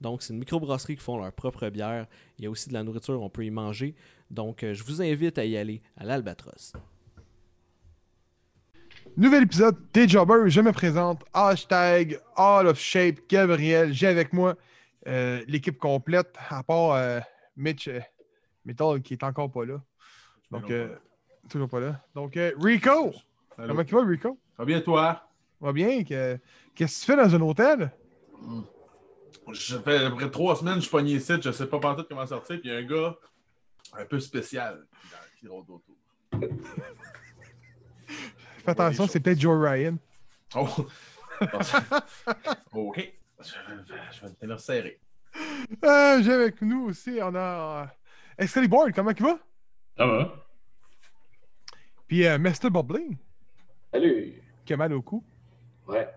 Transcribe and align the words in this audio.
Donc, 0.00 0.22
c'est 0.22 0.32
une 0.32 0.38
microbrasserie 0.40 0.96
qui 0.96 1.02
font 1.02 1.18
leur 1.18 1.32
propre 1.32 1.68
bière. 1.70 2.06
Il 2.38 2.44
y 2.44 2.46
a 2.46 2.50
aussi 2.50 2.68
de 2.68 2.74
la 2.74 2.82
nourriture, 2.82 3.20
on 3.22 3.30
peut 3.30 3.44
y 3.44 3.50
manger. 3.50 3.94
Donc, 4.30 4.62
euh, 4.62 4.74
je 4.74 4.84
vous 4.84 5.00
invite 5.00 5.38
à 5.38 5.44
y 5.44 5.56
aller 5.56 5.80
à 5.96 6.04
l'Albatros. 6.04 6.72
Nouvel 9.16 9.44
épisode 9.44 9.76
des 9.94 10.06
Jobbers. 10.06 10.48
Je 10.48 10.60
me 10.60 10.72
présente. 10.72 11.24
Hashtag 11.32 12.20
All 12.36 12.66
of 12.66 12.78
Shape 12.78 13.20
Gabriel. 13.28 13.92
J'ai 13.94 14.08
avec 14.08 14.32
moi 14.34 14.56
euh, 15.06 15.42
l'équipe 15.48 15.78
complète, 15.78 16.34
à 16.50 16.62
part 16.62 16.92
euh, 16.92 17.20
Mitch 17.56 17.88
euh, 17.88 18.00
Metal 18.66 19.00
qui 19.00 19.14
est 19.14 19.22
encore 19.22 19.50
pas 19.50 19.64
là. 19.64 19.80
Donc, 20.50 20.70
euh, 20.70 20.94
toujours 21.48 21.68
pas 21.68 21.80
là. 21.80 22.00
Donc, 22.14 22.36
euh, 22.36 22.52
Rico. 22.60 23.14
Comment 23.56 23.84
tu 23.84 23.94
vas, 23.94 24.04
Rico? 24.04 24.38
Ça 24.56 24.62
va 24.62 24.64
bien, 24.66 24.80
toi? 24.82 25.22
Va 25.60 25.72
bien? 25.72 26.04
que- 26.04 26.38
Qu'est-ce 26.74 27.00
que 27.00 27.12
tu 27.12 27.12
fais 27.12 27.16
dans 27.28 27.34
un 27.34 27.40
hôtel? 27.40 27.90
Je 29.52 29.78
fais 29.78 30.04
à 30.04 30.10
peu 30.10 30.16
près 30.16 30.30
trois 30.30 30.56
semaines, 30.56 30.76
je 30.76 30.80
suis 30.80 30.90
pogné 30.90 31.12
ici, 31.14 31.32
je 31.40 31.52
sais 31.52 31.66
pas 31.66 31.78
partout 31.78 32.04
comment 32.08 32.26
sortir, 32.26 32.60
puis 32.60 32.68
il 32.68 32.72
y 32.72 32.76
a 32.76 32.78
un 32.78 32.82
gars 32.84 33.16
un 33.94 34.04
peu 34.04 34.18
spécial 34.18 34.84
qui- 35.40 35.46
rôde 35.48 35.66
autour. 35.70 35.94
Fais 38.64 38.70
attention, 38.70 39.06
c'est 39.06 39.20
peut-être 39.20 39.38
Joe 39.40 39.56
Ryan. 39.62 39.96
Oh! 40.56 40.66
ok. 42.72 43.12
Je, 43.40 43.44
je 44.12 44.20
vais 44.22 44.28
le 44.28 44.34
tenir 44.34 44.58
serré. 44.60 45.00
Euh, 45.84 46.22
J'ai 46.22 46.32
avec 46.32 46.60
nous 46.62 46.86
aussi, 46.86 47.18
on 47.22 47.34
a 47.34 47.82
euh, 47.82 47.86
Excalibur, 48.38 48.86
comment 48.94 49.10
il 49.10 49.22
va? 49.22 49.38
Ça 49.96 50.06
va? 50.06 50.34
Puis 52.08 52.26
euh, 52.26 52.38
Mr. 52.38 52.70
Bubbly, 52.70 53.16
Salut! 53.92 54.42
qui 54.64 54.72
a 54.72 54.76
mal 54.76 54.92
au 54.94 55.02
cou. 55.02 55.22
Ouais, 55.86 56.08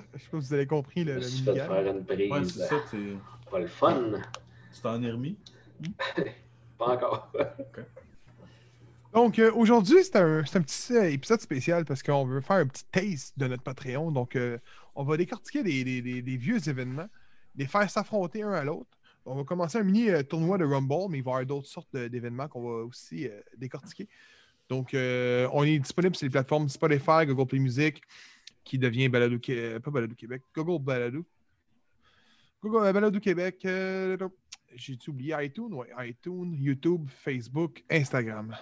Je 0.14 0.18
sais 0.22 0.28
pas 0.30 0.40
si 0.40 0.46
vous 0.48 0.54
avez 0.54 0.66
compris 0.66 1.04
le, 1.04 1.14
le 1.16 1.22
suis 1.22 1.44
fait 1.44 1.52
mini-gag. 1.52 1.68
faire 1.68 1.94
une 1.96 2.04
prise. 2.04 2.30
Ouais, 2.32 2.44
c'est 2.44 2.66
ça, 2.66 2.76
tu 2.90 3.16
Pas 3.50 3.58
le 3.60 3.66
fun. 3.66 4.12
tu 4.74 4.80
t'en 4.80 5.02
es 5.02 5.10
remis? 5.10 5.36
Pas 6.78 6.86
encore. 6.88 7.32
Donc, 9.12 9.38
euh, 9.38 9.50
aujourd'hui, 9.54 10.04
c'est 10.04 10.16
un, 10.16 10.44
c'est 10.44 10.58
un 10.58 10.62
petit 10.62 10.92
euh, 10.94 11.10
épisode 11.10 11.40
spécial 11.40 11.84
parce 11.86 12.02
qu'on 12.02 12.26
veut 12.26 12.40
faire 12.42 12.56
un 12.56 12.66
petit 12.66 12.84
taste 12.92 13.38
de 13.38 13.46
notre 13.46 13.62
Patreon. 13.62 14.10
Donc, 14.12 14.36
euh, 14.36 14.58
on 14.94 15.04
va 15.04 15.16
décortiquer 15.16 15.62
des, 15.62 15.84
des- 15.84 16.02
des- 16.02 16.22
des 16.22 16.36
vieux 16.36 16.68
événements, 16.68 17.08
les 17.56 17.66
faire 17.66 17.88
s'affronter 17.90 18.42
un 18.42 18.52
à 18.52 18.64
l'autre. 18.64 18.90
On 19.24 19.34
va 19.34 19.44
commencer 19.44 19.78
un 19.78 19.82
mini 19.84 20.10
euh, 20.10 20.22
tournoi 20.22 20.58
de 20.58 20.64
Rumble, 20.64 21.10
mais 21.10 21.18
il 21.18 21.24
va 21.24 21.30
y 21.30 21.34
avoir 21.34 21.46
d'autres 21.46 21.66
sortes 21.68 21.96
d'événements 21.96 22.46
qu'on 22.48 22.62
va 22.62 22.84
aussi 22.84 23.26
euh, 23.26 23.40
décortiquer. 23.56 24.06
Donc, 24.68 24.92
euh, 24.94 25.48
on 25.52 25.62
est 25.64 25.78
disponible 25.78 26.14
sur 26.14 26.26
les 26.26 26.30
plateformes 26.30 26.68
Spotify, 26.68 27.24
Google 27.26 27.46
Play 27.46 27.58
Music, 27.60 28.02
qui 28.66 28.78
devient 28.78 29.08
Balado, 29.08 29.38
Qué- 29.38 29.74
euh, 29.76 29.80
pas 29.80 29.90
Balado 29.90 30.14
Québec, 30.14 30.42
Google 30.54 30.82
Balado. 30.84 31.24
Google 32.62 32.84
euh, 32.86 32.92
Balado 32.92 33.20
Québec, 33.20 33.64
euh, 33.64 34.16
j'ai 34.74 34.98
oublié 35.08 35.34
iTunes, 35.40 35.72
ouais, 35.72 35.88
iTunes, 36.00 36.54
YouTube, 36.58 37.08
Facebook, 37.08 37.82
Instagram. 37.90 38.54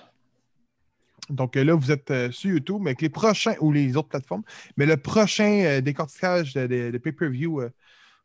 Donc 1.30 1.56
là, 1.56 1.74
vous 1.74 1.90
êtes 1.90 2.10
euh, 2.10 2.30
sur 2.30 2.50
YouTube, 2.50 2.78
mais 2.82 2.90
avec 2.90 3.00
les 3.00 3.08
prochains, 3.08 3.54
ou 3.60 3.72
les 3.72 3.96
autres 3.96 4.08
plateformes, 4.10 4.42
mais 4.76 4.84
le 4.84 4.98
prochain 4.98 5.62
euh, 5.64 5.80
décortiquage 5.80 6.52
de, 6.52 6.66
de- 6.66 6.90
de 6.90 6.98
pay-per-view 6.98 7.62
euh, 7.62 7.70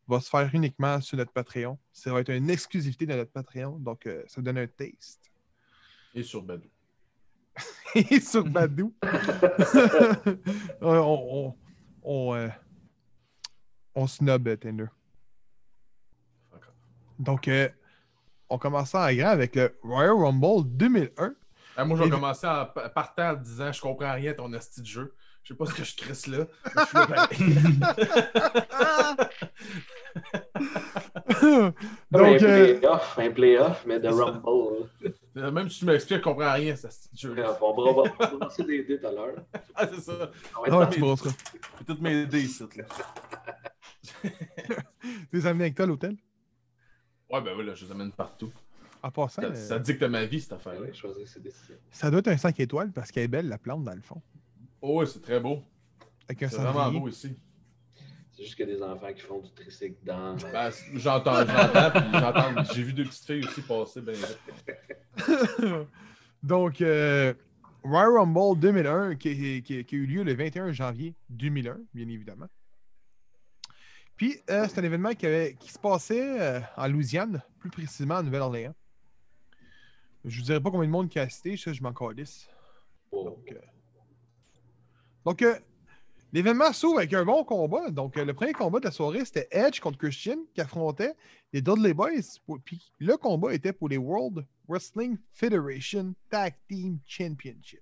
va 0.07 0.19
se 0.19 0.29
faire 0.29 0.50
uniquement 0.53 1.00
sur 1.00 1.17
notre 1.17 1.31
Patreon. 1.31 1.78
Ça 1.94 2.11
va 2.11 2.19
être 2.19 2.31
une 2.34 2.50
exclusivité 2.50 3.06
de 3.06 3.13
notre 3.13 3.31
Patreon, 3.31 3.78
donc 3.79 4.07
ça 4.28 4.41
donne 4.41 4.57
un 4.57 4.67
taste. 4.67 5.22
Et 6.13 6.23
sur 6.23 6.41
Badou. 6.44 6.67
Et 7.96 8.19
sur 8.19 8.44
Badou, 8.44 8.94
on, 10.81 10.96
on, 10.97 11.56
on, 12.12 12.34
euh, 12.34 12.47
on 13.94 14.08
snob 14.08 14.47
euh, 14.47 14.56
Tinder. 14.58 14.88
Donc, 17.20 17.47
euh, 17.47 17.70
on 18.50 18.58
commence 18.58 18.90
ça 18.92 19.06
en 19.06 19.14
grand 19.14 19.30
avec 19.30 19.56
le 19.56 19.78
Royal 19.84 20.14
Rumble 20.14 20.68
2001. 20.75 21.36
Ah, 21.78 21.86
moi, 21.86 21.96
je 21.97 22.02
vais 22.03 22.08
Et- 22.08 22.12
commencer 22.12 22.47
en 22.47 22.66
pa- 22.66 22.90
partant 22.90 23.30
en 23.30 23.34
disant 23.36 23.72
Je 23.72 23.80
comprends 23.80 24.14
rien 24.14 24.31
à 24.31 24.34
ton 24.34 24.52
asti 24.53 24.81
de 24.81 24.88
jeu. 24.88 25.14
Je 25.44 25.53
sais 25.53 25.58
pas 25.58 25.66
ce 25.68 25.74
que 25.75 25.84
je 25.84 25.96
crisse 25.96 26.25
là. 26.28 26.46
je 26.66 26.86
suis 26.86 26.97
là. 27.78 29.30
Donc, 32.12 32.41
un 32.41 32.44
euh, 32.44 32.79
playoff, 32.79 33.19
un 33.19 33.31
playoff, 33.31 33.85
mais 33.85 34.00
de 34.00 34.09
ça. 34.09 34.25
Rumble. 34.25 35.53
Même 35.53 35.69
si 35.69 35.79
tu 35.79 35.85
m'expliques, 35.85 36.19
je 36.19 36.23
comprends 36.23 36.53
rien 36.53 36.73
de 36.73 36.79
jeu. 37.13 37.34
là. 37.35 37.57
On 37.62 37.73
va 37.73 37.91
on 37.91 38.03
va 38.03 38.45
lancer 38.45 38.63
des 38.63 38.84
dés 38.84 39.00
tout 39.00 39.07
à 39.07 39.12
l'heure. 39.12 39.35
Ah, 39.75 39.88
c'est 39.88 40.01
ça. 40.01 40.31
On 40.57 40.62
va 40.62 40.63
ah, 40.63 40.67
être 40.67 40.79
ouais, 40.79 40.90
tu 40.90 41.00
brosseras. 41.00 41.31
Toutes 41.85 42.01
mes 42.01 42.23
idées 42.23 42.41
ici. 42.41 42.63
Là. 42.75 42.84
Tu 45.01 45.38
les 45.38 45.45
as 45.45 45.51
amenés 45.51 45.66
avec 45.66 45.75
toi 45.75 45.85
à 45.85 45.88
l'hôtel? 45.88 46.17
Ouais, 47.31 47.41
ben 47.41 47.53
voilà, 47.53 47.73
je 47.75 47.85
les 47.85 47.91
amène 47.91 48.11
partout. 48.11 48.51
En 49.01 49.11
passant, 49.11 49.41
Ça, 49.41 49.47
euh, 49.47 49.56
ça 49.56 49.79
dicte 49.79 50.03
ma 50.03 50.25
vie, 50.25 50.41
cette 50.41 50.53
affaire-là. 50.53 50.88
Ça 51.91 52.09
doit 52.11 52.19
être 52.19 52.28
un 52.28 52.38
5 52.38 52.59
étoiles 52.59 52.91
parce 52.91 53.11
qu'elle 53.11 53.23
est 53.23 53.29
belle, 53.29 53.47
la 53.47 53.57
plante, 53.57 53.84
dans 53.84 53.96
le 53.96 54.01
fond. 54.01 54.22
Oh, 54.81 55.00
ouais, 55.00 55.06
c'est 55.06 55.22
très 55.22 55.40
beau. 55.40 55.61
Avec 56.28 56.44
un 56.44 56.50
C'est 56.50 56.57
vraiment 56.57 56.91
beau 57.00 57.07
ici. 57.07 57.35
C'est 58.39 58.45
juste 58.45 58.55
qu'il 58.55 58.69
y 58.69 58.72
a 58.72 58.75
des 58.75 58.81
enfants 58.81 59.11
qui 59.13 59.22
font 59.22 59.39
du 59.41 59.51
tricycle 59.51 59.97
dans. 60.01 60.33
Ben, 60.38 60.72
c- 60.72 60.85
j'entends, 60.95 61.45
j'entends, 61.45 61.91
puis 61.91 62.09
j'entends. 62.13 62.63
J'ai 62.73 62.83
vu 62.83 62.94
deux 62.94 63.03
petites 63.03 63.25
filles 63.25 63.45
aussi 63.45 63.61
passer 63.61 64.00
ben 64.01 64.16
vite. 64.16 64.39
Donc, 66.44 66.79
euh, 66.81 67.33
Royal 67.83 68.11
Rumble 68.17 68.57
2001, 68.57 69.16
qui, 69.17 69.61
qui- 69.61 69.83
qui 69.83 69.95
a 69.95 69.97
eu 69.97 70.05
lieu 70.05 70.23
le 70.23 70.33
21 70.35 70.72
janvier 70.72 71.16
2001, 71.29 71.79
bien 71.94 72.07
évidemment. 72.07 72.47
Puis, 74.16 74.39
euh, 74.49 74.66
c'est 74.69 74.79
un 74.79 74.83
événement 74.85 75.13
qui, 75.16 75.25
avait- 75.25 75.55
qui 75.59 75.69
se 75.73 75.79
passait 75.79 76.39
euh, 76.39 76.61
en 76.78 76.88
Louisiane, 76.88 77.41
plus 77.59 77.69
précisément 77.69 78.16
en 78.16 78.23
Nouvelle-Orléans. 78.23 78.73
Je 80.23 80.35
ne 80.35 80.39
vous 80.39 80.45
dirai 80.45 80.61
pas 80.61 80.72
combien 80.72 80.88
de 80.88 80.91
monde 80.94 81.09
qui 81.09 81.19
a 81.19 81.23
assisté, 81.23 81.57
ça, 81.57 81.73
je 81.73 81.81
m'en 81.83 81.91
calisse. 81.94 82.47
Oh. 83.11 83.25
Donc, 83.25 83.51
euh, 83.51 83.59
donc 85.25 85.41
euh, 85.41 85.55
l'événement 86.31 86.72
s'ouvre 86.73 87.00
avec 87.00 87.13
un 87.13 87.25
bon 87.25 87.44
combat. 87.44 87.90
Donc, 87.90 88.17
euh, 88.17 88.25
le 88.25 88.34
premier 88.34 88.53
combat 88.53 88.79
de 88.79 88.85
la 88.85 88.91
soirée, 88.91 89.25
c'était 89.25 89.47
Edge 89.51 89.79
contre 89.79 89.97
Christian 89.97 90.38
qui 90.53 90.62
affrontait 90.62 91.13
les 91.53 91.62
Dudley 91.62 91.94
Boys. 91.94 92.40
Puis 92.63 92.91
le 93.00 93.17
combat 93.17 93.53
était 93.53 93.73
pour 93.73 93.90
les 93.90 93.97
World 93.97 94.45
Wrestling 94.67 95.17
Federation 95.34 96.13
Tag 96.29 96.56
Team 96.67 97.00
Championship. 97.06 97.81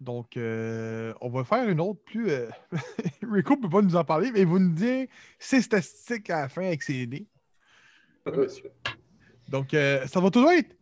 Donc, 0.00 0.36
euh, 0.38 1.12
on 1.20 1.28
va 1.28 1.44
faire 1.44 1.68
une 1.68 1.80
autre 1.80 2.00
plus. 2.04 2.30
euh, 2.30 2.48
Rico 3.30 3.54
ne 3.54 3.60
peut 3.60 3.68
pas 3.68 3.82
nous 3.82 3.96
en 3.96 4.04
parler, 4.04 4.32
mais 4.32 4.40
il 4.40 4.46
va 4.46 4.58
nous 4.58 4.72
dire 4.72 5.06
ses 5.38 5.60
statistiques 5.60 6.30
à 6.30 6.42
la 6.42 6.48
fin 6.48 6.62
avec 6.62 6.82
ses 6.82 7.06
dés. 7.06 7.26
Donc, 9.48 9.74
euh, 9.74 10.06
ça 10.06 10.20
va 10.20 10.30
toujours 10.30 10.52
être 10.52 10.74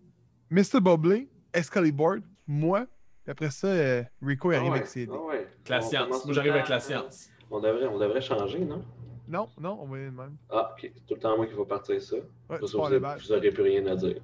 Mr. 0.51 0.81
Bubbly, 0.81 1.29
Excalibur, 1.53 2.19
moi. 2.47 2.87
Puis 3.29 3.33
après 3.33 3.51
ça, 3.51 3.67
euh, 3.67 4.03
Rico 4.23 4.51
Ah 4.53 4.57
arrive 4.57 4.71
ouais, 4.71 4.77
avec 4.79 4.89
ses 4.89 5.05
dés. 5.05 5.13
ah 5.15 5.21
ouais. 5.21 5.47
La 5.69 5.81
On 5.81 5.83
science. 5.83 6.25
Moi, 6.25 6.33
j'arrive 6.35 6.53
avec 6.53 6.69
la 6.71 6.81
science. 6.81 7.29
On 7.51 7.61
devrait, 7.61 7.85
on 7.85 7.99
devrait 7.99 8.23
changer, 8.23 8.61
non? 8.61 8.83
Non, 9.29 9.51
non, 9.61 9.79
on 9.83 9.87
va 9.87 9.99
y 9.99 10.01
aller 10.01 10.11
de 10.11 10.17
même. 10.17 10.37
Ah, 10.49 10.73
ok. 10.73 10.91
C'est 10.95 11.07
tout 11.07 11.15
le 11.15 11.21
temps 11.21 11.37
moi 11.37 11.47
qui 11.47 11.53
va 11.53 11.67
partir 11.67 12.01
ça. 12.01 12.17
Ouais, 12.17 12.23
ça, 12.67 12.79
vous, 12.79 12.89
le 12.89 12.99
bal. 12.99 13.19
vous 13.19 13.31
aurez 13.31 13.51
plus 13.51 13.65
rien 13.65 13.85
à 13.87 13.97
dire. 13.97 14.17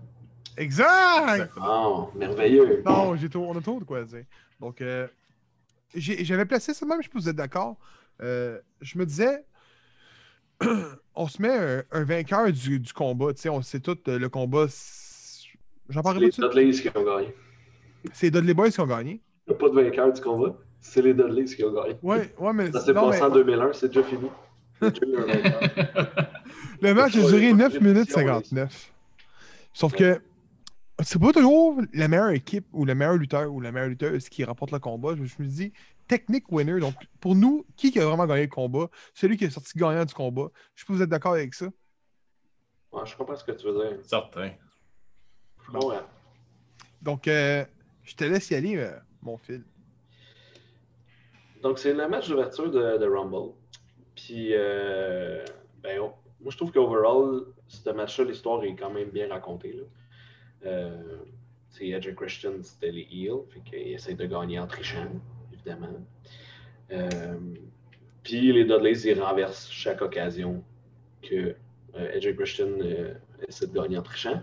Exact! 0.56 1.50
Ah, 1.60 2.06
merveilleux. 2.14 2.82
Non, 2.86 3.14
j'ai 3.14 3.28
on 3.36 3.54
a 3.54 3.60
trop 3.60 3.78
de 3.78 3.84
quoi 3.84 4.04
dire. 4.04 4.24
Donc, 4.58 4.80
euh, 4.80 5.06
j'avais 5.94 6.46
placé 6.46 6.72
ça 6.72 6.86
même, 6.86 7.02
je 7.02 7.04
sais 7.06 7.10
pas 7.10 7.18
si 7.18 7.24
vous 7.24 7.28
êtes 7.28 7.36
d'accord. 7.36 7.76
Euh, 8.22 8.58
je 8.80 8.96
me 8.96 9.04
disais, 9.04 9.44
on 11.14 11.28
se 11.28 11.42
met 11.42 11.52
un, 11.52 11.84
un 11.90 12.04
vainqueur 12.04 12.50
du, 12.50 12.80
du 12.80 12.92
combat. 12.94 13.34
Tu 13.34 13.42
sais, 13.42 13.48
on 13.50 13.60
sait 13.60 13.80
tout, 13.80 13.98
euh, 14.08 14.18
le 14.18 14.30
combat. 14.30 14.64
J'en 15.90 16.00
parlerai 16.00 16.24
les 16.24 16.30
pas 16.30 16.36
tout 16.36 16.48
de 16.48 16.52
suite. 16.52 16.64
Dudleys 16.64 16.90
qui 16.90 16.96
ont 16.96 17.04
gagné. 17.04 17.34
C'est 18.12 18.26
les 18.26 18.30
Dudley 18.30 18.54
Boys 18.54 18.70
qui 18.70 18.80
ont 18.80 18.86
gagné. 18.86 19.20
Il 19.46 19.50
n'y 19.50 19.56
a 19.56 19.58
pas 19.58 19.68
de 19.68 19.74
vainqueur 19.74 20.12
du 20.12 20.20
combat. 20.20 20.54
C'est 20.80 21.02
les 21.02 21.14
Dudleys 21.14 21.44
qui 21.44 21.64
ont 21.64 21.72
gagné. 21.72 21.96
Ouais, 22.02 22.34
ouais, 22.38 22.52
mais. 22.52 22.70
Ça 22.72 22.80
s'est 22.80 22.94
passé 22.94 23.18
mais 23.18 23.24
en 23.24 23.30
2001, 23.30 23.72
c'est 23.72 23.88
déjà 23.88 24.02
fini. 24.02 24.28
Le 26.82 26.92
match 26.92 27.16
a 27.16 27.20
duré 27.20 27.50
pas 27.50 27.52
de 27.52 27.58
9 27.58 27.80
minutes 27.80 28.12
répétition, 28.14 28.42
59. 28.42 28.92
Sauf 29.72 29.94
que 29.94 30.20
c'est 31.02 31.20
pas 31.20 31.32
toujours 31.32 31.80
la 31.92 32.08
meilleure 32.08 32.30
équipe 32.30 32.66
ou 32.72 32.84
le 32.84 32.94
meilleur 32.94 33.14
lutteur 33.14 33.50
ou 33.52 33.60
la 33.60 33.72
meilleure 33.72 33.88
lutteuse 33.88 34.28
qui 34.28 34.44
remporte 34.44 34.72
le 34.72 34.78
combat. 34.78 35.14
Je, 35.16 35.22
me 35.22 35.46
dis, 35.46 35.72
technique 36.06 36.50
winner. 36.52 36.78
Donc, 36.80 36.94
pour 37.20 37.34
nous, 37.34 37.66
qui 37.76 37.90
qui 37.90 38.00
a 38.00 38.06
vraiment 38.06 38.26
gagné 38.26 38.42
le 38.42 38.48
combat? 38.48 38.88
Celui 39.14 39.36
qui 39.36 39.44
est 39.44 39.50
sorti 39.50 39.76
gagnant 39.76 40.04
du 40.04 40.14
combat. 40.14 40.48
Je 40.74 40.82
sais 40.82 40.86
pas 40.86 40.92
si 40.92 40.96
vous 40.98 41.02
êtes 41.02 41.08
d'accord 41.08 41.32
avec 41.32 41.54
ça. 41.54 41.66
Ouais, 42.92 43.02
je 43.04 43.16
comprends 43.16 43.36
ce 43.36 43.44
que 43.44 43.52
tu 43.52 43.66
veux 43.66 43.72
dire. 43.72 43.98
Certain. 44.02 44.50
Ouais. 45.72 45.96
Donc, 47.02 47.26
euh, 47.26 47.64
je 48.04 48.14
te 48.14 48.24
laisse 48.24 48.50
y 48.50 48.54
aller, 48.54 48.76
euh, 48.76 48.90
mon 49.22 49.36
fil. 49.38 49.62
Donc, 51.62 51.78
c'est 51.78 51.94
le 51.94 52.06
match 52.08 52.28
d'ouverture 52.28 52.70
de, 52.70 53.06
Rumble. 53.06 53.52
Puis, 54.14 54.50
euh, 54.52 55.42
ben, 55.82 55.98
moi, 55.98 56.50
je 56.50 56.56
trouve 56.56 56.70
qu'overall, 56.72 57.46
ce 57.68 57.90
match-là, 57.90 58.24
l'histoire 58.24 58.62
est 58.64 58.74
quand 58.74 58.90
même 58.90 59.08
bien 59.08 59.28
racontée. 59.28 59.80
Euh, 60.66 61.18
c'est 61.70 61.88
Edge 61.88 62.14
Christian, 62.14 62.62
c'était 62.62 62.92
les 62.92 63.08
heels, 63.10 63.44
fait 63.48 63.60
qu'ils 63.60 63.94
essaient 63.94 64.14
de 64.14 64.26
gagner 64.26 64.58
en 64.58 64.66
trichant, 64.66 65.08
évidemment. 65.52 66.04
Puis, 68.22 68.52
les 68.52 68.64
Dudleys, 68.64 69.00
ils 69.06 69.20
renversent 69.20 69.70
chaque 69.70 70.02
occasion 70.02 70.62
que 71.22 71.56
Edge 71.94 72.36
Christian 72.36 72.78
essaient 73.48 73.66
de 73.66 73.72
gagner 73.72 73.96
en 73.96 74.02
trichant. 74.02 74.42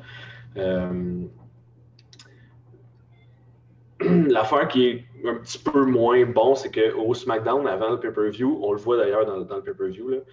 L'affaire 4.30 4.68
qui 4.68 4.88
est 4.88 5.06
un 5.25 5.36
petit 5.36 5.59
peu 5.59 5.86
moins 5.86 6.25
bon, 6.25 6.56
c'est 6.56 6.71
qu'au 6.71 7.13
SmackDown, 7.13 7.68
avant 7.68 7.92
le 7.92 8.00
pay-per-view, 8.00 8.59
on 8.63 8.71
le 8.71 8.80
voit 8.80 8.98
d'ailleurs 8.98 9.25
dans, 9.25 9.38
le 9.38 9.62
pay-per-view, 9.62 10.12
euh, 10.12 10.24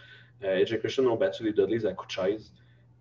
Edge 0.42 0.72
et 0.72 0.78
Christian 0.78 1.04
ont 1.06 1.16
battu 1.16 1.44
les 1.44 1.52
Dudleys 1.52 1.86
à 1.86 1.92
coups 1.92 2.08
de 2.08 2.22
chaise. 2.22 2.52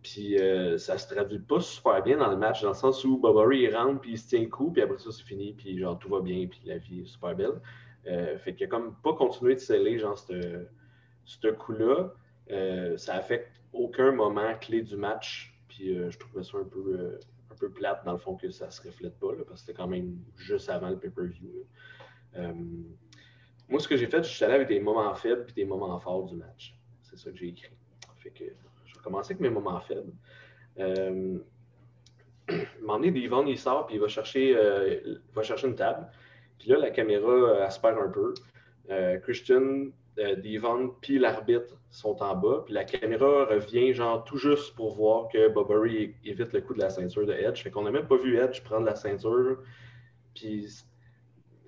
Puis 0.03 0.39
euh, 0.39 0.77
ça 0.77 0.97
se 0.97 1.13
traduit 1.13 1.39
pas 1.39 1.59
super 1.59 2.01
bien 2.03 2.17
dans 2.17 2.29
le 2.29 2.37
match, 2.37 2.61
dans 2.61 2.69
le 2.69 2.75
sens 2.75 3.03
où 3.03 3.17
Bob 3.17 3.37
Ray, 3.37 3.63
il 3.63 3.75
rentre, 3.75 4.01
puis 4.01 4.11
il 4.11 4.17
se 4.17 4.29
tient 4.29 4.41
le 4.41 4.47
coup, 4.47 4.71
puis 4.71 4.81
après 4.81 4.97
ça, 4.97 5.11
c'est 5.11 5.23
fini, 5.23 5.53
puis 5.53 5.77
genre 5.77 5.97
tout 5.97 6.09
va 6.09 6.21
bien, 6.21 6.47
puis 6.47 6.61
la 6.65 6.77
vie 6.77 7.01
est 7.01 7.05
super 7.05 7.35
belle. 7.35 7.61
Euh, 8.07 8.37
fait 8.37 8.53
qu'il 8.53 8.65
a 8.65 8.69
comme 8.69 8.95
pas 9.03 9.13
continué 9.13 9.55
de 9.55 9.59
sceller, 9.59 9.99
genre, 9.99 10.17
ce 11.25 11.47
coup-là. 11.47 12.13
Euh, 12.51 12.95
ça 12.95 13.15
affecte 13.15 13.59
aucun 13.73 14.11
moment 14.11 14.53
clé 14.61 14.81
du 14.81 14.95
match, 14.95 15.53
puis 15.67 15.93
je 16.09 16.17
trouvais 16.17 16.43
ça 16.43 16.57
un 16.57 16.63
peu. 16.63 17.19
Euh, 17.57 17.67
peu 17.67 17.71
plate 17.71 18.05
dans 18.05 18.13
le 18.13 18.17
fond 18.17 18.35
que 18.35 18.49
ça 18.49 18.69
se 18.69 18.81
reflète 18.81 19.17
pas, 19.19 19.33
là, 19.33 19.43
parce 19.47 19.61
que 19.61 19.67
c'était 19.67 19.77
quand 19.77 19.87
même 19.87 20.17
juste 20.35 20.69
avant 20.69 20.89
le 20.89 20.97
pay-per-view. 20.97 21.49
Euh, 22.35 22.53
moi, 23.69 23.79
ce 23.79 23.87
que 23.87 23.97
j'ai 23.97 24.07
fait, 24.07 24.23
je 24.23 24.29
suis 24.29 24.45
allé 24.45 24.55
avec 24.55 24.67
des 24.67 24.79
moments 24.79 25.13
faibles 25.15 25.45
et 25.49 25.53
des 25.53 25.65
moments 25.65 25.99
forts 25.99 26.25
du 26.25 26.35
match. 26.35 26.77
C'est 27.01 27.17
ça 27.17 27.31
que 27.31 27.37
j'ai 27.37 27.49
écrit. 27.49 27.75
Fait 28.17 28.31
que 28.31 28.45
je 28.85 28.95
vais 28.95 29.01
commencer 29.03 29.33
avec 29.33 29.41
mes 29.41 29.49
moments 29.49 29.79
faibles. 29.81 30.13
Euh, 30.79 31.39
donné, 32.87 33.11
Devon, 33.11 33.45
il 33.45 33.57
sort 33.57 33.87
puis 33.87 33.95
il 33.95 34.01
va 34.01 34.07
chercher, 34.07 34.55
euh, 34.55 35.01
il 35.05 35.21
va 35.33 35.43
chercher 35.43 35.67
une 35.67 35.75
table. 35.75 36.07
Puis 36.57 36.69
là, 36.69 36.77
la 36.77 36.91
caméra, 36.91 37.29
euh, 37.29 37.69
se 37.69 37.79
perd 37.79 37.97
un 37.99 38.09
peu. 38.09 38.33
Euh, 38.89 39.19
Christian, 39.19 39.61
euh, 39.61 39.91
Devon 40.17 40.95
puis 41.01 41.19
l'arbitre 41.19 41.79
sont 41.91 42.21
en 42.21 42.35
bas. 42.35 42.63
Puis 42.65 42.73
la 42.73 42.83
caméra 42.83 43.45
revient 43.45 43.93
genre 43.93 44.23
tout 44.23 44.37
juste 44.37 44.75
pour 44.75 44.95
voir 44.95 45.29
que 45.29 45.49
Bobbery 45.49 46.15
évite 46.25 46.53
le 46.53 46.61
coup 46.61 46.73
de 46.73 46.79
la 46.79 46.89
ceinture 46.89 47.25
de 47.25 47.33
Edge. 47.33 47.61
Fait 47.61 47.71
qu'on 47.71 47.83
n'a 47.83 47.91
même 47.91 48.07
pas 48.07 48.17
vu 48.17 48.37
Edge 48.37 48.61
prendre 48.63 48.85
la 48.85 48.95
ceinture. 48.95 49.59
Puis 50.33 50.67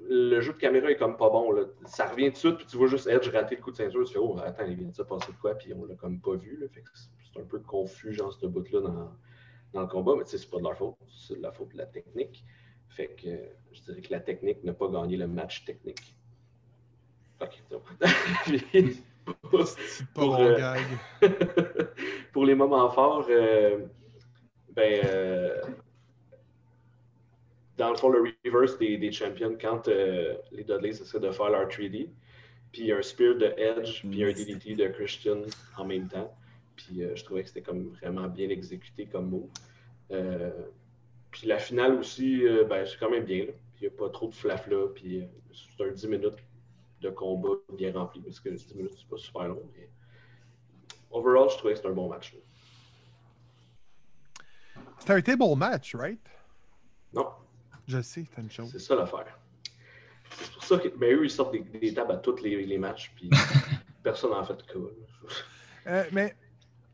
le 0.07 0.41
jeu 0.41 0.53
de 0.53 0.57
caméra 0.57 0.89
est 0.89 0.97
comme 0.97 1.17
pas 1.17 1.29
bon. 1.29 1.53
Ça 1.85 2.07
revient 2.07 2.27
tout 2.27 2.33
de 2.33 2.37
suite, 2.37 2.57
puis 2.57 2.65
tu 2.65 2.77
vois 2.77 2.87
juste 2.87 3.07
Edge 3.07 3.29
rater 3.29 3.55
le 3.55 3.61
coup 3.61 3.71
de 3.71 3.75
ceinture. 3.75 4.03
Tu 4.05 4.13
fais, 4.13 4.19
oh, 4.19 4.35
attends, 4.43 4.65
il 4.65 4.75
vient 4.75 4.87
de 4.87 4.95
se 4.95 5.03
passer 5.03 5.31
de 5.31 5.37
quoi, 5.37 5.55
puis 5.55 5.73
on 5.73 5.85
l'a 5.85 5.95
comme 5.95 6.19
pas 6.19 6.35
vu. 6.35 6.67
Fait 6.73 6.81
que 6.81 6.89
c'est 6.95 7.39
un 7.39 7.45
peu 7.45 7.59
confus, 7.59 8.13
genre, 8.13 8.33
ce 8.33 8.47
bout-là 8.47 8.81
dans, 8.81 9.11
dans 9.73 9.81
le 9.81 9.87
combat, 9.87 10.15
mais 10.17 10.23
tu 10.23 10.31
sais, 10.31 10.37
c'est 10.39 10.49
pas 10.49 10.57
de 10.57 10.63
leur 10.63 10.75
faute, 10.75 10.95
c'est 11.07 11.37
de 11.37 11.43
la 11.43 11.51
faute 11.51 11.69
de 11.73 11.77
la 11.77 11.85
technique. 11.85 12.43
Fait 12.89 13.09
que 13.09 13.29
je 13.71 13.81
dirais 13.83 14.01
que 14.01 14.11
la 14.11 14.19
technique 14.19 14.63
n'a 14.63 14.73
pas 14.73 14.87
gagné 14.89 15.15
le 15.17 15.27
match 15.27 15.63
technique. 15.65 16.15
Puis, 18.45 19.03
Pour, 20.13 20.39
euh, 20.39 20.75
pour 22.33 22.45
les 22.45 22.55
moments 22.55 22.89
forts, 22.89 23.27
euh, 23.29 23.85
ben, 24.71 25.01
euh, 25.05 25.61
dans 27.77 27.91
le 27.91 27.95
fond, 27.95 28.09
le 28.09 28.33
reverse 28.45 28.77
des, 28.77 28.97
des 28.97 29.11
champions, 29.11 29.57
quand 29.59 29.87
les 29.87 30.63
Dudleys 30.63 31.01
essaient 31.01 31.19
de 31.19 31.31
faire 31.31 31.49
leur 31.49 31.67
3D, 31.67 32.09
puis 32.71 32.91
un 32.91 33.01
spear 33.01 33.35
de 33.35 33.53
Edge, 33.57 34.01
puis 34.01 34.23
un 34.23 34.31
DDT 34.31 34.75
de 34.75 34.87
Christian 34.87 35.41
en 35.77 35.85
même 35.85 36.07
temps. 36.07 36.33
Puis 36.75 37.01
je 37.13 37.23
trouvais 37.23 37.43
que 37.43 37.49
c'était 37.49 37.61
comme 37.61 37.89
vraiment 38.01 38.27
bien 38.27 38.49
exécuté 38.49 39.05
comme 39.05 39.29
move. 39.29 39.49
Puis 41.31 41.47
la 41.47 41.59
finale 41.59 41.95
aussi, 41.95 42.43
ben, 42.69 42.85
c'est 42.85 42.97
quand 42.99 43.09
même 43.09 43.25
bien. 43.25 43.45
il 43.77 43.81
n'y 43.81 43.87
a 43.87 43.91
pas 43.91 44.09
trop 44.09 44.27
de 44.27 44.35
flafla, 44.35 44.87
puis 44.93 45.23
c'est 45.53 45.83
un 45.83 45.91
10 45.91 46.07
minutes 46.07 46.37
de 47.01 47.09
combat 47.09 47.49
bien 47.73 47.93
rempli, 47.93 48.21
parce 48.21 48.39
que 48.39 48.49
10 48.49 48.75
minutes, 48.75 48.93
c'est 48.97 49.07
pas 49.07 49.17
super 49.17 49.47
long. 49.47 49.61
Mais 49.75 49.89
overall, 51.11 51.49
je 51.49 51.57
trouvais 51.57 51.73
que 51.73 51.77
c'était 51.77 51.89
un 51.89 51.93
bon 51.93 52.09
match. 52.09 52.35
C'était 54.99 55.13
un 55.13 55.21
table 55.21 55.55
match, 55.55 55.95
right? 55.95 56.19
Non, 57.13 57.27
Je 57.87 58.01
sais, 58.01 58.25
c'est 58.33 58.41
une 58.41 58.51
chose. 58.51 58.71
c'est 58.71 58.79
ça 58.79 58.95
l'affaire. 58.95 59.39
C'est 60.31 60.53
pour 60.53 60.63
ça 60.63 60.77
que 60.77 60.89
ben, 60.89 61.15
eux, 61.15 61.25
ils 61.25 61.31
sortent 61.31 61.53
des, 61.53 61.59
des 61.61 61.93
tables 61.93 62.11
à 62.11 62.17
tous 62.17 62.41
les, 62.41 62.65
les 62.65 62.77
matchs, 62.77 63.11
puis 63.15 63.29
personne 64.03 64.31
n'en 64.31 64.43
fait 64.43 64.53
de. 64.55 64.95
Euh, 65.87 66.03
mais 66.11 66.35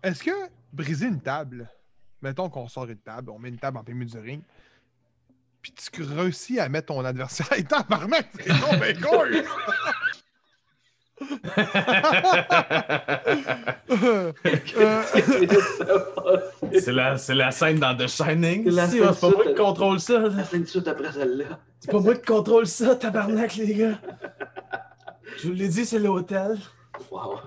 est-ce 0.03 0.23
que 0.23 0.31
briser 0.71 1.07
une 1.07 1.21
table, 1.21 1.69
mettons 2.21 2.49
qu'on 2.49 2.67
sort 2.67 2.85
une 2.85 2.99
table, 2.99 3.29
on 3.31 3.39
met 3.39 3.49
une 3.49 3.59
table 3.59 3.77
en 3.77 3.83
plein 3.83 3.95
milieu 3.95 4.09
du 4.09 4.19
ring, 4.19 4.41
puis 5.65 5.73
tu 5.91 6.03
réussis 6.03 6.59
à 6.59 6.69
mettre 6.69 6.87
ton 6.87 7.03
adversaire. 7.03 7.47
Et 7.57 7.63
tabarnak, 7.63 8.27
c'est 8.39 8.49
non, 8.49 8.77
mais 8.79 8.93
con! 8.93 9.23
C'est 16.73 16.91
la, 16.91 17.17
c'est 17.17 17.35
la 17.35 17.51
scène 17.51 17.79
dans 17.79 17.95
The 17.95 18.07
Shining. 18.07 18.69
C'est 18.69 18.99
pas 18.99 19.29
moi 19.29 19.45
qui 19.47 19.55
contrôle 19.55 19.99
ça. 19.99 20.19
là. 20.19 20.29
La 20.29 20.43
fin 20.43 20.59
de 20.59 20.65
suite 20.65 20.87
après 20.87 21.11
celle-là. 21.11 21.59
C'est 21.79 21.89
pas 21.89 21.99
moi 21.99 22.15
qui 22.15 22.25
contrôle 22.25 22.67
ça, 22.67 22.95
tabarnak, 22.95 23.55
les 23.55 23.73
gars. 23.73 23.99
Je 25.37 25.47
vous 25.47 25.53
l'ai 25.53 25.69
dit, 25.69 25.85
c'est 25.85 25.99
l'hôtel. 25.99 26.57
Wow. 27.09 27.39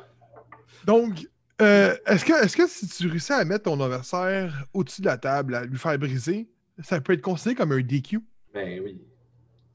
Donc, 0.86 1.28
euh, 1.60 1.94
est-ce 2.06 2.24
que, 2.24 2.44
est 2.44 2.56
que 2.56 2.66
si 2.66 2.88
tu 2.88 3.08
réussis 3.08 3.32
à 3.32 3.44
mettre 3.44 3.64
ton 3.64 3.80
adversaire 3.80 4.64
au-dessus 4.72 5.02
de 5.02 5.06
la 5.06 5.18
table, 5.18 5.54
à 5.54 5.64
lui 5.64 5.78
faire 5.78 5.98
briser, 5.98 6.48
ça 6.82 7.00
peut 7.00 7.12
être 7.12 7.22
considéré 7.22 7.54
comme 7.54 7.72
un 7.72 7.80
DQ? 7.80 8.20
Ben 8.54 8.80
oui. 8.84 9.00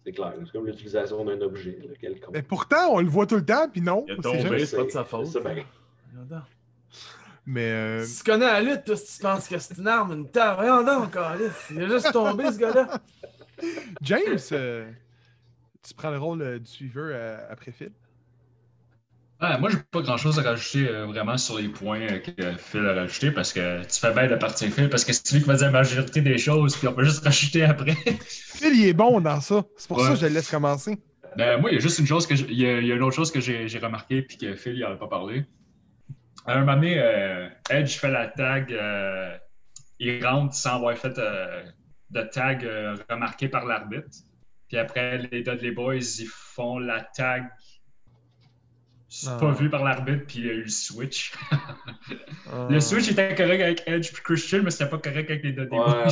C'est 0.06 0.12
clair. 0.12 0.34
C'est 0.46 0.52
comme 0.52 0.66
l'utilisation 0.66 1.24
d'un 1.24 1.40
objet. 1.42 1.80
Là, 1.82 1.96
quelconque. 2.00 2.34
Mais 2.34 2.42
pourtant, 2.42 2.92
on 2.92 3.00
le 3.00 3.08
voit 3.08 3.26
tout 3.26 3.36
le 3.38 3.46
temps, 3.46 3.70
puis 3.70 3.82
non. 3.82 4.04
Il 4.08 4.14
a 4.14 4.16
c'est 4.18 4.22
tombé. 4.22 4.40
jamais- 4.42 4.66
c'est 4.66 4.76
pas 4.78 4.84
de 4.84 4.90
sa 4.90 5.04
faute. 5.06 5.28
C'est 5.28 5.42
bien. 5.42 5.64
Mais 7.46 7.72
euh, 7.72 8.06
Si 8.06 8.24
tu 8.24 8.32
connais 8.32 8.46
la 8.46 8.62
lutte, 8.62 8.86
toi, 8.86 8.96
si 8.96 9.18
tu 9.18 9.22
penses 9.22 9.48
que 9.48 9.58
c'est 9.58 9.78
une 9.78 9.88
arme, 9.88 10.14
une 10.14 10.30
table, 10.30 10.62
voyons 10.66 10.84
donc. 10.84 11.18
Il 11.72 11.84
a 11.84 11.88
juste 11.88 12.12
tombé, 12.14 12.52
ce 12.52 12.58
gars-là. 12.58 13.00
James, 14.02 14.38
euh, 14.54 14.90
tu 15.82 15.94
prends 15.94 16.12
le 16.12 16.18
rôle 16.20 16.42
euh, 16.42 16.60
du 16.60 16.66
suiveur 16.66 17.10
euh, 17.14 17.38
après 17.50 17.72
Phil. 17.72 17.92
Ah, 19.46 19.58
moi, 19.58 19.70
j'ai 19.70 19.78
pas 19.92 20.02
grand 20.02 20.16
chose 20.16 20.40
à 20.40 20.42
rajouter 20.42 20.88
euh, 20.88 21.06
vraiment 21.06 21.38
sur 21.38 21.58
les 21.60 21.68
points 21.68 22.00
euh, 22.00 22.20
que 22.20 22.54
Phil 22.58 22.86
a 22.88 22.94
rajouté 22.94 23.30
parce 23.30 23.52
que 23.52 23.82
tu 23.84 24.00
fais 24.00 24.14
bien 24.14 24.28
de 24.28 24.36
partir 24.38 24.72
Phil 24.72 24.90
parce 24.90 25.04
que 25.04 25.12
c'est 25.12 25.34
lui 25.34 25.42
qui 25.42 25.48
va 25.50 25.56
dire 25.56 25.66
la 25.66 25.74
majorité 25.74 26.22
des 26.22 26.38
choses 26.38 26.78
puis 26.78 26.88
on 26.88 26.94
peut 26.94 27.04
juste 27.04 27.26
rajouter 27.26 27.64
après. 27.66 27.92
Phil, 28.22 28.74
il 28.74 28.86
est 28.88 28.94
bon 28.94 29.20
dans 29.20 29.42
ça. 29.42 29.66
C'est 29.76 29.90
pour 29.90 29.98
Ouais. 29.98 30.06
ça 30.06 30.10
que 30.12 30.16
je 30.16 30.26
le 30.28 30.34
laisse 30.36 30.50
commencer. 30.50 30.98
Ben, 31.36 31.60
moi, 31.60 31.72
il 31.72 31.74
y 31.74 31.78
a 31.78 31.82
juste 31.82 32.00
une 32.00 32.08
chose 32.08 32.26
que 32.26 32.36
je- 32.38 32.46
il, 32.46 32.58
y 32.58 32.66
a, 32.66 32.80
il 32.80 32.88
y 32.88 32.92
a 32.94 32.96
une 32.96 33.04
autre 33.04 33.18
chose 33.18 33.32
que 33.34 33.42
j'ai 33.42 33.80
remarqué 33.80 34.22
puis 34.22 34.38
que 34.38 34.56
Phil 34.56 34.78
il 34.78 34.86
en 34.86 34.94
a 34.94 34.96
pas 34.96 35.08
parlé. 35.08 35.44
À 36.46 36.54
un 36.54 36.60
moment 36.62 36.76
donné, 36.76 36.96
euh, 37.00 37.50
Edge 37.70 37.96
fait 37.98 38.12
la 38.12 38.28
tag, 38.28 38.74
il 40.00 40.26
rentre 40.26 40.54
sans 40.56 40.76
avoir 40.76 40.98
fait 40.98 41.20
de 42.12 42.22
tag 42.32 42.66
remarqué 43.10 43.50
par 43.50 43.66
l'arbitre. 43.66 44.08
Puis 44.70 44.78
après, 44.78 45.18
les 45.32 45.44
Dudley 45.44 45.72
Boys, 45.72 45.96
ils 46.20 46.28
font 46.30 46.80
la 46.80 47.02
tag 47.02 47.44
c'est 49.16 49.30
Ah. 49.30 49.38
pas 49.40 49.52
vu 49.52 49.70
par 49.70 49.84
l'arbitre, 49.84 50.26
puis 50.28 50.40
il 50.40 50.46
y 50.46 50.50
a 50.50 50.54
eu 50.54 50.64
le 50.64 50.70
switch. 50.70 51.34
Euh, 52.52 52.68
Le 52.70 52.80
switch 52.80 53.10
était 53.12 53.36
correct 53.36 53.62
avec 53.62 53.84
Edge 53.86 54.12
puis 54.12 54.24
Christian, 54.24 54.64
mais 54.64 54.72
c'était 54.72 54.90
pas 54.90 54.98
correct 54.98 55.30
avec 55.30 55.44
les 55.44 55.52
Dudley 55.52 55.78
Ouais. 55.78 56.08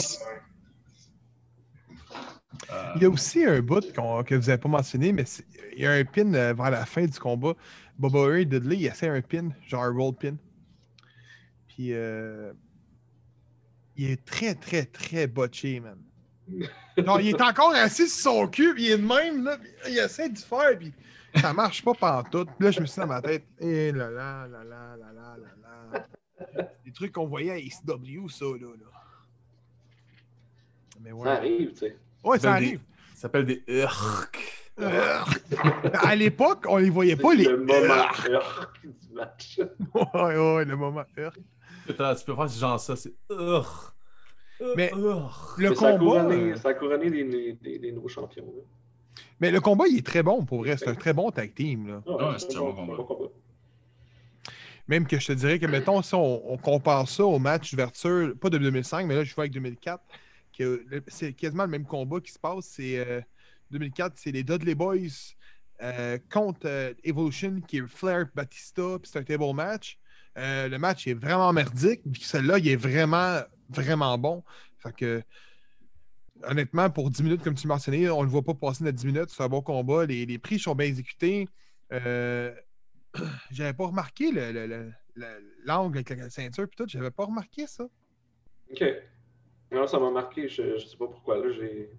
Euh, 2.72 2.92
Il 2.96 3.02
y 3.02 3.06
a 3.06 3.10
aussi 3.10 3.44
un 3.44 3.60
bout 3.62 3.92
qu'on- 3.94 4.24
que 4.24 4.36
vous 4.36 4.46
n'avez 4.48 4.58
pas 4.60 4.70
mentionné, 4.70 5.12
mais 5.14 5.26
il 5.76 5.82
y 5.82 5.86
a 5.88 5.92
un 5.94 6.04
pin 6.06 6.32
euh, 6.34 6.54
vers 6.54 6.70
la 6.70 6.86
fin 6.86 7.06
du 7.06 7.20
combat. 7.20 7.54
Boba 7.98 8.26
Ray 8.28 8.46
Dudley, 8.46 8.78
il 8.78 8.86
essaie 8.86 9.08
un 9.10 9.22
pin, 9.22 9.50
genre 9.68 9.84
un 9.84 9.92
roll 9.94 10.16
pin. 10.16 10.36
Puis 11.68 11.94
euh, 11.94 12.54
il 13.98 14.12
est 14.12 14.24
très, 14.26 14.54
très, 14.56 14.86
très 14.86 15.26
botché, 15.28 15.80
man. 15.80 15.98
Genre, 16.98 17.22
il 17.22 17.30
est 17.30 17.42
encore 17.42 17.74
assis 17.74 18.10
sur 18.10 18.32
son 18.34 18.48
cul, 18.48 18.74
puis 18.74 18.84
il 18.86 18.92
est 18.92 18.98
de 18.98 19.06
même, 19.06 19.44
là, 19.46 19.58
puis 19.58 19.70
il 19.94 19.98
essaie 19.98 20.28
de 20.30 20.38
faire, 20.38 20.78
puis 20.78 20.92
ça 21.36 21.54
marche 21.54 21.84
pas 21.84 21.94
pantoute. 21.94 22.50
Puis 22.58 22.66
là, 22.66 22.72
je 22.72 22.80
me 22.82 22.86
suis 22.86 22.96
dit 22.96 23.00
dans 23.02 23.08
ma 23.08 23.22
tête, 23.22 23.46
eh 23.60 23.92
là 23.92 24.10
là, 24.10 24.48
là 24.48 24.64
là, 24.64 24.96
là 24.98 25.14
là, 25.14 25.38
là 25.38 25.48
là. 25.94 26.70
Des 26.86 26.92
trucs 26.92 27.12
qu'on 27.14 27.28
voyait 27.28 27.52
à 27.52 27.58
ECW, 27.58 28.28
ça, 28.30 28.46
là. 28.46 28.68
là. 28.68 28.88
Mais 31.02 31.12
ouais. 31.12 31.24
Ça 31.24 31.34
arrive, 31.34 31.72
tu 31.72 31.78
sais. 31.78 31.98
Ouais, 32.24 32.40
ça 32.40 32.54
arrive. 32.54 32.80
Ça 33.16 33.22
s'appelle 33.22 33.46
des 33.46 33.64
urk. 33.68 34.40
à 34.80 36.16
l'époque, 36.16 36.66
on 36.68 36.78
les 36.78 36.90
voyait 36.90 37.16
pas, 37.16 37.34
les. 37.34 37.44
Le 37.46 37.58
moment 37.58 38.06
heurk 38.30 38.80
du 38.84 39.14
match. 39.14 39.60
Ouais, 39.94 40.38
ouais, 40.56 40.66
le 40.66 40.76
moment. 40.76 41.04
Attends, 41.90 42.16
tu 42.16 42.26
peux 42.26 42.36
faire 42.36 42.50
ce 42.50 42.60
genre 42.60 42.80
ça, 42.80 42.96
c'est. 42.96 43.14
Urgh. 43.30 43.66
Mais-. 44.76 44.92
Le 44.94 45.70
Mais 45.70 45.76
ça 45.76 45.88
a 45.88 45.98
combat. 45.98 46.22
couronné, 46.22 46.52
euh, 46.52 46.56
ça 46.56 46.70
a 46.70 46.74
couronné 46.76 47.10
des, 47.10 47.54
des- 47.54 47.80
des 47.80 47.92
nouveaux 47.92 48.08
champions. 48.08 48.46
là. 48.46 48.62
Mais 49.40 49.52
le 49.52 49.60
combat, 49.60 49.86
il 49.88 49.98
est 49.98 50.06
très 50.06 50.24
bon 50.24 50.46
pour 50.46 50.60
vrai. 50.60 50.78
C'est 50.78 50.88
un 50.88 50.96
très 50.96 51.14
bon 51.14 51.32
tag 51.32 51.54
team. 51.54 51.88
Là. 51.88 52.04
Ah 52.08 52.32
Ouais, 52.32 52.36
c'est 52.38 52.56
un 52.56 52.60
bon 52.60 52.74
combat. 52.74 52.96
combat. 53.04 53.30
Même 54.88 55.08
que 55.08 55.20
je 55.20 55.28
te 55.28 55.34
dirais 55.34 55.60
que, 55.60 55.66
mettons, 55.68 56.02
si 56.02 56.14
on, 56.16 56.52
on 56.52 56.58
compare 56.58 57.08
ça 57.08 57.24
au 57.24 57.40
match 57.40 57.72
d'ouverture, 57.72 58.34
pas 58.40 58.50
de 58.50 58.58
2005, 58.58 59.06
mais 59.06 59.16
là, 59.16 59.24
je 59.24 59.34
vois 59.34 59.44
avec 59.44 59.54
2004, 59.54 60.04
que 60.58 60.86
c'est 61.08 61.34
quasiment 61.34 61.64
le 61.64 61.70
même 61.70 61.86
combat 61.86 62.20
qui 62.20 62.32
se 62.32 62.40
passe. 62.40 62.66
C'est 62.66 62.98
euh, 62.98 63.22
2004, 63.72 64.14
c'est 64.16 64.32
les 64.32 64.44
Dudley 64.44 64.76
Boys 64.76 65.36
euh, 65.82 66.18
contre 66.30 66.62
euh, 66.66 66.94
Evolution, 67.04 67.62
qui 67.68 67.78
est 67.78 67.88
Flair, 67.88 68.28
Batista, 68.36 69.00
puis 69.02 69.10
c'est 69.12 69.20
un 69.20 69.24
table 69.24 69.54
match. 69.54 69.98
Euh, 70.38 70.68
le 70.68 70.78
match 70.78 71.08
est 71.08 71.14
vraiment 71.14 71.52
merdique, 71.54 72.02
puis 72.12 72.24
celui-là, 72.24 72.60
il 72.60 72.68
est 72.68 72.76
vraiment, 72.76 73.40
vraiment 73.70 74.18
bon. 74.18 74.44
Fait 74.78 74.96
que, 74.96 75.24
honnêtement, 76.48 76.90
pour 76.90 77.10
10 77.10 77.24
minutes, 77.24 77.44
comme 77.44 77.56
tu 77.56 77.68
mentionnais, 77.68 78.10
on 78.10 78.20
ne 78.22 78.26
le 78.26 78.32
voit 78.32 78.42
pas 78.44 78.54
passer 78.54 78.84
notre 78.84 78.98
10 78.98 79.06
minutes. 79.08 79.30
C'est 79.30 79.44
un 79.44 79.50
bon 79.50 79.62
combat. 79.62 80.06
Les, 80.06 80.26
les 80.26 80.38
prix 80.38 80.60
sont 80.60 80.76
bien 80.76 80.88
exécutés. 80.88 81.48
Euh, 81.92 82.54
j'avais 83.52 83.74
pas 83.74 83.88
remarqué 83.88 84.32
le- 84.32 84.52
le- 84.52 84.68
le- 84.68 84.92
le- 85.16 85.54
l'angle 85.66 85.98
avec 85.98 86.10
la 86.12 86.30
ceinture 86.30 86.68
puis 86.68 86.76
tout, 86.78 86.86
j'avais 86.88 87.12
pas 87.12 87.26
remarqué 87.26 87.68
ça. 87.68 87.86
Ok. 88.72 88.84
Non, 89.72 89.88
ça 89.88 90.00
m'a 90.00 90.10
marqué. 90.12 90.48
Je, 90.48 90.78
je 90.78 90.86
sais 90.86 90.98
pas 90.98 91.08
pourquoi. 91.08 91.38
Là, 91.38 91.52
j'ai. 91.52 91.90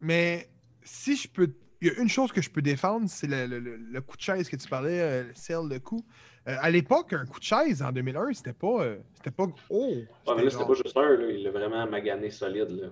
Mais 0.00 0.48
si 0.82 1.16
je 1.16 1.28
peux. 1.28 1.52
Il 1.82 1.88
y 1.88 1.90
a 1.90 1.98
une 1.98 2.10
chose 2.10 2.30
que 2.30 2.42
je 2.42 2.50
peux 2.50 2.60
défendre, 2.60 3.08
c'est 3.08 3.26
le, 3.26 3.46
le- 3.46 3.58
le- 3.58 3.76
le 3.76 4.00
coup 4.02 4.14
de 4.16 4.20
chaise 4.20 4.50
que 4.50 4.56
tu 4.56 4.68
parlais, 4.68 5.00
euh, 5.00 5.22
le 5.28 5.34
sell 5.34 5.66
de 5.70 5.78
coup. 5.78 6.04
Euh, 6.46 6.56
à 6.60 6.70
l'époque, 6.70 7.14
un 7.14 7.24
coup 7.24 7.38
de 7.38 7.44
chaise 7.44 7.82
en 7.82 7.90
2001, 7.90 8.34
c'était 8.34 8.52
pas. 8.52 8.82
euh, 8.84 8.98
c'était 9.14 9.30
pas. 9.30 9.46
Oh! 9.70 9.86
Ouais, 9.94 10.04
mais 10.36 10.44
là, 10.44 10.50
c'était 10.50 10.50
genre- 10.50 10.68
pas 10.68 10.74
juste 10.74 10.96
un. 10.96 11.16
Là. 11.16 11.30
Il 11.30 11.42
l'a 11.42 11.50
vraiment 11.50 11.86
magané 11.88 12.30
solide. 12.30 12.68
Là. 12.70 12.88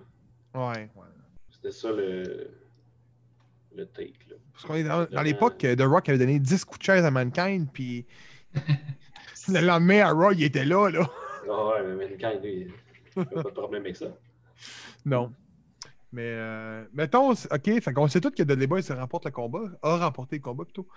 Ouais, 0.54 0.90
ouais. 0.94 1.06
C'était 1.50 1.72
ça 1.72 1.92
le. 1.92 2.50
Le 3.76 3.86
take. 3.86 4.14
Là. 4.28 4.36
Parce 4.52 4.64
qu'on 4.64 4.74
est 4.74 4.84
dans, 4.84 5.04
dans 5.04 5.22
l'époque, 5.22 5.58
The 5.58 5.82
Rock 5.82 6.08
avait 6.08 6.18
donné 6.18 6.38
10 6.40 6.64
coups 6.64 6.80
de 6.80 6.84
chaise 6.84 7.04
à 7.04 7.10
Mankind, 7.10 7.68
puis 7.72 8.06
le 9.48 9.60
lendemain 9.60 10.00
à 10.00 10.12
Raw, 10.12 10.32
il 10.32 10.42
était 10.42 10.64
là, 10.64 10.88
là. 10.88 11.08
Ah 11.48 11.68
ouais, 11.68 11.82
mais 11.84 12.08
Mankind, 12.08 12.42
lui, 12.42 12.72
il 13.16 13.20
a 13.20 13.24
pas 13.24 13.42
de 13.42 13.48
problème 13.50 13.82
avec 13.82 13.96
ça. 13.96 14.06
Non. 15.04 15.32
Mais, 16.10 16.22
euh, 16.24 16.84
mettons, 16.92 17.32
OK, 17.32 17.80
fait 17.80 17.92
qu'on 17.92 18.08
sait 18.08 18.20
tous 18.20 18.30
que 18.30 18.42
Dudley 18.42 18.66
Boy 18.66 18.82
se 18.82 18.92
remporte 18.92 19.26
le 19.26 19.30
combat, 19.30 19.64
a 19.82 19.98
remporté 19.98 20.36
le 20.36 20.42
combat 20.42 20.64
plutôt. 20.64 20.88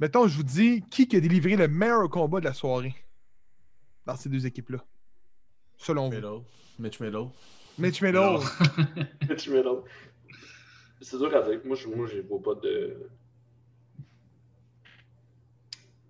Mettons, 0.00 0.26
je 0.26 0.36
vous 0.36 0.42
dis, 0.42 0.82
qui 0.90 1.06
qui 1.06 1.16
a 1.16 1.20
délivré 1.20 1.56
le 1.56 1.68
meilleur 1.68 2.08
combat 2.08 2.40
de 2.40 2.46
la 2.46 2.54
soirée 2.54 2.94
dans 4.06 4.16
ces 4.16 4.28
deux 4.28 4.46
équipes-là? 4.46 4.78
Selon 5.76 6.08
vous? 6.08 6.16
Middle. 6.16 6.42
Mitch 6.78 7.00
Middle. 7.00 7.28
Mitch 7.78 8.02
Middle. 8.02 8.38
Mitch 9.28 9.48
Middle. 9.48 9.82
C'est 11.00 11.18
dur 11.18 11.34
à 11.34 11.42
dire. 11.42 11.60
Moi, 11.64 11.76
je 11.76 11.88
moi, 11.88 12.06
j'ai 12.06 12.22
pas 12.22 12.54
de. 12.54 13.10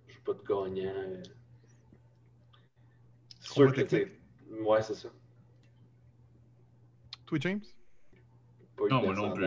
J'ai 0.07 0.19
pas 0.25 0.33
de 0.33 0.43
gagnant. 0.43 1.21
C'est 3.39 3.53
sûr 3.53 3.73
que, 3.73 3.81
tu 3.81 3.89
sais, 3.89 4.19
Ouais, 4.61 4.81
c'est 4.81 4.93
ça. 4.93 5.09
Toi, 7.25 7.37
James? 7.41 7.61
Pas 8.77 8.87
Non, 8.89 9.01
moi 9.01 9.13
non 9.15 9.33
plus. 9.33 9.45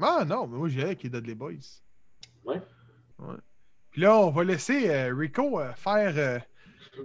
Ah 0.00 0.24
non, 0.26 0.46
mais 0.46 0.56
moi, 0.56 0.68
j'irais 0.68 0.86
avec 0.86 1.02
les 1.04 1.10
Dudley 1.10 1.34
Boys. 1.34 1.80
Ouais. 2.44 2.60
Ouais. 3.18 3.36
Puis 3.90 4.00
là, 4.00 4.18
on 4.18 4.30
va 4.30 4.42
laisser 4.42 4.88
euh, 4.90 5.14
Rico 5.14 5.60
euh, 5.60 5.72
faire. 5.74 6.14
euh, 6.16 6.38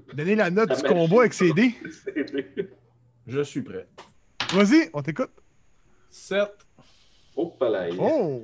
donner 0.16 0.36
la 0.36 0.50
note 0.50 0.70
La 0.70 0.76
du 0.76 0.84
combat 0.84 1.20
avec 1.22 1.34
ses 1.34 1.54
dés. 1.54 1.76
C'est- 3.28 3.32
Je 3.34 3.42
suis 3.42 3.62
prêt. 3.62 3.88
Vas-y, 4.54 4.90
on 4.94 5.02
t'écoute. 5.02 5.32
7. 6.10 6.50
Oh, 7.36 7.48
palais. 7.60 7.90
Oh! 8.00 8.44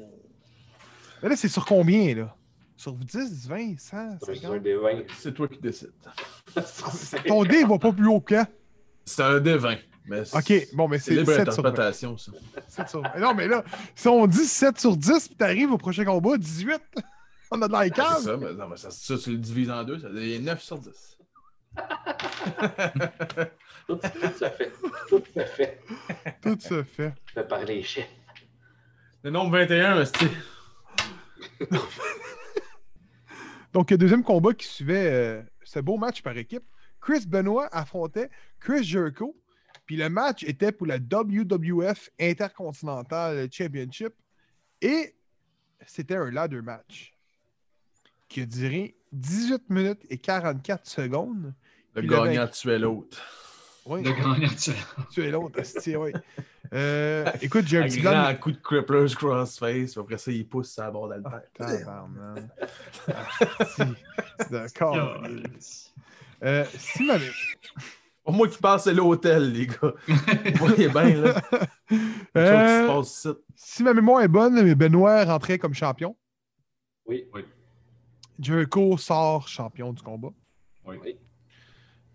Mais 1.21 1.29
là, 1.29 1.35
c'est 1.35 1.47
sur 1.47 1.65
combien, 1.65 2.13
là? 2.15 2.35
Sur 2.75 2.93
10, 2.93 3.47
20, 3.47 3.79
100, 3.79 4.17
C'est 4.25 4.31
un 4.31 4.35
50? 4.35 4.61
des 4.63 4.75
20. 4.75 5.03
C'est 5.17 5.33
toi 5.33 5.47
qui 5.47 5.59
décides. 5.59 5.91
Ton 7.27 7.43
dé 7.45 7.63
va 7.63 7.79
pas 7.79 7.93
plus 7.93 8.07
haut 8.07 8.19
que. 8.19 8.35
C'est 9.05 9.23
un 9.23 9.39
D20. 9.39 9.79
Mais 10.05 10.25
c'est- 10.25 10.37
Ok, 10.37 10.67
bon, 10.73 10.89
mais 10.89 10.99
C'est 10.99 11.11
c'est 11.11 11.19
libre 11.21 11.31
7 11.33 11.53
sur 11.53 11.63
20. 11.63 11.69
d'interprétation, 11.69 12.17
ça. 12.17 12.31
7 12.67 12.89
sur 12.89 13.01
20. 13.01 13.19
Non, 13.19 13.33
mais 13.33 13.47
là, 13.47 13.63
si 13.95 14.07
on 14.09 14.27
dit 14.27 14.43
7 14.45 14.77
sur 14.79 14.97
10, 14.97 15.29
puis 15.29 15.37
t'arrives 15.37 15.71
au 15.71 15.77
prochain 15.77 16.03
combat, 16.03 16.35
18, 16.37 16.81
on 17.51 17.61
a 17.61 17.67
de 17.67 17.71
la 17.71 17.79
Ah, 17.79 17.83
C'est 17.85 17.89
cave. 17.91 18.21
ça, 18.21 18.35
mais, 18.37 18.53
non, 18.53 18.67
mais 18.67 18.75
ça, 18.77 18.91
ça, 18.91 19.17
tu 19.17 19.31
le 19.31 19.37
divises 19.37 19.69
en 19.71 19.83
deux, 19.85 19.99
ça 19.99 20.09
devient 20.09 20.39
9 20.41 20.61
sur 20.61 20.77
10. 20.79 21.17
Tout, 23.87 23.95
tout 23.97 24.37
ça 24.37 24.49
fait. 24.49 24.71
Tout 25.09 25.23
ça 25.33 25.45
fait. 25.45 25.81
Tout 26.41 26.59
se 26.59 26.83
fait. 26.83 27.13
Je 27.27 27.35
vais 27.35 27.47
parler 27.47 27.83
chef. 27.83 28.07
Le 29.23 29.29
nombre 29.29 29.57
21, 29.57 30.05
c'est. 30.05 30.29
Donc, 33.73 33.91
le 33.91 33.97
deuxième 33.97 34.23
combat 34.23 34.53
qui 34.53 34.67
suivait 34.67 35.11
euh, 35.11 35.41
ce 35.63 35.79
beau 35.79 35.97
match 35.97 36.21
par 36.21 36.37
équipe, 36.37 36.63
Chris 37.01 37.25
Benoit 37.27 37.67
affrontait 37.71 38.29
Chris 38.59 38.83
Jericho. 38.83 39.35
Puis 39.85 39.97
le 39.97 40.09
match 40.09 40.43
était 40.43 40.71
pour 40.71 40.87
la 40.87 40.97
WWF 40.97 42.09
Intercontinental 42.19 43.49
Championship. 43.51 44.13
Et 44.81 45.15
c'était 45.85 46.15
un 46.15 46.31
ladder 46.31 46.61
match 46.61 47.13
qui 48.29 48.41
a 48.41 48.45
duré 48.45 48.95
18 49.11 49.69
minutes 49.69 50.01
et 50.09 50.17
44 50.17 50.87
secondes. 50.87 51.53
Le 51.95 52.01
gagnant 52.01 52.47
tuait 52.47 52.79
l'autre. 52.79 53.42
Oui, 53.85 54.01
Le 54.03 54.11
grand 54.13 54.37
naturel. 54.37 54.79
tu 55.11 55.23
es 55.23 55.31
l'autre, 55.31 55.59
oui. 55.97 56.11
Euh, 56.73 57.25
écoute, 57.41 57.67
j'ai 57.67 57.79
un 57.79 57.81
Un 57.83 57.87
petit 57.87 57.99
grand 58.01 58.11
blanc. 58.29 58.35
coup 58.39 58.51
de 58.51 58.57
crippler's 58.57 59.13
crossface, 59.15 59.97
après 59.97 60.17
ça, 60.17 60.31
il 60.31 60.47
pousse 60.47 60.71
sa 60.71 60.89
barre 60.89 61.09
Ah, 61.11 61.19
d'alter. 61.19 61.83
tabarnak. 61.83 62.43
Asti. 63.59 63.81
D'accord. 64.49 65.23
Euh, 66.43 66.65
si 66.77 67.05
ma... 67.05 67.15
Pour 68.23 68.33
moi 68.33 68.47
qui 68.47 68.57
passe 68.57 68.87
à 68.87 68.93
l'hôtel, 68.93 69.51
les 69.51 69.67
gars. 69.67 69.75
Vous 70.07 70.65
voyez 70.67 70.87
bien, 70.87 71.09
là. 71.21 71.41
Quelque 71.89 71.97
chose 71.97 72.15
qui 72.29 72.33
se 72.33 72.39
Euh, 72.39 72.87
passe 72.87 73.27
si 73.55 73.83
ma 73.83 73.93
mémoire 73.93 74.21
est 74.21 74.27
bonne, 74.29 74.73
Benoît 74.73 75.25
rentrait 75.25 75.59
comme 75.59 75.73
champion. 75.73 76.15
Oui. 77.05 77.25
Jericho 78.39 78.97
sort 78.97 79.47
champion 79.49 79.91
du 79.93 80.01
combat. 80.01 80.29
Oui. 80.85 81.17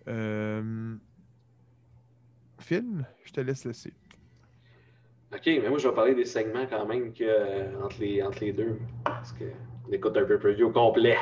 Euh... 0.08 0.96
Je 2.70 3.32
te 3.32 3.40
laisse 3.40 3.64
laisser. 3.64 3.92
Ok, 5.32 5.42
mais 5.46 5.68
moi 5.68 5.78
je 5.78 5.88
vais 5.88 5.94
parler 5.94 6.14
des 6.14 6.24
segments 6.24 6.66
quand 6.66 6.86
même 6.86 7.12
que, 7.12 7.24
euh, 7.24 7.82
entre, 7.82 8.00
les, 8.00 8.22
entre 8.22 8.40
les 8.40 8.52
deux. 8.52 8.78
Parce 9.04 9.32
qu'on 9.32 9.92
écoute 9.92 10.16
un 10.16 10.24
pay-per-view 10.24 10.70
complet. 10.72 11.16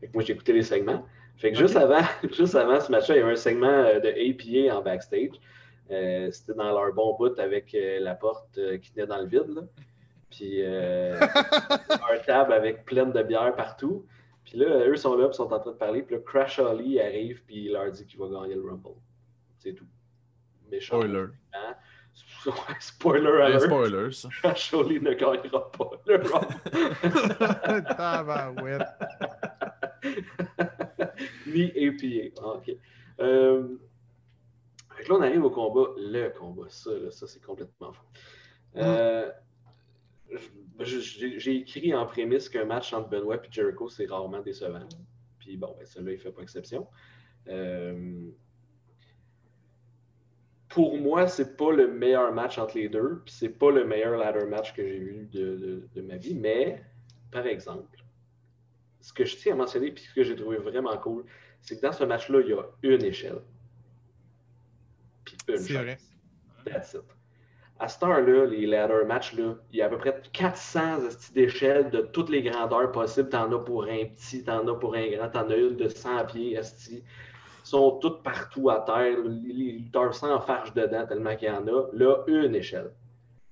Fait 0.00 0.08
que 0.08 0.12
moi 0.12 0.22
j'ai 0.24 0.32
écouté 0.32 0.52
les 0.52 0.62
segments. 0.62 1.06
Fait 1.36 1.52
que 1.52 1.58
juste, 1.58 1.76
avant, 1.76 2.02
juste 2.32 2.54
avant 2.54 2.80
ce 2.80 2.90
match-là, 2.90 3.16
il 3.16 3.18
y 3.18 3.22
avait 3.22 3.32
un 3.32 3.36
segment 3.36 3.66
euh, 3.66 4.00
de 4.00 4.08
APA 4.08 4.76
en 4.76 4.82
backstage. 4.82 5.40
Euh, 5.90 6.30
C'était 6.30 6.54
dans 6.54 6.72
leur 6.72 6.92
bon 6.92 7.16
bout 7.16 7.38
avec 7.38 7.74
euh, 7.74 8.00
la 8.00 8.14
porte 8.14 8.58
qui 8.80 8.92
tenait 8.92 9.06
dans 9.06 9.18
le 9.18 9.26
vide. 9.26 9.48
là. 9.48 9.62
Puis 10.30 10.62
un 10.64 12.18
table 12.26 12.52
avec 12.54 12.84
plein 12.84 13.06
de 13.06 13.22
bière 13.22 13.54
partout. 13.54 14.06
Puis 14.44 14.58
là, 14.58 14.86
eux 14.88 14.96
sont 14.96 15.16
là, 15.16 15.28
puis 15.28 15.36
sont 15.36 15.52
en 15.52 15.60
train 15.60 15.72
de 15.72 15.76
parler. 15.76 16.02
Puis 16.02 16.16
là, 16.16 16.22
Crash 16.24 16.58
Holly 16.58 16.98
arrive, 17.00 17.42
puis 17.44 17.66
il 17.66 17.72
leur 17.72 17.90
dit 17.90 18.06
qu'il 18.06 18.18
va 18.18 18.28
gagner 18.28 18.54
le 18.54 18.62
Rumble. 18.62 18.96
C'est 19.58 19.74
tout. 19.74 19.86
Méchant. 20.72 21.00
Spoiler. 21.00 21.26
Spoiler 22.80 23.42
alert. 23.42 23.62
spoiler, 23.62 24.12
ça. 24.12 24.28
Crash 24.42 24.72
Holly 24.74 25.00
ne 25.00 25.12
gagnera 25.12 25.70
pas 25.70 25.90
le. 26.06 26.18
Tabarouette. 27.96 28.82
Ni 31.46 31.64
APA. 31.86 32.42
Ah, 32.42 32.54
ok. 32.56 32.76
Euh, 33.20 33.76
fait 34.96 35.04
que 35.04 35.08
là, 35.10 35.18
on 35.18 35.22
arrive 35.22 35.44
au 35.44 35.50
combat. 35.50 35.90
Le 35.96 36.28
combat, 36.30 36.66
ça, 36.68 36.90
là, 36.90 37.10
ça 37.10 37.26
c'est 37.26 37.42
complètement 37.42 37.92
fou. 37.92 38.04
Euh, 38.76 39.30
J'ai 40.80 41.38
j'ai 41.38 41.56
écrit 41.56 41.94
en 41.94 42.06
prémisse 42.06 42.48
qu'un 42.48 42.64
match 42.64 42.92
entre 42.92 43.08
Benoit 43.10 43.36
et 43.36 43.48
Jericho, 43.50 43.88
c'est 43.88 44.06
rarement 44.06 44.40
décevant. 44.40 44.88
Puis 45.38 45.56
bon, 45.56 45.74
ben, 45.78 45.86
celui-là, 45.86 46.12
il 46.12 46.16
ne 46.16 46.20
fait 46.20 46.32
pas 46.32 46.42
exception. 46.42 46.88
Euh, 47.48 48.30
pour 50.74 50.96
moi, 50.98 51.26
c'est 51.28 51.56
pas 51.56 51.72
le 51.72 51.88
meilleur 51.88 52.32
match 52.32 52.58
entre 52.58 52.76
les 52.78 52.88
deux, 52.88 53.22
puis 53.24 53.34
c'est 53.34 53.48
pas 53.50 53.70
le 53.70 53.84
meilleur 53.84 54.16
ladder 54.18 54.46
match 54.46 54.74
que 54.74 54.86
j'ai 54.86 54.98
vu 54.98 55.28
de, 55.32 55.56
de- 55.56 55.88
de 55.94 56.02
ma 56.02 56.16
vie, 56.16 56.34
mais 56.34 56.82
par 57.30 57.46
exemple, 57.46 57.98
ce 59.00 59.12
que 59.12 59.24
je 59.24 59.36
tiens 59.36 59.54
à 59.54 59.56
mentionner 59.56 59.90
puis 59.92 60.04
ce 60.04 60.14
que 60.14 60.22
j'ai 60.24 60.36
trouvé 60.36 60.56
vraiment 60.58 60.96
cool, 60.98 61.24
c'est 61.60 61.76
que 61.76 61.82
dans 61.82 61.92
ce 61.92 62.04
match-là, 62.04 62.40
il 62.40 62.48
y 62.50 62.52
a 62.54 62.64
une 62.82 63.04
échelle. 63.04 63.40
Puis 65.24 65.36
une 65.48 65.58
C'est 65.58 65.74
vrai. 65.74 65.98
That's 66.64 66.94
it. 66.94 67.02
À 67.78 67.88
cette 67.88 68.02
heure-là, 68.04 68.46
les 68.46 68.66
ladder 68.66 69.04
matchs, 69.06 69.34
là, 69.34 69.56
il 69.72 69.78
y 69.78 69.82
a 69.82 69.86
à 69.86 69.88
peu 69.88 69.98
près 69.98 70.22
400 70.32 71.06
esti 71.08 71.32
d'échelles 71.32 71.90
de 71.90 72.00
toutes 72.02 72.30
les 72.30 72.42
grandeurs 72.42 72.92
possibles. 72.92 73.28
T'en 73.28 73.50
as 73.52 73.58
pour 73.58 73.84
un 73.84 74.04
petit, 74.06 74.44
t'en 74.44 74.66
as 74.68 74.74
pour 74.78 74.94
un 74.94 75.08
grand, 75.10 75.28
t'en 75.30 75.50
as 75.50 75.56
une 75.56 75.76
de 75.76 75.88
100 75.88 76.26
pieds, 76.26 76.54
esti. 76.56 77.02
Sont 77.62 77.98
toutes 78.00 78.22
partout 78.22 78.70
à 78.70 78.80
terre. 78.80 79.18
Les 79.24 79.72
lutteurs 79.72 80.14
s'enfargent 80.14 80.74
dedans 80.74 81.06
tellement 81.06 81.36
qu'il 81.36 81.48
y 81.48 81.50
en 81.50 81.66
a. 81.66 81.88
Là, 81.92 82.16
une 82.26 82.54
échelle. 82.54 82.90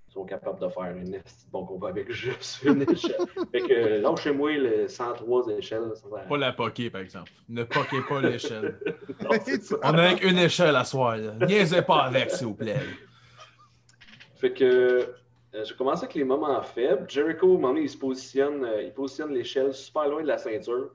Ils 0.09 0.14
sont 0.14 0.25
capables 0.25 0.59
de 0.61 0.69
faire 0.69 0.97
une 0.97 1.21
bon 1.52 1.64
combat 1.64 1.90
avec 1.90 2.11
juste 2.11 2.64
une 2.64 2.83
échelle. 2.90 3.14
fait 3.52 3.61
que 3.61 3.73
euh, 3.73 4.00
lâchez-moi 4.00 4.57
le 4.57 4.88
103 4.88 5.47
échelles. 5.57 5.93
ça 5.95 6.09
Pas 6.29 6.37
la 6.37 6.52
poker, 6.52 6.90
par 6.90 7.00
exemple. 7.00 7.31
Ne 7.49 7.62
poquez 7.62 8.00
pas 8.09 8.21
l'échelle. 8.21 8.76
On 9.85 9.95
a 9.95 10.02
avec 10.02 10.25
une 10.25 10.38
échelle 10.38 10.75
à 10.75 10.83
soir. 10.83 11.17
Là. 11.17 11.47
Niaisez 11.47 11.83
pas 11.83 12.02
avec, 12.02 12.33
s'il 12.33 12.49
vous 12.49 12.55
plaît. 12.55 12.81
Fait 14.35 14.52
que 14.52 15.14
euh, 15.55 15.64
j'ai 15.64 15.75
commencé 15.75 16.05
avec 16.05 16.14
les 16.14 16.25
moments 16.25 16.62
faibles. 16.62 17.05
Jericho, 17.09 17.47
à 17.47 17.50
un 17.50 17.52
moment 17.55 17.69
donné, 17.69 17.83
il 17.83 17.90
se 17.90 17.99
positionne, 17.99 18.64
euh, 18.64 18.83
il 18.83 18.93
positionne 18.93 19.33
l'échelle 19.33 19.75
super 19.75 20.09
loin 20.09 20.23
de 20.23 20.29
la 20.29 20.38
ceinture. 20.38 20.90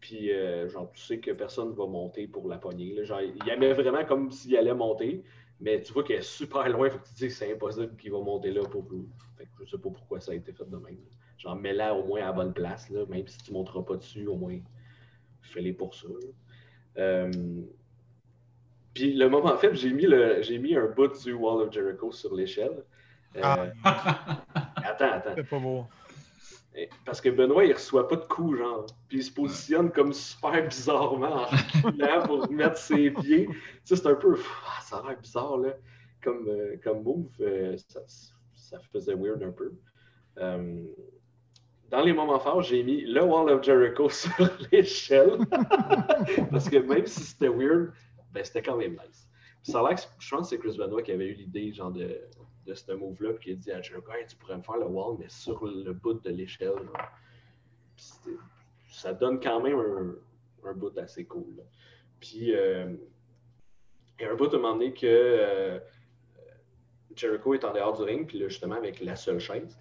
Puis, 0.00 0.32
euh, 0.32 0.68
genre, 0.68 0.90
tu 0.92 1.00
sais 1.02 1.18
que 1.20 1.30
personne 1.32 1.70
ne 1.70 1.74
va 1.74 1.86
monter 1.86 2.26
pour 2.26 2.48
la 2.48 2.56
poignée. 2.58 2.94
là. 2.94 3.04
Genre, 3.04 3.20
il 3.20 3.48
aimait 3.50 3.72
vraiment 3.74 4.04
comme 4.04 4.30
s'il 4.30 4.56
allait 4.56 4.72
monter, 4.74 5.22
mais 5.60 5.82
tu 5.82 5.92
vois 5.92 6.02
qu'elle 6.04 6.20
est 6.20 6.22
super 6.22 6.66
loin. 6.70 6.88
Fait 6.90 6.98
que 6.98 7.04
tu 7.04 7.12
te 7.12 7.18
dis 7.18 7.26
que 7.28 7.32
c'est 7.34 7.52
impossible 7.52 7.96
qu'il 7.96 8.10
va 8.12 8.18
monter 8.20 8.50
là 8.50 8.62
pour 8.62 8.82
vous. 8.82 9.06
Fait 9.36 9.44
que 9.44 9.64
je 9.64 9.70
sais 9.70 9.78
pas 9.82 9.90
pourquoi 9.90 10.20
ça 10.20 10.32
a 10.32 10.34
été 10.34 10.52
fait 10.52 10.64
de 10.68 10.76
même. 10.76 10.94
là. 10.96 11.16
Genre, 11.36 11.56
mets-la 11.56 11.94
au 11.94 12.04
moins 12.06 12.20
à 12.22 12.26
la 12.26 12.32
bonne 12.32 12.52
place, 12.54 12.88
là, 12.90 13.04
même 13.08 13.26
si 13.28 13.38
tu 13.38 13.50
ne 13.52 13.56
monteras 13.58 13.82
pas 13.82 13.96
dessus, 13.96 14.26
au 14.26 14.36
moins, 14.36 14.58
fais-les 15.42 15.72
pour 15.74 15.94
ça. 15.94 16.08
Euh, 16.98 17.30
Puis, 18.94 19.12
le 19.14 19.28
moment 19.28 19.56
faible, 19.56 19.76
j'ai 19.76 19.92
mis, 19.92 20.06
le, 20.06 20.42
j'ai 20.42 20.58
mis 20.58 20.74
un 20.76 20.86
bout 20.86 21.08
du 21.22 21.32
Wall 21.32 21.62
of 21.66 21.72
Jericho 21.72 22.10
sur 22.12 22.34
l'échelle. 22.34 22.84
Euh, 23.36 23.40
Ah. 23.84 24.42
Attends, 24.84 25.12
attends. 25.12 25.32
C'est 25.36 25.48
pas 25.48 25.58
beau. 25.58 25.84
Eh, 26.76 26.88
Parce 27.04 27.20
que 27.20 27.28
Benoît, 27.28 27.64
il 27.64 27.72
reçoit 27.72 28.06
pas 28.08 28.16
de 28.16 28.24
coups, 28.24 28.58
genre. 28.58 28.86
Puis 29.08 29.18
il 29.18 29.24
se 29.24 29.32
positionne 29.32 29.90
comme 29.90 30.12
super 30.12 30.66
bizarrement 30.68 31.42
en 31.42 31.44
reculant 31.46 32.22
pour 32.24 32.50
mettre 32.50 32.76
ses 32.78 33.10
pieds. 33.10 33.46
Tu 33.48 33.56
sais, 33.84 33.96
c'est 33.96 34.06
un 34.06 34.14
peu. 34.14 34.36
ah, 34.66 34.80
ça 34.82 34.98
a 34.98 35.08
l'air 35.08 35.18
bizarre, 35.18 35.58
là. 35.58 35.74
Comme, 36.22 36.46
euh, 36.48 36.76
comme 36.82 37.02
move. 37.02 37.28
euh, 37.40 37.76
ça, 37.88 38.00
ça 38.54 38.78
faisait 38.92 39.14
weird 39.14 39.42
un 39.42 39.50
peu. 39.52 39.72
Euh, 40.38 40.84
dans 41.90 42.02
les 42.02 42.12
moments 42.12 42.38
forts, 42.38 42.62
j'ai 42.62 42.82
mis 42.84 43.00
le 43.00 43.22
Wall 43.24 43.50
of 43.50 43.64
Jericho 43.64 44.08
sur 44.10 44.30
l'échelle. 44.70 45.38
Parce 46.50 46.68
que 46.68 46.76
même 46.76 47.06
si 47.06 47.22
c'était 47.24 47.48
weird, 47.48 47.92
ben, 48.32 48.44
c'était 48.44 48.62
quand 48.62 48.76
même 48.76 48.92
nice. 48.92 49.28
Puis 49.62 49.72
ça 49.72 49.80
a 49.80 49.88
l'air 49.88 49.96
que 49.96 50.02
je 50.18 50.30
pense 50.30 50.48
que 50.50 50.56
c'est 50.56 50.58
Chris 50.62 50.76
Benoit 50.78 51.02
qui 51.02 51.10
avait 51.12 51.26
eu 51.26 51.34
l'idée 51.34 51.72
genre 51.72 51.90
de, 51.90 52.20
de 52.70 52.74
ce 52.74 52.92
move-là, 52.92 53.32
puis 53.34 53.44
qui 53.44 53.50
a 53.52 53.54
dit 53.54 53.72
à 53.72 53.82
Jericho, 53.82 54.10
Hey, 54.12 54.26
tu 54.26 54.36
pourrais 54.36 54.56
me 54.56 54.62
faire 54.62 54.78
le 54.78 54.86
wall, 54.86 55.16
mais 55.18 55.28
sur 55.28 55.64
le 55.64 55.92
bout 55.92 56.14
de 56.14 56.30
l'échelle. 56.30 56.72
ça 58.88 59.12
donne 59.12 59.40
quand 59.40 59.60
même 59.60 59.78
un, 59.78 60.68
un 60.70 60.72
bout 60.74 60.96
assez 60.98 61.24
cool. 61.24 61.56
là. 61.56 61.64
Puis 62.20 62.54
euh, 62.54 62.94
il 64.18 64.24
y 64.24 64.28
a 64.28 64.32
un 64.32 64.34
bout 64.34 64.52
à 64.52 64.56
un 64.56 64.60
moment 64.60 64.74
donné 64.74 64.92
que 64.92 65.06
euh, 65.06 65.78
Jericho 67.16 67.54
est 67.54 67.64
en 67.64 67.72
dehors 67.72 67.96
du 67.96 68.02
ring, 68.02 68.26
puis 68.26 68.38
là, 68.38 68.48
justement, 68.48 68.76
avec 68.76 69.00
la 69.00 69.16
seule 69.16 69.40
chaise. 69.40 69.78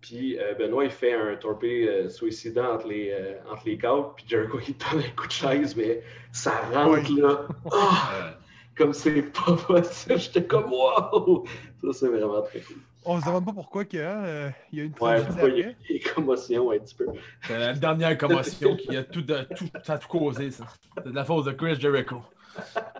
Puis 0.00 0.38
euh, 0.38 0.54
Benoît, 0.54 0.84
il 0.84 0.90
fait 0.90 1.12
un 1.12 1.34
torpé 1.36 1.88
euh, 1.88 2.08
suicidant 2.08 2.74
entre 2.74 2.86
les, 2.86 3.10
euh, 3.10 3.38
entre 3.50 3.62
les 3.66 3.78
câbles, 3.78 4.08
puis 4.16 4.24
Jericho, 4.28 4.58
il 4.68 4.76
donne 4.76 5.04
un 5.04 5.10
coup 5.16 5.26
de 5.26 5.32
chaise, 5.32 5.74
mais 5.76 6.02
ça 6.32 6.52
rentre 6.72 7.10
là. 7.18 7.48
Ah! 7.72 8.37
Euh, 8.78 8.84
comme 8.84 8.92
c'est 8.92 9.22
pas 9.22 9.52
possible. 9.66 10.18
J'étais 10.18 10.44
comme 10.44 10.72
wow! 10.72 11.44
Ça, 11.82 11.92
c'est 11.92 12.08
vraiment 12.08 12.42
très 12.42 12.60
cool. 12.60 12.76
On 13.04 13.20
se 13.20 13.26
demande 13.26 13.46
pas 13.46 13.52
pourquoi 13.52 13.84
qu'il 13.84 14.00
y 14.00 14.02
a, 14.02 14.24
euh, 14.24 14.50
il 14.72 14.78
y 14.78 14.82
a 14.82 14.84
une 14.84 14.92
Ouais, 15.00 15.24
pourquoi 15.24 15.48
il 15.48 15.58
y 15.58 15.62
a 15.62 15.72
des 15.88 16.00
commotions 16.00 16.70
un 16.70 16.78
petit 16.78 16.94
peu. 16.94 17.06
C'est 17.46 17.58
la 17.58 17.72
dernière 17.72 18.18
commotion 18.18 18.76
qui 18.76 18.96
a 18.96 19.04
tout, 19.04 19.22
de, 19.22 19.46
tout, 19.56 19.66
ça 19.82 19.94
a 19.94 19.98
tout 19.98 20.08
causé, 20.08 20.50
ça. 20.50 20.66
C'est 20.96 21.10
de 21.10 21.14
la 21.14 21.24
faute 21.24 21.46
de 21.46 21.52
Chris 21.52 21.80
Jericho. 21.80 22.22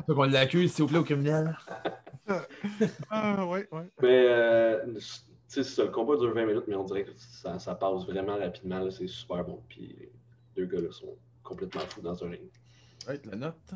Faut 0.06 0.14
qu'on 0.14 0.24
l'accuse, 0.24 0.72
s'il 0.72 0.84
vous 0.84 0.88
plaît, 0.88 0.98
au 0.98 1.04
criminel. 1.04 1.56
Ah, 3.10 3.44
ouais, 3.46 3.68
ouais. 3.72 3.88
Mais, 4.00 4.26
euh, 4.28 4.94
tu 5.52 5.64
sais, 5.64 5.82
le 5.82 5.90
combat 5.90 6.16
dure 6.16 6.32
20 6.32 6.46
minutes, 6.46 6.64
mais 6.68 6.74
on 6.76 6.84
dirait 6.84 7.04
que 7.04 7.10
ça, 7.16 7.58
ça 7.58 7.74
passe 7.74 8.04
vraiment 8.06 8.36
rapidement. 8.36 8.78
là, 8.78 8.90
C'est 8.90 9.08
super 9.08 9.44
bon. 9.44 9.60
Puis 9.68 9.96
les 9.98 10.10
deux 10.56 10.66
gars 10.66 10.80
là, 10.82 10.92
sont 10.92 11.16
complètement 11.42 11.80
fous 11.88 12.02
dans 12.02 12.22
un 12.24 12.30
ring. 12.30 12.48
Ouais, 13.08 13.20
la 13.24 13.36
note. 13.36 13.74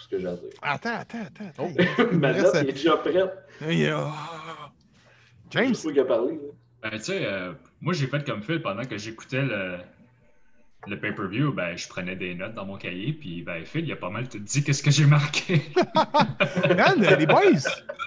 Tout 0.00 0.04
ce 0.04 0.08
que 0.08 0.18
j'ai 0.18 0.28
à 0.28 0.32
dire. 0.34 0.48
Attends, 0.62 0.94
attends, 0.96 1.18
attends. 1.26 1.52
Oh. 1.58 1.68
Ma 2.12 2.32
note, 2.32 2.54
est 2.54 2.72
déjà 2.72 2.96
prête. 2.96 3.16
a- 3.16 4.72
James, 5.50 5.74
C'est 5.74 5.82
toi 5.82 5.92
qui 5.92 6.00
a 6.00 6.04
parlé. 6.06 6.40
Ben, 6.82 6.90
tu 6.92 6.98
sais, 7.00 7.26
euh, 7.26 7.52
moi, 7.82 7.92
j'ai 7.92 8.06
fait 8.06 8.24
comme 8.24 8.42
Phil 8.42 8.62
pendant 8.62 8.82
que 8.84 8.96
j'écoutais 8.96 9.42
le, 9.42 9.76
le 10.86 10.98
pay-per-view. 10.98 11.52
Ben, 11.52 11.76
je 11.76 11.86
prenais 11.86 12.16
des 12.16 12.34
notes 12.34 12.54
dans 12.54 12.64
mon 12.64 12.78
cahier. 12.78 13.12
Puis, 13.12 13.42
ben, 13.42 13.62
Phil, 13.66 13.84
il 13.84 13.92
a 13.92 13.96
pas 13.96 14.08
mal 14.08 14.26
tout 14.26 14.38
dit 14.38 14.64
qu'est-ce 14.64 14.82
que 14.82 14.90
j'ai 14.90 15.04
marqué. 15.04 15.60
man, 16.76 16.98
les 17.18 17.26
boys, 17.26 17.42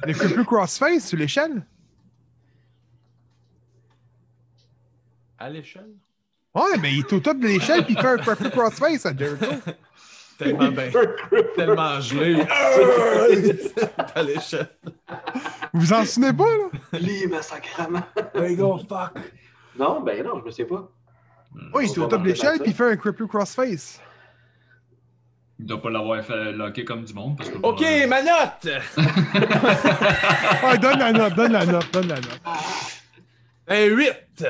le 0.08 0.14
triple 0.16 0.46
crossface 0.46 1.10
sur 1.10 1.20
l'échelle. 1.20 1.64
À 5.38 5.48
l'échelle? 5.50 5.94
Ouais, 6.56 6.78
mais 6.82 6.94
il 6.94 7.00
est 7.00 7.14
au 7.14 7.20
top 7.20 7.38
de 7.38 7.48
l'échelle 7.48 7.84
puis 7.86 7.94
il 7.96 8.02
fait 8.02 8.08
un 8.08 8.18
triple 8.18 8.50
crossface 8.50 9.06
à 9.06 9.16
Jericho. 9.16 9.46
Tellement 10.38 10.70
bien. 10.72 10.90
Tellement 11.56 12.00
gelé. 12.02 12.42
à 14.16 14.24
l'échelle. 14.24 14.70
Vous 15.74 15.82
vous 15.82 15.94
en 15.94 16.06
souvenez 16.06 16.34
pas, 16.34 16.44
là? 16.44 17.00
Libre. 17.00 17.40
There 18.34 18.50
you 18.50 18.58
go, 18.58 18.78
fuck. 18.80 19.14
Non, 19.78 20.02
ben 20.02 20.24
non, 20.24 20.40
je 20.40 20.46
me 20.46 20.52
sais 20.52 20.66
pas. 20.66 20.90
Oui, 21.74 21.86
il 21.88 21.92
est 21.92 21.98
au 22.00 22.08
top 22.08 22.22
de 22.24 22.28
l'échelle 22.30 22.60
puis 22.60 22.72
il 22.72 22.76
fait 22.76 22.92
un 22.92 22.98
triple 22.98 23.28
crossface. 23.28 24.02
Il 25.60 25.66
doit 25.68 25.82
pas 25.82 25.92
l'avoir 25.92 26.24
fait 26.24 26.52
locker 26.52 26.84
comme 26.84 27.04
du 27.06 27.14
monde. 27.14 27.38
Parce 27.38 27.50
que, 27.50 27.58
Ok, 27.62 27.82
ma 28.10 28.22
note! 28.24 28.68
Ouais, 30.64 30.78
donne 30.80 31.00
la 31.00 31.12
note, 31.14 31.36
donne 31.36 31.52
la 31.52 31.66
note, 31.66 31.92
donne 31.94 32.08
la 32.08 32.16
note. 32.16 32.42
Un 33.68 33.84
8! 33.86 34.46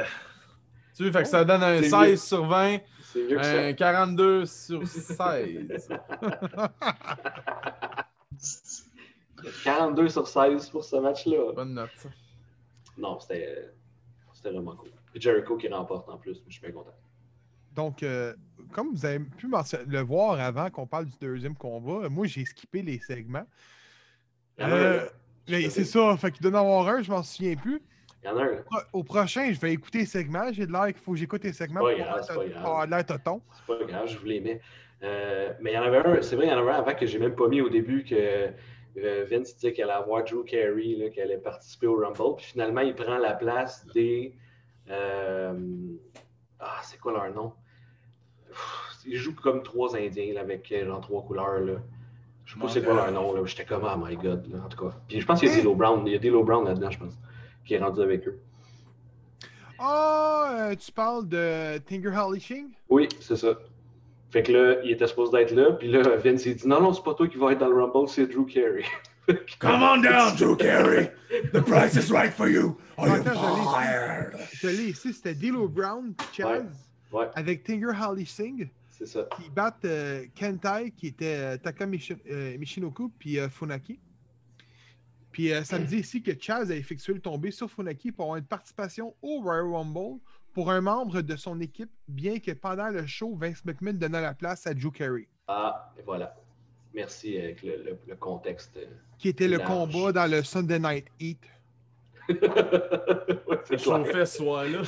Tu 0.95 1.03
veux, 1.03 1.11
fait 1.11 1.23
que 1.23 1.27
ça 1.27 1.43
donne 1.43 1.61
un 1.63 1.81
C'est 1.81 1.89
16 1.89 2.09
mieux. 2.09 2.15
sur 2.17 2.45
20, 2.45 2.77
C'est 3.13 3.27
mieux 3.27 3.37
que 3.37 3.43
ça. 3.43 3.59
un 3.67 3.73
42 3.73 4.45
sur 4.45 4.85
16. 4.87 5.87
42 9.63 10.09
sur 10.09 10.27
16 10.27 10.69
pour 10.69 10.83
ce 10.83 10.95
match-là. 10.97 11.51
Bonne 11.53 11.73
note. 11.73 11.89
Non, 12.97 13.19
c'était 13.19 13.69
c'était 14.33 14.51
vraiment 14.51 14.75
cool. 14.75 14.89
Jericho 15.15 15.57
qui 15.57 15.67
remporte 15.67 16.09
en 16.09 16.17
plus, 16.17 16.41
je 16.47 16.51
suis 16.53 16.61
bien 16.61 16.71
content. 16.71 16.93
Donc, 17.75 18.03
euh, 18.03 18.33
comme 18.71 18.91
vous 18.93 19.05
avez 19.05 19.19
pu 19.19 19.47
mention- 19.47 19.79
le 19.87 19.99
voir 20.01 20.39
avant 20.39 20.69
qu'on 20.69 20.85
parle 20.85 21.05
du 21.05 21.13
deuxième 21.19 21.55
combat, 21.55 22.05
euh, 22.05 22.09
moi, 22.09 22.27
j'ai 22.27 22.45
skippé 22.45 22.81
les 22.81 22.99
segments. 22.99 23.45
Il 24.57 24.63
y 24.63 24.67
en 24.67 24.71
a 24.71 24.73
un, 24.75 24.77
Euh, 24.77 25.09
mais 25.49 25.69
c'est 25.69 25.83
ça, 25.85 26.15
fait 26.17 26.31
qu'il 26.31 26.41
doit 26.47 26.51
en 26.59 26.63
avoir 26.63 26.87
un, 26.87 27.01
je 27.01 27.09
m'en 27.11 27.23
souviens 27.23 27.55
plus. 27.55 27.81
Il 28.23 28.27
y 28.27 28.29
en 28.29 28.37
a 28.37 28.43
un. 28.43 28.63
Au 28.93 29.03
prochain, 29.03 29.51
je 29.51 29.59
vais 29.59 29.73
écouter 29.73 29.99
les 29.99 30.05
segments. 30.05 30.51
J'ai 30.53 30.65
de 30.65 30.71
l'air 30.71 30.85
qu'il 30.87 30.97
faut 30.97 31.11
que 31.11 31.17
j'écoute 31.17 31.43
les 31.43 31.53
segments 31.53 31.81
C'est 31.85 31.97
pas 31.97 32.03
grave, 32.03 32.23
c'est 32.25 32.35
pas 32.35 32.45
grave. 32.45 32.65
avoir 32.65 32.87
l'air 32.87 33.05
toton. 33.05 33.41
C'est 33.51 33.77
pas 33.77 33.85
grave, 33.85 34.07
je 34.07 34.17
vous 34.17 34.25
les 34.25 34.39
mets. 34.39 34.61
Euh, 35.03 35.51
mais 35.59 35.71
il 35.71 35.75
y 35.75 35.77
en 35.77 35.83
avait 35.83 35.97
un, 35.97 36.21
c'est 36.21 36.37
vrai, 36.37 36.45
il 36.45 36.49
y 36.49 36.53
en 36.53 36.59
avait 36.59 36.71
un 36.71 36.75
avant 36.75 36.95
que 36.95 37.05
j'ai 37.05 37.19
même 37.19 37.35
pas 37.35 37.49
mis 37.49 37.59
au 37.59 37.67
début 37.67 38.05
que 38.05 38.15
euh, 38.15 39.25
Vince 39.29 39.55
disait 39.55 39.73
qu'elle 39.73 39.89
allait 39.89 40.01
avoir 40.01 40.23
Drew 40.23 40.45
Carey, 40.45 41.11
qu'elle 41.13 41.25
allait 41.25 41.37
participer 41.37 41.87
au 41.87 41.97
Rumble. 41.97 42.37
Puis 42.37 42.45
finalement, 42.45 42.81
il 42.81 42.95
prend 42.95 43.17
la 43.17 43.33
place 43.33 43.85
des. 43.93 44.33
euh, 44.89 45.53
ah, 46.59 46.79
c'est 46.83 46.99
quoi 46.99 47.11
leur 47.11 47.33
nom? 47.33 47.53
Ils 49.05 49.17
jouent 49.17 49.35
comme 49.35 49.63
trois 49.63 49.97
Indiens 49.97 50.33
là, 50.33 50.41
avec 50.41 50.73
genre 50.85 51.01
trois 51.01 51.23
couleurs. 51.23 51.59
Là. 51.59 51.73
Je 52.45 52.53
sais 52.53 52.59
pas 52.59 52.67
c'est 52.69 52.83
quoi 52.83 52.93
leur 52.93 53.11
nom. 53.11 53.45
J'étais 53.45 53.65
comme, 53.65 53.83
oh 53.83 53.97
my 53.97 54.15
god, 54.15 54.47
là, 54.47 54.59
en 54.65 54.69
tout 54.69 54.85
cas. 54.85 54.95
Puis 55.07 55.19
je 55.19 55.25
pense 55.25 55.39
qu'il 55.41 55.49
y 55.49 55.59
a 55.59 55.61
D'Lo 55.61 55.75
Brown. 55.75 56.05
Il 56.07 56.13
y 56.13 56.15
a 56.15 56.19
D'Lo 56.19 56.43
Brown 56.43 56.65
là-dedans, 56.65 56.89
je 56.91 56.99
pense, 56.99 57.17
qui 57.65 57.73
est 57.75 57.79
rendu 57.79 58.01
avec 58.01 58.27
eux. 58.27 58.39
Ah, 59.79 60.69
euh, 60.71 60.75
tu 60.75 60.91
parles 60.91 61.27
de 61.27 61.77
Tinger 61.79 62.11
Hallishing? 62.15 62.69
Oui, 62.89 63.07
c'est 63.19 63.35
ça. 63.35 63.57
Fait 64.31 64.43
que 64.43 64.51
là, 64.51 64.75
il 64.83 64.91
était 64.91 65.07
supposé 65.07 65.31
d'être 65.31 65.51
là, 65.51 65.71
puis 65.73 65.91
là, 65.91 66.01
Vince 66.17 66.45
il 66.45 66.55
dit 66.55 66.67
non, 66.67 66.81
non, 66.81 66.93
c'est 66.93 67.03
pas 67.03 67.13
toi 67.13 67.27
qui 67.27 67.37
vas 67.37 67.51
être 67.51 67.59
dans 67.59 67.67
le 67.69 67.83
Rumble, 67.83 68.07
c'est 68.07 68.25
Drew 68.27 68.45
Carey. 68.45 68.83
Come 69.59 69.83
on 69.83 70.01
down, 70.01 70.35
Drew 70.35 70.55
Carey! 70.55 71.13
The 71.53 71.61
price 71.61 71.95
is 71.95 72.11
right 72.11 72.33
for 72.33 72.47
you! 72.49 72.77
Or 72.97 73.07
you're 73.07 73.23
fired? 73.23 74.35
Je 74.53 74.67
l'ai 74.67 74.89
ici, 74.89 75.13
c'était 75.13 75.33
D'Lo 75.35 75.67
Brown, 75.67 76.13
Chaz, 76.31 76.63
Ouais, 77.11 77.27
avec 77.35 77.63
Tinger 77.63 77.91
Hallishing, 77.95 78.69
c'est 78.89 79.05
ça. 79.05 79.27
qui 79.35 79.49
battent 79.51 79.85
euh, 79.85 80.25
Kentai, 80.33 80.91
qui 80.97 81.07
était 81.07 81.35
euh, 81.37 81.57
Taka 81.57 81.85
Michi- 81.85 82.17
euh, 82.31 82.57
Michinoku, 82.57 83.11
puis 83.19 83.37
euh, 83.39 83.49
Funaki. 83.49 83.99
Puis 85.33 85.51
euh, 85.51 85.63
ça 85.65 85.79
me 85.79 85.85
dit 85.85 85.97
ici 85.97 86.21
que 86.23 86.31
Chaz 86.39 86.71
a 86.71 86.75
effectué 86.75 87.13
le 87.13 87.19
tombé 87.19 87.51
sur 87.51 87.69
Funaki 87.69 88.11
pour 88.13 88.25
avoir 88.25 88.37
une 88.37 88.45
participation 88.45 89.13
au 89.21 89.41
Royal 89.41 89.65
Rumble 89.69 90.19
pour 90.53 90.71
un 90.71 90.79
membre 90.79 91.21
de 91.21 91.35
son 91.35 91.59
équipe, 91.59 91.89
bien 92.07 92.39
que 92.39 92.51
pendant 92.51 92.89
le 92.89 93.05
show, 93.07 93.35
Vince 93.35 93.65
McMahon 93.65 93.93
donnait 93.93 94.21
la 94.21 94.35
place 94.35 94.65
à 94.67 94.73
Drew 94.75 94.91
Carey, 94.91 95.27
Ah, 95.47 95.91
et 95.99 96.03
voilà. 96.03 96.35
Merci 96.93 97.37
avec 97.39 97.63
le, 97.63 97.83
le- 97.83 97.97
le 98.07 98.15
contexte. 98.15 98.77
euh. 98.77 98.85
qui 99.17 99.27
était 99.29 99.47
le 99.47 99.57
Large. 99.57 99.67
combat 99.91 100.11
dans 100.11 100.29
le 100.31 100.43
Sunday 100.43 100.77
Night 100.79 101.07
Heat. 101.19 101.39
ouais, 102.29 102.37
c'est 103.65 103.79
chauffais 103.79 104.25
ce 104.27 104.37
soir-là. 104.37 104.81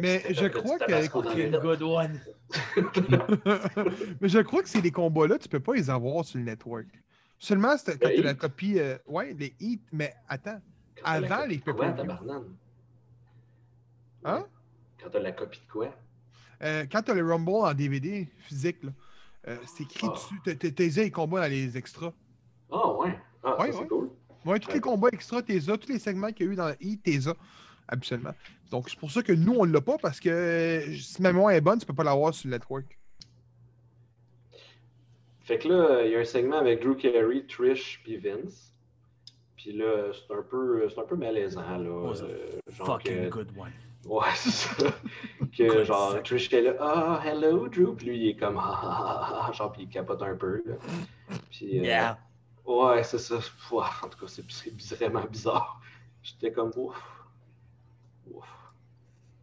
Mais 0.00 0.22
je 0.30 0.46
crois 0.48 0.78
que- 0.78 1.60
good 1.60 1.82
one. 1.82 2.20
Mais 4.20 4.28
je 4.28 4.38
crois 4.40 4.62
que 4.62 4.68
c'est 4.68 4.80
les 4.80 4.90
combats-là, 4.90 5.38
tu 5.38 5.48
peux 5.48 5.60
pas 5.60 5.74
les 5.74 5.90
avoir 5.90 6.24
sur 6.24 6.38
le 6.38 6.44
network. 6.44 6.86
Seulement 7.38 7.76
quand 7.84 7.92
tu 7.98 8.22
la 8.22 8.30
Heat? 8.32 8.38
copie. 8.38 8.78
euh, 8.78 8.96
ouais, 9.06 9.34
les 9.38 9.54
hits, 9.60 9.80
mais 9.92 10.14
attends. 10.28 10.60
Avant 11.04 11.44
les 11.46 11.58
pay-per-view. 11.58 11.96
tabarnane? 11.96 12.44
Hein? 14.24 14.46
Quand 15.02 15.10
t'as 15.10 15.20
la 15.20 15.32
copie 15.32 15.60
de 15.66 15.70
quoi? 15.70 15.94
Euh, 16.62 16.86
quand 16.90 17.02
tu 17.02 17.10
as 17.10 17.14
le 17.14 17.30
Rumble 17.30 17.50
en 17.50 17.74
DVD 17.74 18.26
physique, 18.38 18.82
là, 18.82 18.90
euh, 19.48 19.56
c'est 19.66 19.84
écrit 19.84 20.08
Ah. 20.10 20.14
dessus. 20.14 20.34
T'as- 20.44 20.70
T'as 20.70 21.02
les 21.02 21.10
combats 21.10 21.40
dans 21.42 21.50
les 21.50 21.76
extras. 21.76 22.12
Ah, 22.72 22.92
ouais. 22.94 23.18
Ah, 23.44 23.60
Ouais, 23.60 23.72
ça, 23.72 23.78
ouais. 23.78 23.82
c'est 23.82 23.88
cool. 23.88 24.10
Ouais, 24.44 24.58
tous 24.58 24.72
les 24.72 24.80
combats 24.80 25.08
extras, 25.12 25.42
t'es 25.42 25.58
as. 25.70 25.76
Tous 25.76 25.88
les 25.92 25.98
segments 25.98 26.32
qu'il 26.32 26.46
y 26.46 26.48
a 26.48 26.52
eu 26.52 26.56
dans 26.56 26.68
le 26.68 26.76
Heat, 26.80 27.02
t'es 27.02 27.28
as. 27.28 27.34
Absolument. 27.88 28.34
Donc, 28.70 28.88
c'est 28.88 28.98
pour 28.98 29.10
ça 29.12 29.22
que 29.22 29.32
nous, 29.32 29.54
on 29.54 29.64
l'a 29.64 29.80
pas 29.80 29.96
parce 29.98 30.18
que 30.18 30.84
si 30.98 31.22
ma 31.22 31.32
mémoire 31.32 31.52
est 31.52 31.60
bonne, 31.60 31.78
tu 31.78 31.86
peux 31.86 31.94
pas 31.94 32.02
l'avoir 32.02 32.34
sur 32.34 32.48
le 32.48 32.54
network. 32.56 32.98
Fait 35.46 35.58
que 35.58 35.68
là, 35.68 36.02
il 36.04 36.10
y 36.10 36.16
a 36.16 36.18
un 36.18 36.24
segment 36.24 36.58
avec 36.58 36.82
Drew 36.82 36.96
Carey, 36.96 37.44
Trish 37.48 38.00
puis 38.02 38.16
Vince. 38.18 38.74
Puis 39.56 39.72
là, 39.72 40.12
c'est 40.12 40.34
un 40.34 40.42
peu, 40.42 40.88
c'est 40.88 40.98
un 41.00 41.04
peu 41.04 41.16
malaisant, 41.16 41.78
là. 41.78 41.88
Oh, 41.88 42.12
euh, 42.22 42.58
genre 42.76 42.86
Fucking 42.98 43.24
que- 43.24 43.28
good 43.30 43.48
one. 43.56 43.72
Ouais, 44.04 44.26
c'est 44.34 44.50
ça. 44.50 44.86
que 45.56 45.68
Good 45.68 45.84
genre. 45.84 46.22
Trish 46.22 46.52
est 46.52 46.62
là, 46.62 46.74
ah, 46.80 47.22
hello, 47.24 47.68
Drew. 47.68 47.94
Puis 47.94 48.06
lui, 48.06 48.18
il 48.18 48.28
est 48.30 48.36
comme, 48.36 48.58
ah, 48.60 48.80
ah, 48.82 49.28
ah, 49.32 49.46
ah, 49.48 49.52
genre, 49.52 49.72
puis 49.72 49.82
il 49.82 49.88
capote 49.88 50.20
un 50.22 50.34
peu, 50.36 50.62
là. 50.66 50.74
Puis, 51.50 51.78
euh, 51.80 51.84
Yeah. 51.84 52.18
Ouais, 52.66 53.04
c'est 53.04 53.18
ça. 53.18 53.38
Ouah, 53.70 53.88
en 54.02 54.08
tout 54.08 54.18
cas, 54.18 54.26
c'est 54.26 54.44
c'est 54.50 54.96
vraiment 54.96 55.24
bizarre. 55.30 55.80
J'étais 56.24 56.50
comme, 56.50 56.72
ouf. 56.76 57.00
Ouf. 58.32 58.44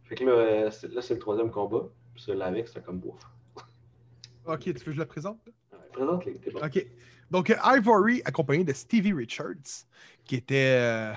Fait 0.04 0.14
que 0.16 0.24
là, 0.24 0.32
euh, 0.32 0.70
c'est- 0.70 0.88
là, 0.92 1.00
c'est 1.00 1.14
le 1.14 1.20
troisième 1.20 1.50
combat. 1.50 1.84
Puis 2.14 2.22
celui-là 2.24 2.44
avec, 2.46 2.68
c'était 2.68 2.82
comme, 2.82 3.00
ouf. 3.06 3.18
Ok, 4.46 4.60
tu 4.60 4.72
veux 4.72 4.78
que 4.78 4.92
je 4.92 4.98
le 4.98 5.06
présente? 5.06 5.38
Bon. 5.98 6.20
OK. 6.62 6.86
Donc, 7.30 7.50
euh, 7.50 7.56
Ivory, 7.64 8.22
accompagné 8.24 8.64
de 8.64 8.72
Stevie 8.72 9.12
Richards, 9.12 9.86
qui 10.24 10.36
était 10.36 10.78
euh, 10.78 11.12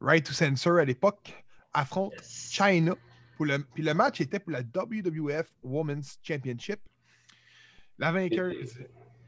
Right 0.00 0.24
to 0.24 0.32
Censor 0.32 0.78
à 0.78 0.84
l'époque, 0.84 1.32
affronte 1.72 2.12
Yes. 2.14 2.50
China. 2.52 2.94
Pour 3.36 3.46
le, 3.46 3.58
puis 3.74 3.82
le 3.82 3.94
match 3.94 4.20
était 4.20 4.38
pour 4.38 4.52
la 4.52 4.60
WWF 4.62 5.48
Women's 5.62 6.18
Championship. 6.22 6.80
La 7.98 8.12
vainqueuse 8.12 8.78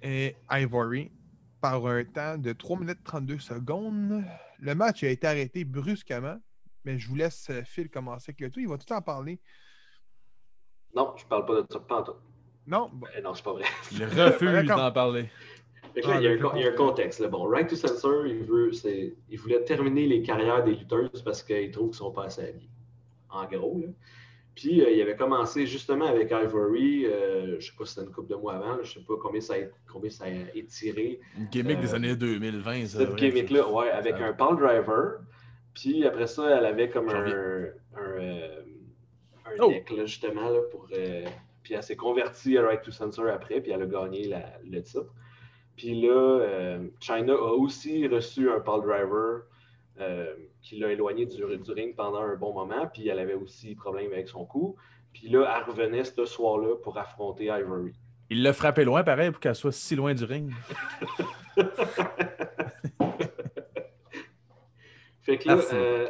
est 0.02 0.36
Ivory 0.50 1.10
par 1.60 1.86
un 1.86 2.04
temps 2.04 2.36
de 2.36 2.52
3 2.52 2.78
minutes 2.80 3.02
32 3.04 3.38
secondes. 3.38 4.24
Le 4.58 4.74
match 4.74 5.02
a 5.04 5.08
été 5.08 5.26
arrêté 5.26 5.64
brusquement, 5.64 6.38
mais 6.84 6.98
je 6.98 7.08
vous 7.08 7.14
laisse 7.14 7.48
euh, 7.50 7.62
Phil 7.64 7.88
commencer 7.88 8.30
avec 8.30 8.40
le 8.40 8.50
tout. 8.50 8.60
Il 8.60 8.68
va 8.68 8.76
tout 8.76 8.92
en 8.92 9.00
parler. 9.00 9.40
Non, 10.94 11.14
je 11.16 11.24
parle 11.24 11.46
pas 11.46 11.62
de 11.62 11.66
ça, 11.70 11.80
pas 11.80 12.00
en 12.00 12.02
tout. 12.02 12.14
Non? 12.66 12.90
Bon. 12.92 13.06
Eh 13.16 13.20
non, 13.20 13.34
c'est 13.34 13.44
pas 13.44 13.52
vrai. 13.52 13.64
Il 13.92 14.04
refuse 14.04 14.66
d'en 14.66 14.90
parler. 14.92 15.28
Là, 15.96 16.02
Ah, 16.06 16.14
il, 16.18 16.22
y 16.24 16.26
a 16.26 16.30
un, 16.30 16.34
mais 16.34 16.40
con- 16.40 16.50
il 16.56 16.62
y 16.62 16.66
a 16.66 16.70
un 16.70 16.74
contexte. 16.74 17.20
Là. 17.20 17.28
Bon, 17.28 17.44
Right 17.46 17.68
to 17.68 17.76
Censor, 17.76 18.26
il, 18.26 18.42
veut, 18.44 18.72
c'est- 18.72 19.14
il 19.30 19.38
voulait 19.38 19.62
terminer 19.62 20.06
les 20.06 20.22
carrières 20.22 20.64
des 20.64 20.74
lutteuses 20.74 21.22
parce 21.24 21.42
qu'il 21.42 21.70
trouve 21.70 21.90
qu'ils 21.90 21.98
sont 21.98 22.10
pas 22.10 22.24
assez 22.24 22.42
habillés. 22.48 22.68
En 23.30 23.44
gros. 23.46 23.78
Là. 23.80 23.88
Puis, 24.56 24.82
euh, 24.82 24.90
il 24.90 25.00
avait 25.02 25.16
commencé 25.16 25.66
justement 25.66 26.06
avec 26.06 26.30
Ivory, 26.32 27.06
euh, 27.06 27.56
je 27.60 27.66
sais 27.66 27.72
pas 27.76 27.84
si 27.84 27.94
c'était 27.94 28.06
une 28.06 28.12
couple 28.12 28.30
de 28.30 28.36
mois 28.36 28.54
avant, 28.54 28.76
là, 28.76 28.82
je 28.82 28.94
sais 28.94 29.04
pas 29.04 29.14
combien 29.20 29.40
ça 29.40 29.54
a, 29.54 29.58
combien 29.92 30.10
ça 30.10 30.24
a 30.24 30.28
étiré. 30.56 31.20
Une 31.36 31.46
gimmick 31.46 31.80
des 31.80 31.92
Euh, 31.92 31.96
années 31.96 32.16
2020, 32.16 32.86
ça. 32.86 32.98
Cette 32.98 33.14
gimmick-là, 33.16 33.68
ouais, 33.68 33.90
avec 33.90 34.16
Ça- 34.16 34.26
un 34.26 34.32
Paul 34.32 34.56
Driver. 34.56 35.18
Puis 35.74 36.04
après 36.06 36.28
ça, 36.28 36.56
elle 36.58 36.66
avait 36.66 36.88
comme 36.88 37.08
un, 37.08 37.24
un, 37.24 38.00
euh, 38.00 38.62
un 39.46 39.50
Oh! 39.60 39.68
deck, 39.70 39.90
là, 39.90 40.06
justement, 40.06 40.48
là, 40.48 40.60
pour. 40.70 40.86
Puis 41.64 41.74
elle 41.74 41.82
s'est 41.82 41.96
convertie 41.96 42.56
à 42.58 42.62
Right 42.62 42.82
to 42.82 42.92
Censor 42.92 43.26
après, 43.28 43.60
puis 43.60 43.72
elle 43.72 43.82
a 43.82 43.86
gagné 43.86 44.28
la- 44.28 44.52
le 44.64 44.80
titre. 44.82 45.12
Puis 45.76 46.00
là, 46.00 46.12
euh, 46.12 46.86
China 47.00 47.32
a 47.32 47.52
aussi 47.54 48.06
reçu 48.06 48.48
un 48.48 48.60
Paul 48.60 48.82
Driver 48.82 49.42
euh, 49.98 50.34
qui 50.62 50.76
l'a 50.78 50.92
éloigné 50.92 51.26
du, 51.26 51.36
du 51.36 51.72
ring 51.72 51.96
pendant 51.96 52.20
un 52.20 52.36
bon 52.36 52.52
moment, 52.52 52.86
puis 52.92 53.08
elle 53.08 53.18
avait 53.18 53.34
aussi 53.34 53.74
problème 53.74 54.12
avec 54.12 54.28
son 54.28 54.44
cou. 54.44 54.76
Puis 55.12 55.28
là, 55.28 55.52
elle 55.56 55.64
revenait 55.70 56.04
ce 56.04 56.24
soir-là 56.24 56.76
pour 56.82 56.96
affronter 56.98 57.46
Ivory. 57.46 57.92
Il 58.30 58.42
l'a 58.42 58.52
frappé 58.52 58.84
loin, 58.84 59.02
pareil, 59.04 59.30
pour 59.30 59.40
qu'elle 59.40 59.54
soit 59.54 59.72
si 59.72 59.94
loin 59.96 60.14
du 60.14 60.24
ring. 60.24 60.50
Fait 65.22 65.38
que 65.38 65.48
là, 65.48 65.54
Merci. 65.56 65.74
euh, 65.74 66.08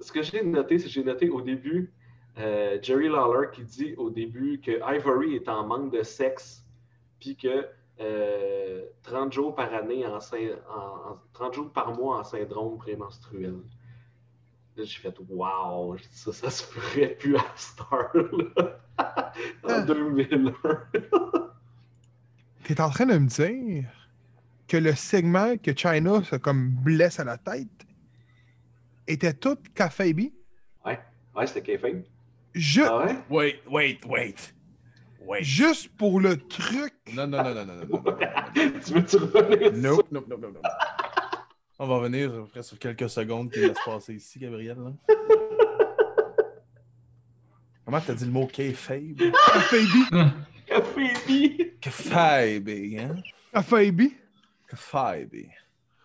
ce 0.00 0.10
que 0.12 0.22
j'ai 0.22 0.42
noté, 0.42 0.78
c'est 0.78 0.86
que 0.86 0.90
j'ai 0.90 1.04
noté 1.04 1.28
au 1.28 1.42
début 1.42 1.92
euh, 2.38 2.78
Jerry 2.82 3.08
Lawler 3.08 3.48
qui 3.52 3.62
dit 3.64 3.94
au 3.96 4.10
début 4.10 4.60
que 4.60 4.72
Ivory 4.96 5.36
est 5.36 5.48
en 5.48 5.66
manque 5.66 5.92
de 5.92 6.02
sexe, 6.02 6.64
puis 7.20 7.36
que 7.36 7.66
euh, 8.00 8.84
30 9.04 9.32
jours 9.32 9.54
par 9.54 9.72
année, 9.72 10.06
en, 10.06 10.20
syn- 10.20 10.58
en- 10.68 11.12
en- 11.12 11.20
30 11.32 11.54
jours 11.54 11.70
par 11.72 11.94
mois 11.96 12.18
en 12.18 12.24
syndrome 12.24 12.76
prémenstruel. 12.76 13.54
Là, 14.76 14.84
j'ai 14.84 14.98
fait 15.00 15.14
Wow, 15.30 15.96
ça, 16.10 16.32
ça 16.34 16.50
se 16.50 16.62
ferait 16.64 17.14
plus 17.14 17.36
à 17.36 17.44
Star 17.56 18.10
là. 18.14 18.80
en 19.64 19.84
2001. 19.86 20.52
Tu 22.64 22.72
es 22.72 22.80
en 22.80 22.90
train 22.90 23.06
de 23.06 23.16
me 23.16 23.26
dire 23.26 23.88
que 24.68 24.76
le 24.76 24.94
segment 24.94 25.56
que 25.56 25.72
China 25.74 26.22
se 26.24 26.36
comme 26.36 26.68
blesse 26.70 27.18
à 27.20 27.24
la 27.24 27.38
tête 27.38 27.86
était 29.06 29.32
tout 29.32 29.56
Cafébi? 29.74 30.34
Ouais, 30.84 30.98
ouais, 31.34 31.46
c'était 31.46 31.62
Kayfabe. 31.62 32.02
Wait, 33.30 33.60
wait, 33.68 34.00
wait. 34.06 34.54
Wait. 35.20 35.42
Juste 35.42 35.88
pour 35.96 36.20
le 36.20 36.36
truc. 36.38 36.94
Non, 37.12 37.26
non, 37.26 37.42
non, 37.42 37.54
non, 37.54 37.66
non. 37.66 37.74
non, 37.74 38.02
non, 38.02 38.14
tu 38.54 38.94
veux-tu 38.94 39.16
revenir? 39.16 39.72
Non, 39.74 39.98
non, 40.10 40.24
non, 40.28 40.38
non. 40.38 40.60
On 41.78 41.86
va 41.86 41.96
revenir 41.96 42.32
après 42.44 42.62
sur 42.62 42.78
quelques 42.78 43.10
secondes 43.10 43.50
qui 43.50 43.60
va 43.60 43.74
se 43.74 43.84
passer 43.84 44.14
ici, 44.14 44.38
Gabriel. 44.38 44.76
Comment 47.84 48.00
t'as 48.00 48.14
dit 48.14 48.24
le 48.24 48.30
mot 48.30 48.46
kayfabe? 48.46 49.16
Kayfabe. 49.70 50.32
Kayfabe. 50.66 51.80
Kayfabe, 51.80 52.68
hein? 52.68 53.16
Kayfabe. 53.52 54.10
Kayfabe. 54.68 55.50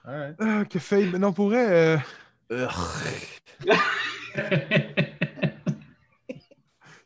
All 0.04 0.16
right. 0.16 0.42
Euh, 0.42 0.66
kayfabe. 0.66 1.16
Non, 1.16 1.32
pourrait. 1.32 2.02
Euh, 2.52 2.68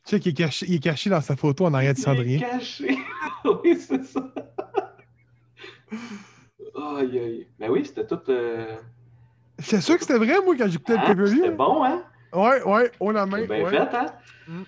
Ugh. 0.06 0.10
check, 0.10 0.26
il 0.26 0.30
est, 0.30 0.34
caché, 0.34 0.66
il 0.68 0.76
est 0.76 0.80
caché 0.80 1.10
dans 1.10 1.22
sa 1.22 1.36
photo 1.36 1.66
en 1.66 1.74
arrière 1.74 1.94
de 1.94 2.24
Il 2.24 2.36
est 2.36 2.40
caché. 2.40 2.98
oui, 3.64 3.78
c'est 3.78 4.04
ça. 4.04 4.32
Aïe, 6.76 7.20
aïe. 7.20 7.48
Mais 7.60 7.70
oui, 7.70 7.86
c'était 7.86 8.06
tout. 8.06 8.20
euh, 8.30 8.78
C'est 9.60 9.82
sûr 9.82 9.96
que 9.96 10.02
c'était 10.02 10.18
vrai, 10.18 10.42
moi, 10.44 10.56
quand 10.58 10.68
j'écoutais 10.68 10.94
le 10.94 11.00
hein, 11.00 11.06
pay-per-view. 11.08 11.36
C'était 11.38 11.52
bon, 11.52 11.84
hein? 11.84 12.04
Ouais, 12.34 12.62
ouais, 12.64 12.92
haut 13.00 13.12
la 13.12 13.26
main. 13.26 13.40
C'est 13.42 13.48
bien 13.48 13.64
ouais. 13.64 13.70
fait, 13.70 13.96
hein? 13.96 14.06
Mm. 14.48 14.64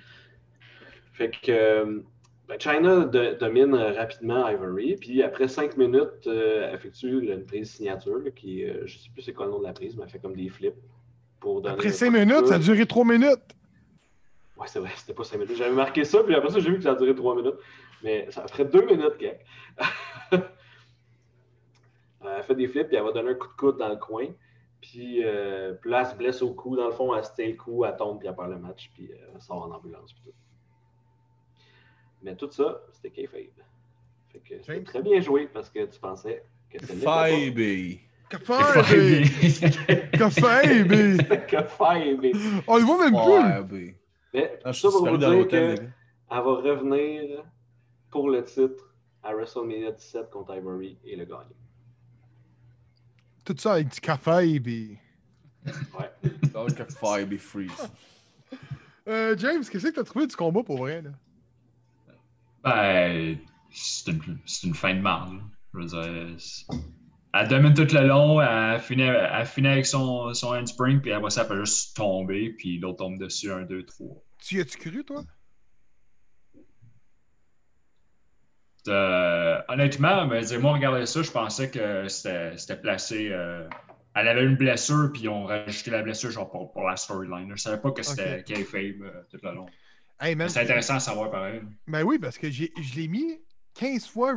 Fait 1.13 1.32
que 1.32 1.52
euh, 1.52 2.00
ben, 2.47 2.60
China 2.60 3.06
de- 3.06 3.38
domine 3.39 3.73
euh, 3.73 3.91
rapidement 3.91 4.47
Ivory, 4.47 4.95
puis 4.95 5.21
après 5.23 5.47
cinq 5.47 5.76
minutes, 5.76 6.28
euh, 6.28 6.73
effectue 6.73 7.10
une 7.10 7.45
prise 7.45 7.71
signature, 7.71 8.19
là, 8.19 8.32
qui, 8.32 8.63
euh, 8.63 8.84
je 8.86 8.97
sais 8.97 9.10
plus 9.13 9.23
c'est 9.23 9.34
quoi 9.34 9.47
le 9.47 9.52
nom 9.52 9.60
de 9.60 9.65
la 9.65 9.73
prise, 9.73 9.97
mais 9.97 10.04
elle 10.04 10.10
fait 10.10 10.19
comme 10.19 10.36
des 10.36 10.50
flips. 10.50 10.76
Pour 11.39 11.62
donner 11.62 11.76
Après 11.76 11.89
un 11.89 11.91
5 11.91 12.08
coup 12.08 12.13
de 12.13 12.19
minutes, 12.19 12.47
ça 12.47 12.56
a 12.56 12.60
duré 12.60 12.86
3 12.86 13.06
minutes. 13.06 13.57
Ouais, 14.58 14.67
c'est 14.67 14.80
vrai, 14.80 14.91
c'était 14.96 15.13
pas 15.13 15.24
5 15.24 15.38
minutes. 15.38 15.56
J'avais 15.56 15.76
marqué 15.76 16.04
ça, 16.04 16.24
puis 16.24 16.34
après 16.36 16.50
ça, 16.50 16.60
j'ai 16.60 16.70
vu 16.70 16.78
que 16.78 16.84
ça 16.84 16.91
a 16.91 16.96
duré 16.96 17.13
3 17.13 17.36
minutes. 17.36 17.56
Mais 18.04 18.30
ça 18.32 18.48
ferait 18.48 18.65
2 18.65 18.86
minutes, 18.86 19.17
quelque. 19.17 19.43
elle 22.22 22.43
fait 22.43 22.56
des 22.56 22.67
flips, 22.67 22.88
puis 22.88 22.98
elle 22.98 23.04
va 23.04 23.12
donner 23.12 23.32
un 23.32 23.36
coup 23.36 23.48
de 23.48 23.54
coude 23.54 23.78
dans 23.78 23.89
le 23.89 23.98
coin. 23.98 24.28
Puis, 24.82 25.24
euh, 25.24 25.74
puis 25.74 25.89
là, 25.89 26.02
elle 26.02 26.08
se 26.08 26.15
blesse 26.15 26.41
au 26.41 26.54
cou. 26.54 26.76
Dans 26.76 26.86
le 26.86 26.91
fond, 26.91 27.15
elle 27.15 27.24
se 27.24 27.34
tient 27.34 27.48
le 27.48 27.56
cou, 27.56 27.86
elle 27.86 27.96
tombe, 27.96 28.20
puis 28.20 28.28
elle 28.28 28.36
perd 28.36 28.50
le 28.50 28.60
match, 28.60 28.89
puis 28.93 29.12
euh, 29.12 29.32
elle 29.34 29.41
sort 29.41 29.63
en 29.63 29.72
ambulance. 29.72 30.13
Puis 30.13 30.24
tout. 30.24 30.34
Mais 32.24 32.36
tout 32.36 32.50
ça, 32.52 32.82
c'était 32.91 33.12
kayfabe. 33.12 33.63
Fait 34.30 34.39
que 34.39 34.62
c'était 34.62 34.84
très 34.84 35.02
bien 35.02 35.20
joué 35.22 35.48
parce 35.48 35.70
que 35.70 35.86
tu 35.86 36.00
pensais 36.00 36.43
que 36.70 36.80
c'était. 36.86 37.06
Cafébi. 37.06 38.02
Cafébi. 40.13 41.17
Kayfabe. 41.48 42.36
On 42.67 42.78
le 42.78 42.84
voit 42.84 43.10
même 43.10 43.67
plus. 43.67 43.96
Mais 44.38 44.60
Ah, 44.63 44.71
je 44.71 44.82
ça 44.82 44.89
suis 44.89 44.97
pour 44.97 45.08
vous 45.08 45.17
dans 45.17 45.30
dire 45.30 45.39
l'hôtel, 45.39 45.76
que 45.76 45.82
les 45.82 45.88
gars. 45.88 45.93
Elle 46.30 46.38
va 46.38 46.56
revenir 46.73 47.43
pour 48.12 48.30
le 48.30 48.43
titre 48.43 48.93
à 49.23 49.34
WrestleMania 49.34 49.91
17 49.91 50.30
contre 50.30 50.56
Ivory 50.56 50.97
et 51.04 51.15
le 51.15 51.26
gagner. 51.26 51.56
Tout 53.43 53.56
ça 53.58 53.73
avec 53.73 53.89
du 53.89 54.00
Cafébi. 54.00 54.97
Ouais. 55.65 56.12
Donc, 56.54 56.76
Kayfabe 56.76 57.38
freeze. 57.38 57.71
Euh, 59.10 59.38
James, 59.38 59.63
qu'est-ce 59.63 59.88
que 59.88 59.95
t'as 59.95 60.04
trouvé 60.04 60.28
du 60.28 60.36
combat 60.36 60.63
pour 60.63 60.80
vrai, 60.80 61.02
là? 61.02 61.12
Ben, 62.62 63.38
c'est 63.71 64.12
une, 64.12 64.73
fin 64.73 64.95
de 64.95 65.00
marde. 65.00 65.39
Je 65.73 65.80
veux 65.80 65.86
dire, 65.86 66.38
Elle 67.34 67.47
domine 67.47 67.73
tout 67.73 67.88
le 67.95 68.06
long, 68.06 68.41
elle 68.41 68.82
finit, 68.82 69.04
elle 69.04 69.45
finit 69.45 69.69
avec 69.69 69.86
son, 69.86 70.34
son 70.34 70.54
handspring, 70.54 71.00
puis 71.00 71.13
après 71.13 71.30
ça, 71.30 71.43
elle 71.43 71.47
peut 71.47 71.63
juste 71.63 71.95
tomber, 71.95 72.50
puis 72.58 72.80
l'autre 72.80 72.97
tombe 72.97 73.17
dessus, 73.17 73.50
un, 73.50 73.62
deux, 73.62 73.86
trois. 73.86 74.21
Tu 74.39 74.56
y 74.58 74.62
as-tu 74.62 74.78
cru, 74.78 75.04
toi? 75.04 75.23
Euh, 78.88 79.62
honnêtement, 79.67 80.28
mais 80.28 80.41
dis, 80.45 80.58
moi, 80.58 80.73
regarder 80.73 81.06
ça, 81.06 81.21
je 81.21 81.32
pensais 81.32 81.69
que 81.69 82.08
c'était 82.08 82.78
placé. 82.82 83.30
euh, 83.32 83.67
elle 84.15 84.28
avait 84.30 84.43
une 84.43 84.56
blessure, 84.56 85.12
puis 85.13 85.23
ils 85.23 85.30
ont 85.30 85.45
rajouté 85.45 85.91
la 85.91 86.02
blessure 86.02 86.32
genre 86.32 86.50
pour, 86.50 86.71
pour 86.71 86.84
la 86.84 86.95
storyline. 86.95 87.52
Je 87.56 87.62
savais 87.62 87.82
pas 87.82 87.91
que 87.91 88.02
c'était 88.02 88.39
Ok. 88.39 88.45
kayfabe 88.45 89.02
euh, 89.04 89.23
tout 89.30 89.38
le 89.43 89.52
long. 89.52 89.65
Hey. 90.19 90.36
C'est 90.47 90.62
intéressant 90.62 90.95
à 90.95 91.00
savoir 91.00 91.30
pareil. 91.30 91.62
Ben 91.88 92.04
oui, 92.04 92.17
parce 92.17 92.38
que 92.38 92.50
je 92.50 92.95
l'ai 92.95 93.08
mis 93.08 93.39
15 93.76 94.08
fois. 94.08 94.34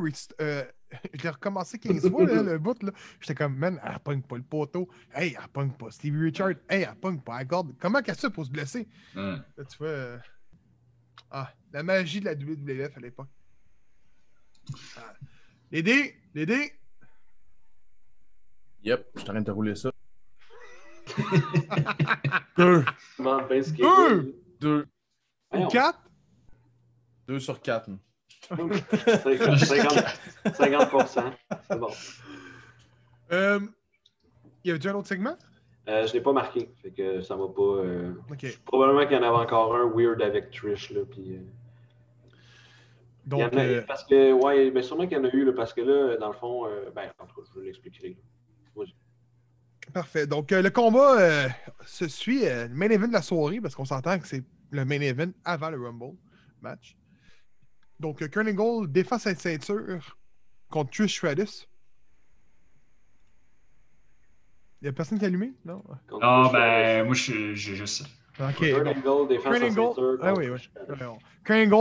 l'ai 1.23 1.29
recommencé 1.31 1.79
15 1.79 2.11
fois, 2.11 2.25
là, 2.27 2.43
le 2.43 2.59
bout. 2.59 2.83
là. 2.83 2.93
J'étais 3.21 3.35
comme, 3.35 3.57
man, 3.57 3.81
elle 3.85 3.99
pogne 4.01 4.23
pas 4.23 4.37
le 4.37 4.43
poteau. 4.43 4.89
Hey, 5.15 5.37
elle 5.41 5.49
pogne 5.49 5.71
pas 5.73 5.91
Stevie 5.91 6.19
Richard. 6.25 6.51
Hey, 6.69 6.83
elle 6.83 6.95
pogne 6.97 7.21
pas 7.21 7.39
la 7.39 7.45
corde. 7.45 7.75
Comment 7.79 8.03
qu'elle 8.03 8.15
se 8.17 8.23
fait 8.27 8.31
pour 8.33 8.45
se 8.45 8.51
blesser? 8.51 8.89
Ouais. 9.15 9.37
Là, 9.57 9.65
tu 9.69 9.79
vois. 9.79 9.87
euh, 9.89 10.19
Ah, 11.31 11.53
la 11.73 11.83
magie 11.83 12.21
de 12.21 12.25
la 12.27 12.35
WWF 12.35 12.97
à 12.97 13.01
l'époque. 13.01 13.29
Ah. 14.97 15.15
Les 15.71 15.83
dés, 15.83 16.17
les 16.35 16.47
dés. 16.47 16.73
Yep, 18.83 19.07
je 19.15 19.21
suis 19.21 19.29
en 19.29 19.33
train 19.33 19.41
de 19.41 19.47
te 19.47 19.51
rouler 19.51 19.75
ça. 19.75 19.91
Deux. 22.57 22.85
Deux! 23.83 24.37
Deux. 24.61 24.87
4. 25.71 25.99
Deux 27.27 27.41
sur 27.41 27.61
quatre. 27.61 27.91
50, 28.49 28.73
50%. 30.45 31.33
C'est 31.69 31.79
bon. 31.79 31.91
Euh, 33.33 33.61
y 34.65 34.71
avait-tu 34.71 34.89
un 34.89 34.95
autre 34.95 35.09
segment? 35.09 35.37
Euh, 35.89 36.07
je 36.07 36.13
l'ai 36.13 36.21
pas 36.21 36.33
marqué, 36.33 36.71
fait 36.83 36.91
que 36.91 37.21
ça 37.21 37.37
m'a 37.37 37.49
pas. 37.49 37.63
euh. 37.63 38.13
Probablement 38.65 39.07
qu'il 39.07 39.17
y 39.17 39.21
en 39.21 39.23
avait 39.23 39.45
encore 39.45 39.75
un 39.75 39.91
weird 39.95 40.21
avec 40.23 40.51
Trish 40.51 40.91
là, 40.91 41.01
puis. 41.11 41.21
il 41.23 41.33
y 43.39 43.43
en 43.43 43.49
Donc, 43.49 43.55
a- 43.55 43.83
parce 43.83 44.05
que 44.05 44.33
ouais, 44.33 44.71
ben 44.71 44.83
sûrement 44.83 45.07
qu'il 45.07 45.17
y 45.17 45.21
en 45.21 45.25
a 45.25 45.31
eu 45.31 45.45
là, 45.45 45.53
parce 45.53 45.73
que 45.73 45.81
là, 45.81 46.17
dans 46.17 46.29
le 46.29 46.35
fond, 46.35 46.67
ben 46.95 47.11
en 47.19 47.27
tout 47.27 47.41
cas, 47.41 47.49
je 47.55 47.61
vais 47.61 47.67
l'expliquer. 47.67 48.17
Parfait. 49.93 50.25
Donc, 50.27 50.53
le 50.53 50.69
combat 50.71 51.49
se 51.85 52.07
suit 52.07 52.43
le 52.45 52.69
main 52.69 52.89
event 52.91 53.09
de 53.09 53.13
la 53.13 53.23
soirée 53.23 53.61
parce 53.61 53.75
qu'on 53.75 53.85
s'entend 53.85 54.19
que 54.21 54.29
c'est 54.29 54.45
le 54.71 54.85
main 54.85 55.01
event 55.01 55.33
avant 55.45 55.71
le 55.71 55.81
Rumble 55.83 56.15
match. 56.63 56.97
Donc, 58.01 58.23
euh, 58.23 58.29
Kurt 58.29 58.49
Angle 58.49 58.91
défend 58.91 59.19
sa 59.19 59.35
ceinture 59.35 60.17
contre 60.71 60.91
Trish 60.91 61.17
Stratus. 61.19 61.69
Il 64.81 64.85
n'y 64.85 64.89
a 64.89 64.93
personne 64.95 65.19
qui 65.19 65.25
a 65.27 65.29
allumé? 65.29 65.53
Non? 65.67 65.83
Contre 66.09 66.19
Ah, 66.23 66.43
Trish, 66.45 66.53
ben, 66.55 67.05
moi, 67.05 67.15
je- 67.15 67.55
j'ai 67.55 67.77
juste 67.77 68.03
ça. 68.03 68.49
Ok. 68.49 68.57
Kurt 68.61 68.85
bon. 68.85 68.91
Angle 69.21 69.29
défend 69.29 69.53
sa 69.53 69.71
ceinture 69.71 70.19
Ah 70.23 70.33
oui, 70.35 70.49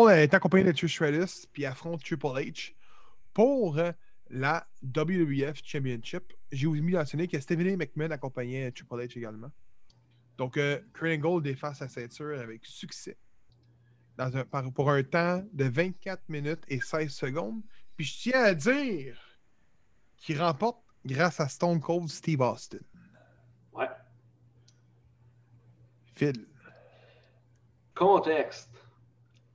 est 0.09 0.33
accompagné 0.33 0.65
de 0.65 0.71
Trish 0.73 0.93
Stratus 0.93 1.45
puis 1.53 1.65
affronte 1.65 2.03
Triple 2.03 2.27
H 2.27 2.73
pour 3.33 3.79
la 4.29 4.67
WWF 4.83 5.61
Championship. 5.63 6.33
J'ai 6.51 6.67
aussi 6.67 6.81
mentionné 6.81 7.29
que 7.29 7.39
Stephanie 7.39 7.77
McMahon 7.77 8.11
accompagnait 8.11 8.69
Triple 8.71 8.95
H 8.95 9.17
également. 9.17 9.51
Donc, 10.37 10.57
euh, 10.57 10.79
Kurt 10.93 11.11
Angle 11.25 11.41
défend 11.41 11.73
sa 11.73 11.87
ceinture 11.87 12.37
avec 12.37 12.65
succès 12.65 13.17
dans 14.19 14.35
un- 14.35 14.43
par- 14.43 14.69
pour 14.73 14.91
un 14.91 15.01
temps 15.01 15.41
de 15.53 15.63
24 15.63 16.21
minutes 16.27 16.63
et 16.67 16.81
16 16.81 17.09
secondes. 17.11 17.61
Puis 17.95 18.05
je 18.05 18.21
tiens 18.29 18.43
à 18.43 18.53
dire 18.53 19.17
qu'il 20.17 20.39
remporte 20.41 20.83
grâce 21.05 21.39
à 21.39 21.47
Stone 21.47 21.79
Cold 21.79 22.09
Steve 22.09 22.41
Austin. 22.41 22.79
Ouais. 23.73 23.87
Phil. 26.15 26.45
Contexte. 27.95 28.69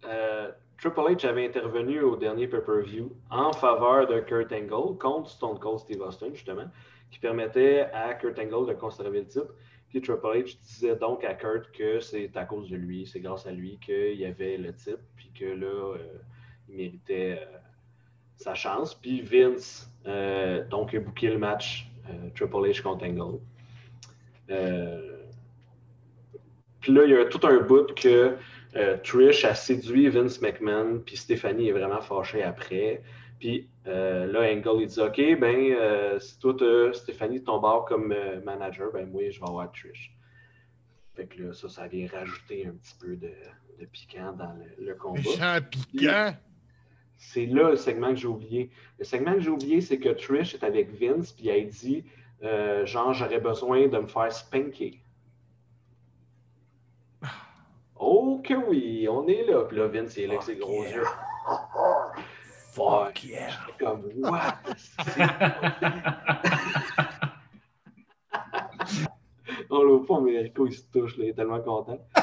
Euh, 0.04 0.50
Triple 0.78 1.00
H 1.00 1.26
avait 1.26 1.46
intervenu 1.46 2.00
au 2.00 2.16
dernier 2.16 2.46
pay-per-view 2.48 3.14
en 3.30 3.52
faveur 3.52 4.06
de 4.06 4.20
Kurt 4.20 4.50
Angle 4.52 4.98
contre 4.98 5.30
Stone 5.30 5.58
Cold 5.58 5.80
Steve 5.80 6.00
Austin, 6.00 6.30
justement, 6.32 6.70
qui 7.10 7.18
permettait 7.18 7.82
à 7.92 8.14
Kurt 8.14 8.38
Angle 8.38 8.68
de 8.68 8.74
conserver 8.74 9.20
le 9.20 9.26
titre. 9.26 9.54
Triple 10.00 10.26
H 10.26 10.58
disait 10.62 10.96
donc 10.96 11.24
à 11.24 11.34
Kurt 11.34 11.70
que 11.72 12.00
c'est 12.00 12.36
à 12.36 12.44
cause 12.44 12.70
de 12.70 12.76
lui, 12.76 13.06
c'est 13.06 13.20
grâce 13.20 13.46
à 13.46 13.52
lui 13.52 13.78
qu'il 13.78 14.14
y 14.14 14.24
avait 14.24 14.56
le 14.56 14.72
titre, 14.74 15.02
puis 15.16 15.30
que 15.38 15.44
là, 15.44 15.66
euh, 15.66 15.98
il 16.68 16.76
méritait 16.76 17.38
euh, 17.40 17.58
sa 18.36 18.54
chance. 18.54 18.94
Puis 18.94 19.22
Vince, 19.22 19.90
euh, 20.06 20.66
donc, 20.68 20.94
a 20.94 21.00
booké 21.00 21.28
le 21.28 21.38
match 21.38 21.90
Triple 22.34 22.56
H 22.56 22.82
contre 22.82 23.06
Angle. 23.06 23.38
Puis 26.80 26.92
là, 26.92 27.04
il 27.04 27.10
y 27.10 27.16
a 27.16 27.24
tout 27.24 27.46
un 27.46 27.60
bout 27.60 27.94
que 27.94 28.36
Trish 29.04 29.44
a 29.44 29.54
séduit 29.54 30.08
Vince 30.08 30.42
McMahon, 30.42 31.00
puis 31.04 31.16
Stéphanie 31.16 31.68
est 31.68 31.72
vraiment 31.72 32.02
fâchée 32.02 32.42
après. 32.42 33.02
Puis 33.44 33.68
euh, 33.86 34.24
là, 34.24 34.50
Angle, 34.50 34.80
il 34.80 34.86
dit 34.86 35.00
Ok, 35.00 35.20
ben, 35.38 35.72
euh, 35.78 36.18
si 36.18 36.38
toi, 36.38 36.54
Stéphanie 36.94 37.44
ton 37.44 37.60
bord 37.60 37.84
comme 37.84 38.10
euh, 38.10 38.40
manager, 38.40 38.90
ben, 38.90 39.06
moi, 39.06 39.28
je 39.28 39.38
vais 39.38 39.46
avoir 39.46 39.70
Trish. 39.70 40.16
Fait 41.14 41.26
que 41.26 41.42
là, 41.42 41.52
ça, 41.52 41.68
ça 41.68 41.86
vient 41.86 42.08
rajouter 42.08 42.66
un 42.66 42.70
petit 42.70 42.94
peu 42.98 43.16
de, 43.16 43.32
de 43.78 43.84
piquant 43.84 44.32
dans 44.32 44.54
le, 44.54 44.86
le 44.86 44.94
combat. 44.94 45.20
Méchant 45.20 45.58
piquant. 45.70 46.34
C'est 47.18 47.44
là 47.44 47.68
le 47.68 47.76
segment 47.76 48.14
que 48.14 48.16
j'ai 48.16 48.28
oublié. 48.28 48.70
Le 48.98 49.04
segment 49.04 49.34
que 49.34 49.40
j'ai 49.40 49.50
oublié, 49.50 49.82
c'est 49.82 49.98
que 49.98 50.08
Trish 50.08 50.54
est 50.54 50.64
avec 50.64 50.98
Vince, 50.98 51.32
puis 51.32 51.48
elle 51.48 51.68
dit 51.68 52.02
genre, 52.84 53.12
j'aurais 53.12 53.40
besoin 53.40 53.88
de 53.88 53.98
me 53.98 54.06
faire 54.06 54.32
spanker. 54.32 54.92
Oh 57.96 58.40
que 58.42 58.54
oui, 58.54 59.06
on 59.06 59.28
est 59.28 59.44
là. 59.44 59.64
Puis 59.64 59.76
là, 59.76 59.86
Vince, 59.88 60.16
il 60.16 60.22
est 60.22 60.26
là 60.28 60.32
avec 60.32 60.44
ses 60.44 60.56
gros 60.56 60.82
yeux. 60.82 61.04
Fuck 62.74 63.24
yeah. 63.24 63.52
Comme, 63.78 64.02
what? 64.16 64.58
On 69.70 69.82
l'a 69.84 70.04
pas, 70.04 70.20
mais 70.20 70.38
Rico, 70.40 70.66
il 70.66 70.72
se 70.72 70.82
touche, 70.92 71.16
là, 71.16 71.24
il 71.24 71.30
est 71.30 71.34
tellement 71.34 71.60
content. 71.60 72.04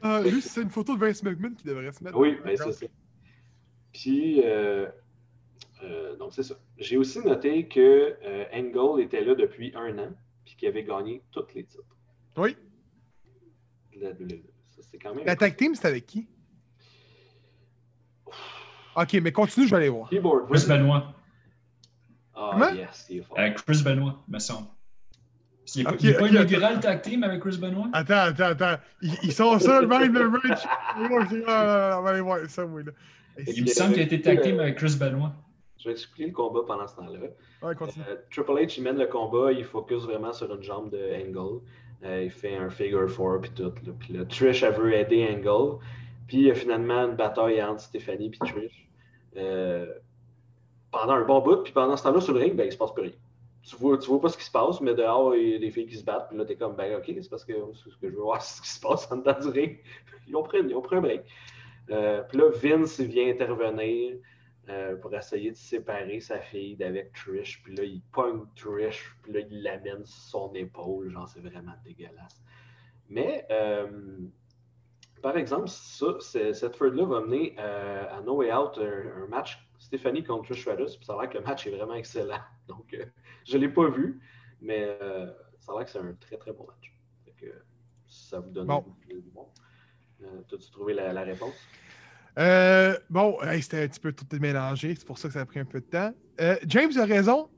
Ah, 0.00 0.22
lui, 0.22 0.40
c'est 0.40 0.62
une 0.62 0.70
photo 0.70 0.94
de 0.94 1.00
Vince 1.00 1.22
McMahon 1.22 1.54
qui 1.54 1.64
devrait 1.64 1.92
se 1.92 2.02
mettre. 2.02 2.16
Oui, 2.16 2.36
le 2.36 2.42
ben 2.42 2.56
c'est 2.56 2.72
ça. 2.72 2.86
Puis, 3.92 4.40
euh, 4.44 4.86
euh, 5.82 6.16
donc 6.16 6.32
c'est 6.32 6.42
ça. 6.42 6.54
J'ai 6.78 6.96
aussi 6.96 7.18
noté 7.20 7.66
que 7.68 8.16
euh, 8.22 8.44
Angle 8.52 9.02
était 9.02 9.22
là 9.24 9.34
depuis 9.34 9.72
un 9.74 9.98
an, 9.98 10.10
puis 10.44 10.56
qu'il 10.56 10.68
avait 10.68 10.84
gagné 10.84 11.22
tous 11.32 11.46
les 11.54 11.64
titres. 11.64 11.84
Oui. 12.36 12.56
la. 13.96 14.12
Ça, 14.12 14.98
quand 15.02 15.14
même. 15.14 15.26
La 15.26 15.36
tag 15.36 15.56
team, 15.56 15.74
c'était 15.74 15.88
avec 15.88 16.06
qui? 16.06 16.28
Ok, 18.96 19.14
mais 19.22 19.32
continue, 19.32 19.66
je 19.66 19.70
vais 19.70 19.76
aller 19.78 19.88
voir. 19.88 20.08
Keyboard. 20.08 20.48
Chris 20.50 20.64
Benoit. 20.68 21.14
Ah, 22.34 22.50
Comment? 22.52 22.70
yes, 22.72 23.06
il 23.10 23.18
est 23.18 23.22
fort. 23.22 23.38
Euh, 23.38 23.50
Chris 23.50 23.82
Benoit, 23.84 24.16
me 24.28 24.38
semble. 24.38 24.66
Il 25.76 25.82
n'est 25.84 25.88
Ok, 25.90 26.18
pas 26.18 26.24
ok, 26.24 26.30
inaugural 26.30 26.80
tag 26.80 27.02
team 27.02 27.22
avec 27.24 27.40
Chris 27.40 27.56
Benoit? 27.58 27.86
Attends, 27.92 28.14
attends, 28.14 28.44
attends. 28.44 28.82
Ils, 29.00 29.14
ils 29.22 29.32
sont 29.32 29.58
seuls, 29.58 29.86
même 29.86 30.12
le 30.12 30.28
match. 30.28 30.62
On 30.98 31.08
va 32.02 32.10
aller 32.10 32.20
voir 32.20 32.38
ça, 32.48 32.66
oui. 32.66 32.84
Là. 32.84 32.92
Il 33.46 33.62
me 33.62 33.68
semble 33.68 33.92
qu'il 33.94 34.02
a 34.02 34.04
été 34.04 34.20
tag 34.20 34.42
team 34.42 34.60
avec 34.60 34.76
Chris 34.76 34.96
Benoit. 34.98 35.32
Je 35.78 35.88
vais 35.88 35.92
expliquer 35.92 36.26
le 36.28 36.32
combat 36.34 36.60
pendant 36.66 36.86
ce 36.86 36.96
temps-là. 36.96 37.18
Ouais, 37.62 37.74
continue. 37.74 38.04
Euh, 38.08 38.16
Triple 38.30 38.52
H, 38.52 38.74
il 38.78 38.82
mène 38.84 38.98
le 38.98 39.06
combat, 39.06 39.52
il 39.52 39.64
focus 39.64 40.02
vraiment 40.02 40.32
sur 40.32 40.54
une 40.54 40.62
jambe 40.62 40.90
de 40.90 40.98
Angle. 40.98 41.60
Euh, 42.04 42.24
il 42.24 42.30
fait 42.30 42.56
un 42.56 42.68
figure 42.70 43.10
four 43.10 43.40
puis 43.40 43.50
tout. 43.50 43.70
Puis 44.00 44.12
là, 44.14 44.24
Trish, 44.26 44.62
elle 44.62 44.74
veut 44.74 44.92
aider 44.94 45.26
Angle. 45.30 45.78
Puis 46.26 46.50
a 46.50 46.54
finalement 46.54 47.06
une 47.06 47.16
bataille 47.16 47.62
entre 47.62 47.80
Stéphanie 47.80 48.26
et 48.26 48.46
Trish. 48.46 48.88
Euh, 49.36 49.92
pendant 50.90 51.14
un 51.14 51.24
bon 51.24 51.40
bout, 51.40 51.62
puis 51.62 51.72
pendant 51.72 51.96
ce 51.96 52.04
temps-là, 52.04 52.20
sur 52.20 52.34
le 52.34 52.40
ring, 52.40 52.54
ben, 52.54 52.66
il 52.66 52.72
se 52.72 52.78
passe 52.78 52.92
plus 52.92 53.02
rien. 53.02 53.12
Tu 53.64 53.76
vois, 53.76 53.98
tu 53.98 54.08
vois 54.08 54.20
pas 54.20 54.28
ce 54.28 54.36
qui 54.36 54.44
se 54.44 54.50
passe, 54.50 54.80
mais 54.80 54.94
dehors, 54.94 55.34
il 55.34 55.48
y 55.48 55.54
a 55.54 55.58
des 55.58 55.70
filles 55.70 55.86
qui 55.86 55.96
se 55.96 56.04
battent. 56.04 56.28
Puis 56.28 56.38
là, 56.38 56.44
t'es 56.44 56.56
comme, 56.56 56.76
ben 56.76 56.96
ok, 56.96 57.04
c'est 57.06 57.30
parce 57.30 57.44
que 57.44 57.52
ce 57.72 57.84
que 57.96 58.10
je 58.10 58.14
veux 58.14 58.22
voir, 58.22 58.42
ce 58.42 58.60
qui 58.60 58.68
se 58.68 58.80
passe 58.80 59.10
en 59.10 59.16
dedans 59.16 59.38
du 59.40 59.48
ring. 59.48 59.78
Ils 60.28 60.36
ont 60.36 60.42
pris, 60.42 60.58
ils 60.66 60.74
ont 60.74 60.80
pris 60.80 60.96
un. 60.96 61.04
Euh, 61.90 62.22
puis 62.22 62.38
là, 62.38 62.48
Vince 62.50 62.98
vient 63.00 63.28
intervenir 63.28 64.16
euh, 64.70 64.96
pour 64.96 65.14
essayer 65.14 65.50
de 65.50 65.56
séparer 65.56 66.20
sa 66.20 66.40
fille 66.40 66.76
d'avec 66.76 67.12
Trish. 67.12 67.62
Puis 67.62 67.74
là, 67.74 67.84
il 67.84 68.00
pogne 68.12 68.44
Trish, 68.56 69.14
puis 69.22 69.34
là, 69.34 69.40
il 69.40 69.62
l'amène 69.62 70.06
sur 70.06 70.22
son 70.30 70.54
épaule. 70.54 71.10
Genre, 71.10 71.28
c'est 71.28 71.40
vraiment 71.40 71.74
dégueulasse. 71.84 72.42
Mais, 73.10 73.46
euh, 73.50 74.16
par 75.22 75.36
exemple, 75.36 75.68
ça, 75.68 76.06
cette 76.20 76.76
feud-là 76.76 77.04
va 77.06 77.20
mener 77.22 77.54
euh, 77.58 78.04
à 78.10 78.20
No 78.20 78.36
Way 78.36 78.52
Out 78.52 78.78
un, 78.78 79.22
un 79.24 79.26
match 79.28 79.58
Stéphanie 79.78 80.22
contre 80.24 80.44
Trish 80.50 80.60
Stratus. 80.62 80.96
Puis 80.96 81.06
ça 81.06 81.14
a 81.14 81.20
l'air 81.22 81.30
que 81.30 81.38
le 81.38 81.44
match 81.44 81.66
est 81.66 81.70
vraiment 81.70 81.94
excellent. 81.94 82.40
Donc, 82.68 82.92
euh, 82.94 83.04
je 83.46 83.56
ne 83.56 83.62
l'ai 83.62 83.68
pas 83.68 83.88
vu, 83.88 84.20
mais 84.60 84.96
euh, 85.02 85.30
ça 85.60 85.72
a 85.72 85.76
l'air 85.76 85.84
que 85.84 85.90
c'est 85.90 85.98
un 85.98 86.14
très, 86.20 86.36
très 86.36 86.52
bon 86.52 86.66
match. 86.66 86.92
Que, 87.38 87.46
ça 88.06 88.38
vous 88.40 88.50
donne 88.50 88.66
Bon. 88.66 88.84
bon. 89.34 89.48
Euh, 90.22 90.26
T'as-tu 90.48 90.70
trouvé 90.70 90.94
la, 90.94 91.12
la 91.12 91.22
réponse? 91.22 91.54
Euh, 92.38 92.96
bon, 93.10 93.40
hey, 93.42 93.62
c'était 93.62 93.82
un 93.84 93.88
petit 93.88 94.00
peu 94.00 94.12
tout 94.12 94.26
mélangé, 94.40 94.94
c'est 94.96 95.06
pour 95.06 95.18
ça 95.18 95.28
que 95.28 95.34
ça 95.34 95.40
a 95.40 95.44
pris 95.46 95.60
un 95.60 95.64
peu 95.64 95.80
de 95.80 95.86
temps. 95.86 96.12
Euh, 96.40 96.56
James 96.66 96.90
a 96.98 97.04
raison. 97.04 97.48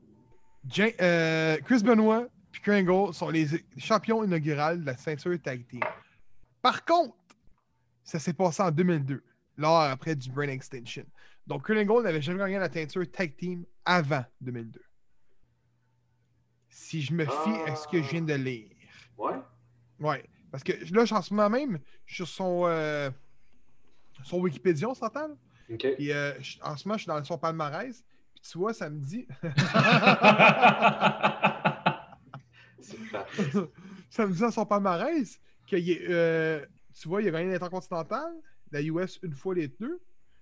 Ja- 0.69 0.85
euh, 1.01 1.57
Chris 1.65 1.81
Benoit 1.83 2.27
et 2.55 2.59
Kringle 2.59 3.13
sont 3.13 3.29
les 3.29 3.47
champions 3.77 4.23
inaugurales 4.23 4.81
de 4.81 4.85
la 4.85 4.97
ceinture 4.97 5.35
tag 5.41 5.65
team. 5.67 5.79
Par 6.61 6.83
contre, 6.85 7.15
ça 8.07 8.19
s'est 8.19 8.33
passé 8.33 8.63
en 8.63 8.71
2002, 8.71 9.21
lors 9.57 9.81
après 9.81 10.15
du 10.15 10.29
Brain 10.31 10.47
Extension. 10.47 11.05
Donc, 11.45 11.63
Kringle 11.63 12.03
n'avait 12.03 12.21
jamais 12.21 12.39
gagné 12.39 12.57
la 12.57 12.71
ceinture 12.71 13.09
tag 13.11 13.35
team 13.37 13.65
avant 13.85 14.23
2002. 14.41 14.81
Si 16.69 17.01
je 17.01 17.13
me 17.13 17.25
fie 17.25 17.61
à 17.67 17.75
ce 17.75 17.87
que 17.87 18.01
je 18.01 18.09
viens 18.11 18.21
de 18.21 18.33
lire. 18.33 18.69
Ouais. 19.17 19.33
Ouais. 19.99 20.25
Parce 20.51 20.63
que 20.63 20.73
là, 20.93 21.03
en 21.11 21.21
ce 21.21 21.33
moment 21.33 21.49
même, 21.49 21.79
je 22.05 22.15
suis 22.15 22.25
sur 22.25 22.35
son, 22.35 22.63
euh, 22.67 23.09
son 24.23 24.39
Wikipédia, 24.39 24.87
on 24.89 24.93
s'entend? 24.93 25.27
là? 25.27 25.35
OK. 25.73 25.85
Et 25.85 26.13
euh, 26.13 26.33
je- 26.41 26.57
en 26.61 26.77
ce 26.77 26.87
moment, 26.87 26.97
je 26.97 27.03
suis 27.03 27.07
dans 27.09 27.23
son 27.23 27.37
palmarès. 27.37 28.03
Puis 28.33 28.41
tu 28.51 28.57
vois, 28.57 28.73
ça 28.73 28.89
me 28.89 28.99
dit. 28.99 29.27
Ça 34.09 34.25
me 34.25 34.33
dit 34.33 34.39
dans 34.39 34.51
son 34.51 34.65
palmarès 34.65 35.39
que 35.69 35.75
euh, 36.09 36.65
tu 37.01 37.07
vois, 37.07 37.21
il 37.21 37.27
a 37.27 37.31
gagné 37.31 37.51
l'Intercontinental, 37.51 38.31
la 38.71 38.81
US 38.81 39.19
une 39.23 39.33
fois 39.33 39.55
les 39.55 39.67
deux. 39.67 39.99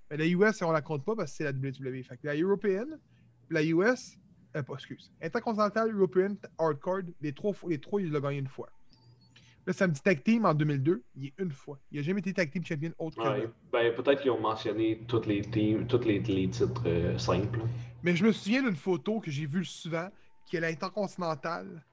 Mais 0.09 0.17
la 0.17 0.25
US, 0.27 0.61
on 0.61 0.71
la 0.71 0.81
compte 0.81 1.03
pas 1.03 1.15
parce 1.15 1.31
que 1.31 1.37
c'est 1.37 1.43
la 1.43 1.51
WWE. 1.51 2.03
Fait 2.03 2.17
que 2.17 2.27
la 2.27 2.35
européenne, 2.35 2.99
la 3.49 3.63
US, 3.63 4.17
euh, 4.55 4.61
pas, 4.63 4.75
excuse, 4.75 5.11
Intercontinental, 5.21 5.91
European, 5.91 6.35
Hardcore, 6.59 7.01
les 7.21 7.33
trois, 7.33 7.53
les 7.67 7.79
trois, 7.79 8.01
il 8.01 8.11
l'a 8.11 8.19
gagné 8.19 8.37
une 8.39 8.47
fois. 8.47 8.69
Là, 9.67 9.73
ça 9.73 9.87
me 9.87 9.93
dit 9.93 10.01
tag 10.01 10.21
team 10.23 10.45
en 10.45 10.53
2002, 10.53 11.03
il 11.15 11.25
est 11.25 11.33
une 11.39 11.49
fois. 11.51 11.79
Il 11.91 11.97
n'a 11.97 12.03
jamais 12.03 12.19
été 12.19 12.31
tag 12.33 12.51
team 12.51 12.63
champion 12.63 12.91
autre 12.99 13.17
que 13.17 13.27
Ouais. 13.27 13.41
là. 13.45 13.49
Ben, 13.73 13.95
peut-être 13.95 14.21
qu'ils 14.21 14.29
ont 14.29 14.39
mentionné 14.39 15.01
tous 15.07 15.25
les 15.25 15.41
teams, 15.41 15.87
tous 15.87 16.01
les, 16.01 16.19
les 16.19 16.47
titres 16.49 16.83
euh, 16.85 17.17
simples. 17.17 17.61
Mais 18.03 18.15
je 18.15 18.23
me 18.23 18.31
souviens 18.31 18.61
d'une 18.61 18.75
photo 18.75 19.19
que 19.19 19.31
j'ai 19.31 19.47
vue 19.47 19.65
souvent, 19.65 20.07
qui 20.45 20.57
est 20.57 20.59
l'Intercontinental, 20.59 21.83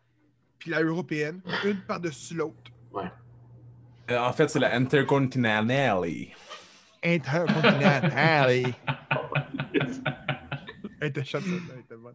puis 0.58 0.70
la 0.70 0.82
européenne, 0.82 1.40
une 1.64 1.80
par-dessus 1.80 2.34
l'autre. 2.34 2.70
Euh, 2.94 3.04
en 4.10 4.32
fait, 4.32 4.48
c'est 4.48 4.58
la 4.58 4.74
Intercontinental. 4.74 6.04
Intercontinental. 7.02 8.74
Elle 11.02 11.08
était 11.08 11.24
chouette, 11.24 11.42
celle-là, 11.42 11.58
elle 11.74 11.80
était 11.80 11.96
bonne. 11.96 12.14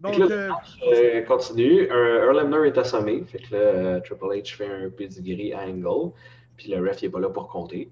Donc, 0.00 0.16
que 0.16 0.22
là, 0.24 0.58
euh, 0.82 0.92
Euh, 0.92 1.22
continue. 1.22 1.88
Euh, 1.92 2.24
Earl 2.26 2.40
Hebner 2.40 2.66
est 2.66 2.76
assommé. 2.76 3.22
Fait 3.24 3.38
que 3.38 3.54
là, 3.54 3.60
euh, 3.60 4.00
Triple 4.00 4.24
H 4.24 4.56
fait 4.56 4.66
un 4.66 4.90
pedigree 4.90 5.52
à 5.52 5.60
Angle. 5.60 6.12
Puis 6.56 6.72
le 6.72 6.80
ref, 6.84 7.00
il 7.02 7.06
est 7.06 7.10
pas 7.10 7.20
là 7.20 7.30
pour 7.30 7.46
compter. 7.48 7.88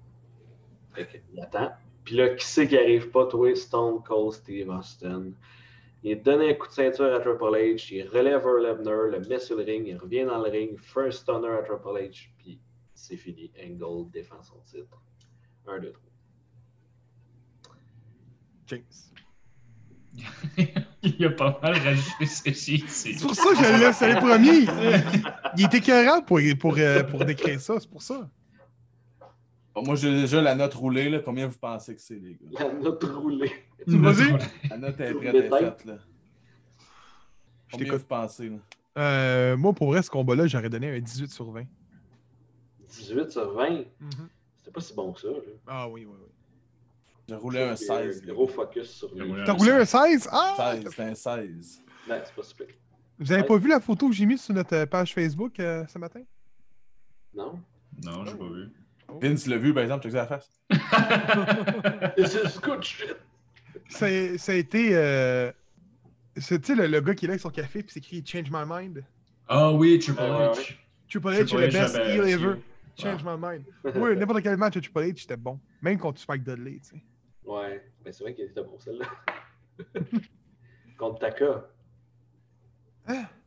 Fait 0.93 1.07
qu'il 1.07 1.39
attend. 1.41 1.71
Puis 2.03 2.15
là, 2.17 2.29
qui 2.35 2.45
c'est 2.45 2.67
qui 2.67 2.77
arrive 2.77 3.09
pas? 3.11 3.25
Toi, 3.27 3.55
Stone 3.55 4.03
Cold 4.03 4.33
Steve 4.33 4.69
Austin. 4.69 5.31
Il 6.03 6.21
donne 6.21 6.41
un 6.41 6.53
coup 6.53 6.67
de 6.67 6.73
ceinture 6.73 7.15
à 7.15 7.19
Triple 7.21 7.55
H. 7.55 7.93
Il 7.93 8.09
relève 8.09 8.41
Earl 8.45 8.65
Hebner, 8.65 9.17
le 9.17 9.21
met 9.27 9.39
sur 9.39 9.55
le 9.55 9.63
ring. 9.63 9.87
Il 9.87 9.97
revient 9.97 10.25
dans 10.25 10.37
le 10.39 10.49
ring. 10.49 10.77
First 10.79 11.21
stunner 11.21 11.47
à 11.47 11.63
Triple 11.63 11.97
H. 11.97 12.27
C'est 13.07 13.17
fini. 13.17 13.51
Angle 13.63 14.09
défend 14.09 14.41
son 14.41 14.59
titre. 14.65 14.99
1, 15.67 15.79
2, 15.79 15.91
3. 15.91 17.75
James. 18.65 18.81
Il 21.03 21.25
a 21.25 21.29
pas 21.29 21.59
mal 21.61 21.77
rajouté 21.77 22.25
ceci. 22.25 22.83
C'est 22.87 23.13
C'est 23.13 23.21
pour 23.21 23.35
ça 23.35 23.51
que 23.51 23.63
je 23.63 23.73
le 23.73 23.79
laisse 23.79 24.01
aller 24.01 24.15
premier. 24.15 24.65
Il, 25.55 25.65
était 25.65 25.77
écœurant 25.77 26.23
pour, 26.23 26.39
pour, 26.59 26.75
euh, 26.79 27.03
pour 27.03 27.23
décrire 27.25 27.61
ça, 27.61 27.79
c'est 27.79 27.89
pour 27.89 28.01
ça. 28.01 28.27
Bon, 29.75 29.83
moi, 29.83 29.93
j'ai 29.95 30.21
déjà 30.21 30.41
la 30.41 30.55
note 30.55 30.73
roulée. 30.73 31.07
Là. 31.07 31.19
Combien 31.19 31.45
vous 31.45 31.59
pensez 31.59 31.93
que 31.93 32.01
c'est, 32.01 32.15
les 32.15 32.39
gars? 32.41 32.65
La 32.65 32.73
note 32.73 33.03
roulée. 33.03 33.51
Vas-y. 33.85 34.35
La 34.67 34.77
note 34.79 34.99
est 34.99 35.13
prête, 35.13 35.35
est 35.35 35.49
faite. 35.49 35.85
Là. 35.85 35.97
Je 37.67 37.71
Combien 37.71 37.85
t'écoute. 37.85 37.99
vous 37.99 38.07
pensez? 38.07 38.49
Là? 38.49 38.57
Euh, 38.97 39.57
moi, 39.57 39.73
pour 39.73 39.89
vrai, 39.89 40.01
ce 40.01 40.09
combat-là, 40.09 40.47
j'aurais 40.47 40.69
donné 40.69 40.89
un 40.89 40.99
18 40.99 41.29
sur 41.29 41.51
20. 41.51 41.65
18 42.95 43.31
sur 43.31 43.53
20. 43.53 43.83
C'était 44.57 44.71
pas 44.71 44.81
si 44.81 44.93
bon 44.93 45.13
que 45.13 45.21
ça. 45.21 45.27
là. 45.27 45.35
Ah 45.67 45.87
oui, 45.89 46.05
oui, 46.05 46.15
oui. 46.19 46.29
J'ai 47.27 47.35
roulé 47.35 47.61
un 47.61 47.75
16. 47.75 48.21
Un 48.21 48.25
les 48.25 48.33
Gros 48.33 48.47
focus 48.47 48.89
sur 48.91 49.13
lui. 49.15 49.33
T'as 49.45 49.53
roulé 49.53 49.71
un 49.71 49.85
16? 49.85 50.29
Ah! 50.31 50.75
16, 50.81 50.89
c'était 50.89 51.03
un 51.03 51.15
16. 51.15 51.81
Ben, 52.07 52.21
c'est 52.23 52.35
pas 52.35 52.43
super. 52.43 52.67
Vous 53.17 53.31
avez 53.31 53.43
pas 53.43 53.57
vu 53.57 53.69
la 53.69 53.79
photo 53.79 54.09
que 54.09 54.13
j'ai 54.15 54.25
mise 54.25 54.41
sur 54.43 54.53
notre 54.53 54.75
euh, 54.75 54.85
page 54.85 55.13
Facebook 55.13 55.59
euh, 55.59 55.85
ce 55.87 55.97
matin? 55.97 56.21
Non? 57.33 57.59
Non, 58.03 58.25
j'ai 58.25 58.35
pas 58.35 58.45
vu. 58.49 58.69
Vince 59.21 59.47
l'a 59.47 59.57
vu, 59.57 59.73
par 59.73 59.83
exemple, 59.83 60.03
check 60.03 60.11
ça 60.11 60.17
la 60.17 60.27
face. 60.27 60.51
This 62.17 62.33
is 62.35 62.59
good 62.59 62.83
shit. 62.83 63.15
Ça, 63.89 64.07
ça 64.37 64.51
a 64.51 64.55
été. 64.55 64.89
Euh... 64.93 65.51
c'est, 66.37 66.59
Tu 66.61 66.75
le, 66.75 66.87
le 66.87 67.01
gars 67.01 67.13
qui 67.15 67.25
est 67.25 67.27
là 67.27 67.33
avec 67.33 67.41
son 67.41 67.49
café, 67.49 67.83
puis 67.83 67.91
c'est 67.93 67.99
écrit 67.99 68.23
Change 68.25 68.49
my 68.51 68.63
mind. 68.67 69.03
Ah 69.47 69.71
oui, 69.71 69.99
Triple 69.99 70.21
Ouais, 70.21 70.29
ouais, 70.29 70.51
H. 70.51 70.75
Triple 71.09 71.27
H 71.27 71.33
est 71.33 71.45
Triple 71.45 71.61
le 71.61 71.67
best 71.67 71.95
heel 71.95 72.27
ever. 72.27 72.55
Change 72.97 73.23
my 73.23 73.35
mind. 73.37 73.65
Oui, 73.95 74.15
n'importe 74.15 74.41
quel 74.41 74.57
match 74.57 74.73
de 74.75 74.79
Triple 74.79 74.99
H, 75.01 75.21
c'était 75.21 75.37
bon. 75.37 75.59
Même 75.81 75.97
contre 75.99 76.19
Spike 76.19 76.43
Dudley, 76.43 76.79
tu 76.79 76.89
sais. 76.97 77.03
Ouais, 77.43 77.83
ben 78.03 78.11
c'est 78.13 78.23
vrai 78.23 78.33
qu'il 78.33 78.45
était 78.45 78.63
bon 78.63 78.79
celle-là. 78.79 79.05
Contre 80.97 81.19
Taka. 81.19 81.65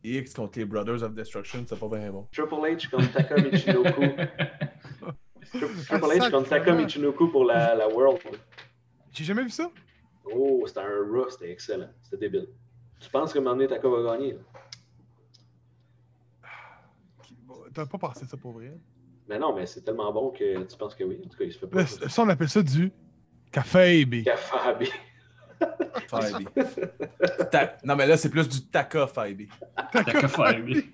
X 0.05 0.35
contre 0.35 0.59
les 0.59 0.65
Brothers 0.67 1.03
of 1.03 1.15
Destruction, 1.15 1.65
c'est 1.67 1.79
pas 1.81 1.89
bien 1.89 2.13
bon. 2.13 2.29
Triple 2.31 2.55
H 2.55 2.89
contre 2.91 3.13
Taka 3.13 3.37
Michinoku. 3.41 4.03
Tri- 5.51 5.61
Triple 5.87 6.07
H 6.07 6.31
contre 6.31 6.49
Taka. 6.51 6.75
Michinoku 6.75 7.29
pour 7.29 7.45
la, 7.45 7.75
la 7.75 7.89
World. 7.89 8.21
J'ai 9.11 9.25
jamais 9.25 9.43
vu 9.43 9.51
ça. 9.51 9.69
Oh, 10.31 10.63
c'était 10.67 10.81
un 10.81 11.07
Raw, 11.11 11.29
c'était 11.31 11.51
excellent. 11.51 11.91
C'était 12.03 12.19
débile. 12.29 12.49
Tu 13.01 13.11
penses 13.11 13.33
que 13.33 13.39
maintenant 13.39 13.67
Taka 13.67 13.89
va 13.89 14.03
gagner? 14.17 14.35
là? 14.35 14.41
Bon, 17.47 17.57
T'as 17.73 17.87
pas 17.87 17.99
pensé 17.99 18.27
ça 18.27 18.37
pour 18.37 18.53
vrai. 18.53 18.79
Mais 19.29 19.39
non, 19.39 19.55
mais 19.55 19.67
c'est 19.67 19.83
tellement 19.83 20.13
bon 20.13 20.31
que 20.31 20.63
tu 20.65 20.77
penses 20.79 20.95
que 20.95 21.05
oui. 21.05 21.21
En 21.25 21.29
tout 21.29 21.37
cas, 21.39 21.45
il 21.45 21.53
se 21.53 21.59
fait 21.59 21.67
pas. 21.67 21.79
Là, 21.83 21.87
ça, 21.87 22.23
on 22.23 22.29
appelle 22.29 22.49
ça 22.49 22.63
du 22.63 22.91
café, 23.53 24.05
baby. 24.05 24.25
Kafabi. 24.25 24.91
Fabi. 26.09 26.47
Ta- 27.51 27.77
Non, 27.85 27.97
mais 27.97 28.07
là, 28.07 28.17
c'est 28.17 28.29
plus 28.31 28.49
du 28.49 28.65
Taka 28.67 29.07
Fabi. 29.07 29.49
T'as 29.93 30.05
qu'à 30.05 30.29
faire, 30.29 30.59
lui. 30.59 30.89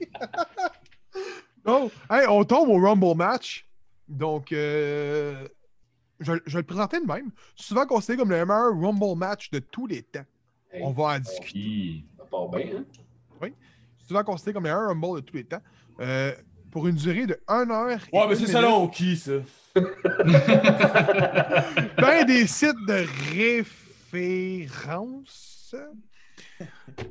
Oh, 1.67 1.91
hey, 2.11 2.27
on 2.29 2.45
tombe 2.45 2.69
au 2.69 2.79
Rumble 2.81 3.17
match. 3.17 3.69
Donc, 4.09 4.53
euh, 4.53 5.47
je, 6.21 6.33
je 6.45 6.53
vais 6.53 6.61
le 6.63 6.67
présenter 6.67 7.01
de 7.01 7.07
même. 7.07 7.31
Souvent 7.55 7.87
considéré 7.87 8.19
comme 8.19 8.31
le 8.31 8.45
meilleur 8.45 8.73
Rumble 8.79 9.17
match 9.19 9.51
de 9.51 9.59
tous 9.61 9.87
les 9.87 10.03
temps. 10.03 10.25
Hey, 10.73 10.83
On 10.83 10.91
va 10.93 11.05
en 11.17 11.19
discuter. 11.21 12.05
Ça 12.19 12.25
part 12.25 12.49
bien, 12.49 12.85
hein? 13.43 13.49
Souvent 14.07 14.23
considéré 14.25 14.53
comme 14.55 14.65
le 14.65 14.71
meilleur 14.71 14.89
Rumble 14.89 15.21
de 15.23 15.27
tous 15.27 15.37
les 15.37 15.45
temps. 15.45 15.63
Euh, 16.01 16.35
pour 16.75 16.87
une 16.89 16.97
durée 16.97 17.27
de 17.29 17.39
1 17.47 17.71
heure. 17.71 18.01
et 18.13 18.17
Ouais, 18.17 18.27
mais 18.29 18.35
c'est 18.35 18.49
selon 18.49 18.89
qui, 18.89 19.17
ça? 19.17 19.35
ben 21.97 22.25
des 22.27 22.49
sites 22.49 22.85
de 22.89 23.07
référence. 24.13 25.77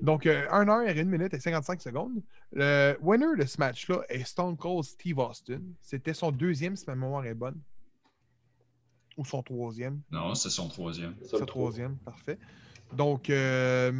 Donc, 0.01 0.25
euh, 0.25 0.45
1 0.51 0.67
heure 0.67 0.81
et 0.81 0.99
1 0.99 1.05
minute 1.05 1.33
et 1.33 1.39
55 1.39 1.81
secondes. 1.81 2.21
Le 2.51 2.97
winner 3.01 3.37
de 3.37 3.45
ce 3.45 3.57
match-là 3.57 4.01
est 4.09 4.25
Stone 4.25 4.57
Cold 4.57 4.83
Steve 4.83 5.17
Austin. 5.17 5.61
C'était 5.81 6.13
son 6.13 6.31
deuxième, 6.31 6.75
si 6.75 6.83
ma 6.87 6.95
mémoire 6.95 7.25
est 7.25 7.33
bonne. 7.33 7.61
Ou 9.15 9.23
son 9.23 9.41
troisième. 9.43 10.01
Non, 10.11 10.35
c'est 10.35 10.49
son 10.49 10.67
troisième. 10.67 11.15
C'est 11.21 11.37
Son 11.37 11.45
troisième, 11.45 11.95
parfait. 11.99 12.37
Donc, 12.91 13.29
euh, 13.29 13.93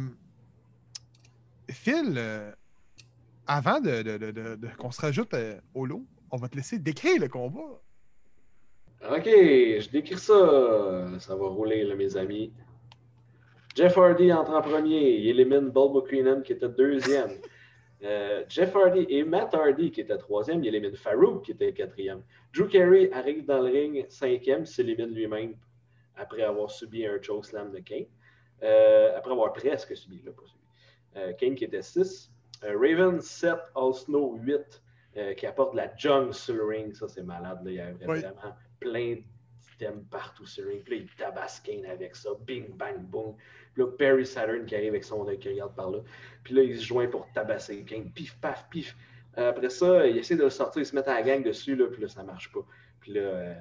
Phil, 1.70 2.12
euh, 2.18 2.52
avant 3.46 3.80
de, 3.80 4.02
de- 4.02 4.18
de- 4.18 4.30
de- 4.30 4.54
de- 4.56 4.68
qu'on 4.78 4.90
se 4.90 5.00
rajoute 5.00 5.34
euh, 5.34 5.58
au 5.74 5.86
lot, 5.86 6.04
on 6.30 6.36
va 6.36 6.48
te 6.48 6.56
laisser 6.56 6.78
décrire 6.78 7.20
le 7.20 7.28
combat. 7.28 7.80
Ok, 9.10 9.24
je 9.26 9.90
décris 9.90 10.16
ça. 10.18 11.18
Ça 11.18 11.36
va 11.36 11.46
rouler, 11.46 11.84
là, 11.84 11.94
mes 11.94 12.16
amis. 12.16 12.52
Jeff 13.76 13.96
Hardy 13.98 14.32
entre 14.32 14.52
en 14.52 14.62
premier. 14.62 15.16
Il 15.18 15.28
élimine 15.28 15.68
Bob 15.70 15.94
McCreenan 15.94 16.42
qui 16.42 16.52
était 16.52 16.68
deuxième. 16.68 17.30
Euh, 18.02 18.44
Jeff 18.50 18.76
Hardy 18.76 19.06
et 19.08 19.24
Matt 19.24 19.54
Hardy 19.54 19.90
qui 19.90 20.02
était 20.02 20.18
troisième. 20.18 20.62
Il 20.62 20.66
élimine 20.74 20.94
Farouk 20.94 21.42
qui 21.42 21.52
était 21.52 21.72
quatrième. 21.72 22.22
Drew 22.54 22.66
Carey 22.68 23.08
arrive 23.14 23.46
dans 23.46 23.62
le 23.62 23.70
ring 23.72 24.04
cinquième, 24.10 24.66
s'élimine 24.66 25.06
lui-même 25.14 25.54
après 26.14 26.42
avoir 26.42 26.70
subi 26.70 27.06
un 27.06 27.18
chokeslam 27.22 27.72
de 27.72 27.78
Kane. 27.78 28.04
Euh, 28.62 29.16
après 29.16 29.30
avoir 29.32 29.54
presque 29.54 29.96
subi, 29.96 30.20
là, 30.22 30.32
pas 30.32 30.42
subi. 30.44 30.60
Euh, 31.16 31.32
Kane 31.32 31.54
qui 31.54 31.64
était 31.64 31.80
6. 31.80 32.30
Raven 32.72 33.20
7, 33.20 33.54
All 33.74 33.94
Snow 33.94 34.36
8, 34.42 34.82
euh, 35.16 35.34
qui 35.34 35.46
apporte 35.46 35.74
la 35.74 35.94
junk 35.96 36.32
sur 36.32 36.54
le 36.54 36.64
ring. 36.64 36.92
Ça, 36.94 37.08
c'est 37.08 37.22
malade. 37.22 37.60
Là. 37.64 37.70
Il 37.70 37.76
y 37.76 38.06
Oui. 38.06 38.20
vraiment 38.20 38.56
plein 38.80 39.16
d'items 39.60 40.04
partout 40.10 40.46
sur 40.46 40.64
le 40.64 40.70
ring. 40.70 40.82
Puis 40.84 40.98
là, 40.98 41.04
il 41.04 41.16
tabasse 41.16 41.60
Kane 41.60 41.84
avec 41.86 42.16
ça. 42.16 42.30
Bing, 42.46 42.68
bang, 42.76 42.98
boom. 42.98 43.34
Puis 43.74 43.82
là, 43.82 43.88
Perry 43.98 44.24
Saturn 44.26 44.64
qui 44.66 44.74
arrive 44.76 44.90
avec 44.90 45.04
son 45.04 45.26
œil 45.28 45.38
qui 45.38 45.48
regarde 45.48 45.74
par 45.74 45.90
là. 45.90 45.98
Puis 46.42 46.54
là, 46.54 46.62
il 46.62 46.78
se 46.78 46.84
joint 46.84 47.06
pour 47.08 47.30
tabasser 47.32 47.82
Kane. 47.84 48.10
Pif, 48.12 48.38
paf, 48.40 48.68
pif. 48.70 48.96
Euh, 49.36 49.50
Après 49.50 49.70
ça, 49.70 50.06
il 50.06 50.16
essaie 50.18 50.36
de 50.36 50.44
le 50.44 50.50
sortir, 50.50 50.80
il 50.82 50.86
se 50.86 50.94
met 50.94 51.06
à 51.08 51.14
la 51.14 51.22
gang 51.22 51.42
dessus, 51.42 51.74
là, 51.74 51.86
puis 51.90 52.00
là, 52.02 52.08
ça 52.08 52.22
marche 52.22 52.52
pas. 52.52 52.64
Puis 53.00 53.12
là, 53.14 53.56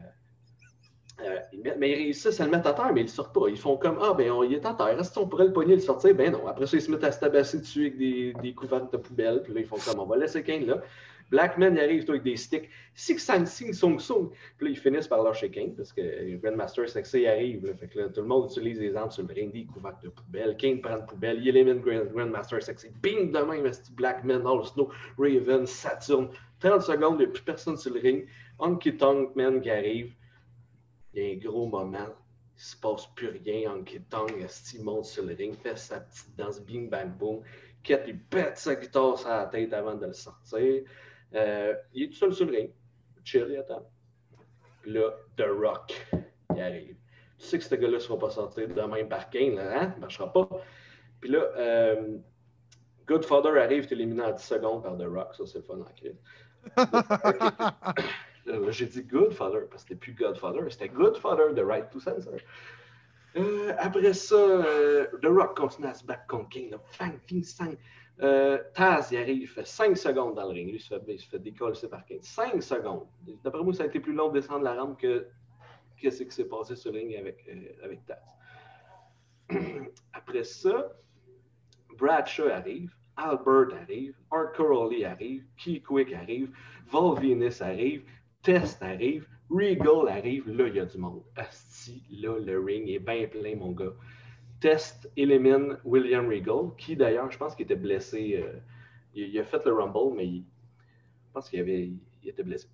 euh, 1.22 1.40
mais 1.78 1.92
ils 1.92 1.96
réussissent 1.96 2.40
à 2.42 2.46
le 2.46 2.52
mettre 2.52 2.68
à 2.68 2.74
terre, 2.74 2.92
mais 2.94 3.02
ils 3.02 3.06
ne 3.06 3.10
le 3.10 3.14
sortent 3.14 3.34
pas. 3.34 3.48
Ils 3.48 3.58
font 3.58 3.78
comme 3.78 4.00
Ah, 4.02 4.14
ben 4.14 4.32
on, 4.32 4.44
il 4.44 4.54
est 4.54 4.66
à 4.66 4.74
terre. 4.74 5.00
Est-ce 5.00 5.14
qu'on 5.14 5.28
pourrait 5.28 5.46
le 5.46 5.54
pogner 5.54 5.74
et 5.74 5.76
le 5.78 5.82
sortir? 5.82 6.16
Ben 6.16 6.32
non. 6.32 6.48
Après 6.48 6.66
ça, 6.66 6.76
ils 6.78 6.82
se 6.82 6.90
mettent 6.92 7.04
à 7.04 7.12
se 7.12 7.20
tabasser 7.20 7.60
dessus 7.60 7.82
avec 7.82 7.98
des, 7.98 8.34
des 8.42 8.54
couvercles 8.54 8.92
de 8.92 8.98
poubelle. 8.98 9.42
Puis 9.44 9.54
là, 9.54 9.60
ils 9.62 9.68
font 9.68 9.78
comme 9.78 10.00
On 10.00 10.06
va 10.06 10.18
laisser 10.18 10.44
Kane 10.44 10.66
là. 10.66 10.82
Blackman, 11.30 11.74
il 11.74 11.80
arrive 11.80 12.04
toi, 12.06 12.16
avec 12.16 12.24
des 12.24 12.36
sticks. 12.36 12.70
Six 12.94 13.18
Sang 13.20 13.46
Sing 13.46 13.74
Song 13.74 13.98
Song. 14.00 14.30
Puis 14.58 14.68
là, 14.68 14.72
ils 14.72 14.78
finissent 14.78 15.08
par 15.08 15.24
lâcher 15.24 15.50
Kane 15.50 15.74
parce 15.76 15.92
que 15.94 16.36
Grandmaster 16.38 16.88
Sexy 16.90 17.22
il 17.22 17.28
arrive. 17.28 17.76
Fait 17.80 17.88
que 17.88 18.00
là, 18.00 18.10
tout 18.10 18.22
le 18.22 18.28
monde 18.28 18.52
utilise 18.52 18.80
les 18.80 18.96
armes 18.96 19.10
sur 19.10 19.24
le 19.26 19.34
ring, 19.34 19.52
des 19.52 19.66
couvercles 19.66 20.04
de 20.06 20.10
poubelle. 20.10 20.58
Kane 20.58 20.82
prend 20.82 20.98
une 20.98 21.06
poubelle. 21.06 21.38
Il 21.40 21.48
élimine 21.48 21.80
Grand- 21.80 22.06
Grandmaster 22.14 22.62
Sexy. 22.62 22.90
Bing 23.02 23.32
de 23.32 23.40
même, 23.40 23.66
esti 23.66 23.92
Blackman, 23.94 24.46
All 24.46 24.66
Snow, 24.66 24.90
Raven, 25.18 25.66
Saturn. 25.66 26.28
30 26.60 26.82
secondes, 26.82 27.16
il 27.20 27.26
n'y 27.26 27.32
a 27.32 27.34
plus 27.34 27.44
personne 27.44 27.78
sur 27.78 27.94
le 27.94 28.00
ring. 28.00 28.26
Honky 28.60 28.96
Tonk 28.98 29.36
Man 29.36 29.62
qui 29.62 29.70
arrive. 29.72 30.14
Il 31.14 31.24
y 31.24 31.30
a 31.30 31.34
un 31.34 31.38
gros 31.38 31.68
moment. 31.68 32.08
Il 32.56 32.62
se 32.62 32.76
passe 32.78 33.08
plus 33.16 33.30
rien. 33.30 33.72
Honky 33.72 34.02
Tonk, 34.02 34.34
il 34.74 34.84
monte 34.84 35.06
sur 35.06 35.24
le 35.24 35.34
ring, 35.34 35.56
fait 35.56 35.78
sa 35.78 36.00
petite 36.00 36.36
danse, 36.36 36.62
bing 36.62 36.90
bang 36.90 37.10
boom. 37.10 37.42
Kett, 37.84 38.04
il 38.08 38.20
pète 38.20 38.58
sa 38.58 38.76
guitare 38.76 39.18
sur 39.18 39.30
la 39.30 39.46
tête 39.48 39.74
avant 39.74 39.96
de 39.96 40.06
le 40.06 40.14
sortir. 40.14 40.84
Euh, 41.34 41.76
il 41.94 42.04
est 42.04 42.08
tout 42.10 42.16
seul 42.16 42.34
sur 42.34 42.46
le 42.46 42.52
ring. 42.52 42.72
Chill, 43.24 43.48
il 43.50 43.58
attend. 43.58 43.88
Puis 44.82 44.92
là, 44.94 45.12
The 45.38 45.46
Rock, 45.48 46.08
il 46.56 46.62
arrive. 46.62 46.96
Tu 47.38 47.46
sais 47.46 47.58
que 47.58 47.64
ce 47.64 47.76
gars-là 47.76 47.94
ne 47.94 48.00
sera 48.00 48.18
pas 48.18 48.30
sorti 48.30 48.68
de 48.68 48.82
même 48.82 49.10
par 49.10 49.30
Kane, 49.30 49.56
là, 49.56 49.82
hein? 49.82 49.90
Ça 49.90 49.96
ne 49.96 50.02
marchera 50.02 50.32
pas. 50.32 50.50
Puis 51.20 51.30
là, 51.30 51.40
euh, 51.58 52.18
Godfather 53.06 53.62
arrive, 53.62 53.88
t'es 53.88 53.96
éliminé 53.96 54.24
en 54.24 54.32
10 54.32 54.44
secondes 54.44 54.84
par 54.84 54.98
The 54.98 55.06
Rock. 55.06 55.36
Ça, 55.36 55.46
c'est 55.46 55.60
le 55.60 55.64
fun 55.64 55.80
en 55.80 55.94
crise. 55.96 56.20
Là, 58.60 58.72
J'ai 58.72 58.86
dit 58.86 59.04
Godfather 59.04 59.68
parce 59.70 59.84
que 59.84 59.90
c'était 59.90 60.00
plus 60.00 60.14
Godfather, 60.14 60.62
c'était 60.70 60.90
Godfather 60.90 61.54
de 61.54 61.62
Right 61.62 61.90
to 61.90 62.00
Censor. 62.00 62.34
Euh, 63.36 63.74
après 63.80 64.14
ça, 64.14 64.36
euh, 64.36 65.08
The 65.22 65.26
Rock 65.26 65.58
continue 65.58 65.88
à 65.88 65.94
se 65.94 66.06
battre 66.06 66.28
contre 66.28 66.50
King. 66.50 66.74
Fang, 66.92 67.14
fing, 67.28 67.44
sang. 67.44 67.74
Euh, 68.22 68.60
Taz, 68.76 69.12
il 69.12 69.18
arrive, 69.18 69.42
il 69.42 69.48
fait 69.48 69.66
5 69.66 69.98
secondes 69.98 70.36
dans 70.36 70.44
le 70.44 70.54
ring. 70.54 70.70
Lui, 70.70 70.76
il 70.76 70.82
se 70.82 71.00
fait, 71.00 71.18
fait 71.18 71.40
décoller 71.40 71.76
par 71.90 72.06
King. 72.06 72.20
5 72.22 72.62
secondes. 72.62 73.08
D'après 73.44 73.64
moi, 73.64 73.74
ça 73.74 73.84
a 73.84 73.86
été 73.88 74.00
plus 74.00 74.14
long 74.14 74.30
de 74.30 74.40
descendre 74.40 74.64
la 74.64 74.76
rampe 74.76 75.00
que 75.00 75.28
qu'est-ce 75.98 76.24
qui 76.24 76.32
s'est 76.32 76.46
passé 76.46 76.76
sur 76.76 76.92
le 76.92 77.00
ring 77.00 77.16
avec, 77.16 77.44
euh, 77.50 77.84
avec 77.84 78.06
Taz. 78.06 78.20
Après 80.14 80.44
ça, 80.44 80.94
Bradshaw 81.98 82.50
arrive, 82.50 82.94
Albert 83.18 83.74
arrive, 83.82 84.16
Art 84.32 84.52
Crowley 84.54 85.06
arrive, 85.06 85.46
Key 85.58 85.82
Quick 85.82 86.14
arrive, 86.14 86.52
Val 86.92 87.16
Venus 87.16 87.62
arrive, 87.62 88.04
Test 88.44 88.82
arrive, 88.84 89.28
Regal 89.50 90.08
arrive. 90.10 90.50
Là, 90.50 90.68
il 90.68 90.76
y 90.76 90.80
a 90.80 90.86
du 90.86 90.98
monde. 90.98 91.24
Asti, 91.36 92.04
là, 92.12 92.38
le 92.40 92.60
ring 92.60 92.88
est 92.90 93.00
bien 93.00 93.28
plein, 93.28 93.56
mon 93.56 93.72
gars. 93.72 93.94
Test 94.60 95.10
élimine 95.18 95.78
William 95.84 96.28
Regal, 96.28 96.72
qui 96.78 96.96
d'ailleurs, 96.96 97.32
je 97.32 97.38
pense 97.38 97.56
qu'il 97.56 97.64
était 97.66 97.76
blessé. 97.76 98.42
euh, 98.44 98.60
il, 99.16 99.30
il 99.30 99.40
a 99.40 99.44
fait 99.44 99.64
le 99.66 99.74
Rumble, 99.74 100.16
mais 100.16 100.28
il, 100.28 100.44
je 101.28 101.32
pense 101.34 101.50
qu'il 101.50 101.60
avait, 101.60 101.92
il 102.24 102.30
était 102.30 102.44
blessé. 102.44 102.68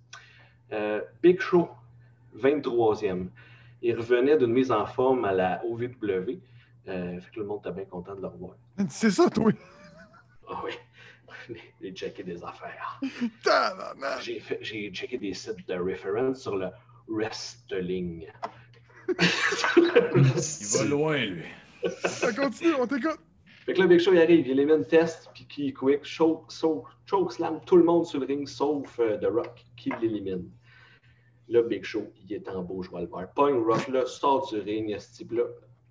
Euh, 0.72 1.00
Big 1.22 1.40
Show, 1.40 1.68
23e. 2.36 3.28
Il 3.82 3.96
revenait 3.96 4.36
d'une 4.36 4.52
mise 4.52 4.70
en 4.72 4.86
forme 4.86 5.24
à 5.24 5.32
la 5.32 5.64
OVW. 5.64 6.38
Euh, 6.88 7.20
fait 7.20 7.30
que 7.32 7.40
le 7.40 7.46
monde 7.46 7.60
était 7.60 7.72
bien 7.72 7.84
content 7.84 8.14
de 8.14 8.20
le 8.20 8.26
revoir. 8.28 8.56
C'est 8.88 9.10
ça, 9.10 9.28
toi. 9.30 9.50
Ah 10.48 10.60
oui, 10.64 10.72
j'ai 11.80 11.92
checké 11.92 12.22
des 12.22 12.42
affaires. 12.44 13.00
J'ai 14.60 14.90
checké 14.92 15.18
des 15.18 15.34
sites 15.34 15.66
de 15.68 15.74
référence 15.74 16.42
sur 16.42 16.56
le 16.56 16.68
wrestling. 17.08 18.26
Il 19.76 20.78
va 20.78 20.84
loin, 20.88 21.16
lui. 21.26 21.44
Ça 22.04 22.32
continue, 22.32 22.74
on 22.78 22.86
t'écoute. 22.86 23.18
Fait 23.66 23.74
que 23.74 23.80
là, 23.80 23.86
Big 23.86 24.00
Show, 24.00 24.12
il 24.14 24.20
arrive, 24.20 24.46
il 24.46 24.58
élimine 24.58 24.84
Test, 24.86 25.30
puis 25.34 25.46
qui 25.46 25.72
quick, 25.72 26.04
choke, 26.04 26.50
choke, 26.50 26.88
choke 27.06 27.32
slam 27.32 27.60
tout 27.66 27.76
le 27.76 27.84
monde 27.84 28.06
sur 28.06 28.18
le 28.20 28.26
ring, 28.26 28.46
sauf 28.48 28.98
euh, 29.00 29.18
The 29.18 29.26
Rock, 29.26 29.64
qui 29.76 29.90
l'élimine. 30.00 30.50
Là, 31.48 31.62
Big 31.62 31.84
Show, 31.84 32.06
il 32.24 32.32
est 32.32 32.48
en 32.48 32.62
beau, 32.62 32.82
je 32.82 32.90
vais 32.90 33.02
le 33.02 33.06
faire. 33.06 33.28
Pogne 33.34 33.58
Rock, 33.62 33.88
là, 33.88 34.06
sort 34.06 34.48
du 34.50 34.60
ring, 34.60 34.96
ce 34.98 35.12
type-là, 35.16 35.42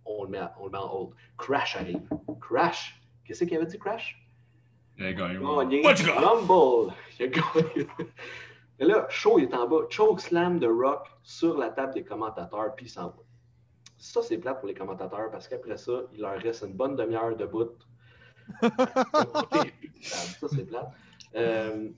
on 0.05 0.23
le 0.23 0.29
met, 0.29 0.37
à- 0.39 0.55
on 0.59 0.65
le 0.65 0.71
met 0.71 0.77
en 0.77 0.91
hold. 0.93 1.13
Crash 1.37 1.75
arrive. 1.75 2.01
Crash, 2.41 2.99
qu'est-ce 3.25 3.43
qu'il 3.43 3.55
avait 3.57 3.65
dit, 3.65 3.77
Crash? 3.77 4.19
Il 4.99 5.05
a 5.05 5.13
gagné. 5.13 5.81
Got? 5.81 6.13
Rumble. 6.13 6.93
Il 7.19 7.25
a 7.25 7.27
gagné. 7.27 7.87
Et 8.79 8.85
là, 8.85 9.07
Show 9.09 9.39
il 9.39 9.45
est 9.45 9.53
en 9.53 9.67
bas. 9.67 9.85
Choke 9.89 10.21
slam 10.21 10.59
de 10.59 10.67
Rock 10.67 11.07
sur 11.23 11.57
la 11.57 11.69
table 11.69 11.93
des 11.93 12.03
commentateurs, 12.03 12.75
puis 12.75 12.85
il 12.85 12.89
s'en 12.89 13.07
va. 13.07 13.23
Ça, 13.97 14.21
c'est 14.21 14.37
plate 14.37 14.59
pour 14.59 14.67
les 14.67 14.73
commentateurs 14.73 15.29
parce 15.31 15.47
qu'après 15.47 15.77
ça, 15.77 16.03
il 16.13 16.21
leur 16.21 16.39
reste 16.39 16.63
une 16.63 16.73
bonne 16.73 16.95
demi-heure 16.95 17.35
de 17.35 17.45
bout. 17.45 17.71
ça, 20.01 20.47
c'est 20.47 20.65
plate. 20.65 20.89
Euh, 21.35 21.89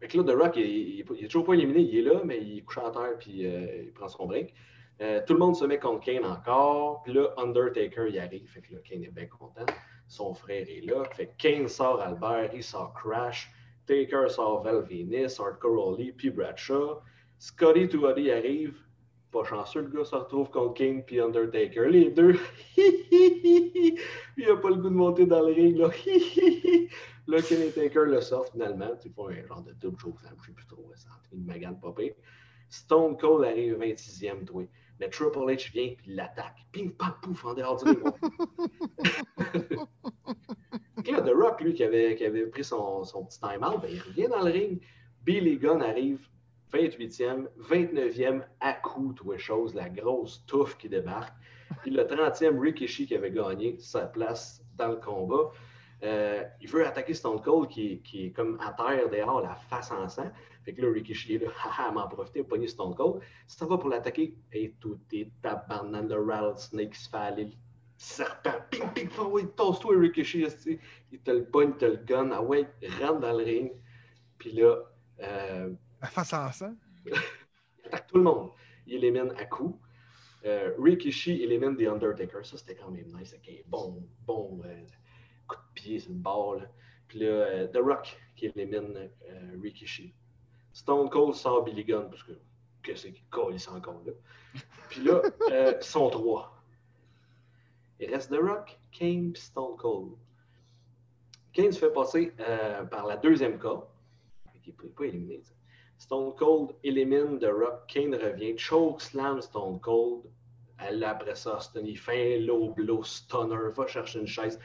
fait 0.00 0.08
que 0.08 0.18
là, 0.18 0.24
The 0.24 0.36
Rock, 0.36 0.56
il, 0.56 0.62
il, 0.62 1.04
il 1.16 1.24
est 1.24 1.28
toujours 1.28 1.46
pas 1.46 1.54
éliminé. 1.54 1.80
Il 1.80 1.98
est 1.98 2.02
là, 2.02 2.20
mais 2.24 2.38
il 2.42 2.64
couché 2.64 2.80
à 2.82 2.90
terre, 2.90 3.16
puis 3.18 3.46
euh, 3.46 3.84
il 3.84 3.92
prend 3.92 4.08
son 4.08 4.26
break. 4.26 4.54
Euh, 5.00 5.22
tout 5.26 5.32
le 5.32 5.38
monde 5.38 5.56
se 5.56 5.64
met 5.64 5.78
contre 5.78 6.04
Kane 6.04 6.24
encore. 6.24 7.02
Puis 7.02 7.14
là, 7.14 7.28
Undertaker, 7.38 8.08
il 8.08 8.18
arrive. 8.18 8.46
Fait 8.50 8.60
que 8.60 8.74
là, 8.74 8.80
Kane 8.84 9.02
est 9.02 9.10
bien 9.10 9.26
content. 9.26 9.64
Son 10.10 10.34
frère 10.34 10.66
est 10.68 10.84
là. 10.84 11.04
Fait 11.12 11.32
Kane 11.38 11.68
sort 11.68 12.00
Albert, 12.00 12.50
il 12.52 12.64
sort 12.64 12.92
Crash. 12.94 13.48
Taker 13.86 14.28
sort 14.28 14.64
Val 14.64 14.82
Venus, 14.82 15.38
Hardcore 15.38 15.86
Holly, 15.86 16.10
puis 16.10 16.30
Bradshaw. 16.30 16.98
Scotty 17.38 17.88
Tuadi 17.88 18.32
arrive. 18.32 18.74
Pas 19.30 19.44
chanceux, 19.44 19.82
le 19.82 19.88
gars 19.88 20.04
se 20.04 20.16
retrouve 20.16 20.50
contre 20.50 20.74
Kane 20.74 21.04
puis 21.04 21.20
Undertaker. 21.20 21.88
Les 21.88 22.10
deux. 22.10 22.36
il 22.76 24.50
a 24.50 24.56
pas 24.56 24.70
le 24.70 24.76
goût 24.76 24.88
de 24.88 24.94
monter 24.94 25.26
dans 25.26 25.42
le 25.46 25.52
ring. 25.52 25.76
Là, 25.76 25.90
là 27.28 27.42
Kane 27.42 27.62
et 27.62 27.70
Taker 27.70 28.06
le 28.06 28.20
sortent 28.20 28.50
finalement. 28.50 28.90
Tu 29.00 29.10
font 29.10 29.28
un 29.28 29.46
genre 29.46 29.62
de 29.62 29.72
double 29.74 30.00
choke. 30.00 30.16
Je 30.22 30.46
sais 30.46 30.52
plus 30.52 30.66
trop. 30.66 30.90
Entre 30.90 31.32
une 31.34 31.44
magane 31.44 31.78
popée. 31.78 32.16
Stone 32.68 33.16
Cold 33.16 33.44
arrive 33.44 33.78
26e, 33.78 34.44
toi. 34.44 34.64
Mais 35.00 35.08
Triple 35.08 35.38
H 35.38 35.72
vient 35.72 35.94
puis 35.96 36.06
il 36.08 36.14
l'attaque. 36.16 36.66
Ping, 36.72 36.92
pam, 36.92 37.14
pouf, 37.22 37.44
en 37.46 37.54
dehors 37.54 37.82
du 37.82 37.90
ring. 37.90 38.04
Là, 41.10 41.22
The 41.22 41.32
Rock, 41.34 41.60
lui, 41.62 41.74
qui 41.74 41.82
avait, 41.82 42.14
qui 42.14 42.24
avait 42.24 42.46
pris 42.46 42.62
son, 42.64 43.02
son 43.04 43.24
petit 43.24 43.40
time-out, 43.40 43.80
ben, 43.80 43.90
il 43.90 44.00
revient 44.00 44.28
dans 44.28 44.42
le 44.44 44.52
ring. 44.52 44.80
Billy 45.24 45.56
Gunn 45.58 45.82
arrive 45.82 46.20
28e, 46.72 47.46
29e 47.58 48.42
à 48.60 48.74
coup, 48.74 49.12
toi, 49.14 49.36
chose, 49.38 49.74
la 49.74 49.88
grosse 49.88 50.44
touffe 50.46 50.76
qui 50.78 50.88
débarque. 50.88 51.32
Puis 51.82 51.90
le 51.90 52.02
30e, 52.04 52.58
Rikishi 52.60 53.06
qui 53.06 53.14
avait 53.14 53.30
gagné 53.30 53.76
sa 53.78 54.06
place 54.06 54.62
dans 54.76 54.88
le 54.88 54.96
combat. 54.96 55.50
Euh, 56.02 56.42
il 56.60 56.68
veut 56.68 56.86
attaquer 56.86 57.12
Stone 57.14 57.40
Cold 57.42 57.68
qui, 57.68 57.92
est- 57.94 57.98
qui 57.98 58.26
est 58.26 58.30
comme 58.32 58.58
à 58.60 58.72
terre 58.72 59.08
dehors, 59.10 59.40
la 59.42 59.54
face 59.54 59.90
en 59.90 60.08
sang. 60.08 60.30
Fait 60.64 60.74
que 60.74 60.82
là, 60.82 60.92
Rikishi 60.92 61.34
est 61.34 61.38
là, 61.38 61.50
haha, 61.64 61.90
m'en 61.90 62.08
profiter, 62.08 62.42
pogner 62.42 62.68
Stone 62.68 62.94
Cold. 62.94 63.22
Si 63.46 63.56
ça 63.56 63.66
va 63.66 63.78
pour 63.78 63.88
l'attaquer, 63.88 64.36
et 64.52 64.74
tout 64.80 64.98
est 65.12 65.30
tabarnak, 65.42 66.08
le 66.08 66.22
rattlesnake 66.22 66.94
se 66.94 67.08
fait 67.08 67.16
aller, 67.16 67.44
le 67.46 67.52
serpent, 67.96 68.60
ping, 68.70 68.88
ping, 68.94 69.08
ouais, 69.30 69.46
tasse-toi, 69.56 69.96
Rikishi, 69.98 70.46
il 71.12 71.20
te 71.20 71.30
le 71.30 71.44
pogne, 71.44 71.76
te 71.76 71.84
le 71.84 71.96
gun, 71.96 72.30
ah 72.32 72.42
ouais, 72.42 72.66
rentre 73.00 73.20
dans 73.20 73.32
le 73.32 73.44
ring. 73.44 73.72
Puis 74.38 74.52
là, 74.52 74.76
euh, 75.22 75.70
face 76.02 76.32
en 76.32 76.50
sang. 76.50 76.74
il 77.06 77.12
attaque 77.84 78.06
tout 78.06 78.16
le 78.16 78.22
monde. 78.22 78.50
Il 78.86 79.04
élimine 79.04 79.32
à 79.36 79.44
coup. 79.44 79.78
Euh, 80.46 80.72
Rikishi 80.78 81.42
élimine 81.42 81.76
The 81.76 81.88
Undertaker. 81.88 82.44
Ça, 82.44 82.56
c'était 82.56 82.74
quand 82.74 82.90
même 82.90 83.06
nice. 83.14 83.36
bon, 83.66 84.02
bon 84.26 84.62
euh, 84.64 84.84
coup 85.46 85.56
de 85.56 85.74
pied 85.74 85.98
sur 85.98 86.12
le 86.12 86.18
bord. 86.18 86.56
là. 86.56 86.66
Puis 87.08 87.18
là, 87.18 87.26
euh, 87.26 87.66
The 87.68 87.78
Rock 87.78 88.16
qui 88.36 88.46
élimine 88.46 88.96
euh, 88.96 89.56
Rikishi. 89.60 90.14
Stone 90.72 91.10
Cold 91.10 91.34
sort 91.34 91.64
Billy 91.64 91.84
Gunn 91.84 92.08
parce 92.08 92.22
que 92.22 92.32
qu'est-ce 92.82 93.08
qu'il 93.08 93.24
colle, 93.30 93.54
il 93.54 93.70
encore 93.70 94.02
là. 94.04 94.12
Puis 94.88 95.02
là, 95.02 95.22
euh, 95.50 95.80
sont 95.80 96.10
trois. 96.10 96.56
Il 97.98 98.12
reste 98.12 98.30
The 98.30 98.38
Rock, 98.40 98.78
Kane 98.92 99.32
puis 99.32 99.42
Stone 99.42 99.76
Cold. 99.76 100.12
Kane 101.52 101.72
se 101.72 101.78
fait 101.78 101.92
passer 101.92 102.32
euh, 102.40 102.84
par 102.84 103.06
la 103.06 103.16
deuxième 103.16 103.58
corde. 103.58 103.86
Il 104.66 104.74
n'est 104.82 104.90
pas 104.90 105.04
éliminé. 105.04 105.40
ça. 105.42 105.52
Stone 105.98 106.34
Cold 106.36 106.74
élimine 106.82 107.38
The 107.38 107.50
Rock. 107.52 107.86
Kane 107.88 108.14
revient. 108.14 108.56
Choke 108.56 109.02
slam 109.02 109.42
Stone 109.42 109.80
Cold. 109.80 110.22
Elle, 110.78 111.04
après 111.04 111.34
ça, 111.34 111.58
fait 111.96 112.36
un 112.36 112.46
low 112.46 112.70
blow 112.70 113.02
stunner. 113.04 113.70
Va 113.74 113.86
chercher 113.86 114.20
une 114.20 114.26
chaise. 114.26 114.58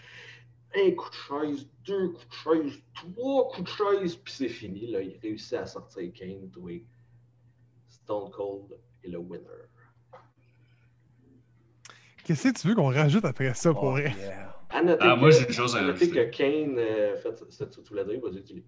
Un 0.77 0.91
coup 0.91 1.09
de 1.09 1.15
chaise, 1.15 1.69
deux 1.85 2.09
coups 2.09 2.27
de 2.27 2.33
chaise, 2.33 2.73
trois 2.95 3.47
coups 3.49 3.71
de 3.71 3.77
chaise, 3.77 4.15
puis 4.17 4.33
c'est 4.33 4.49
fini. 4.49 4.87
Là, 4.91 5.01
il 5.01 5.17
réussit 5.21 5.53
à 5.53 5.65
sortir 5.65 6.11
Kane. 6.13 6.51
Oui. 6.57 6.85
Stone 7.87 8.29
Cold 8.31 8.77
est 9.03 9.07
le 9.09 9.19
winner. 9.19 9.45
Qu'est-ce 12.23 12.47
que 12.49 12.59
tu 12.59 12.67
veux 12.67 12.75
qu'on 12.75 12.91
rajoute 12.91 13.23
après 13.25 13.53
ça 13.53 13.71
pour 13.73 13.83
Oh, 13.93 13.97
yeah. 13.97 14.51
À 14.69 14.81
noter 14.81 14.97
Ah, 15.01 15.13
que- 15.15 15.19
moi, 15.19 15.29
j'ai 15.29 15.45
une 15.47 15.53
chose 15.53 15.75
à 15.75 15.79
à 15.79 15.83
noter 15.83 16.09
que. 16.09 16.23
Kane 16.31 16.77
euh, 16.79 17.15
fait. 17.17 17.43
c'est- 17.49 17.69
Tu 17.69 17.81
voulais 17.89 18.03
dire, 18.03 18.19
vas-y, 18.19 18.43
tu 18.43 18.65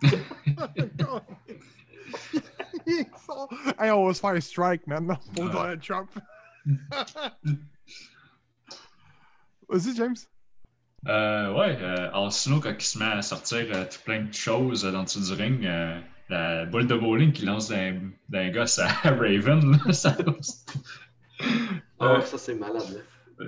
Hey, 3.78 3.90
on 3.90 4.06
va 4.06 4.14
se 4.14 4.20
faire 4.20 4.42
strike 4.42 4.86
maintenant 4.86 5.18
pour 5.34 5.48
Donald 5.50 5.82
Trump. 5.82 6.10
Vas-y, 9.68 9.94
James. 9.96 10.16
Euh, 11.06 11.52
ouais, 11.54 11.76
euh, 11.80 12.10
Arsenault, 12.12 12.60
quand 12.60 12.72
il 12.78 12.80
se 12.80 12.98
met 12.98 13.04
à 13.04 13.20
sortir 13.22 13.66
euh, 13.74 13.84
tout 13.84 13.98
plein 14.04 14.22
de 14.22 14.32
choses 14.32 14.84
euh, 14.86 14.90
dans 14.92 15.00
le 15.00 15.04
dessous 15.04 15.20
du 15.20 15.32
ring, 15.40 15.64
euh, 15.66 16.00
la 16.30 16.64
boule 16.64 16.86
de 16.86 16.94
bowling 16.96 17.32
qu'il 17.32 17.44
lance 17.46 17.68
d'un 17.68 18.00
d'un 18.30 18.50
gosse 18.50 18.78
à 18.78 18.86
Raven, 19.02 19.78
là, 19.86 19.92
ça 19.92 20.16
Ah, 22.00 22.14
Euh, 22.16 22.20
ça, 22.22 22.38
c'est 22.38 22.54
malade. 22.54 22.82
Là. 23.38 23.46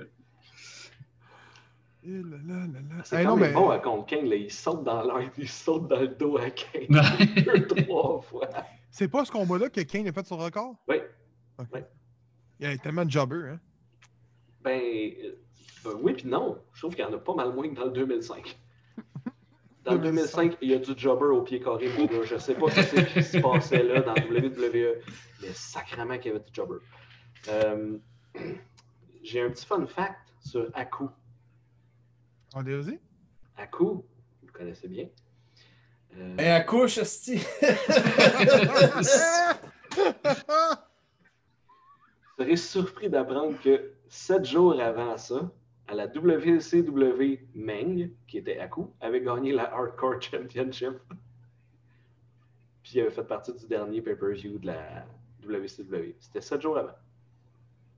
Eh 2.03 2.09
là 2.21 2.37
là. 2.47 3.03
C'est 3.03 3.17
Hey, 3.17 3.25
quand 3.25 3.31
non, 3.31 3.37
même 3.37 3.49
mais- 3.49 3.53
bon 3.55 3.69
à 3.71 3.79
contre 3.79 4.05
Kane. 4.05 4.29
Là. 4.29 4.35
Il 4.35 4.51
saute 4.51 4.83
dans 4.83 5.01
l'air, 5.03 5.29
il 5.37 5.49
saute 5.49 5.87
dans 5.87 5.99
le 5.99 6.07
dos 6.09 6.37
à 6.37 6.49
Kane 6.51 6.87
deux, 7.35 7.67
trois 7.67 8.21
fois. 8.21 8.47
C'est 8.91 9.07
pas 9.09 9.25
ce 9.25 9.31
combat-là 9.31 9.69
que 9.69 9.81
Kane 9.81 10.07
a 10.07 10.11
fait 10.13 10.25
son 10.25 10.37
record? 10.37 10.75
Oui. 10.87 10.97
Il 12.59 12.67
y 12.67 12.71
a 12.71 12.77
tellement 12.77 13.03
de 13.05 13.11
jobbers, 13.11 13.53
hein? 13.53 13.59
Ben 14.63 15.11
oui 16.01 16.13
puis 16.13 16.27
non. 16.27 16.57
Je 16.73 16.81
trouve 16.81 16.95
qu'il 16.95 17.03
y 17.03 17.07
en 17.07 17.13
a 17.13 17.17
pas 17.17 17.33
mal 17.33 17.53
moins 17.53 17.69
que 17.69 17.75
dans 17.75 17.85
le 17.85 17.91
2005. 17.91 18.59
Dans 19.85 19.93
le 19.93 19.99
2005, 19.99 20.57
il 20.61 20.71
y 20.71 20.73
a 20.73 20.79
du 20.79 20.91
jobber 20.97 21.27
au 21.27 21.43
pied 21.43 21.61
carré, 21.61 21.87
mon 21.97 22.05
gars. 22.07 22.23
Je 22.23 22.37
sais 22.37 22.55
pas 22.55 22.69
ce 22.69 22.99
qui 23.13 23.23
se 23.23 23.37
passait 23.37 23.83
là 23.83 24.01
dans 24.01 24.15
WWE, 24.15 25.01
mais 25.41 25.53
sacrément 25.53 26.17
qu'il 26.17 26.33
y 26.33 26.35
avait 26.35 26.43
du 26.43 26.53
jobber. 26.53 26.83
Euh, 27.47 27.97
J'ai 29.23 29.41
un 29.41 29.49
petit 29.49 29.65
fun 29.65 29.87
fact 29.87 30.33
sur 30.41 30.69
Aku. 30.73 31.05
On 32.53 32.65
est 32.65 32.73
osé? 32.73 32.99
Aku, 33.55 33.85
vous 33.85 34.03
le 34.45 34.51
connaissez 34.51 34.89
bien. 34.89 35.07
Euh, 36.17 36.59
couche, 36.61 36.97
esti. 36.97 37.37
Vous 42.37 42.43
serez 42.43 42.55
surpris 42.55 43.09
d'apprendre 43.09 43.59
que 43.61 43.93
sept 44.09 44.45
jours 44.45 44.79
avant 44.79 45.17
ça, 45.17 45.49
à 45.87 45.95
la 45.95 46.07
WCW 46.07 47.39
Meng, 47.55 48.09
qui 48.27 48.37
était 48.37 48.59
à 48.59 48.67
coup, 48.67 48.93
avait 48.99 49.21
gagné 49.21 49.53
la 49.53 49.73
Hardcore 49.73 50.21
Championship. 50.21 50.93
Puis 52.83 52.93
il 52.95 53.01
avait 53.01 53.11
fait 53.11 53.23
partie 53.23 53.53
du 53.53 53.67
dernier 53.67 54.01
pay-per-view 54.01 54.59
de 54.59 54.67
la 54.67 55.05
WCW. 55.43 56.15
C'était 56.19 56.41
sept 56.41 56.61
jours 56.61 56.77
avant. 56.77 56.95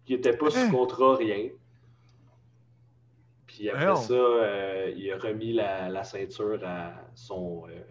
Puis 0.06 0.14
il 0.14 0.16
n'était 0.18 0.38
pas 0.38 0.50
sous 0.50 0.60
Hein? 0.60 0.72
contrat, 0.72 1.16
rien. 1.16 1.50
Puis 3.48 3.70
après 3.70 3.96
ça, 3.96 4.14
euh, 4.14 4.94
il 4.96 5.12
a 5.12 5.18
remis 5.18 5.54
la, 5.54 5.90
la 5.90 6.04
ceinture 6.04 6.60
à 6.64 6.94
son, 7.16 7.64
euh, 7.70 7.82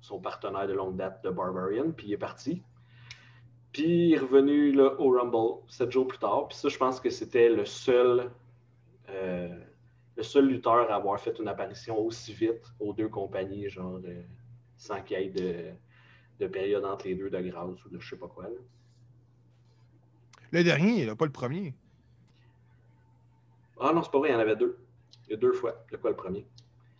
son 0.00 0.18
partenaire 0.18 0.66
de 0.66 0.72
longue 0.72 0.96
date 0.96 1.22
de 1.22 1.30
Barbarian, 1.30 1.90
puis 1.92 2.08
il 2.08 2.12
est 2.14 2.18
parti. 2.18 2.62
Puis 3.72 4.08
il 4.08 4.14
est 4.14 4.18
revenu 4.18 4.72
là, 4.72 4.94
au 4.98 5.10
Rumble 5.10 5.62
sept 5.68 5.90
jours 5.92 6.06
plus 6.06 6.18
tard. 6.18 6.48
Puis 6.48 6.58
ça, 6.58 6.68
je 6.68 6.76
pense 6.78 7.00
que 7.00 7.10
c'était 7.10 7.48
le 7.48 7.64
seul, 7.64 8.30
euh, 9.12 9.48
le 10.16 10.22
seul 10.22 10.46
lutteur 10.48 10.90
à 10.90 10.94
avoir 10.96 11.18
fait 11.20 11.38
une 11.38 11.48
apparition 11.48 11.98
aussi 11.98 12.32
vite 12.32 12.62
aux 12.80 12.92
deux 12.92 13.08
compagnies, 13.08 13.68
genre 13.68 14.00
euh, 14.04 14.22
sans 14.76 15.00
qu'il 15.02 15.18
y 15.18 15.22
ait 15.24 15.30
de, 15.30 15.70
de 16.44 16.46
période 16.48 16.84
entre 16.84 17.06
les 17.06 17.14
deux 17.14 17.30
de 17.30 17.40
grâce 17.40 17.84
ou 17.84 17.88
de 17.88 17.98
je 18.00 18.10
sais 18.10 18.16
pas 18.16 18.28
quoi. 18.28 18.44
là. 18.44 18.50
Le 20.50 20.62
dernier, 20.64 21.06
là, 21.06 21.16
pas 21.16 21.24
le 21.24 21.32
premier. 21.32 21.74
Ah 23.80 23.92
non, 23.94 24.02
c'est 24.02 24.10
pas 24.12 24.18
vrai, 24.18 24.28
il 24.28 24.32
y 24.32 24.36
en 24.36 24.38
avait 24.40 24.56
deux. 24.56 24.78
Il 25.26 25.30
y 25.30 25.34
a 25.34 25.36
deux 25.36 25.52
fois. 25.52 25.84
De 25.90 25.96
quoi 25.96 26.10
le 26.10 26.16
premier? 26.16 26.46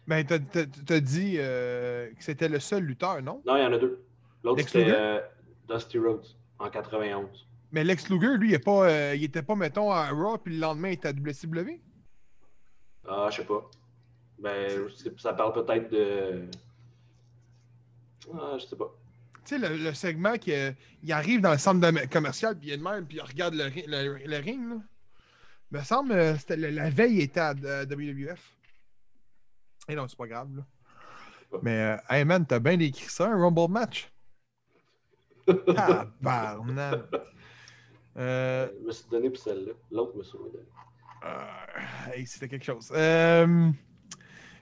Ben, 0.07 0.25
t'as- 0.27 0.39
t'as 0.41 0.65
t'as 0.67 1.01
dit 1.01 1.37
euh, 1.39 2.11
que 2.15 2.25
c'était 2.25 2.49
le 2.49 2.59
seul 2.59 2.83
lutteur, 2.85 3.23
non? 3.23 3.43
Non, 3.47 3.57
il 3.57 3.63
y 3.63 3.67
en 3.67 3.73
a 3.73 3.79
deux. 3.79 4.03
L'autre, 4.43 4.67
c'était 4.69 5.23
Dusty 5.69 5.99
Rhodes 5.99 6.27
en 6.59 6.71
91. 6.71 7.47
Mais 7.71 7.85
Lex 7.85 8.11
Luger, 8.11 8.37
lui, 8.37 8.51
il, 8.51 8.55
est 8.55 8.59
pas, 8.59 8.89
euh, 8.91 9.15
il 9.15 9.23
était 9.25 9.43
pas, 9.43 9.55
mettons, 9.55 9.91
à 9.91 10.09
Raw, 10.11 10.39
puis 10.39 10.55
le 10.55 10.61
lendemain, 10.61 10.89
il 10.89 10.95
était 10.95 11.09
à 11.09 11.13
WCW. 11.13 11.81
Ah, 13.09 13.29
je 13.31 13.37
sais 13.37 13.45
pas. 13.45 13.69
Ben, 14.39 14.89
ça 15.19 15.33
parle 15.35 15.53
peut-être 15.53 15.91
de. 15.91 16.49
Ah, 18.35 18.57
je 18.59 18.67
sais 18.67 18.77
pas. 18.77 18.93
Tu 19.45 19.59
sais, 19.59 19.59
le, 19.59 19.77
le 19.77 19.93
segment 19.95 20.37
qui 20.39 20.53
euh, 20.53 20.71
il 21.03 21.13
arrive 21.13 21.41
dans 21.41 21.53
le 21.53 21.59
centre 21.59 21.81
de- 21.81 22.07
commercial, 22.07 22.57
puis 22.57 22.69
il 22.69 22.73
est 22.73 22.77
de 22.79 22.83
même, 22.83 23.07
puis 23.07 23.17
il 23.17 23.23
regarde 23.23 23.55
le, 23.55 23.69
le, 23.87 24.19
le 24.27 24.37
ring. 24.39 24.69
Là. 24.69 24.77
Me 25.73 25.83
semble 25.85 26.13
euh, 26.13 26.37
c'était 26.37 26.57
le- 26.57 26.71
la 26.71 26.91
veille, 26.91 27.15
il 27.15 27.21
était 27.23 27.41
à 27.41 27.55
euh, 27.65 27.85
WWF. 27.87 28.53
Et 29.89 29.95
non, 29.97 30.07
c'est 30.07 30.17
pas 30.17 30.29
grave. 30.29 30.49
Là. 30.57 30.63
Mais, 31.63 31.77
euh, 31.83 31.97
hey 32.09 32.25
man, 32.25 32.47
t'as 32.47 32.61
bien 32.61 32.77
décrit 32.77 33.09
ça, 33.11 33.27
un 33.29 33.37
Rumble 33.37 33.71
match? 33.71 34.11
Tabarnak. 35.47 37.01
Euh, 38.17 38.69
Je 38.81 38.87
me 38.87 38.93
suis 38.93 39.09
donné 39.11 39.29
pour 39.31 39.39
celle-là. 39.43 39.73
L'autre 39.91 40.17
me 40.17 40.23
suis 40.23 40.39
donné. 40.39 40.61
Euh, 41.25 42.13
hey, 42.13 42.27
c'était 42.27 42.49
quelque 42.49 42.65
chose. 42.65 42.91
Euh, 42.95 43.71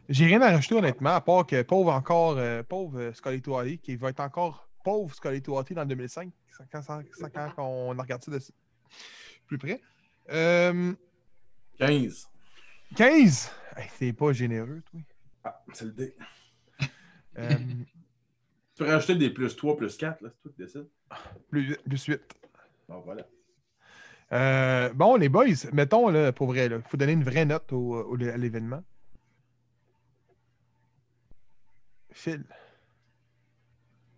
J'ai 0.09 0.27
rien 0.27 0.43
à 0.43 0.51
rajouter 0.51 0.75
honnêtement, 0.75 1.15
à 1.15 1.21
part 1.21 1.47
que 1.47 1.63
pauvre 1.63 1.93
encore, 1.93 2.37
euh, 2.37 2.63
pauvre 2.63 3.13
Scully 3.15 3.41
Tuati, 3.41 3.79
qui 3.79 3.97
va 3.97 4.11
être 4.11 4.21
encore 4.21 4.69
pauvre 4.85 5.15
Scully 5.15 5.41
Tuati 5.41 5.75
dans 5.75 5.83
le 5.83 5.89
2005, 5.89 6.31
quand, 6.73 6.81
quand, 7.33 7.55
on 7.59 7.91
regarde 7.91 8.23
ça 8.23 8.31
de 8.31 8.39
plus 9.47 9.59
près. 9.59 9.81
Euh, 10.31 10.93
15. 11.79 12.29
15! 12.97 13.51
Hey, 13.77 13.89
c'est 13.99 14.13
pas 14.13 14.33
généreux, 14.33 14.83
toi. 14.91 15.01
Ah, 15.45 15.63
c'est 15.73 15.85
le 15.85 15.93
dé. 15.93 16.17
Euh, 17.39 17.49
Tu 18.75 18.85
peux 18.87 18.91
rajouter 18.93 19.17
des 19.17 19.29
plus 19.29 19.55
3, 19.55 19.77
plus 19.77 19.95
4, 19.95 20.23
là, 20.23 20.31
c'est 20.33 20.41
toi 20.41 20.53
qui 20.57 20.63
décides. 20.63 20.89
plus, 21.51 21.77
plus 21.77 22.05
8. 22.05 22.21
Bon, 22.89 23.01
voilà. 23.01 23.27
Euh, 24.33 24.93
bon, 24.95 25.17
les 25.17 25.29
boys, 25.29 25.47
mettons, 25.73 26.09
là, 26.09 26.33
pour 26.33 26.49
vrai, 26.49 26.67
il 26.67 26.83
faut 26.89 26.97
donner 26.97 27.13
une 27.13 27.25
vraie 27.25 27.45
note 27.45 27.73
au, 27.73 27.95
au- 27.97 28.15
à 28.17 28.37
l'événement. 28.37 28.83
Phil. 32.13 32.45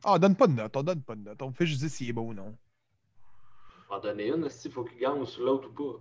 Ah, 0.04 0.14
on 0.14 0.18
donne 0.18 0.36
pas 0.36 0.46
de 0.46 0.52
note, 0.52 0.76
on 0.76 0.82
donne 0.84 1.02
pas 1.02 1.14
de 1.16 1.22
note. 1.22 1.42
On 1.42 1.52
fait 1.52 1.66
juste 1.66 1.80
dire 1.80 1.90
s'il 1.90 2.08
est 2.08 2.12
beau 2.12 2.22
ou 2.22 2.34
non. 2.34 2.56
En 3.90 4.00
donner 4.00 4.26
une, 4.28 4.48
il 4.64 4.70
faut 4.72 4.82
qu'il 4.82 4.98
gagne 4.98 5.24
sur 5.24 5.44
l'autre 5.44 5.68
ou 5.68 5.72
pas? 5.72 6.00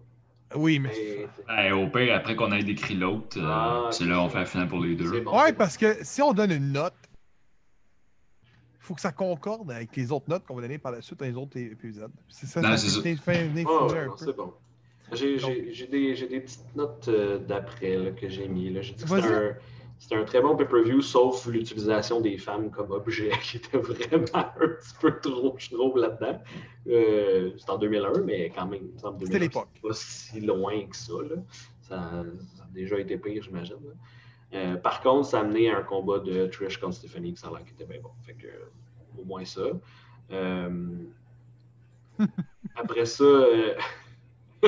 Oui, 0.55 0.79
mais. 0.79 1.27
Eh, 1.57 1.71
au 1.71 1.87
pire, 1.87 2.15
après 2.15 2.35
qu'on 2.35 2.51
ait 2.51 2.63
décrit 2.63 2.95
l'autre, 2.95 3.37
euh, 3.37 3.43
Ah, 3.47 3.89
c'est 3.91 3.99
c'est 3.99 4.09
là 4.09 4.21
on 4.21 4.29
fait 4.29 4.39
la 4.39 4.45
finale 4.45 4.67
pour 4.67 4.79
les 4.81 4.95
deux. 4.95 5.21
Bon. 5.21 5.37
Ouais, 5.37 5.53
parce 5.53 5.77
que 5.77 6.03
si 6.03 6.21
on 6.21 6.33
donne 6.33 6.51
une 6.51 6.71
note, 6.71 6.93
il 8.81 8.85
faut 8.85 8.95
que 8.95 9.01
ça 9.01 9.11
concorde 9.11 9.71
avec 9.71 9.95
les 9.95 10.11
autres 10.11 10.27
notes 10.27 10.43
qu'on 10.43 10.55
va 10.55 10.63
donner 10.63 10.79
par 10.79 10.91
la 10.91 11.01
suite 11.01 11.19
dans 11.19 11.25
les 11.25 11.35
autres 11.35 11.55
épisodes. 11.57 12.11
C'est 12.27 12.47
ça, 12.47 12.61
Non, 12.61 12.75
ça 12.75 12.77
c'est 14.17 14.35
bon. 14.35 14.53
C'est. 15.13 15.37
J'ai 15.37 15.87
des, 15.87 16.15
j'ai 16.15 16.27
des 16.27 16.39
petites 16.39 16.75
notes 16.75 17.07
euh, 17.07 17.37
d'après 17.37 17.95
là, 17.97 18.11
que 18.11 18.27
j'ai 18.27 18.47
mis. 18.47 18.71
là. 18.71 18.81
J'ai 18.81 18.93
dit 18.93 19.03
que 19.03 19.09
c'était 19.09 19.27
un, 19.27 19.53
c'était 19.99 20.15
un 20.15 20.23
très 20.23 20.41
bon 20.41 20.55
pay-per-view, 20.55 21.01
sauf 21.01 21.45
l'utilisation 21.45 22.21
des 22.21 22.37
femmes 22.39 22.71
comme 22.71 22.89
objet 22.91 23.29
qui 23.43 23.57
était 23.57 23.77
vraiment 23.77 24.25
un 24.33 24.67
petit 24.69 24.95
peu 24.99 25.19
trop, 25.19 25.53
je 25.59 25.69
trouve, 25.69 25.97
là-dedans. 25.97 26.41
Euh, 26.87 27.51
c'est 27.57 27.69
en 27.69 27.77
2001, 27.77 28.21
mais 28.21 28.49
quand 28.49 28.65
même, 28.65 28.89
C'était 28.95 29.37
2001, 29.37 29.39
l'époque. 29.39 29.67
c'est 29.75 29.81
Pas 29.81 29.93
si 29.93 30.39
loin 30.41 30.87
que 30.87 30.95
ça. 30.95 31.13
Là. 31.29 31.35
Ça, 31.81 32.23
ça 32.55 32.63
a 32.63 32.73
déjà 32.73 32.97
été 32.99 33.17
pire, 33.17 33.43
j'imagine. 33.43 33.75
Euh, 34.53 34.75
par 34.75 35.01
contre, 35.01 35.27
ça 35.27 35.39
a 35.39 35.41
amené 35.41 35.69
à 35.71 35.77
un 35.77 35.83
combat 35.83 36.19
de 36.19 36.45
Trish 36.47 36.77
contre 36.77 36.95
Stephanie, 36.95 37.33
que 37.33 37.39
ça 37.39 37.47
a 37.47 37.51
l'air 37.51 37.65
qui 37.65 37.71
était 37.73 37.85
bien 37.85 38.01
bon. 38.01 38.11
Fait 38.21 38.33
que, 38.33 38.47
euh, 38.47 38.69
au 39.17 39.23
moins 39.23 39.45
ça. 39.45 39.61
Euh, 40.31 41.05
après 42.75 43.05
ça. 43.05 43.23
euh, 43.23 43.75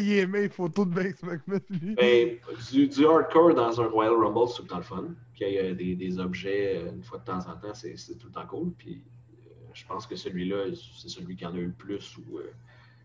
il 0.00 0.12
aimait 0.18 0.42
les 0.42 0.48
photos 0.48 0.86
de 0.88 0.94
Vince 0.94 1.22
McMahon, 1.22 1.60
lui. 1.68 1.94
Ben, 1.96 2.36
du, 2.70 2.88
du 2.88 3.06
hardcore 3.06 3.54
dans 3.54 3.80
un 3.80 3.86
Royal 3.86 4.14
Rumble, 4.14 4.48
c'est 4.48 4.56
tout 4.56 4.62
le 4.62 4.68
temps 4.68 4.76
le 4.78 4.82
fun. 4.82 5.04
Qu'il 5.34 5.48
y 5.48 5.56
ait 5.56 5.74
des, 5.74 5.96
des 5.96 6.18
objets 6.18 6.80
une 6.88 7.02
fois 7.02 7.18
de 7.18 7.24
temps 7.24 7.40
en 7.40 7.56
temps, 7.56 7.74
c'est 7.74 7.94
tout 8.18 8.28
le 8.28 8.32
temps 8.32 8.46
cool. 8.46 8.72
Puis 8.78 9.02
je 9.74 9.84
pense 9.84 10.06
que 10.06 10.16
celui-là, 10.16 10.66
c'est 10.96 11.08
celui 11.08 11.36
qui 11.36 11.44
en 11.44 11.52
a 11.52 11.58
eu 11.58 11.66
le 11.66 11.72
plus. 11.72 12.16
Ou, 12.18 12.38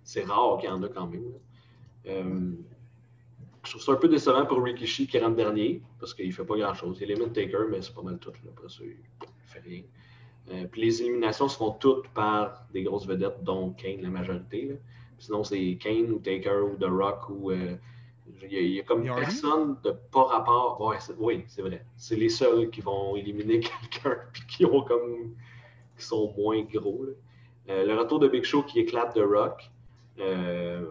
c'est 0.04 0.24
rare 0.24 0.60
qu'il 0.60 0.70
y 0.70 0.72
en 0.72 0.82
a 0.84 0.88
quand 0.88 1.08
même. 1.08 2.56
Je 3.64 3.72
trouve 3.72 3.82
ça 3.82 3.92
un 3.92 3.96
peu 3.96 4.08
décevant 4.08 4.46
pour 4.46 4.64
Rikishi 4.64 5.08
qui 5.08 5.20
rentre 5.20 5.36
dernier, 5.36 5.82
parce 6.00 6.14
qu'il 6.14 6.32
fait 6.34 6.46
pas 6.46 6.58
grand-chose. 6.58 6.98
Il 7.02 7.12
élimine 7.12 7.32
Taker, 7.32 7.66
mais 7.70 7.82
c'est 7.82 7.94
pas 7.94 8.02
mal 8.02 8.18
tout. 8.20 8.32
Là. 8.32 8.52
Après 8.56 8.70
ça, 8.70 8.84
il 8.84 8.96
fait 9.46 9.60
rien. 9.60 9.82
Euh, 10.52 10.66
puis 10.72 10.82
les 10.82 11.02
éliminations 11.04 11.48
se 11.48 11.58
font 11.58 11.72
toutes 11.72 12.08
par 12.10 12.66
des 12.74 12.84
grosses 12.84 13.06
vedettes, 13.06 13.44
dont 13.44 13.72
Kane 13.72 14.02
la 14.02 14.10
majorité. 14.10 14.64
là. 14.66 14.76
Sinon, 15.20 15.44
c'est 15.44 15.76
Kane 15.80 16.10
ou 16.12 16.20
Taker 16.20 16.62
ou 16.72 16.78
The 16.78 16.86
Rock 16.90 17.30
ou. 17.30 17.52
euh, 17.52 17.76
il 18.50 18.54
y, 18.76 18.80
a- 18.80 18.84
comme 18.84 19.04
personne 19.04 19.76
de 19.84 19.92
pas 20.12 20.24
rapport. 20.24 20.80
Ouais, 20.82 20.98
oui, 21.18 21.44
c'est 21.48 21.62
vrai. 21.62 21.84
C'est 21.98 22.16
les 22.16 22.30
seuls 22.30 22.70
qui 22.70 22.80
vont 22.82 23.16
éliminer 23.16 23.60
quelqu'un 23.92 24.18
puis 24.32 24.44
qui 24.48 24.66
ont 24.66 24.82
comme. 24.84 25.34
qui 25.98 26.06
sont 26.06 26.34
moins 26.38 26.62
gros. 26.62 27.04
là. 27.06 27.12
Euh, 27.74 27.86
le 27.86 28.00
retour 28.00 28.20
de 28.20 28.28
Big 28.30 28.44
Show 28.44 28.64
qui 28.64 28.80
éclate 28.80 29.14
The 29.14 29.20
Rock. 29.24 29.70
euh, 30.20 30.86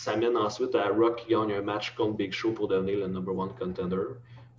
ça 0.00 0.16
mène 0.16 0.36
ensuite 0.38 0.74
à 0.74 0.88
Rock 0.88 1.16
qui 1.16 1.32
gagne 1.32 1.52
un 1.52 1.60
match 1.60 1.94
contre 1.94 2.16
Big 2.16 2.32
Show 2.32 2.52
pour 2.52 2.68
devenir 2.68 3.00
le 3.00 3.08
number 3.08 3.36
one 3.36 3.50
contender. 3.54 4.06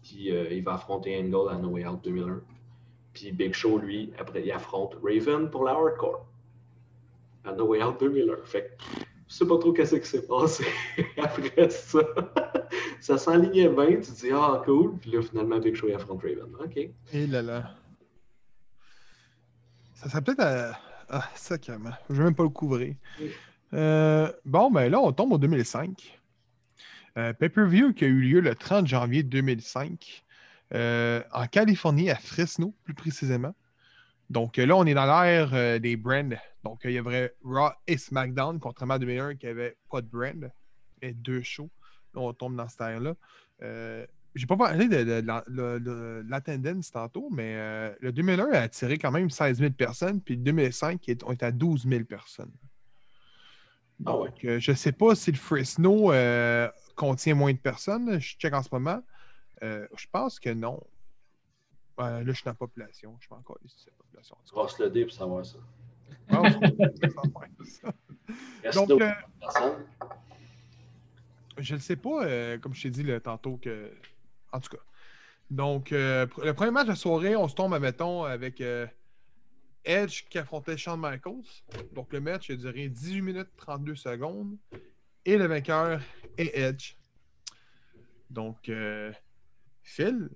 Puis 0.03 0.31
euh, 0.31 0.47
il 0.51 0.63
va 0.63 0.75
affronter 0.75 1.17
Angle 1.17 1.49
à 1.49 1.57
No 1.57 1.69
Way 1.69 1.87
Out 1.87 2.03
2001. 2.03 2.41
Puis 3.13 3.31
Big 3.31 3.51
Show, 3.55 3.79
lui, 3.79 4.13
après, 4.19 4.43
il 4.43 4.51
affronte 4.51 4.95
Raven 5.03 5.49
pour 5.49 5.63
la 5.63 5.71
Hardcore. 5.71 6.27
À 7.43 7.53
No 7.53 7.65
Way 7.65 7.83
Out 7.83 7.99
2001. 7.99 8.35
Fait 8.43 8.77
que 8.77 8.83
je 9.27 9.33
sais 9.33 9.47
pas 9.47 9.57
trop 9.57 9.73
qu'est-ce 9.73 9.95
qui 9.95 10.07
s'est 10.07 10.27
passé 10.27 10.63
après 11.17 11.71
ça. 11.71 12.01
ça 12.99 13.17
s'enlignait 13.17 13.69
bien, 13.69 13.95
tu 13.95 14.11
te 14.11 14.19
dis, 14.19 14.29
ah, 14.31 14.61
cool. 14.63 14.99
Puis 14.99 15.09
là, 15.09 15.23
finalement, 15.23 15.57
Big 15.57 15.73
Show, 15.73 15.87
il 15.87 15.95
affronte 15.95 16.21
Raven. 16.21 16.53
OK. 16.63 16.77
Et 17.13 17.25
là 17.25 17.41
là. 17.41 17.71
Ça 19.95 20.07
serait 20.07 20.21
peut-être 20.21 20.41
à. 20.41 20.79
Ah, 21.09 21.27
sacrément. 21.33 21.91
Je 22.11 22.15
vais 22.15 22.25
même 22.25 22.35
pas 22.35 22.43
le 22.43 22.49
couvrir. 22.49 22.95
Euh, 23.73 24.31
bon, 24.45 24.69
ben 24.71 24.89
là, 24.91 24.99
on 24.99 25.11
tombe 25.11 25.33
en 25.33 25.37
2005. 25.37 26.19
Euh, 27.17 27.33
Pay-per-view 27.33 27.93
qui 27.93 28.05
a 28.05 28.07
eu 28.07 28.21
lieu 28.21 28.39
le 28.39 28.55
30 28.55 28.87
janvier 28.87 29.23
2005 29.23 30.23
euh, 30.73 31.21
en 31.33 31.45
Californie, 31.47 32.09
à 32.09 32.15
Fresno, 32.15 32.73
plus 32.83 32.93
précisément. 32.93 33.53
Donc 34.29 34.57
là, 34.57 34.75
on 34.77 34.85
est 34.85 34.93
dans 34.93 35.05
l'ère 35.05 35.79
des 35.81 35.97
brands. 35.97 36.29
Donc 36.63 36.81
il 36.85 36.91
y 36.91 36.97
avait 36.97 37.33
Raw 37.43 37.71
et 37.87 37.97
SmackDown, 37.97 38.59
contrairement 38.59 38.93
à 38.93 38.99
2001 38.99 39.35
qui 39.35 39.47
avait 39.47 39.75
pas 39.89 40.01
de 40.01 40.07
brand 40.07 40.49
et 41.01 41.11
deux 41.13 41.41
shows. 41.41 41.69
Là, 42.13 42.21
on 42.21 42.33
tombe 42.33 42.55
dans 42.55 42.67
cette 42.69 42.79
ère-là. 42.81 43.15
J'ai 44.33 44.45
pas 44.45 44.55
parlé 44.55 44.87
de, 44.87 45.03
de- 45.03 45.21
de 45.21 45.79
de- 45.79 46.25
l'attendance 46.29 46.91
tantôt, 46.91 47.29
mais 47.29 47.91
le 47.99 48.13
2001 48.13 48.51
a 48.53 48.59
attiré 48.61 48.97
quand 48.97 49.11
même 49.11 49.29
16 49.29 49.57
000 49.59 49.71
personnes, 49.73 50.21
puis 50.21 50.37
le 50.37 50.43
2005, 50.43 51.05
il 51.07 51.11
est- 51.11 51.23
on 51.25 51.31
est 51.33 51.43
à 51.43 51.51
12 51.51 51.85
000 51.85 52.05
personnes. 52.05 52.51
Ah 54.05 54.17
ouais. 54.17 54.29
Donc, 54.29 54.45
euh, 54.45 54.59
je 54.59 54.73
sais 54.73 54.91
pas 54.91 55.15
si 55.15 55.31
le 55.31 55.37
Fresno 55.37 56.11
euh, 56.11 56.69
contient 56.95 57.35
moins 57.35 57.53
de 57.53 57.57
personnes. 57.57 58.19
Je 58.19 58.35
check 58.37 58.53
en 58.53 58.63
ce 58.63 58.69
moment. 58.71 59.01
Euh, 59.63 59.87
je 59.95 60.07
pense 60.11 60.39
que 60.39 60.49
non. 60.49 60.81
Euh, 61.99 62.19
là, 62.19 62.25
je 62.25 62.31
suis 62.31 62.43
dans 62.43 62.51
la 62.51 62.55
population. 62.55 63.15
Je 63.19 63.25
suis 63.25 63.29
pas 63.29 63.35
encore 63.35 63.57
ici, 63.63 63.75
c'est 63.77 63.91
la 63.91 63.97
population. 63.97 64.35
Crosse 64.51 64.79
le 64.79 64.89
dé 64.89 65.05
pour 65.05 65.13
savoir 65.13 65.45
ça. 65.45 65.57
Ah, 66.29 66.41
Donc, 68.73 68.91
euh, 68.91 69.11
je 71.57 71.75
ne 71.75 71.79
sais 71.79 71.95
pas, 71.95 72.25
euh, 72.25 72.57
comme 72.57 72.73
je 72.73 72.83
t'ai 72.83 72.89
dit 72.89 73.03
là, 73.03 73.19
tantôt, 73.19 73.57
que. 73.57 73.91
En 74.51 74.59
tout 74.59 74.69
cas. 74.69 74.81
Donc, 75.49 75.91
euh, 75.91 76.25
le 76.43 76.53
premier 76.53 76.71
match 76.71 76.85
de 76.85 76.91
la 76.91 76.95
soirée, 76.95 77.35
on 77.35 77.47
se 77.47 77.55
tombe, 77.55 77.77
mettons, 77.77 78.23
avec 78.23 78.61
euh, 78.61 78.87
Edge 79.85 80.23
qui 80.29 80.37
affrontait 80.37 80.77
Shawn 80.77 80.99
Michaels. 80.99 81.63
Donc, 81.93 82.13
le 82.13 82.19
match 82.19 82.49
a 82.49 82.55
duré 82.55 82.87
18 82.87 83.21
minutes 83.21 83.49
32 83.57 83.95
secondes. 83.95 84.57
Et 85.25 85.37
le 85.37 85.45
vainqueur 85.45 86.01
est 86.37 86.57
Edge. 86.57 86.95
Donc, 88.29 88.69
euh, 88.69 89.11
Phil? 89.83 90.29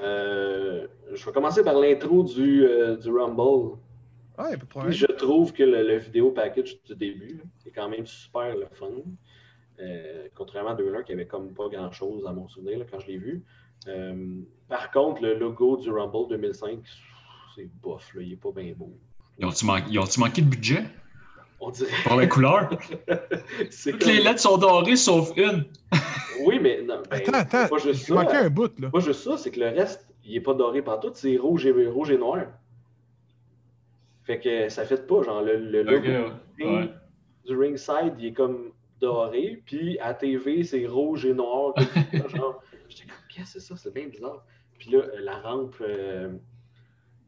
Euh, 0.00 0.86
je 1.12 1.24
vais 1.24 1.32
commencer 1.32 1.62
par 1.62 1.74
l'intro 1.74 2.22
du, 2.22 2.64
euh, 2.64 2.96
du 2.96 3.10
Rumble. 3.10 3.78
Ah, 4.38 4.46
a 4.46 4.50
pas 4.50 4.56
de 4.56 4.64
problème. 4.64 4.92
je 4.92 5.06
trouve 5.06 5.52
que 5.52 5.62
le, 5.62 5.86
le 5.86 5.98
vidéo 5.98 6.30
package 6.30 6.82
du 6.84 6.94
début 6.94 7.42
est 7.66 7.70
quand 7.70 7.88
même 7.88 8.06
super 8.06 8.56
le 8.56 8.66
fun. 8.72 8.88
Contrairement 10.34 10.70
à 10.70 10.74
2001 10.74 11.02
qui 11.02 11.12
avait 11.12 11.26
comme 11.26 11.52
pas 11.54 11.68
grand 11.68 11.90
chose 11.90 12.24
à 12.26 12.32
mon 12.32 12.46
souvenir 12.46 12.78
là, 12.78 12.84
quand 12.88 13.00
je 13.00 13.08
l'ai 13.08 13.18
vu. 13.18 13.44
Par 14.68 14.92
contre, 14.92 15.22
le 15.22 15.34
logo 15.34 15.76
du 15.76 15.90
Rumble 15.90 16.28
2005, 16.28 16.78
c'est 17.54 17.68
bof, 17.82 18.14
là, 18.14 18.22
il 18.22 18.32
est 18.32 18.36
pas 18.36 18.50
bien 18.54 18.72
beau. 18.76 18.92
Ils 19.38 19.46
ont-tu 19.46 19.66
man- 19.66 19.84
ils 19.88 19.98
ont-tu 19.98 20.20
manqué 20.20 20.42
de 20.42 20.48
budget? 20.48 20.84
On 21.60 21.70
dirait. 21.70 21.90
pour 22.04 22.16
la 22.16 22.26
couleur? 22.26 22.68
c'est 23.70 23.92
Toutes 23.92 24.06
les 24.06 24.20
lettres 24.20 24.40
sont 24.40 24.58
dorées 24.58 24.96
sauf 24.96 25.30
une. 25.36 25.64
Oui, 26.44 26.58
mais 26.60 26.82
non, 26.82 27.02
ben, 27.08 27.18
Attends, 27.18 27.32
attends. 27.34 27.68
Pas 27.68 27.78
juste 27.78 28.08
Il 28.08 28.14
manquait 28.14 28.32
ça. 28.32 28.44
un 28.44 28.50
bout, 28.50 28.78
là. 28.80 28.90
Pas 28.90 28.98
juste 29.00 29.22
ça, 29.22 29.36
c'est 29.36 29.50
que 29.52 29.60
le 29.60 29.68
reste, 29.68 30.08
il 30.24 30.34
est 30.36 30.40
pas 30.40 30.54
doré 30.54 30.82
partout, 30.82 31.10
c'est 31.14 31.36
rouge 31.36 31.64
et, 31.66 31.70
rouge 31.86 32.10
et 32.10 32.18
noir. 32.18 32.46
Fait 34.24 34.38
que 34.40 34.68
ça 34.68 34.84
fait 34.84 35.06
pas, 35.06 35.22
genre 35.22 35.42
le, 35.42 35.56
le 35.56 35.82
logo 35.82 36.08
ouais. 36.60 36.90
du 37.44 37.56
ringside, 37.56 38.14
il 38.18 38.26
est 38.26 38.32
comme 38.32 38.72
doré, 39.00 39.62
puis 39.66 39.98
à 39.98 40.14
TV, 40.14 40.62
c'est 40.64 40.86
rouge 40.86 41.26
et 41.26 41.34
noir. 41.34 41.74
comme 41.74 42.20
ça, 42.20 42.28
genre, 42.36 42.62
j'étais 42.88 43.04
comme, 43.04 43.16
qu'est-ce 43.28 43.54
que 43.54 43.60
c'est 43.60 43.66
ça? 43.66 43.76
C'est 43.76 43.92
bien 43.94 44.06
bizarre. 44.08 44.44
Puis 44.78 44.90
là, 44.90 45.02
la 45.20 45.38
rampe, 45.38 45.76
euh, 45.80 46.30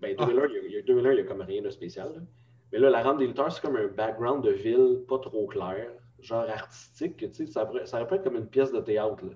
ben, 0.04 0.16
2001, 0.16 0.46
il 0.48 0.54
y 0.54 0.58
a- 0.58 0.62
il 0.68 0.72
y 0.72 0.76
a, 0.78 0.82
2001, 0.82 1.12
il 1.12 1.16
y 1.18 1.20
a 1.20 1.24
comme 1.24 1.40
rien 1.40 1.62
de 1.62 1.70
spécial. 1.70 2.12
là. 2.14 2.20
Mais 2.72 2.78
là, 2.78 2.90
la 2.90 3.02
rampe 3.02 3.18
des 3.18 3.26
lutteurs, 3.26 3.52
c'est 3.52 3.60
comme 3.62 3.76
un 3.76 3.86
background 3.86 4.44
de 4.44 4.50
ville 4.50 5.00
pas 5.08 5.18
trop 5.18 5.46
clair, 5.46 5.90
genre 6.20 6.48
artistique, 6.48 7.16
que, 7.18 7.26
tu 7.26 7.34
sais, 7.34 7.46
ça, 7.46 7.70
ça 7.84 7.98
aurait 7.98 8.08
pu 8.08 8.14
être 8.14 8.24
comme 8.24 8.36
une 8.36 8.46
pièce 8.46 8.72
de 8.72 8.80
théâtre. 8.80 9.24
là. 9.24 9.32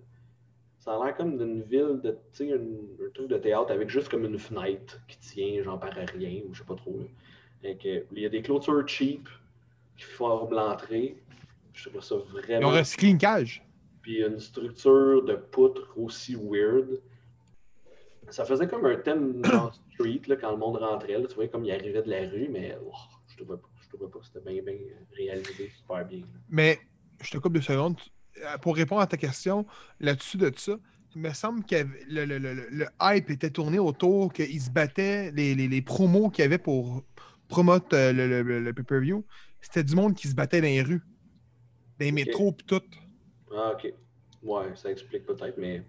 Ça 0.79 0.95
a 0.97 1.05
l'air 1.05 1.17
comme 1.17 1.37
d'une 1.37 1.63
ville, 1.63 2.01
de, 2.03 2.11
tu 2.13 2.17
sais, 2.33 2.47
une- 2.49 2.89
un 3.07 3.11
truc 3.13 3.29
de 3.29 3.37
théâtre 3.39 3.71
avec 3.73 3.89
juste 3.91 4.09
comme 4.09 4.25
une 4.25 4.39
fenêtre 4.39 5.01
qui 5.09 5.19
tient, 5.19 5.63
genre 5.63 5.79
par 5.79 5.93
rien, 5.93 6.43
ou 6.49 6.55
je 6.55 6.59
sais 6.61 6.65
pas 6.65 6.75
trop. 6.77 6.99
Là. 7.63 7.75
Que, 7.75 8.05
il 8.13 8.23
y 8.23 8.27
a 8.27 8.29
des 8.29 8.41
clôtures 8.43 8.87
cheap 8.89 9.29
qui 9.97 10.05
forment 10.05 10.55
l'entrée. 10.55 11.17
Je 11.75 11.89
trouve 11.89 12.03
ça 12.03 12.15
Ils 12.15 12.19
ont 12.19 12.25
vraiment. 12.41 12.69
recyclé 12.71 13.09
une 13.11 13.19
cage. 13.19 13.65
Puis 14.03 14.23
une 14.25 14.39
structure 14.39 15.23
de 15.25 15.35
poutre 15.35 15.93
aussi 15.97 16.37
weird. 16.37 17.01
Ça 18.31 18.45
faisait 18.45 18.67
comme 18.67 18.85
un 18.87 18.97
thème 18.97 19.41
dans 19.43 19.71
Street 19.95 20.21
là, 20.27 20.37
quand 20.37 20.51
le 20.53 20.59
monde 20.59 20.77
rentrait. 20.77 21.19
là. 21.19 21.27
tu 21.27 21.35
voyais 21.35 21.51
comme 21.51 21.65
il 21.65 21.73
arrivait 21.73 22.03
de 22.03 22.11
la 22.11 22.29
rue, 22.29 22.49
mais 22.51 22.77
oh, 22.85 22.93
je 23.29 23.37
trouvais 23.37 23.57
pas, 23.59 23.69
je 23.83 23.89
trouvais 23.89 24.11
pas 24.11 24.19
que 24.19 24.27
c'était 24.27 24.41
bien, 24.41 24.63
bien 24.63 24.77
réalisé, 25.17 25.71
super 25.71 26.05
bien. 26.07 26.21
là. 26.21 26.27
Mais 26.49 26.79
je 27.23 27.31
te 27.31 27.39
coupe 27.39 27.55
deux 27.55 27.61
secondes. 27.63 27.97
Pour 28.63 28.77
répondre 28.77 29.01
à 29.01 29.07
ta 29.07 29.17
question, 29.17 29.67
là-dessus 29.99 30.37
de 30.37 30.53
ça, 30.57 30.79
il 31.15 31.23
me 31.23 31.33
semble 31.33 31.65
que 31.65 31.75
le, 32.09 32.25
le- 32.25 32.39
le- 32.39 32.55
le- 32.71 32.87
hype 33.01 33.31
était 33.31 33.51
tourné 33.51 33.79
autour 33.79 34.33
qu'ils 34.33 34.61
se 34.61 34.71
battaient, 34.71 35.33
les, 35.33 35.55
les- 35.55 35.67
les 35.69 35.83
promos 35.83 36.31
qu'il 36.31 36.43
y 36.43 36.47
avait 36.47 36.59
pour 36.59 37.03
promote 37.49 37.93
euh, 37.95 38.13
le, 38.13 38.29
le- 38.29 38.43
le- 38.43 38.61
le 38.61 38.73
pay-per-view, 38.75 39.25
c'était 39.61 39.83
du 39.83 39.95
monde 39.97 40.15
qui 40.15 40.29
se 40.29 40.35
battait 40.35 40.61
dans 40.61 40.67
les 40.67 40.83
rues, 40.83 41.01
dans 41.99 42.05
les 42.05 42.13
métros 42.13 42.53
pis 42.53 42.65
tout. 42.67 42.83
Ah, 43.51 43.73
ok. 43.73 43.93
Ouais, 44.43 44.77
ça 44.77 44.91
explique 44.91 45.25
peut-être, 45.25 45.57
mais 45.59 45.83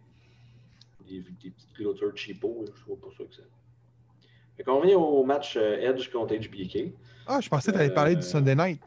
des, 1.10 1.22
des 1.32 1.50
petites 1.52 1.74
clôtures 1.74 2.16
cheapo, 2.16 2.66
je 2.76 2.84
vois 2.86 2.98
pas 3.00 3.08
ça 3.18 3.24
que 3.24 3.34
c'est. 3.36 3.48
Fait 4.58 4.64
qu'on 4.64 4.80
revient 4.80 4.96
au 4.96 5.24
match 5.24 5.56
euh, 5.58 5.78
Edge 5.80 6.10
contre 6.12 6.36
HBK. 6.36 6.94
Ah, 7.28 7.40
je 7.42 7.50
pensais 7.50 7.72
que 7.72 7.78
tu 7.78 7.82
allais 7.84 7.94
parler 7.94 8.16
du 8.16 8.22
Euh, 8.22 8.26
Sunday 8.26 8.56
Night. 8.56 8.82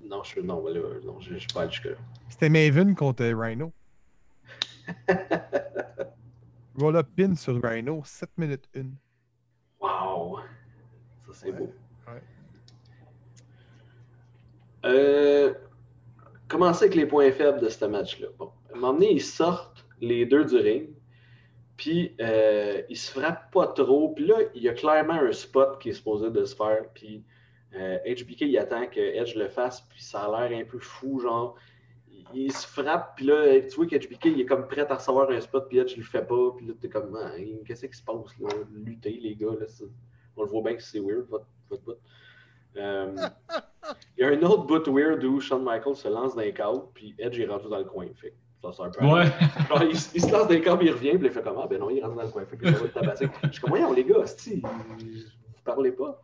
Non, 0.00 0.22
je 0.24 0.40
non, 0.40 0.66
là, 0.66 0.80
non, 1.04 1.20
je, 1.20 1.34
je 1.34 1.38
suis 1.38 1.48
pas 1.52 1.62
allé 1.62 1.70
jusque-là. 1.70 1.96
C'était 2.28 2.48
Maven 2.48 2.94
contre 2.94 3.22
euh, 3.24 3.36
Rhino. 3.36 3.72
Roll-up 6.78 7.08
pin 7.16 7.34
sur 7.36 7.62
Rhino, 7.62 8.02
7 8.04 8.30
minutes 8.38 8.68
1. 8.74 8.84
Wow! 9.80 10.38
Ça, 11.26 11.32
c'est 11.32 11.46
Ouais, 11.50 11.52
beau. 11.58 11.72
ouais. 12.08 12.22
Euh, 14.84 15.54
commencer 16.48 16.84
avec 16.86 16.96
les 16.96 17.06
points 17.06 17.30
faibles 17.30 17.60
de 17.60 17.68
ce 17.68 17.84
match-là. 17.84 18.28
Bon, 18.38 18.50
à 18.70 18.76
un 18.76 18.80
moment 18.80 18.94
donné, 18.94 19.12
ils 19.12 19.22
sortent 19.22 19.71
les 20.02 20.26
deux 20.26 20.44
du 20.44 20.56
ring, 20.56 20.90
puis 21.76 22.14
euh, 22.20 22.82
ils 22.90 22.96
se 22.96 23.18
frappent 23.18 23.50
pas 23.52 23.68
trop, 23.68 24.10
puis 24.10 24.26
là, 24.26 24.36
il 24.54 24.62
y 24.62 24.68
a 24.68 24.74
clairement 24.74 25.14
un 25.14 25.32
spot 25.32 25.80
qui 25.80 25.88
est 25.90 25.94
supposé 25.94 26.30
de 26.30 26.44
se 26.44 26.54
faire, 26.54 26.84
puis 26.92 27.24
euh, 27.74 27.98
HBK, 28.04 28.42
il 28.42 28.58
attend 28.58 28.86
que 28.86 29.00
Edge 29.00 29.34
le 29.36 29.48
fasse, 29.48 29.80
puis 29.88 30.02
ça 30.02 30.24
a 30.24 30.48
l'air 30.48 30.60
un 30.60 30.64
peu 30.64 30.78
fou, 30.78 31.20
genre, 31.20 31.54
il, 32.10 32.26
il 32.34 32.52
se 32.52 32.66
frappe, 32.66 33.16
puis 33.16 33.26
là, 33.26 33.60
tu 33.60 33.76
vois 33.76 33.86
qu'HBK, 33.86 34.26
il 34.26 34.40
est 34.40 34.46
comme 34.46 34.66
prêt 34.66 34.90
à 34.90 34.96
recevoir 34.96 35.30
un 35.30 35.40
spot, 35.40 35.68
puis 35.68 35.78
Edge, 35.78 35.92
il 35.96 36.00
le 36.00 36.04
fait 36.04 36.26
pas, 36.26 36.52
puis 36.56 36.66
là, 36.66 36.74
t'es 36.78 36.88
comme, 36.88 37.16
Ah, 37.18 37.32
qu'est-ce 37.64 37.86
qui 37.86 37.96
se 37.96 38.02
passe, 38.02 38.38
là, 38.40 38.48
lutter, 38.74 39.18
les 39.22 39.36
gars, 39.36 39.54
là, 39.58 39.66
on 40.36 40.42
le 40.42 40.48
voit 40.48 40.62
bien 40.62 40.74
que 40.74 40.82
c'est 40.82 41.00
weird, 41.00 41.26
votre, 41.28 41.46
votre 41.70 41.82
bout. 41.82 41.98
Euh, 42.76 43.14
il 44.18 44.22
y 44.22 44.24
a 44.24 44.28
un 44.28 44.42
autre 44.42 44.64
bout 44.64 44.86
weird 44.88 45.22
où 45.24 45.40
Shawn 45.40 45.62
Michaels 45.62 45.96
se 45.96 46.08
lance 46.08 46.34
dans 46.34 46.42
les 46.42 46.52
câbles, 46.52 46.84
puis 46.92 47.14
Edge 47.18 47.38
est 47.38 47.46
rendu 47.46 47.68
dans 47.68 47.78
le 47.78 47.84
coin. 47.84 48.08
Fait 48.14 48.34
ça. 48.70 48.84
Ouais. 49.00 49.24
Genre, 49.68 49.82
il, 49.82 49.90
il 49.90 49.96
se 49.96 50.30
lance 50.30 50.42
dans 50.46 50.48
les 50.50 50.60
câbles, 50.60 50.84
il 50.84 50.92
revient, 50.92 51.16
puis 51.18 51.26
il 51.26 51.32
fait 51.32 51.42
comme 51.42 51.58
Ah, 51.58 51.66
ben 51.66 51.80
non, 51.80 51.90
il 51.90 52.00
rentre 52.02 52.14
dans 52.16 52.22
le 52.22 52.28
coin. 52.28 52.44
Fait 52.44 52.56
que 52.56 52.64
là, 52.66 52.70
il 52.70 52.76
va 52.76 52.82
le 52.84 52.90
tabasser. 52.90 53.28
Je 53.44 53.48
suis 53.50 53.60
comme, 53.60 53.70
voyons, 53.70 53.92
les 53.92 54.04
gars, 54.04 54.24
si, 54.26 54.60
vous 54.60 55.62
parlez 55.64 55.92
pas. 55.92 56.22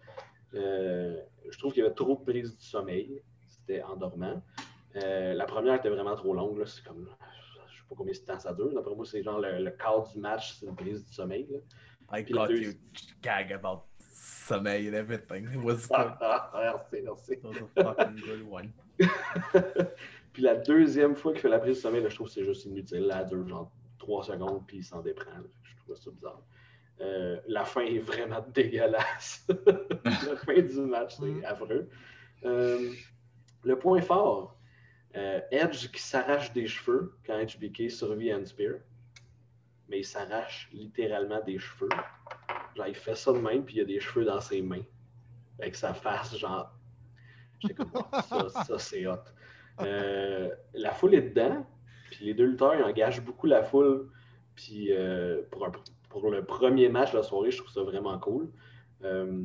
Euh, 0.54 1.16
je 1.50 1.58
trouve 1.58 1.72
qu'il 1.72 1.82
y 1.82 1.86
avait 1.86 1.94
trop 1.94 2.16
de 2.16 2.30
prise 2.30 2.56
du 2.56 2.64
sommeil. 2.64 3.22
C'était 3.48 3.82
endormant. 3.82 4.42
Euh, 4.96 5.34
la 5.34 5.44
première 5.46 5.74
était 5.74 5.88
vraiment 5.90 6.14
trop 6.14 6.34
longue. 6.34 6.58
là. 6.58 6.66
C'est 6.66 6.84
comme, 6.84 7.08
je 7.70 7.76
sais 7.76 7.82
pas 7.88 7.94
combien 7.96 8.12
de 8.12 8.18
temps 8.18 8.38
ça 8.38 8.52
dure. 8.52 8.72
D'après 8.72 8.94
moi, 8.94 9.04
c'est 9.04 9.22
genre 9.22 9.40
le, 9.40 9.58
le 9.62 9.70
quart 9.72 10.08
du 10.12 10.18
match, 10.20 10.54
c'est 10.54 10.66
une 10.66 10.76
prise 10.76 11.04
du 11.04 11.12
sommeil. 11.12 11.46
là. 11.50 11.58
I 12.18 12.22
Puis 12.22 12.32
got 12.32 12.46
deux- 12.46 12.62
you 12.62 12.72
gag 13.22 13.52
about 13.52 13.82
sommeil 14.00 14.88
and 14.88 14.94
everything. 14.94 15.46
It 15.52 15.62
was 15.62 15.74
good. 15.88 15.90
Ah, 16.20 16.50
ah, 16.54 16.60
merci, 16.90 17.02
merci. 17.04 17.32
It 17.34 17.44
was 17.44 17.56
a 17.76 17.82
fucking 17.84 18.16
good 18.24 18.42
one. 18.48 18.72
puis 20.38 20.44
la 20.44 20.54
deuxième 20.54 21.16
fois 21.16 21.32
qu'il 21.32 21.40
fait 21.40 21.48
la 21.48 21.58
prise 21.58 21.78
de 21.78 21.80
sommeil, 21.80 22.00
là, 22.00 22.08
je 22.08 22.14
trouve 22.14 22.28
que 22.28 22.32
c'est 22.34 22.44
juste 22.44 22.64
inutile. 22.64 23.00
Là, 23.00 23.22
elle 23.22 23.26
dure 23.26 23.48
genre 23.48 23.72
3 23.98 24.22
secondes, 24.22 24.64
puis 24.68 24.76
il 24.76 24.84
s'en 24.84 25.02
déprend. 25.02 25.32
là. 25.32 25.48
Je 25.64 25.76
trouve 25.78 25.96
ça 25.96 26.12
bizarre. 26.12 26.40
Euh, 27.00 27.40
la 27.48 27.64
fin 27.64 27.80
est 27.80 27.98
vraiment 27.98 28.40
dégueulasse. 28.54 29.48
la 30.04 30.36
fin 30.36 30.60
du 30.60 30.80
match, 30.82 31.16
c'est 31.18 31.44
affreux. 31.44 31.88
Euh, 32.44 32.92
le 33.64 33.78
point 33.80 34.00
fort, 34.00 34.56
euh, 35.16 35.40
Edge 35.50 35.90
qui 35.90 36.00
s'arrache 36.00 36.52
des 36.52 36.68
cheveux 36.68 37.18
quand 37.26 37.36
HBK 37.44 37.90
survit 37.90 38.30
à 38.30 38.44
spear. 38.44 38.74
mais 39.88 39.98
il 39.98 40.04
s'arrache 40.04 40.70
littéralement 40.72 41.42
des 41.42 41.58
cheveux. 41.58 41.88
Genre, 42.76 42.86
il 42.86 42.94
fait 42.94 43.16
ça 43.16 43.32
de 43.32 43.38
même, 43.38 43.64
puis 43.64 43.74
il 43.74 43.78
y 43.78 43.82
a 43.82 43.86
des 43.86 43.98
cheveux 43.98 44.24
dans 44.24 44.40
ses 44.40 44.62
mains. 44.62 44.84
Avec 45.58 45.74
sa 45.74 45.94
face, 45.94 46.36
genre. 46.36 46.72
J'étais 47.58 47.74
comme, 47.74 47.90
ça, 48.22 48.48
ça 48.48 48.78
c'est 48.78 49.04
hot. 49.04 49.16
Euh, 49.86 50.48
la 50.74 50.92
foule 50.92 51.14
est 51.14 51.22
dedans, 51.22 51.66
puis 52.10 52.24
les 52.26 52.34
deux 52.34 52.46
lutteurs, 52.46 52.74
ils 52.74 52.82
engagent 52.82 53.22
beaucoup 53.24 53.46
la 53.46 53.62
foule. 53.62 54.08
Puis 54.54 54.88
euh, 54.92 55.42
pour, 55.50 55.66
un- 55.66 55.72
pour 56.08 56.30
le 56.30 56.44
premier 56.44 56.88
match 56.88 57.12
de 57.12 57.18
la 57.18 57.22
soirée, 57.22 57.50
je 57.50 57.58
trouve 57.58 57.70
ça 57.72 57.82
vraiment 57.82 58.18
cool. 58.18 58.50
Euh, 59.04 59.42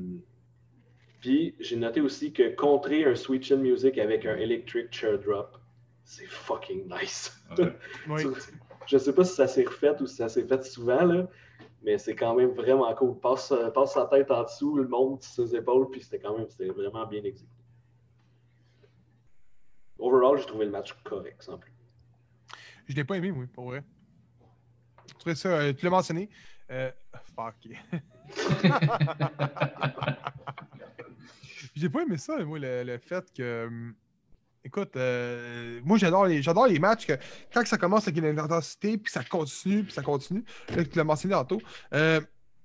puis 1.20 1.56
j'ai 1.60 1.76
noté 1.76 2.02
aussi 2.02 2.34
que 2.34 2.54
contrer 2.56 3.06
un 3.06 3.16
Switch 3.16 3.52
in 3.52 3.58
Music 3.58 3.98
avec 3.98 4.26
un 4.26 4.36
Electric 4.36 4.92
Chair 4.92 5.20
Drop, 5.20 5.58
c'est 6.04 6.26
fucking 6.26 6.92
nice. 6.92 7.32
Ouais. 7.58 7.74
Oui. 8.10 8.24
Je 8.88 8.98
sais 8.98 9.14
pas 9.16 9.24
si 9.24 9.36
ça 9.36 9.48
s'est 9.48 9.64
refait 9.64 9.96
ou 10.02 10.06
si 10.08 10.16
ça 10.18 10.28
s'est 10.28 10.46
fait 10.46 10.62
souvent, 10.66 11.06
là, 11.06 11.30
mais 11.84 11.98
c'est 11.98 12.16
quand 12.16 12.36
même 12.36 12.50
vraiment 12.50 12.94
cool. 12.96 13.18
Passe, 13.20 13.54
passe 13.74 13.94
sa 13.94 14.06
tête 14.08 14.30
en 14.30 14.44
dessous, 14.44 14.76
le 14.76 14.88
monde 14.90 15.22
sur 15.24 15.48
ses 15.48 15.56
épaules, 15.56 15.90
puis 15.90 16.02
c'était 16.02 16.20
quand 16.20 16.38
même 16.38 16.50
c'était 16.50 16.68
vraiment 16.68 17.06
bien 17.06 17.24
exécuté. 17.24 17.53
Overall, 20.00 20.38
j'ai 20.40 20.46
trouvé 20.46 20.66
le 20.66 20.72
match 20.72 20.94
correct, 21.04 21.44
sans 21.44 21.58
plus. 21.58 21.74
Je 22.88 22.96
l'ai 22.96 23.04
pas 23.04 23.18
aimé, 23.18 23.32
oui, 23.32 23.48
pour 23.48 23.66
vrai. 23.66 23.84
Je 25.08 25.14
trouvais 25.16 25.36
ça, 25.36 25.50
euh, 25.50 25.74
tu 25.74 25.84
l'as 25.86 25.92
mentionné. 25.92 26.30
Euh, 26.72 26.92
fuck. 27.36 27.56
J'ai 31.76 31.90
pas 31.90 32.04
aimé 32.04 32.18
ça, 32.18 32.38
moi, 32.46 32.60
le, 32.60 32.84
le 32.84 32.98
fait 32.98 33.26
que. 33.34 33.66
hum, 33.68 33.96
Écoute, 34.66 34.96
euh, 34.96 35.82
moi 35.84 35.98
j'adore 35.98 36.26
les, 36.26 36.42
j'adore 36.42 36.68
les 36.68 36.80
matchs 36.80 37.06
que 37.06 37.18
quand 37.54 37.68
ça 37.68 37.78
commence 37.78 38.08
avec 38.08 38.18
une 38.24 38.40
intensité, 38.40 38.98
puis 38.98 39.12
ça 39.12 39.22
continue, 39.22 39.84
puis 39.84 39.92
ça 39.92 40.02
continue. 40.02 40.46
Là, 40.70 40.86
tu 40.86 40.98
l'as 40.98 41.04
mentionné 41.04 41.34
tantôt. 41.34 41.62
euh, 41.94 42.22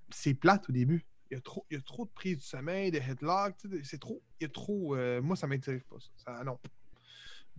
c'est 0.08 0.34
plate 0.34 0.68
au 0.68 0.72
début. 0.72 1.04
Il 1.28 1.34
y, 1.34 1.38
a 1.38 1.40
trop, 1.40 1.66
il 1.68 1.76
y 1.76 1.80
a 1.80 1.82
trop 1.82 2.04
de 2.04 2.10
prise 2.10 2.38
du 2.38 2.44
sommeil, 2.44 2.92
de 2.92 2.98
headlock. 2.98 3.56
tu 3.58 3.84
C'est 3.84 3.98
trop. 3.98 4.22
Il 4.38 4.44
y 4.44 4.46
a 4.46 4.48
trop. 4.48 4.94
euh, 4.94 5.20
moi, 5.20 5.34
ça 5.34 5.48
m'intéresse 5.48 5.82
pas. 5.90 5.96
Ça. 5.98 6.36
Ça- 6.38 6.44
non. 6.44 6.60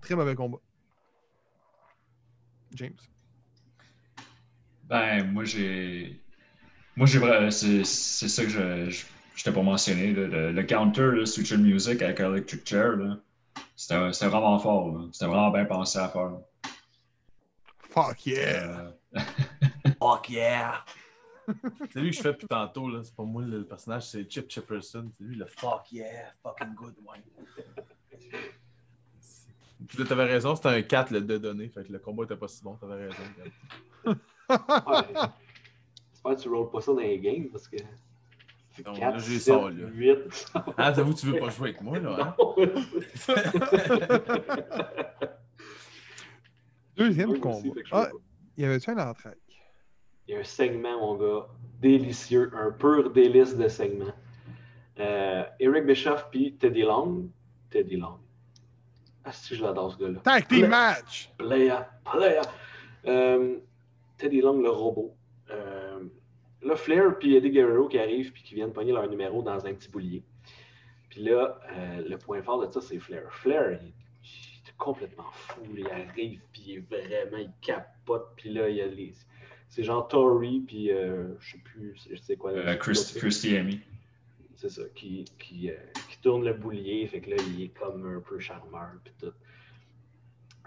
Très 0.02 0.16
mauvais 0.16 0.36
combat. 0.36 0.60
James. 2.74 2.98
Ben, 4.84 5.32
moi, 5.32 5.44
j'ai. 5.44 6.22
Moi, 6.96 7.08
j'ai 7.08 7.52
C'est 7.52 7.84
c'est 7.84 8.28
ça 8.28 8.44
que 8.44 8.50
je. 8.50 8.90
je 8.90 9.06
je 9.40 9.46
t'ai 9.46 9.54
pas 9.54 9.62
mentionné. 9.64 10.12
là, 10.14 10.28
le, 10.28 10.52
le 10.52 10.64
counter, 10.64 11.12
là, 11.14 11.26
Switcher 11.26 11.56
Music 11.58 12.02
avec 12.02 12.20
Electric 12.20 12.68
Chair, 12.68 12.98
là, 12.98 13.18
c'était 13.74 14.12
c'était 14.12 14.28
vraiment 14.28 14.60
fort. 14.60 14.92
là. 14.92 15.08
C'était 15.14 15.28
vraiment 15.28 15.50
bien 15.50 15.64
pensé 15.64 15.98
à 15.98 16.10
faire. 16.10 16.40
Fuck 17.90 18.26
yeah! 18.26 18.92
Euh, 19.16 19.20
Fuck 20.00 20.30
yeah! 20.30 20.84
c'est 21.94 22.02
lui 22.02 22.10
que 22.12 22.18
je 22.18 22.22
fais 22.22 22.34
depuis 22.34 22.48
tantôt, 22.48 22.90
là. 22.90 23.02
C'est 23.02 23.16
pas 23.16 23.24
moi 23.24 23.44
le 23.44 23.66
personnage, 23.66 24.10
c'est 24.10 24.30
Chip 24.30 24.50
Chipperson. 24.50 25.10
C'est 25.18 25.24
lui 25.24 25.38
le 25.38 25.46
fuck 25.46 25.90
yeah, 25.94 26.34
fucking 26.44 26.76
good 26.76 26.96
one. 27.06 27.22
Puis 29.88 29.98
là, 29.98 30.06
t'avais 30.06 30.26
raison, 30.26 30.56
c'était 30.56 30.70
un 30.70 30.82
4 30.82 31.12
le 31.12 31.22
2 31.22 31.40
donné. 31.40 31.70
Fait 31.70 31.84
que 31.86 31.92
le 31.92 32.00
combat 32.00 32.24
était 32.26 32.36
pas 32.36 32.48
si 32.48 32.64
bon, 32.64 32.76
t'avais 32.76 33.06
raison. 33.08 33.24
Ouais. 34.06 34.14
J'espère 36.12 36.36
que 36.36 36.42
tu 36.42 36.50
rolls 36.50 36.70
pas 36.70 36.82
ça 36.82 36.92
dans 36.94 37.00
les 37.00 37.20
games 37.20 37.48
parce 37.52 37.68
que. 37.68 37.78
Non, 38.86 38.94
4, 38.94 39.00
là, 39.00 39.18
j'ai 39.20 39.40
7, 39.40 39.42
ça, 39.42 39.54
là. 39.70 39.72
8. 39.72 40.52
Ah, 40.78 40.92
t'avoue, 40.92 41.14
tu 41.14 41.26
veux 41.28 41.40
pas 41.40 41.50
jouer 41.50 41.70
avec 41.70 41.82
moi, 41.82 42.00
là, 42.00 42.18
hein? 42.20 42.36
Deuxième 46.98 47.40
combat. 47.40 47.58
aussi, 47.58 47.72
je 47.86 47.90
Ah, 47.92 48.10
il 48.58 48.64
y 48.64 48.66
avait-tu 48.66 48.90
un 48.92 48.98
entraque? 48.98 49.38
Il 50.28 50.34
y 50.34 50.38
a 50.38 50.40
un 50.40 50.44
segment, 50.44 51.00
mon 51.00 51.16
gars, 51.16 51.48
délicieux, 51.80 52.52
un 52.54 52.72
pur 52.72 53.12
délice 53.12 53.56
de 53.56 53.68
segment. 53.68 54.14
Euh, 55.00 55.44
Eric 55.60 55.86
Bischoff 55.86 56.28
puis 56.30 56.56
Teddy 56.58 56.82
Long. 56.82 57.30
Teddy 57.70 57.96
Long. 57.96 58.20
Ah, 59.30 59.32
si 59.32 59.56
je 59.56 59.62
l'adore, 59.64 59.92
ce 59.94 59.98
gars-là. 60.00 60.20
Tag 60.24 60.48
team 60.48 60.68
match! 60.68 61.30
Playa, 61.38 61.88
playa. 62.04 62.42
Euh, 63.06 63.58
Teddy 64.18 64.42
Long, 64.42 64.60
le 64.60 64.72
robot. 64.72 65.16
Euh, 65.52 66.00
là, 66.64 66.76
Flair 66.76 67.18
puis 67.20 67.36
Eddie 67.36 67.52
Guerrero 67.52 67.88
qui 67.88 68.00
arrivent 68.00 68.32
puis 68.32 68.42
qui 68.42 68.56
viennent 68.56 68.74
pogner 68.74 68.92
leur 68.92 69.08
numéro 69.08 69.44
dans 69.44 69.64
un 69.68 69.74
petit 69.76 69.88
boulier. 69.90 70.24
Puis 71.12 71.22
là, 71.22 71.60
euh, 71.74 72.02
le 72.10 72.18
point 72.18 72.42
fort 72.42 72.66
de 72.66 72.72
ça, 72.72 72.82
c'est 72.82 72.98
Flair. 72.98 73.32
Flair, 73.32 73.80
il, 73.84 73.88
il 73.88 74.70
est 74.70 74.78
complètement 74.78 75.30
fou. 75.32 75.62
Il 75.78 75.86
arrive 75.88 76.42
puis 76.52 76.64
il 76.66 76.78
est 76.78 76.90
vraiment, 76.90 77.38
il 77.38 77.52
capote. 77.62 78.30
Puis 78.36 78.50
là, 78.52 78.68
il 78.68 78.78
y 78.78 78.82
a 78.82 78.88
les... 78.88 79.14
C'est 79.68 79.84
genre 79.84 80.08
Tory 80.08 80.62
puis 80.62 80.92
euh, 80.92 81.28
je 81.40 81.52
sais 81.52 81.58
plus, 81.60 81.96
je 82.10 82.16
sais 82.16 82.36
quoi. 82.36 82.50
euh, 82.52 82.76
Chris- 82.78 83.14
Christy 83.16 83.56
Amy. 83.56 83.80
C'est 84.56 84.70
ça, 84.70 84.82
qui, 84.96 85.24
qui, 85.38 85.70
euh, 85.70 85.76
qui 86.09 86.09
tourne 86.22 86.46
le 86.46 86.54
boulier. 86.54 87.06
Fait 87.08 87.22
que 87.22 87.32
là, 87.32 87.36
il 87.48 87.64
est 87.64 87.70
comme 87.70 88.06
un 88.06 88.22
peu 88.22 88.40
charmeur. 88.40 88.92
Puis 89.04 89.14
tout. 89.20 89.34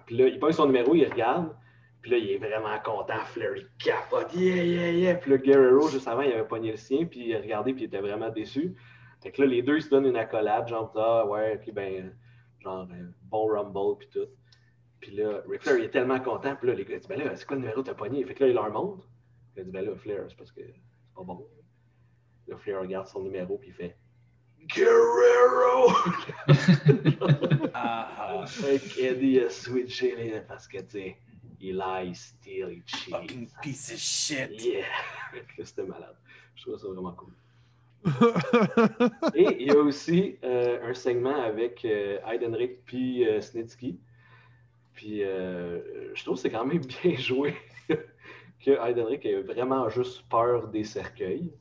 Puis 0.07 0.17
là, 0.17 0.27
il 0.29 0.39
pogne 0.39 0.53
son 0.53 0.67
numéro, 0.67 0.95
il 0.95 1.07
regarde. 1.07 1.55
Puis 2.01 2.11
là, 2.11 2.19
il 2.19 2.31
est 2.31 2.39
vraiment 2.39 2.79
content. 2.85 3.19
Flair, 3.27 3.57
il 3.57 3.69
capote. 3.79 4.35
Yeah, 4.35 4.65
yeah, 4.65 4.91
yeah. 4.91 5.15
Puis 5.15 5.31
là, 5.31 5.39
Guerrero, 5.39 5.89
juste 5.89 6.09
avant, 6.09 6.23
il 6.23 6.33
avait 6.33 6.47
pogné 6.47 6.73
le 6.73 6.77
sien. 6.77 7.07
Puis 7.07 7.29
il 7.29 7.37
a 7.37 7.41
regardé, 7.41 7.73
puis 7.73 7.85
il 7.85 7.87
était 7.87 8.01
vraiment 8.01 8.29
déçu. 8.29 8.75
Fait 9.23 9.31
que 9.31 9.41
là, 9.41 9.47
les 9.47 9.63
deux, 9.63 9.77
ils 9.77 9.83
se 9.83 9.89
donnent 9.89 10.07
une 10.07 10.17
accolade. 10.17 10.67
Genre, 10.67 10.93
ah 10.97 11.27
ouais, 11.27 11.61
ok, 11.61 11.73
ben, 11.73 12.13
genre, 12.61 12.89
euh, 12.91 13.05
bon 13.23 13.47
Rumble, 13.47 13.99
puis 13.99 14.09
tout. 14.09 14.29
Puis 15.01 15.13
là, 15.13 15.43
Ric 15.49 15.63
Flair, 15.63 15.79
il 15.79 15.85
est 15.85 15.91
tellement 15.91 16.19
content. 16.19 16.57
Puis 16.57 16.67
là, 16.69 16.75
les 16.75 16.85
gars 16.85 16.97
disent, 16.97 17.09
ben 17.09 17.19
là, 17.19 17.37
c'est 17.37 17.47
quoi 17.47 17.57
le 17.57 17.63
numéro 17.63 17.83
que 17.83 17.87
t'as 17.87 17.95
pogné? 17.95 18.25
Fait 18.25 18.35
que 18.35 18.45
là, 18.45 18.51
il 18.51 18.55
leur 18.55 18.71
montre. 18.71 19.09
Il 19.57 19.65
dit, 19.65 19.71
ben 19.71 19.85
là, 19.85 19.95
Flair, 19.95 20.25
c'est 20.29 20.37
parce 20.37 20.51
que 20.51 20.61
c'est 20.61 21.15
pas 21.15 21.23
bon. 21.23 21.47
Là, 22.49 22.57
Flair 22.57 22.81
regarde 22.81 23.07
son 23.07 23.23
numéro, 23.23 23.59
puis 23.59 23.69
il 23.69 23.75
fait 23.75 23.97
Guerrero! 24.67 25.93
Ah, 27.75 28.45
qu'Eddie 28.95 29.41
a 29.41 29.51
switché 29.51 30.15
les- 30.17 30.41
parce 30.41 30.67
que, 30.69 30.79
tu 30.79 30.91
sais, 30.91 31.17
il 31.61 31.77
lie, 31.79 32.15
steal, 32.15 32.69
il 32.73 32.83
fucking 33.11 33.49
cheat. 33.49 33.61
piece 33.63 33.93
of 33.93 33.99
shit. 33.99 34.63
Yeah! 34.63 34.85
C'était 35.65 35.85
malade. 35.85 36.17
Je 36.57 36.63
trouve 36.63 36.79
ça 36.79 36.89
vraiment 36.89 37.13
cool. 37.13 37.33
Et 39.35 39.47
il 39.61 39.67
y 39.69 39.71
a 39.71 39.77
aussi 39.77 40.37
euh, 40.43 40.91
un 40.91 40.95
segment 40.95 41.41
avec 41.41 41.85
euh, 41.85 42.19
Heidenreich 42.27 42.81
puis 42.85 43.27
euh, 43.27 43.41
Snitsky. 43.41 44.01
Puis 44.95 45.23
euh, 45.25 46.13
je 46.15 46.23
trouve 46.25 46.35
que 46.37 46.41
c'est 46.43 46.51
quand 46.51 46.67
même 46.67 46.83
bien 47.03 47.17
joué 47.17 47.55
que 48.65 48.71
Heidenreich 48.71 49.25
ait 49.25 49.41
vraiment 49.43 49.89
juste 49.89 50.23
peur 50.29 50.69
des 50.69 50.85
cercueils. 50.85 51.53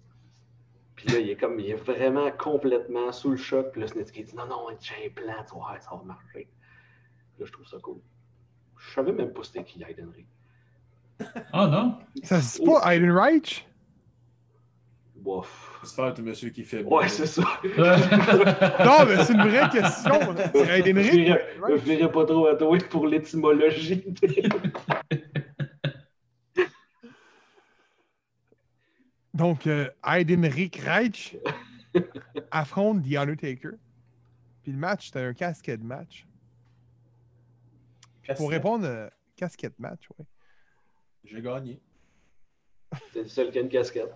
Puis 1.03 1.13
là, 1.15 1.19
il 1.19 1.29
est 1.31 1.35
comme, 1.35 1.59
il 1.59 1.67
est 1.71 1.73
vraiment 1.73 2.29
complètement 2.31 3.11
sous 3.11 3.31
le 3.31 3.37
choc. 3.37 3.71
Puis 3.71 3.81
là, 3.81 3.87
Snitsky 3.87 4.23
dit 4.23 4.35
non, 4.35 4.45
non, 4.45 4.67
j'ai 4.79 5.07
un 5.07 5.09
plan, 5.09 5.33
tu 5.47 5.55
voir, 5.55 5.75
ça 5.81 5.89
va 5.95 6.03
marcher. 6.03 6.47
Là, 7.39 7.45
je 7.47 7.51
trouve 7.51 7.65
ça 7.65 7.77
cool. 7.81 7.97
Je 8.77 8.93
savais 8.93 9.11
même 9.11 9.33
pas 9.33 9.41
c'était 9.43 9.63
qui 9.63 9.81
Heidenreich. 9.83 10.27
Ah 11.53 11.67
non? 11.67 11.97
Ça 12.23 12.41
c'est 12.41 12.63
pas 12.63 12.93
Aiden 12.93 13.11
Reich? 13.11 13.67
Bof. 15.15 15.79
J'espère 15.83 16.13
que 16.15 16.21
monsieur 16.21 16.49
qui 16.49 16.63
fait 16.63 16.83
Ouais, 16.83 17.07
c'est 17.07 17.27
ça. 17.27 17.43
Non, 17.77 19.05
mais 19.07 19.23
c'est 19.23 19.33
une 19.33 19.47
vraie 19.47 19.69
question. 19.69 20.19
là. 20.33 20.51
C'est 20.53 20.79
Aiden 20.79 20.99
Je 20.99 21.11
Reich? 21.11 21.41
je 21.69 21.75
verrai 21.75 22.11
pas 22.11 22.25
trop 22.25 22.47
à 22.47 22.55
toi 22.55 22.77
pour 22.89 23.07
l'étymologie. 23.07 24.03
Donc, 29.41 29.65
euh, 29.65 29.89
Aiden 30.07 30.45
Rick 30.45 30.75
Reich 30.77 31.35
affronte 32.51 33.01
The 33.03 33.15
Undertaker. 33.15 33.71
Puis 34.61 34.71
le 34.71 34.77
match, 34.77 35.07
c'était 35.07 35.21
un 35.25 35.33
casquette 35.33 35.81
match. 35.83 36.27
Pour 38.37 38.51
répondre, 38.51 38.85
euh, 38.85 39.09
casquette 39.35 39.77
match, 39.79 40.07
oui. 40.19 40.25
J'ai 41.25 41.41
gagné. 41.41 41.81
C'est 43.13 43.23
le 43.23 43.27
seul 43.27 43.51
qui 43.51 43.57
a 43.57 43.61
une 43.61 43.69
casquette. 43.69 44.13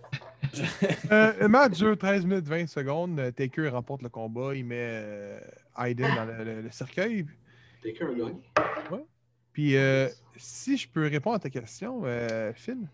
Euh, 1.11 1.33
le 1.41 1.47
match 1.49 1.73
dure 1.79 1.97
13 1.97 2.25
minutes 2.25 2.45
20 2.47 2.67
secondes. 2.67 3.19
Euh, 3.19 3.29
Taker 3.31 3.67
remporte 3.69 4.01
le 4.03 4.09
combat. 4.09 4.55
Il 4.55 4.63
met 4.65 4.75
euh, 4.79 5.39
Aiden 5.77 6.15
dans 6.15 6.23
le, 6.25 6.43
le- 6.45 6.61
le 6.61 6.69
cercueil. 6.71 7.25
Taker 7.83 8.05
a 8.05 8.13
gagné. 8.13 9.05
Puis, 9.51 9.75
euh, 9.75 10.07
si 10.37 10.77
je 10.77 10.87
peux 10.87 11.07
répondre 11.07 11.35
à 11.35 11.39
ta 11.39 11.49
question, 11.49 12.03
euh, 12.05 12.53
Phil, 12.53 12.87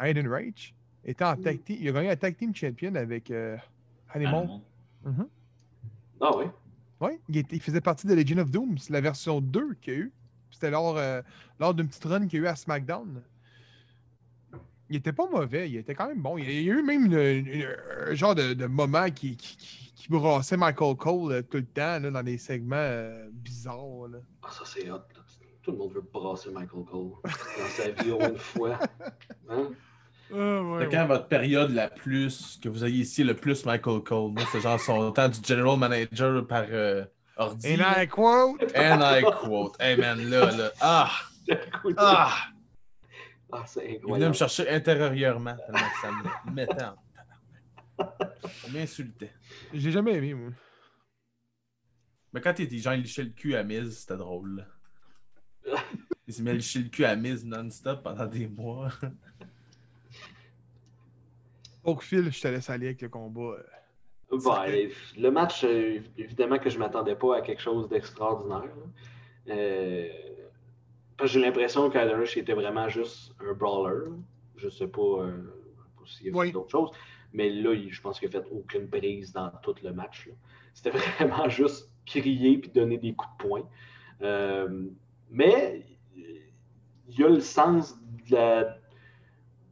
Aiden 0.00 0.28
Reich 0.28 0.74
était 1.10 1.24
en 1.24 1.36
tag 1.36 1.62
team. 1.64 1.76
Il 1.80 1.88
a 1.88 1.92
gagné 1.92 2.08
la 2.08 2.16
tag 2.16 2.36
team 2.36 2.54
champion 2.54 2.94
avec 2.94 3.30
euh, 3.30 3.56
Animal. 4.10 4.48
Mhm. 5.04 5.28
Ah 6.20 6.36
oui? 6.36 6.44
Oui, 7.00 7.10
il, 7.28 7.36
était- 7.38 7.56
il 7.56 7.62
faisait 7.62 7.80
partie 7.80 8.06
de 8.06 8.14
Legion 8.14 8.38
of 8.38 8.50
Doom. 8.50 8.78
C'est 8.78 8.92
la 8.92 9.00
version 9.00 9.40
2 9.40 9.74
qu'il 9.74 9.92
y 9.92 9.96
a 9.96 10.00
eu. 10.00 10.12
C'était 10.50 10.70
lors, 10.70 10.96
euh, 10.96 11.20
lors 11.60 11.74
d'une 11.74 11.86
petite 11.88 12.04
run 12.04 12.26
qu'il 12.26 12.38
y 12.40 12.42
a 12.42 12.44
eu 12.46 12.48
à 12.48 12.56
SmackDown. 12.56 13.22
Il 14.88 14.96
était 14.96 15.12
pas 15.12 15.28
mauvais, 15.28 15.68
il 15.68 15.76
était 15.76 15.94
quand 15.96 16.06
même 16.06 16.22
bon. 16.22 16.38
Il 16.38 16.44
y 16.50 16.70
a 16.70 16.74
eu 16.74 16.82
même 16.82 17.06
une- 17.06 17.12
une- 17.18 17.66
un 18.08 18.14
genre 18.14 18.34
de, 18.36 18.54
de 18.54 18.66
moment 18.66 19.10
qui, 19.10 19.36
qui, 19.36 19.56
qui- 19.56 19.92
qui 19.94 20.08
brassait 20.08 20.56
Michael 20.56 20.96
Cole 20.96 21.32
euh, 21.32 21.42
tout 21.42 21.56
le 21.58 21.64
temps 21.66 21.98
là, 21.98 22.10
dans 22.10 22.22
des 22.22 22.38
segments 22.38 22.76
euh, 22.78 23.28
bizarres. 23.32 24.08
là. 24.08 24.18
Ah, 24.42 24.48
ça, 24.52 24.62
c'est 24.64 24.88
hot. 24.90 25.00
Tout 25.62 25.72
le 25.72 25.78
monde 25.78 25.92
veut 25.94 26.04
brasser 26.12 26.50
Michael 26.52 26.84
Cole 26.84 27.10
dans 27.24 27.68
sa 27.70 27.90
vie 27.90 28.12
au 28.12 28.18
moins 28.18 28.30
une 28.30 28.38
fois. 28.38 28.78
Hein? 29.48 29.70
Ah, 30.32 30.62
ouais, 30.62 30.84
C'est 30.84 30.90
quand 30.96 31.06
votre 31.06 31.28
période 31.28 31.70
la 31.70 31.88
plus, 31.88 32.58
que 32.62 32.68
vous 32.68 32.84
ayez 32.84 33.00
ici 33.02 33.22
le 33.24 33.34
plus 33.34 33.64
Michael 33.64 34.02
Cole? 34.02 34.32
Moi, 34.32 34.42
c'est 34.50 34.60
genre 34.60 34.80
son 34.80 35.12
temps 35.12 35.28
du 35.28 35.38
general 35.46 35.78
manager 35.78 36.46
par 36.46 36.64
euh, 36.68 37.04
ordi. 37.36 37.66
Et 37.68 37.76
là. 37.76 38.02
I 38.02 38.08
quote. 38.08 38.60
And 38.76 39.00
I 39.02 39.22
quote. 39.22 39.76
Hey 39.80 39.96
man, 39.96 40.18
là, 40.28 40.50
là. 40.50 40.70
Ah! 40.80 41.10
Ah! 41.96 42.34
ah, 43.52 43.62
c'est 43.66 43.84
Il 43.84 43.86
venait 43.86 43.98
me 43.98 44.02
incroyable. 44.04 44.34
chercher 44.34 44.68
intérieurement. 44.68 45.54
tellement 45.54 45.78
que 45.78 46.00
ça 46.02 46.10
me 46.10 46.52
mettait 46.54 46.72
en 46.72 46.96
tabarnak. 47.96 48.36
Ça 48.42 48.68
m'insultait. 48.72 49.32
J'ai 49.72 49.92
jamais 49.92 50.14
aimé, 50.14 50.34
moi. 50.34 50.50
Mais 52.32 52.40
quand 52.40 52.52
t'es 52.52 52.68
genre 52.78 52.94
liché 52.94 53.22
le 53.22 53.30
cul 53.30 53.54
à 53.54 53.62
Miz, 53.62 53.96
c'était 54.00 54.16
drôle. 54.16 54.66
là. 55.66 55.76
Il 56.26 56.34
s'est 56.34 56.42
mis 56.42 56.50
à 56.50 56.54
licher 56.54 56.80
le 56.80 56.88
cul 56.88 57.04
à 57.04 57.14
Miz 57.14 57.44
non-stop 57.44 58.02
pendant 58.02 58.26
des 58.26 58.48
mois. 58.48 58.88
Pour 61.86 62.02
Phil, 62.02 62.32
je 62.32 62.40
te 62.40 62.48
laisse 62.48 62.68
aller 62.68 62.86
avec 62.86 63.00
le 63.00 63.08
combat. 63.08 63.56
Ben, 64.32 64.88
le 65.16 65.30
match, 65.30 65.62
euh, 65.62 66.00
évidemment 66.18 66.58
que 66.58 66.68
je 66.68 66.80
m'attendais 66.80 67.14
pas 67.14 67.36
à 67.36 67.40
quelque 67.42 67.62
chose 67.62 67.88
d'extraordinaire. 67.88 68.74
Euh, 69.48 70.08
j'ai 71.24 71.40
l'impression 71.40 71.88
qu'Alan 71.88 72.18
Rush 72.18 72.36
était 72.36 72.54
vraiment 72.54 72.88
juste 72.88 73.32
un 73.40 73.52
brawler. 73.52 74.10
Je 74.56 74.68
sais 74.68 74.88
pas, 74.88 75.00
euh, 75.00 75.32
s'il 76.04 76.26
y 76.26 76.30
a 76.30 76.32
Oui. 76.36 76.50
d'autres 76.50 76.72
choses. 76.72 76.90
Mais 77.32 77.50
là, 77.50 77.72
je 77.88 78.00
pense 78.00 78.18
qu'il 78.18 78.28
a 78.28 78.32
fait 78.32 78.48
aucune 78.50 78.88
prise 78.88 79.32
dans 79.32 79.52
tout 79.62 79.76
le 79.84 79.92
match. 79.92 80.28
C'était 80.74 80.90
vraiment 81.20 81.48
juste 81.48 81.88
crier 82.04 82.58
puis 82.58 82.70
donner 82.70 82.98
des 82.98 83.14
coups 83.14 83.30
de 83.38 83.48
poing. 83.48 83.62
Euh, 84.22 84.86
mais 85.30 85.86
il 86.16 87.16
y 87.16 87.22
a 87.22 87.28
le 87.28 87.38
sens 87.40 87.96
de 88.28 88.34
la- 88.34 88.76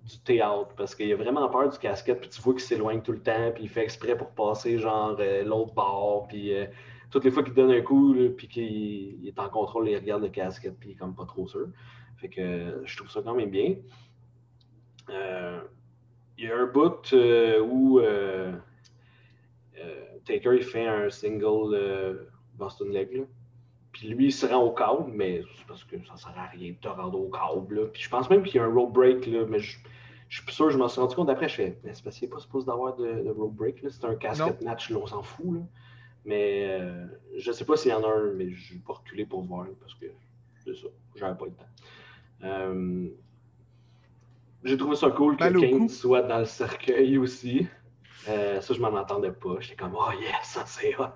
du 0.04 0.18
théâtre 0.18 0.74
parce 0.76 0.94
qu'il 0.94 1.10
a 1.12 1.16
vraiment 1.16 1.48
peur 1.48 1.70
du 1.70 1.78
casquette 1.78 2.20
puis 2.20 2.28
tu 2.28 2.40
vois 2.42 2.52
qu'il 2.52 2.62
s'éloigne 2.62 3.00
tout 3.00 3.12
le 3.12 3.22
temps 3.22 3.52
puis 3.54 3.64
il 3.64 3.68
fait 3.68 3.82
exprès 3.82 4.16
pour 4.16 4.30
passer 4.30 4.78
genre 4.78 5.16
euh, 5.18 5.42
l'autre 5.44 5.72
bord 5.72 6.26
puis 6.28 6.54
euh, 6.54 6.66
toutes 7.10 7.24
les 7.24 7.30
fois 7.30 7.42
qu'il 7.42 7.54
donne 7.54 7.70
un 7.70 7.80
coup 7.80 8.14
puis 8.36 8.48
qu'il 8.48 9.22
il 9.22 9.28
est 9.28 9.38
en 9.38 9.48
contrôle 9.48 9.88
il 9.88 9.96
regarde 9.96 10.22
le 10.22 10.28
casquette 10.28 10.78
puis 10.78 10.90
il 10.90 10.92
est 10.92 10.96
comme 10.96 11.14
pas 11.14 11.24
trop 11.24 11.48
sûr 11.48 11.68
fait 12.16 12.28
que 12.28 12.40
euh, 12.40 12.84
je 12.84 12.96
trouve 12.96 13.10
ça 13.10 13.22
quand 13.22 13.34
même 13.34 13.50
bien 13.50 13.76
il 16.36 16.44
y 16.44 16.50
a 16.50 16.56
un 16.56 16.66
bout 16.66 17.14
où 17.66 18.00
Taker 20.26 20.54
il 20.54 20.64
fait 20.64 20.86
un 20.86 21.08
single 21.10 22.28
Boston 22.56 22.90
Leg 22.90 23.12
là. 23.12 23.24
Puis 23.94 24.08
lui, 24.08 24.26
il 24.26 24.32
se 24.32 24.44
rend 24.44 24.62
au 24.62 24.72
câble, 24.72 25.10
mais 25.12 25.42
c'est 25.56 25.66
parce 25.66 25.84
que 25.84 25.96
ça 26.04 26.16
sert 26.16 26.36
à 26.36 26.46
rien 26.46 26.72
de 26.72 26.76
te 26.76 26.88
rendre 26.88 27.18
au 27.18 27.30
câble. 27.30 27.76
Là. 27.80 27.86
Puis 27.86 28.02
je 28.02 28.10
pense 28.10 28.28
même 28.28 28.42
qu'il 28.42 28.56
y 28.56 28.58
a 28.58 28.64
un 28.64 28.74
rope 28.74 28.92
break, 28.92 29.26
là, 29.26 29.46
mais 29.48 29.60
je, 29.60 29.78
je 30.28 30.36
suis 30.36 30.44
plus 30.44 30.52
sûr, 30.54 30.68
je 30.70 30.76
m'en 30.76 30.88
suis 30.88 31.00
rendu 31.00 31.14
compte 31.14 31.30
après. 31.30 31.48
Je 31.48 31.54
fais, 31.54 31.78
mais 31.84 31.94
c'est 31.94 32.02
parce 32.04 32.18
qu'il 32.18 32.28
n'est 32.28 32.34
pas 32.34 32.40
supposé 32.40 32.66
d'avoir 32.66 32.96
de, 32.96 33.06
de 33.22 33.30
rope 33.30 33.54
break. 33.54 33.84
C'est 33.88 34.04
un 34.04 34.16
casquette 34.16 34.62
match, 34.62 34.90
là, 34.90 34.98
on 35.00 35.06
s'en 35.06 35.22
fout. 35.22 35.54
Là. 35.54 35.60
Mais 36.26 36.66
euh, 36.70 37.06
je 37.36 37.52
sais 37.52 37.64
pas 37.64 37.76
s'il 37.76 37.92
y 37.92 37.94
en 37.94 38.02
a 38.02 38.08
un, 38.08 38.32
mais 38.34 38.50
je 38.50 38.74
vais 38.74 38.80
pas 38.80 38.94
reculer 38.94 39.26
pour 39.26 39.42
voir 39.42 39.66
parce 39.80 39.94
que 39.94 40.06
c'est 40.64 40.74
ça, 40.74 40.88
j'avais 41.16 41.36
pas 41.38 41.44
le 41.44 41.52
temps. 41.52 41.64
Euh, 42.44 43.08
J'ai 44.64 44.76
trouvé 44.76 44.96
ça 44.96 45.10
cool 45.10 45.36
que 45.36 45.40
Balle 45.40 45.58
au 45.58 45.60
Kane 45.60 45.88
soit 45.88 46.22
dans 46.22 46.38
le 46.38 46.46
cercueil 46.46 47.18
aussi. 47.18 47.66
Euh, 48.28 48.60
ça, 48.62 48.72
je 48.74 48.80
m'en 48.80 48.96
attendais 48.96 49.32
pas. 49.32 49.56
J'étais 49.60 49.76
comme, 49.76 49.94
oh 49.94 50.10
yes, 50.18 50.34
ça 50.42 50.64
c'est 50.66 50.98
hot. 50.98 51.14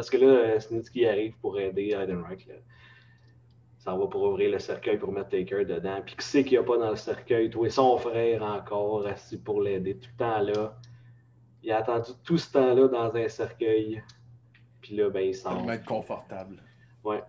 Parce 0.00 0.08
que 0.08 0.16
là, 0.16 0.28
euh, 0.28 0.58
Snitsky 0.58 1.04
arrive 1.04 1.36
pour 1.42 1.60
aider 1.60 1.90
Heidenreich. 1.92 2.46
Là. 2.46 2.54
Ça 3.76 3.94
va 3.94 4.06
pour 4.06 4.22
ouvrir 4.22 4.50
le 4.50 4.58
cercueil 4.58 4.96
pour 4.96 5.12
mettre 5.12 5.28
Taker 5.28 5.66
dedans. 5.66 6.00
Puis 6.02 6.16
qui 6.16 6.24
sait 6.24 6.42
qu'il 6.42 6.52
n'y 6.52 6.56
a 6.56 6.62
pas 6.62 6.78
dans 6.78 6.88
le 6.88 6.96
cercueil? 6.96 7.50
Toi 7.50 7.66
et 7.66 7.70
son 7.70 7.98
frère 7.98 8.42
encore 8.42 9.06
assis 9.06 9.36
pour 9.36 9.60
l'aider 9.60 9.98
tout 9.98 10.08
le 10.12 10.16
temps 10.16 10.40
là. 10.40 10.74
Il 11.62 11.70
a 11.70 11.76
attendu 11.76 12.12
tout 12.24 12.38
ce 12.38 12.50
temps-là 12.50 12.88
dans 12.88 13.14
un 13.14 13.28
cercueil. 13.28 14.02
Puis 14.80 14.96
là, 14.96 15.10
ben, 15.10 15.20
il 15.20 15.34
sort. 15.34 15.62
va 15.66 15.74
être 15.74 15.84
confortable. 15.84 16.62
Ouais. 17.04 17.22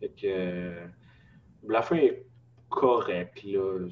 Fait 0.00 0.08
que. 0.08 0.26
euh, 0.26 0.86
la 1.68 1.82
fin 1.82 1.94
est 1.94 2.26
correcte, 2.70 3.44
là. 3.44 3.86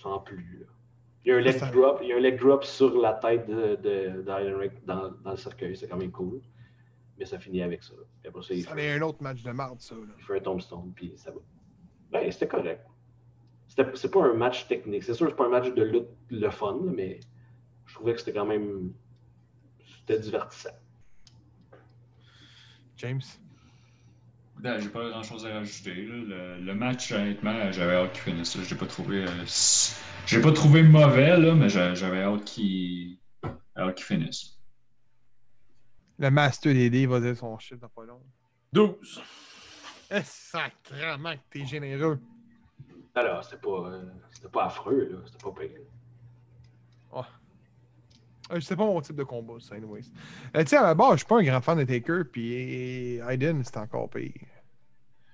Sans 0.00 0.20
plus. 0.20 0.60
là. 0.60 0.66
Il 1.24 1.30
y 1.30 1.32
a 1.32 1.36
un 1.38 1.40
leg 1.40 1.58
drop, 1.72 1.98
il 2.00 2.10
y 2.10 2.12
a 2.12 2.16
un 2.16 2.20
leg 2.20 2.38
drop 2.38 2.62
sur 2.62 2.96
la 2.96 3.14
tête 3.14 3.48
de, 3.48 3.74
de, 3.74 4.22
dans 4.22 5.30
le 5.32 5.36
cercueil. 5.36 5.76
C'est 5.76 5.88
quand 5.88 5.96
même 5.96 6.12
cool. 6.12 6.40
Mais 7.22 7.26
ça 7.28 7.38
finit 7.38 7.62
avec 7.62 7.84
ça. 7.84 7.92
Puis 8.20 8.28
après 8.28 8.42
ça, 8.42 8.52
il 8.52 8.64
Ça 8.64 8.74
fait, 8.74 8.84
est 8.84 8.98
un 8.98 9.02
autre 9.02 9.22
match 9.22 9.44
de 9.44 9.52
marde, 9.52 9.80
ça. 9.80 9.94
Là. 9.94 10.00
il 10.18 10.24
fait 10.24 10.38
un 10.38 10.40
tombstone, 10.40 10.92
puis 10.92 11.12
ça 11.14 11.30
va. 11.30 11.36
Ben, 12.10 12.32
c'était 12.32 12.48
correct. 12.48 12.84
C'était- 13.68 13.86
C'est 13.94 14.10
pas 14.10 14.24
un 14.24 14.34
match 14.34 14.66
technique. 14.66 15.04
C'est 15.04 15.14
sûr 15.14 15.26
que 15.26 15.30
c'est 15.32 15.36
pas 15.36 15.46
un 15.46 15.50
match 15.50 15.72
de 15.72 15.82
lutte 15.84 16.08
le 16.30 16.50
fun, 16.50 16.80
mais 16.82 17.20
je 17.86 17.94
trouvais 17.94 18.14
que 18.14 18.18
c'était 18.18 18.32
quand 18.32 18.44
même. 18.44 18.92
C'était 20.00 20.18
divertissant. 20.18 20.74
James? 22.96 23.20
Ben, 24.58 24.80
j'ai 24.80 24.88
pas 24.88 25.08
grand 25.08 25.22
chose 25.22 25.46
à 25.46 25.50
rajouter. 25.54 25.94
là. 25.94 26.14
Le, 26.16 26.60
le 26.60 26.74
match, 26.74 27.12
honnêtement, 27.12 27.70
j'avais 27.70 27.94
hâte 27.94 28.12
qu'il 28.14 28.32
finisse. 28.32 28.56
là. 28.56 28.64
J'ai 28.64 28.74
pas 28.76 28.86
trouvé. 28.86 29.24
euh, 29.24 29.44
j'ai 30.26 30.40
pas 30.40 30.50
trouvé 30.52 30.82
mauvais, 30.82 31.36
là, 31.38 31.54
mais 31.54 31.68
j'a- 31.68 31.94
j'avais 31.94 32.22
hâte 32.22 32.44
qu'il 32.44 33.18
hâte 33.76 33.94
qu'il 33.94 34.06
finisse. 34.06 34.58
Le 36.22 36.30
Master 36.30 36.72
DD 36.72 37.04
va 37.06 37.18
dire 37.18 37.36
son 37.36 37.58
chiffre 37.58 37.80
dans 37.80 37.88
pas 37.88 38.04
long. 38.04 38.20
12. 38.72 39.20
Eh, 40.12 40.20
sacrément 40.22 41.32
que 41.32 41.40
t'es 41.50 41.66
généreux. 41.66 42.20
Alors, 43.16 43.42
c'était 43.42 43.56
pas, 43.56 43.90
euh, 43.90 44.04
c'était 44.30 44.48
pas 44.48 44.66
affreux, 44.66 45.08
là. 45.10 45.18
C'était 45.26 45.42
pas 45.42 45.50
pire. 45.50 45.80
Euh, 48.52 48.60
C'est 48.60 48.76
pas 48.76 48.84
mon 48.84 49.00
type 49.00 49.16
de 49.16 49.24
combat, 49.24 49.54
ça, 49.58 49.74
anyways. 49.74 50.12
Euh, 50.56 50.60
tu 50.62 50.68
sais, 50.68 50.76
à 50.76 50.82
la 50.82 50.94
base, 50.94 51.14
je 51.14 51.16
suis 51.18 51.26
pas 51.26 51.40
un 51.40 51.42
grand 51.42 51.60
fan 51.60 51.78
de 51.78 51.84
Taker, 51.84 52.22
puis 52.30 53.18
Hayden, 53.18 53.64
c'est 53.64 53.78
encore 53.78 54.08
pire. 54.08 54.30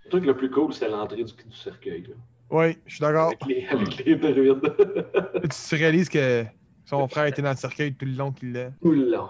Le 0.07 0.11
truc 0.11 0.25
le 0.25 0.37
plus 0.39 0.51
cool, 0.51 0.73
c'est 0.73 0.89
l'entrée 0.89 1.23
du, 1.23 1.35
du 1.35 1.53
cercueil, 1.55 2.05
là. 2.05 2.15
Oui, 2.49 2.79
je 2.87 2.95
suis 2.95 3.03
d'accord. 3.03 3.27
Avec 3.27 3.45
les, 3.45 3.67
avec 3.67 4.07
les 4.07 4.19
tu 5.43 5.49
te 5.49 5.75
réalises 5.77 6.09
que 6.09 6.47
son 6.87 7.07
frère 7.09 7.27
était 7.27 7.43
dans 7.43 7.51
le 7.51 7.57
cercueil 7.57 7.95
tout 7.95 8.07
le 8.07 8.13
long 8.13 8.33
qu'il 8.33 8.53
l'a. 8.53 8.71
Tout 8.81 8.93
le 8.93 9.11
long. 9.11 9.29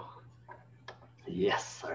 Yes, 1.29 1.81
sir. 1.81 1.89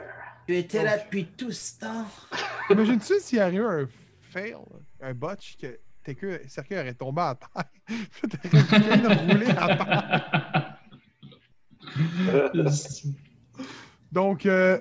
Tu 0.47 0.57
étais 0.57 0.82
là 0.85 0.99
depuis 0.99 1.26
tout 1.26 1.53
ce 1.53 1.80
temps. 1.80 2.07
Imagine-tu 2.70 3.14
s'il 3.20 3.39
eu 3.39 3.64
un 3.64 3.87
fail, 4.20 4.57
un 5.01 5.14
botch, 5.14 5.57
que 5.57 5.78
Taker, 6.05 6.39
le 6.43 6.49
cercueil 6.49 6.80
aurait 6.80 6.95
tombé 6.95 7.22
à 7.22 7.35
terre. 7.35 7.64
Puis 7.87 8.28
t'aurais 8.28 8.66
pu 8.66 9.03
de 9.03 9.32
rouler 9.32 9.51
à 9.51 9.76
terre. 9.76 10.78
Donc, 14.12 14.47
euh, 14.47 14.78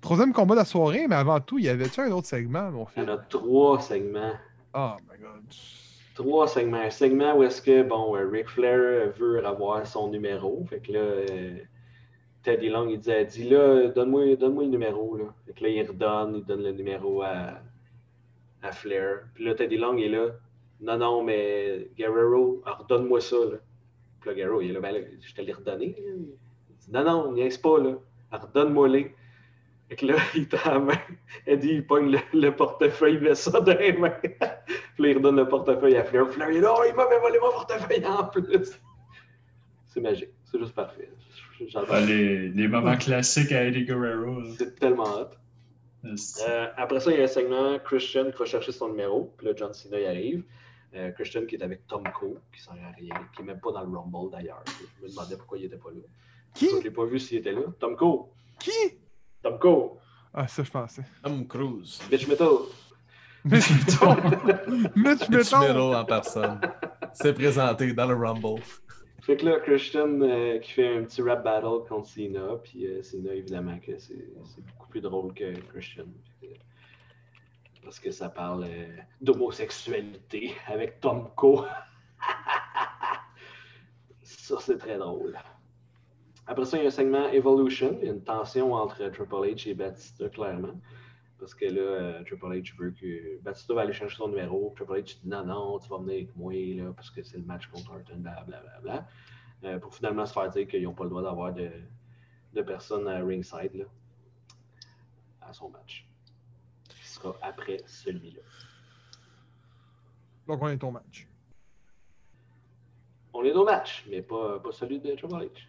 troisième 0.00 0.32
combat 0.32 0.54
de 0.54 0.60
la 0.60 0.64
soirée, 0.64 1.06
mais 1.08 1.16
avant 1.16 1.40
tout, 1.40 1.58
il 1.58 1.64
y 1.64 1.68
avait-tu 1.68 2.00
un 2.00 2.10
autre 2.12 2.28
segment, 2.28 2.70
mon 2.70 2.86
Il 2.96 3.02
y 3.02 3.02
en 3.02 3.06
fils? 3.06 3.14
a 3.14 3.18
trois 3.28 3.80
segments. 3.80 4.32
Oh 4.74 4.92
my 5.10 5.18
god. 5.18 5.44
Trois 6.14 6.48
segments. 6.48 6.78
Un 6.78 6.90
segment 6.90 7.36
où 7.36 7.42
est-ce 7.42 7.60
que, 7.60 7.82
bon, 7.82 8.16
euh, 8.16 8.26
Ric 8.28 8.48
Flair 8.48 9.10
veut 9.18 9.44
avoir 9.44 9.86
son 9.86 10.08
numéro. 10.08 10.64
Fait 10.68 10.80
que 10.80 10.92
là, 10.92 10.98
euh, 11.00 11.58
Teddy 12.46 12.68
Long, 12.68 12.88
il 12.88 13.00
disait, 13.00 13.24
dis 13.24 13.48
là, 13.48 13.88
donne-moi 13.88 14.36
donne 14.36 14.56
le 14.56 14.66
numéro, 14.66 15.16
là. 15.16 15.24
Là, 15.60 15.68
il 15.68 15.82
redonne, 15.82 16.36
il 16.36 16.44
donne 16.44 16.62
le 16.62 16.70
numéro 16.70 17.20
à, 17.22 17.60
à 18.62 18.70
Flair. 18.70 19.24
Puis 19.34 19.44
là, 19.44 19.56
Teddy 19.56 19.76
Long 19.76 19.96
est 19.96 20.08
là. 20.08 20.28
Non, 20.80 20.96
non, 20.96 21.24
mais 21.24 21.90
Guerrero, 21.98 22.62
alors, 22.64 22.82
redonne-moi 22.82 23.20
ça, 23.20 23.34
là. 23.34 23.56
Puis 24.20 24.30
là, 24.30 24.36
Guerrero, 24.36 24.60
il 24.60 24.70
est 24.70 24.74
là, 24.74 24.78
ben 24.78 24.92
là, 24.92 25.00
je 25.20 25.34
te 25.34 25.40
l'ai 25.40 25.52
redonné. 25.52 25.96
Il 25.98 26.76
dit, 26.76 26.92
non, 26.92 27.02
non, 27.02 27.32
niaise 27.32 27.58
pas, 27.58 27.80
là. 27.80 27.94
Alors, 28.30 28.46
redonne-moi-les. 28.46 29.12
Fait 29.88 30.02
là, 30.02 30.14
il 30.36 30.46
tend 30.46 30.70
la 30.70 30.78
main. 30.78 31.00
Eddie, 31.48 31.70
il 31.70 31.84
pogne 31.84 32.12
le, 32.12 32.18
le 32.32 32.54
portefeuille, 32.54 33.14
il 33.14 33.22
met 33.22 33.34
ça 33.34 33.60
dans 33.60 33.76
les 33.76 33.92
mains. 33.92 34.20
Puis 34.22 35.02
là, 35.02 35.08
il 35.08 35.16
redonne 35.16 35.36
le 35.36 35.48
portefeuille 35.48 35.96
à 35.96 36.04
Flair. 36.04 36.28
Flair, 36.30 36.52
il 36.52 36.60
là, 36.60 36.76
oh, 36.78 36.84
il 36.88 36.94
m'avait 36.94 37.18
volé 37.18 37.40
mon 37.40 37.50
portefeuille 37.50 38.06
en 38.06 38.22
plus. 38.28 38.80
C'est 39.86 40.00
magique. 40.00 40.30
C'est 40.44 40.60
juste 40.60 40.76
parfait. 40.76 41.10
J'adore. 41.68 41.96
Les, 42.06 42.48
les 42.48 42.68
moments 42.68 42.96
classiques 42.96 43.52
à 43.52 43.64
Eddie 43.64 43.84
Guerrero. 43.84 44.40
là. 44.40 44.50
C'est 44.58 44.78
tellement 44.78 45.04
hot. 45.20 45.30
C'est- 46.16 46.44
Euh, 46.48 46.66
après 46.76 47.00
ça, 47.00 47.10
il 47.12 47.18
y 47.18 47.20
a 47.20 47.24
un 47.24 47.28
segment 47.28 47.78
Christian 47.80 48.30
qui 48.30 48.38
va 48.38 48.44
chercher 48.44 48.72
son 48.72 48.88
numéro. 48.88 49.34
Puis 49.36 49.46
là, 49.46 49.52
John 49.56 49.72
Cena 49.72 49.98
y 50.00 50.06
arrive. 50.06 50.44
Euh, 50.94 51.10
Christian 51.12 51.44
qui 51.46 51.56
est 51.56 51.62
avec 51.62 51.86
Tom 51.88 52.02
Cole, 52.18 52.40
qui 52.54 52.62
sert 52.62 52.72
à 52.74 52.92
rien, 52.96 53.14
qui 53.34 53.42
n'est 53.42 53.48
même 53.52 53.60
pas 53.60 53.72
dans 53.72 53.82
le 53.84 53.96
Rumble 53.98 54.30
d'ailleurs. 54.30 54.62
Je 55.00 55.04
me 55.04 55.10
demandais 55.10 55.36
pourquoi 55.36 55.58
il 55.58 55.64
n'était 55.64 55.76
pas 55.76 55.90
là. 55.90 56.00
Qui? 56.54 56.68
Je 56.70 56.82
l'ai 56.84 56.90
pas 56.90 57.04
vu 57.04 57.18
s'il 57.18 57.38
était 57.38 57.52
là. 57.52 57.60
Tom 57.78 57.96
Cole. 57.96 58.20
Qui? 58.60 58.70
Tom 59.42 59.58
Cole. 59.58 59.98
Ah, 60.32 60.46
ça, 60.46 60.62
je 60.62 60.70
pensais. 60.70 61.02
Tom 61.22 61.46
Cruise. 61.46 62.00
Bitch 62.10 62.26
Metal. 62.28 62.48
Mitch 63.44 63.70
Mitch 64.96 65.28
Mitch 65.28 65.28
Metal. 65.52 65.80
En 65.94 66.04
personne. 66.04 66.60
C'est 67.12 67.32
présenté 67.32 67.92
dans 67.92 68.06
le 68.06 68.14
Rumble. 68.14 68.60
Fait 69.26 69.36
que 69.36 69.44
là, 69.44 69.58
Christian 69.58 70.20
euh, 70.20 70.60
qui 70.60 70.70
fait 70.70 70.98
un 70.98 71.02
petit 71.02 71.20
rap 71.20 71.42
battle 71.42 71.84
contre 71.88 72.06
Cena, 72.06 72.46
puis 72.62 72.86
euh, 72.86 73.02
Cena, 73.02 73.34
évidemment, 73.34 73.76
que 73.80 73.98
c'est 73.98 74.14
beaucoup 74.68 74.88
plus 74.88 75.00
drôle 75.00 75.34
que 75.34 75.52
Christian. 75.72 76.04
Parce 77.82 77.98
que 77.98 78.12
ça 78.12 78.28
parle 78.28 78.66
euh, 78.68 78.86
d'homosexualité 79.20 80.54
avec 80.68 81.00
Tom 81.00 81.28
Co. 81.34 81.64
ça, 84.22 84.58
c'est 84.60 84.78
très 84.78 84.96
drôle. 84.96 85.36
Après 86.46 86.64
ça, 86.64 86.76
il 86.76 86.82
y 86.82 86.84
a 86.84 86.86
un 86.86 86.92
segment 86.92 87.28
Evolution. 87.30 87.98
Il 88.00 88.06
y 88.06 88.08
a 88.08 88.12
une 88.12 88.22
tension 88.22 88.74
entre 88.74 89.08
Triple 89.08 89.34
H 89.34 89.68
et 89.68 89.74
Batista, 89.74 90.28
clairement. 90.28 90.80
Parce 91.38 91.54
que 91.54 91.66
là, 91.66 91.80
euh, 91.80 92.24
Triple 92.24 92.46
H 92.46 92.76
veut 92.76 92.90
que 92.92 93.38
Batista 93.42 93.74
va 93.74 93.82
aller 93.82 93.92
chercher 93.92 94.16
son 94.16 94.28
numéro. 94.28 94.72
Triple 94.74 94.92
H 94.92 95.20
dit 95.22 95.28
non, 95.28 95.44
non, 95.44 95.78
tu 95.78 95.88
vas 95.88 95.98
venir 95.98 96.14
avec 96.14 96.36
moi, 96.36 96.52
là, 96.52 96.92
parce 96.94 97.10
que 97.10 97.22
c'est 97.22 97.36
le 97.36 97.44
match 97.44 97.66
contre 97.66 97.92
Orton, 97.92 98.16
blablabla. 98.18 99.06
Euh, 99.64 99.78
pour 99.78 99.94
finalement 99.94 100.24
se 100.26 100.32
faire 100.32 100.48
dire 100.50 100.66
qu'ils 100.66 100.82
n'ont 100.82 100.94
pas 100.94 101.04
le 101.04 101.10
droit 101.10 101.22
d'avoir 101.22 101.52
de, 101.52 101.70
de 102.54 102.62
personnes 102.62 103.06
à 103.08 103.22
ringside 103.22 103.74
là, 103.74 103.84
à 105.42 105.52
son 105.52 105.68
match. 105.70 106.06
Qui 106.88 107.06
sera 107.06 107.36
après 107.42 107.82
celui-là. 107.86 108.42
Donc, 110.46 110.62
on 110.62 110.68
est 110.68 110.82
au 110.82 110.90
match. 110.90 111.28
On 113.34 113.44
est 113.44 113.52
au 113.52 113.64
match, 113.64 114.06
mais 114.08 114.22
pas, 114.22 114.58
pas 114.60 114.72
celui 114.72 115.00
de 115.00 115.14
Triple 115.14 115.34
H. 115.34 115.68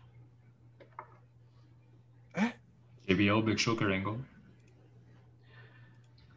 JBL, 3.07 3.41
Big 3.41 3.57
Show, 3.57 3.76
Kurt 3.76 3.91
Angle. 3.91 4.20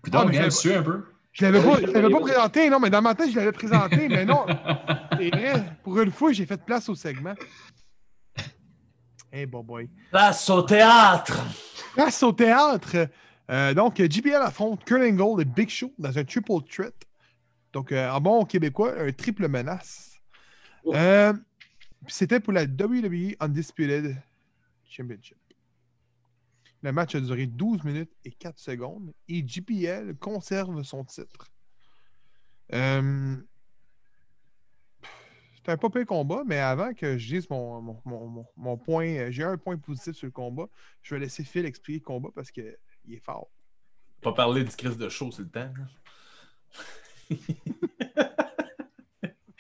Ah, 0.01 0.05
Putain, 0.05 0.19
mais 0.19 0.25
regarde 0.27 0.35
j'avais- 0.35 0.47
dessus 0.49 0.73
un 0.75 0.83
peu. 0.83 1.05
Je 1.33 1.45
l'avais 1.45 1.63
pas, 1.63 1.81
je 1.81 1.87
l'avais 1.93 2.11
pas 2.11 2.21
présenté, 2.21 2.71
non, 2.71 2.81
mais 2.81 2.91
dans 2.91 3.03
ma 3.03 3.15
tête, 3.15 3.31
je 3.31 3.37
l'avais 3.37 3.53
présenté, 3.53 4.09
mais 4.09 4.25
non. 4.25 4.47
C'est 5.19 5.29
vrai, 5.31 5.77
pour 5.85 6.01
une 6.01 6.11
fois, 6.11 6.33
j'ai 6.33 6.47
fait 6.47 6.61
place 6.65 6.89
au 6.89 6.95
segment. 6.95 7.35
Hey, 9.33 9.47
bon 9.47 9.63
boy. 9.63 9.89
Place 10.11 10.51
au 10.51 10.63
théâtre! 10.63 11.39
Place 11.95 12.23
au 12.23 12.33
théâtre. 12.33 13.09
Euh, 13.51 13.75
donc, 13.75 14.01
JBL 14.01 14.35
affronte 14.43 14.85
Kurt 14.85 15.03
Angle 15.03 15.43
et 15.43 15.45
Big 15.45 15.69
Show 15.69 15.93
dans 15.99 16.17
un 16.19 16.25
triple 16.25 16.53
threat. 16.69 16.95
Donc, 17.73 17.93
euh, 17.93 18.11
en 18.11 18.21
bon 18.21 18.45
québécois, 18.45 18.95
un 18.99 19.13
triple 19.13 19.47
menace. 19.49 20.17
Euh, 20.87 21.33
puis 22.05 22.15
C'était 22.15 22.41
pour 22.41 22.53
la 22.53 22.65
WWE 22.65 23.37
Undisputed 23.39 24.17
Championship. 24.89 25.37
Le 26.83 26.93
match 26.93 27.15
a 27.15 27.21
duré 27.21 27.47
12 27.47 27.85
minutes 27.85 28.13
et 28.25 28.31
4 28.33 28.59
secondes 28.59 29.13
et 29.29 29.47
JBL 29.47 30.17
conserve 30.19 30.83
son 30.83 31.05
titre. 31.05 31.51
Euh, 32.73 33.37
C'était 35.57 35.73
un 35.73 35.77
pas 35.77 35.91
pire 35.91 36.07
combat, 36.07 36.43
mais 36.47 36.59
avant 36.59 36.95
que 36.95 37.19
je 37.19 37.35
dise 37.35 37.51
mon, 37.51 37.83
mon- 37.83 38.01
mon- 38.07 38.47
mon- 38.57 38.79
point, 38.79 39.07
euh, 39.17 39.31
j'ai 39.31 39.45
un 39.45 39.59
point 39.59 39.77
positif 39.77 40.15
sur 40.15 40.27
le 40.27 40.33
combat. 40.33 40.69
Je 41.03 41.15
vais 41.15 41.21
laisser 41.21 41.45
Phil 41.45 41.67
expliquer 41.67 41.99
le 41.99 42.05
combat 42.05 42.31
parce 42.35 42.51
qu'il 42.51 42.65
est 43.11 43.23
fort. 43.25 43.51
Pas 44.23 44.33
parler 44.33 44.65
du 44.65 44.75
Chris 44.75 44.97
de 44.97 45.09
show, 45.11 45.31
c'est 45.31 45.43
le 45.43 45.51
temps. 45.51 45.73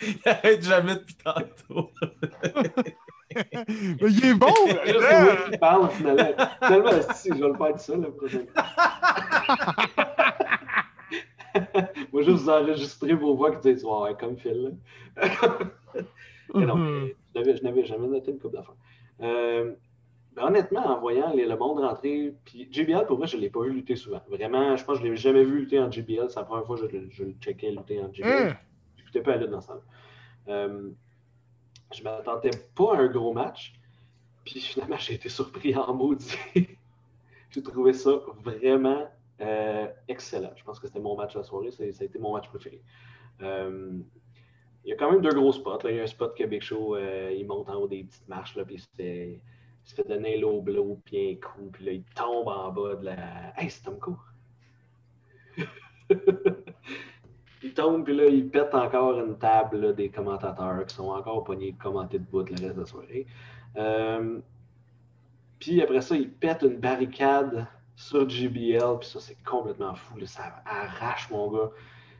Il 0.02 0.18
arrête 0.24 0.62
jamais 0.62 0.94
depuis 0.96 1.14
tantôt. 1.16 1.90
Mais 3.35 4.11
il 4.11 4.24
est 4.24 4.35
bon! 4.35 4.47
Qui 5.51 5.59
parle 5.59 5.91
finalement. 5.91 6.47
Finalement, 6.62 6.91
si, 7.14 7.28
je 7.28 7.35
vais 7.35 7.49
le 7.49 7.55
faire 7.55 7.72
tout 7.72 7.78
seul 7.78 8.01
la 8.01 8.11
prochaine 8.11 8.47
fois. 8.49 8.64
Moi, 12.12 12.22
juste 12.22 12.43
vous 12.43 12.51
enregistrer 12.51 13.14
vos 13.14 13.35
voix 13.35 13.55
qui 13.57 13.72
disent 13.72 13.85
Ouais, 13.85 14.14
comme 14.18 14.37
Phil. 14.37 14.74
non, 16.55 16.76
mais 16.76 17.14
je 17.35 17.39
n'avais- 17.41 17.57
je 17.57 17.62
n'avais 17.62 17.85
jamais 17.85 18.07
noté 18.09 18.31
une 18.31 18.39
coupe 18.39 18.53
d'affaires. 18.53 18.74
Euh, 19.20 19.72
ben, 20.35 20.45
honnêtement, 20.45 20.87
en 20.87 21.01
voyant 21.01 21.33
les- 21.35 21.47
le 21.47 21.57
monde 21.57 21.81
rentrer, 21.81 22.35
puis 22.45 22.68
JBL, 22.70 23.07
pour 23.07 23.18
moi, 23.18 23.26
je 23.26 23.37
ne 23.37 23.43
l'ai 23.43 23.51
pas 23.51 23.62
vu 23.62 23.72
lutter 23.72 23.97
souvent. 23.97 24.22
Vraiment, 24.28 24.76
je 24.76 24.85
pense 24.85 24.99
que 24.99 25.03
je 25.05 25.09
ne 25.09 25.12
l'ai 25.12 25.16
jamais 25.16 25.45
vu 25.45 25.61
lutter 25.61 25.81
en 25.81 25.91
JBL. 25.91 26.26
C'est 26.31 26.39
la 26.39 26.45
première 26.45 26.66
fois 26.66 26.76
que 26.76 26.83
je, 26.83 26.87
le- 26.97 27.09
je 27.11 27.24
le 27.24 27.33
checkais 27.41 27.70
lutter 27.72 28.01
en 28.01 28.12
JBL. 28.12 28.28
Hein? 28.51 28.57
J'écoutais 28.97 29.22
pas 29.22 29.33
à 29.33 29.37
lutte 29.37 29.51
dans 29.51 29.61
euh, 30.49 30.91
Je 31.93 32.03
m'attendais 32.03 32.51
pas 32.74 32.97
à 32.97 32.99
un 33.01 33.09
gros 33.09 33.32
match. 33.32 33.74
Puis 34.45 34.61
finalement, 34.61 34.97
j'ai 34.99 35.14
été 35.14 35.28
surpris 35.28 35.74
en 35.74 35.95
maudit. 35.95 36.36
j'ai 37.51 37.62
trouvé 37.62 37.93
ça 37.93 38.12
vraiment 38.43 39.09
euh, 39.41 39.88
excellent. 40.09 40.53
Je 40.57 40.64
pense 40.64 40.78
que 40.78 40.86
c'était 40.86 41.01
mon 41.01 41.16
match 41.16 41.34
la 41.34 41.43
soirée. 41.43 41.70
Ça 41.70 41.84
a 41.84 42.05
été 42.05 42.18
mon 42.18 42.34
match 42.34 42.49
préféré. 42.49 42.82
Euh, 43.43 43.99
il 44.84 44.91
y 44.91 44.93
a 44.93 44.97
quand 44.97 45.11
même 45.11 45.20
deux 45.20 45.32
gros 45.32 45.53
spots. 45.53 45.78
Il 45.88 45.97
y 45.97 46.01
a 46.01 46.03
un 46.05 46.07
spot 46.07 46.36
que 46.36 46.45
Big 46.45 46.62
Show, 46.62 46.97
euh, 46.97 47.34
il 47.36 47.47
monte 47.47 47.68
en 47.68 47.74
haut 47.74 47.88
des 47.88 48.05
petites 48.05 48.28
marches, 48.28 48.57
là, 48.57 48.64
puis 48.64 48.76
il 48.76 49.41
se 49.84 49.95
fait, 49.95 50.09
donner 50.09 50.38
low 50.38 50.61
blow, 50.62 51.01
puis 51.05 51.32
un 51.32 51.34
coup, 51.47 51.70
puis 51.70 51.84
là, 51.84 51.93
il 51.93 52.05
tombe 52.14 52.49
en 52.49 52.70
bas 52.70 52.95
de 52.97 53.05
la. 53.05 53.61
Hey, 53.61 53.70
c'est 53.70 53.82
Tom 53.82 53.99
Co! 53.99 54.16
il 57.62 57.74
tombe, 57.74 58.04
puis 58.04 58.14
là, 58.14 58.26
il 58.26 58.48
pète 58.48 58.74
encore 58.74 59.18
une 59.18 59.36
table 59.36 59.94
des 59.94 60.08
commentateurs 60.08 60.86
qui 60.86 60.94
sont 60.94 61.08
encore 61.08 61.44
pognés 61.44 61.72
de 61.72 61.78
commenter 61.78 62.18
de 62.18 62.24
bout 62.24 62.48
le 62.48 62.56
reste 62.56 62.74
de 62.76 62.80
la 62.80 62.86
soirée. 62.86 63.26
Euh, 63.76 64.40
puis 65.58 65.82
après 65.82 66.00
ça, 66.00 66.16
il 66.16 66.30
pète 66.30 66.62
une 66.62 66.78
barricade 66.78 67.66
sur 67.96 68.28
JBL, 68.28 68.98
puis 69.00 69.08
ça, 69.08 69.20
c'est 69.20 69.36
complètement 69.44 69.94
fou. 69.94 70.14
Ça 70.24 70.62
arrache, 70.64 71.30
mon 71.30 71.50
gars. 71.50 71.70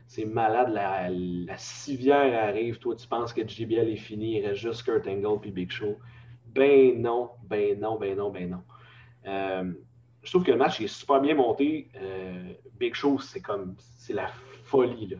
C'est 0.05 0.25
malade. 0.25 0.69
La, 0.73 1.09
la 1.09 1.57
civière 1.57 2.47
arrive. 2.47 2.77
Toi, 2.77 2.95
tu 2.95 3.07
penses 3.07 3.33
que 3.33 3.47
JBL 3.47 3.89
est 3.89 3.95
fini. 3.95 4.37
Il 4.37 4.45
reste 4.45 4.61
juste 4.61 4.83
Kurt 4.83 5.07
Angle 5.07 5.39
puis 5.41 5.51
Big 5.51 5.71
Show. 5.71 5.97
Ben 6.53 7.01
non, 7.01 7.31
ben 7.43 7.79
non, 7.79 7.97
ben 7.97 8.17
non, 8.17 8.29
ben 8.29 8.49
non. 8.49 8.63
Euh, 9.25 9.71
je 10.21 10.29
trouve 10.29 10.43
que 10.43 10.51
le 10.51 10.57
match 10.57 10.79
est 10.81 10.87
super 10.87 11.21
bien 11.21 11.33
monté. 11.33 11.87
Euh, 11.95 12.53
Big 12.77 12.93
Show, 12.93 13.19
c'est 13.19 13.41
comme. 13.41 13.75
C'est 13.97 14.13
la 14.13 14.27
folie, 14.65 15.07
là. 15.07 15.17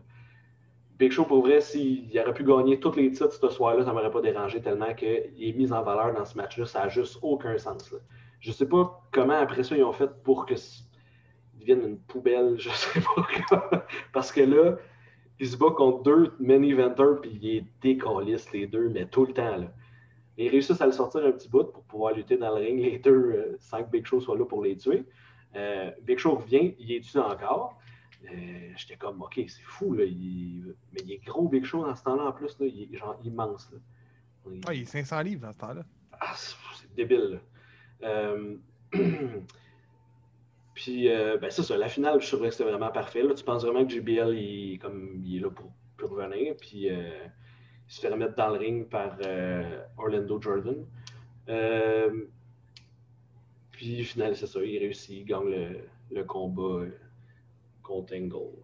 Big 1.02 1.12
Show, 1.12 1.26
pour 1.26 1.42
vrai, 1.42 1.62
s'il 1.62 2.08
aurait 2.20 2.32
pu 2.32 2.44
gagner 2.44 2.80
tous 2.80 2.96
les 2.96 3.10
titres 3.10 3.34
ce 3.34 3.50
soir-là, 3.50 3.84
ça 3.84 3.90
ne 3.90 3.96
m'aurait 3.96 4.12
pas 4.12 4.22
dérangé 4.22 4.62
tellement 4.62 4.94
qu'il 4.94 5.08
est 5.08 5.54
mis 5.58 5.74
en 5.74 5.82
valeur 5.82 6.14
dans 6.14 6.26
ce 6.26 6.38
match-là. 6.38 6.68
Ça 6.68 6.82
n'a 6.82 6.90
juste 6.90 7.18
aucun 7.24 7.58
sens. 7.58 7.92
Là. 7.92 7.98
Je 8.40 8.50
ne 8.50 8.54
sais 8.54 8.68
pas 8.68 9.02
comment 9.12 9.34
après 9.34 9.64
ça 9.64 9.76
ils 9.76 9.84
ont 9.84 9.94
fait 9.94 10.12
pour 10.22 10.46
que 10.46 10.54
devienne 11.60 11.82
une 11.82 11.98
poubelle, 11.98 12.54
je 12.60 12.70
sais 12.70 13.02
pas. 13.50 13.88
Parce 14.14 14.32
que 14.32 14.42
là, 14.42 14.78
il 15.40 15.48
se 15.48 15.58
bat 15.58 15.72
contre 15.76 16.04
deux 16.04 16.34
main 16.40 16.62
eventers, 16.62 17.20
puis 17.20 17.32
il 17.42 17.50
est 17.50 17.66
décaliste 17.82 18.52
les 18.52 18.68
deux, 18.68 18.90
mais 18.90 19.08
tout 19.08 19.26
le 19.26 19.34
temps. 19.34 19.58
Là. 19.58 19.74
Ils 20.38 20.50
réussissent 20.50 20.82
à 20.82 20.86
le 20.86 20.92
sortir 20.92 21.26
un 21.26 21.32
petit 21.32 21.50
bout 21.50 21.64
pour 21.64 21.82
pouvoir 21.86 22.14
lutter 22.14 22.38
dans 22.38 22.56
le 22.56 22.64
ring, 22.64 22.80
les 22.80 23.00
deux, 23.00 23.12
euh, 23.12 23.56
sans 23.58 23.82
que 23.82 23.90
Big 23.90 24.06
Show 24.06 24.20
soit 24.20 24.38
là 24.38 24.46
pour 24.46 24.64
les 24.64 24.78
tuer. 24.78 25.04
Euh, 25.56 25.90
Big 26.04 26.20
Show 26.20 26.36
revient, 26.36 26.76
il 26.78 26.92
est 26.92 27.02
tué 27.02 27.18
encore? 27.18 27.81
Euh, 28.26 28.72
J'étais 28.78 28.98
comme, 28.98 29.22
OK, 29.22 29.34
c'est 29.48 29.62
fou, 29.64 29.94
là. 29.94 30.04
il- 30.06 30.76
Mais 30.94 31.02
il 31.04 31.12
est 31.14 31.26
gros 31.26 31.48
Big 31.50 31.64
Show 31.66 31.84
dans 31.86 31.96
ce 31.96 32.04
temps-là, 32.04 32.26
en 32.26 32.32
plus, 32.32 32.58
là. 32.60 32.66
il 32.68 32.94
est 32.94 32.98
genre 32.98 33.20
immense. 33.24 33.72
Là. 33.72 33.80
Il- 34.52 34.62
Ah, 34.68 34.74
il 34.74 34.82
est 34.82 34.86
500 34.86 35.22
livres 35.22 35.42
dans 35.42 35.52
ce 35.52 35.58
temps-là. 35.58 35.84
ah, 36.20 36.34
c'est 36.36 36.94
débile. 36.96 37.40
là. 38.02 38.08
Euh, 38.08 38.56
Puis, 40.74 41.10
euh, 41.10 41.38
ben, 41.38 41.50
c'est 41.52 41.64
ça, 41.64 41.78
la 41.78 41.90
finale, 41.90 42.22
je 42.22 42.28
trouvais 42.32 42.50
que 42.50 42.56
c'était 42.56 42.70
vraiment 42.70 42.92
parfait. 42.92 43.24
Là. 43.24 43.34
Tu 43.34 43.44
penses 43.44 43.64
vraiment 43.66 43.86
que 43.86 43.92
JBL, 43.92 44.36
il, 44.36 44.80
comme, 44.80 45.22
il 45.24 45.38
est 45.38 45.40
là 45.42 45.50
pour, 45.50 45.72
pour 45.98 46.10
revenir. 46.12 46.56
Puis, 46.58 46.86
il 46.88 47.12
se 47.88 48.00
fait 48.02 48.08
remettre 48.10 48.36
dans 48.36 48.50
le 48.50 48.58
ring 48.58 48.88
par 48.88 49.18
Orlando 49.98 50.42
Jordan. 50.42 50.86
Puis, 53.72 54.04
finalement, 54.04 54.36
c'est 54.36 54.48
ça, 54.48 54.64
il 54.64 54.78
réussit, 54.80 55.10
il 55.18 55.26
gagne 55.26 55.50
le, 55.50 55.80
le 56.12 56.24
combat 56.24 56.86
Angle. 57.90 58.64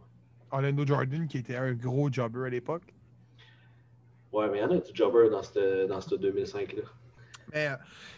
Orlando 0.52 0.86
Jordan, 0.86 1.28
qui 1.28 1.38
était 1.40 1.56
un 1.56 1.74
gros 1.74 2.12
jobber 2.12 2.46
à 2.46 2.50
l'époque. 2.50 2.94
Ouais, 4.32 4.50
mais 4.50 4.58
il 4.58 4.62
y 4.62 4.64
en 4.64 4.72
a 4.72 4.78
du 4.78 4.92
jobber 4.94 5.30
dans 5.30 5.44
ce 5.44 5.88
dans 5.88 6.00
cette 6.02 6.20
2005-là. 6.22 6.84
Mais 7.54 7.68
euh, 7.68 7.76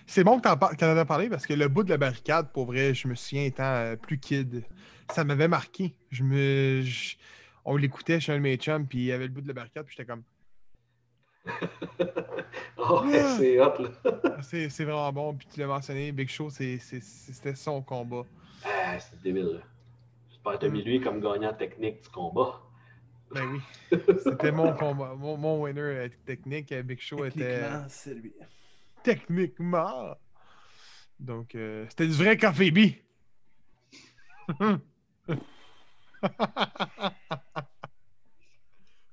c'est 0.08 0.24
bon 0.24 0.40
que 0.40 0.56
par- 0.56 0.72
que 0.72 0.76
t'en 0.76 0.98
as 0.98 1.06
parlé 1.06 1.30
parce 1.30 1.46
que 1.46 1.54
le 1.54 1.68
bout 1.68 1.84
de 1.84 1.90
la 1.90 1.98
barricade, 1.98 2.52
pour 2.52 2.66
vrai, 2.66 2.94
je 2.96 3.08
me 3.08 3.14
souviens 3.16 3.46
étant 3.46 3.64
euh, 3.64 3.96
plus 3.96 4.20
kid, 4.20 4.64
ça 5.12 5.24
m'avait 5.24 5.48
marqué. 5.48 5.96
Je 6.10 6.24
me, 6.24 6.82
je- 6.84 7.16
on 7.66 7.76
l'écoutait 7.78 8.20
chez 8.20 8.32
un 8.32 8.38
de 8.38 8.42
mes 8.42 8.58
chums, 8.58 8.88
puis 8.88 9.00
il 9.00 9.06
y 9.06 9.12
avait 9.12 9.26
le 9.28 9.32
bout 9.34 9.42
de 9.42 9.48
la 9.48 9.54
barricade, 9.54 9.86
puis 9.86 9.96
j'étais 9.98 10.08
comme, 10.08 10.24
Oh, 12.78 13.04
c'est 13.38 13.60
hot, 13.60 13.74
là. 13.80 14.42
c'est 14.42 14.70
c'est 14.70 14.84
vraiment 14.84 15.12
bon. 15.14 15.36
Puis 15.36 15.48
tu 15.54 15.60
l'as 15.60 15.68
mentionné, 15.68 16.12
Big 16.12 16.28
Show, 16.30 16.50
c'était 16.50 17.56
son 17.56 17.82
combat. 17.82 18.24
Ah, 18.66 18.98
c'est 19.00 19.22
débile. 19.22 19.46
là. 19.46 19.62
Tu 20.44 20.66
as 20.66 20.70
mis 20.70 20.82
lui 20.84 21.00
comme 21.02 21.20
gagnant 21.22 21.54
technique 21.54 22.02
du 22.04 22.10
combat. 22.10 22.62
Ben 23.32 23.46
oui, 23.46 23.62
c'était 24.24 24.52
mon 24.52 24.74
combat. 24.74 25.14
Mon, 25.16 25.38
mon 25.38 25.62
winner 25.64 25.82
euh, 25.82 26.10
technique, 26.26 26.72
euh, 26.72 26.82
Big 26.82 27.00
Show 27.00 27.26
était 27.26 27.60
Techniquement, 27.60 27.86
c'est 27.88 28.14
lui. 28.16 28.34
techniquement. 29.04 30.16
Donc, 31.20 31.54
euh, 31.56 31.86
c'était 31.90 32.08
du 32.08 32.14
vrai 32.14 32.38
café 32.38 32.72
B. 32.72 32.80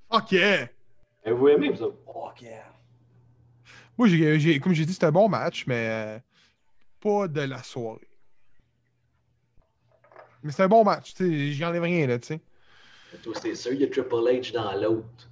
Ok. 0.08 0.32
Et 0.32 0.68
vous 1.32 1.48
aimez, 1.48 1.70
vous 1.70 1.82
autres? 1.82 1.98
Ok. 2.06 2.44
Moi, 3.98 4.08
j'ai, 4.08 4.38
j'ai- 4.38 4.60
comme 4.60 4.72
j'ai 4.72 4.84
dit, 4.86 4.92
c'était 4.92 5.06
un 5.06 5.12
bon 5.12 5.28
match, 5.28 5.66
mais 5.66 5.88
euh, 5.88 6.18
pas 7.00 7.28
de 7.28 7.40
la 7.40 7.62
soirée. 7.62 8.08
Mais 10.46 10.52
c'était 10.52 10.62
un 10.62 10.68
bon 10.68 10.84
match, 10.84 11.12
tu 11.14 11.24
sais, 11.28 11.52
j'y 11.52 11.64
enlève 11.64 11.82
rien, 11.82 12.06
là, 12.06 12.18
tu 12.20 12.28
sais. 12.28 12.40
Toi, 13.22 13.34
c'est 13.42 13.54
sûr, 13.56 13.72
il 13.72 13.80
y 13.80 13.84
a 13.84 13.88
Triple 13.88 14.14
H 14.14 14.52
dans 14.52 14.72
l'autre. 14.80 15.28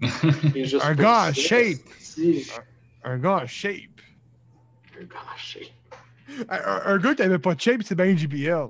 Un 0.82 0.94
gars 0.94 1.28
en 1.28 1.32
shape. 1.32 1.78
Un 3.04 3.18
gars 3.18 3.42
en 3.42 3.46
shape. 3.46 4.00
Un 5.00 5.04
gars 5.04 5.22
en 5.32 5.36
shape. 5.36 5.62
Un, 6.48 6.56
un- 6.56 6.82
un 6.86 6.98
gars 6.98 7.14
qui 7.14 7.22
avait 7.22 7.38
pas 7.38 7.54
de 7.54 7.60
shape, 7.60 7.82
c'est 7.84 7.94
bien 7.94 8.16
JBL. 8.16 8.68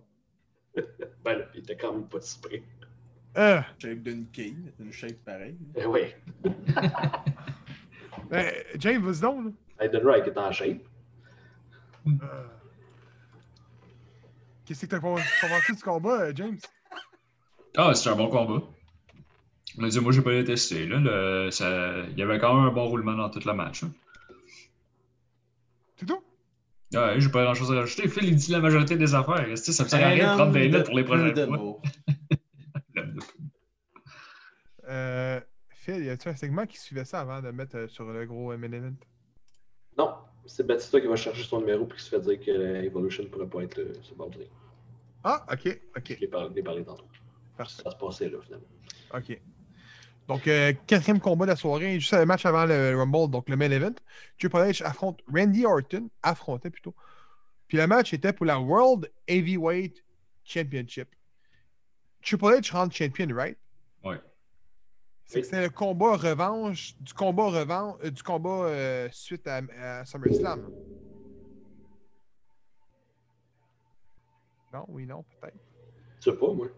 Ben 1.25 1.39
là, 1.39 1.45
il 1.55 1.61
était 1.61 1.77
quand 1.77 1.93
même 1.95 2.07
pas 2.07 2.21
si 2.21 2.39
près. 2.39 2.63
Euh, 3.39 3.61
Shape 3.79 3.99
d'une 4.03 4.27
quille, 4.31 4.57
une 4.79 4.93
shape 4.93 5.17
pareille. 5.25 5.57
Eh 5.75 5.87
oui. 5.87 6.01
ben, 8.31 8.53
James, 8.79 9.03
vas-y 9.03 9.21
donc. 9.21 9.47
là. 9.47 9.51
Aiden 9.85 10.03
Wright 10.05 10.27
est 10.27 10.39
en 10.39 10.53
shape. 10.53 10.79
Euh, 12.07 12.13
Qu'est-ce 14.67 14.85
que 14.87 14.87
t'as 14.87 15.01
pensé 15.01 15.73
du 15.75 15.83
combat, 15.83 16.23
euh, 16.23 16.33
James? 16.35 16.59
Ah, 17.77 17.95
c'était 17.95 18.11
un 18.11 18.17
bon 18.17 18.29
combat. 18.29 18.62
On 19.79 19.85
a 19.85 19.89
dit, 19.89 20.01
moi, 20.01 20.12
j'ai 20.12 20.23
pas 20.23 20.33
détesté. 20.33 20.87
Là, 20.87 20.99
le- 20.99 21.51
ça... 21.51 21.99
Il 22.11 22.19
y 22.19 22.23
avait 22.23 22.39
quand 22.39 22.55
même 22.55 22.64
un 22.64 22.73
bon 22.73 22.87
roulement 22.89 23.14
dans 23.14 23.31
tout 23.31 23.41
le 23.45 23.53
match. 23.53 23.85
hein. 23.85 23.93
C'est 25.97 26.07
tout? 26.07 26.23
Ouais, 26.95 27.21
j'ai 27.21 27.29
pas 27.29 27.43
grand 27.45 27.55
chose 27.55 27.73
à 27.73 27.81
rajouter. 27.81 28.09
Phil, 28.09 28.25
il 28.25 28.37
dit 28.37 28.53
la 28.53 28.61
majorité 28.61 28.97
des 28.97 29.14
affaires. 29.14 29.47
Ça 29.59 29.85
me 29.85 29.89
sert 29.89 30.05
à 30.07 30.11
rien 30.11 30.31
de 30.31 30.35
prendre 30.37 30.53
des 30.53 30.69
notes 30.69 30.87
pour 30.87 30.97
les 30.97 31.05
prochaines 31.05 31.35
fois. 31.35 31.81
Euh, 34.89 35.41
Phil, 35.71 36.05
y 36.05 36.11
a-tu 36.11 36.29
un 36.29 36.37
segment 36.37 36.64
qui 36.67 36.79
suivait 36.79 37.05
ça 37.05 37.21
avant 37.21 37.43
de 37.43 37.51
mettre 37.51 37.77
euh, 37.77 37.89
sur 37.89 38.05
le 38.05 38.25
gros 38.25 38.53
euh, 38.53 38.57
main 38.57 38.71
event? 38.71 38.95
C'est 40.47 40.66
Batista 40.66 41.01
qui 41.01 41.07
va 41.07 41.16
chercher 41.16 41.42
son 41.44 41.61
numéro 41.61 41.84
puis 41.86 41.99
qui 41.99 42.05
se 42.05 42.11
fait 42.11 42.20
dire 42.20 42.40
que 42.40 42.84
Evolution 42.84 43.24
ne 43.24 43.28
pourrait 43.28 43.49
pas 43.49 43.62
être 43.62 43.78
euh, 43.78 43.92
ring. 44.18 44.49
Ah, 45.24 45.44
ok, 45.53 45.80
ok, 45.97 46.14
Je 46.14 46.20
l'ai 46.20 46.28
parlé, 46.28 46.62
parlé 46.62 46.84
tantôt. 46.84 47.05
parfait. 47.57 47.82
Ça 47.82 47.90
se 47.90 47.97
passait 47.97 48.28
là, 48.28 48.38
finalement. 48.44 48.66
Ok. 49.14 49.40
Donc, 50.28 50.47
euh, 50.49 50.72
quatrième 50.86 51.20
combat 51.20 51.47
de 51.47 51.51
la 51.51 51.57
soirée, 51.57 51.99
juste 52.01 52.14
un 52.14 52.24
match 52.24 52.44
avant 52.47 52.66
le 52.66 52.97
Rumble, 52.97 53.30
donc 53.30 53.49
le 53.49 53.57
main 53.57 53.70
event. 53.70 53.94
Triple 54.38 54.57
H 54.57 54.82
affronte 54.84 55.20
Randy 55.32 55.64
Orton, 55.64 56.09
affrontait 56.22 56.70
plutôt. 56.70 56.94
Puis 57.68 57.78
le 57.78 57.86
match 57.86 58.12
était 58.12 58.32
pour 58.32 58.47
la 58.47 58.61
World 58.61 59.11
Heavyweight 59.26 60.05
Championship. 60.44 61.09
Triple 62.24 62.47
H 62.47 62.72
rentre 62.72 62.94
champion, 62.94 63.28
right? 63.34 63.57
C'est 65.27 65.41
que 65.41 65.47
c'est 65.47 65.62
le 65.62 65.70
combat 65.70 66.16
revanche 66.16 66.95
du 67.01 67.12
combat 67.12 67.47
revanche 67.47 68.01
du 68.01 68.22
combat 68.22 68.66
euh, 68.66 69.09
suite 69.11 69.47
à, 69.49 69.61
à 69.81 70.05
SummerSlam. 70.05 70.70
Non, 74.72 74.85
oui, 74.89 75.05
non, 75.07 75.24
peut-être. 75.41 75.57
Je 76.20 76.31
sais 76.31 76.37
pas, 76.37 76.53
moi. 76.53 76.68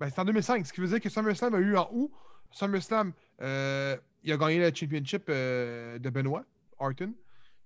Ben, 0.00 0.10
c'est 0.10 0.20
en 0.20 0.24
2005, 0.24 0.66
ce 0.66 0.72
qui 0.72 0.80
veut 0.80 0.88
dire 0.88 1.00
que 1.00 1.08
SummerSlam 1.08 1.54
a 1.54 1.58
eu 1.58 1.76
en 1.76 1.88
août. 1.92 2.10
SummerSlam, 2.52 3.12
euh, 3.42 3.96
il 4.22 4.32
a 4.32 4.36
gagné 4.38 4.58
le 4.58 4.74
championship 4.74 5.24
euh, 5.28 5.98
de 5.98 6.08
Benoit, 6.10 6.44
Orton. 6.78 7.12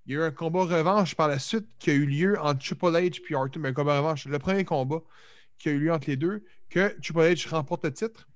Il 0.07 0.15
y 0.15 0.17
a 0.17 0.21
eu 0.21 0.23
un 0.23 0.31
combat 0.33 0.65
revanche 0.65 1.15
par 1.15 1.29
la 1.29 1.39
suite 1.39 1.69
qui 1.79 1.91
a 1.91 1.95
eu 1.95 2.07
lieu 2.07 2.41
entre 2.41 2.59
Triple 2.65 2.87
H 2.87 3.21
et 3.31 3.35
Orton. 3.35 3.61
Mais 3.61 3.69
un 3.69 3.73
combat 3.73 3.99
revanche, 3.99 4.27
le 4.27 4.39
premier 4.39 4.65
combat 4.65 5.01
qui 5.59 5.69
a 5.69 5.73
eu 5.73 5.79
lieu 5.79 5.93
entre 5.93 6.09
les 6.09 6.17
deux, 6.17 6.43
que 6.71 6.99
Triple 7.01 7.21
H 7.21 7.49
remporte 7.51 7.85
le 7.85 7.93
titre. 7.93 8.27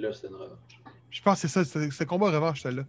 Là, 0.00 0.12
c'était 0.12 0.28
une 0.28 0.34
revanche. 0.34 0.80
Je 1.10 1.22
pense 1.22 1.42
que 1.42 1.48
c'est 1.48 1.64
ça, 1.64 1.88
c'est 1.90 2.06
combat 2.06 2.30
revanche, 2.30 2.62
celle-là. 2.62 2.84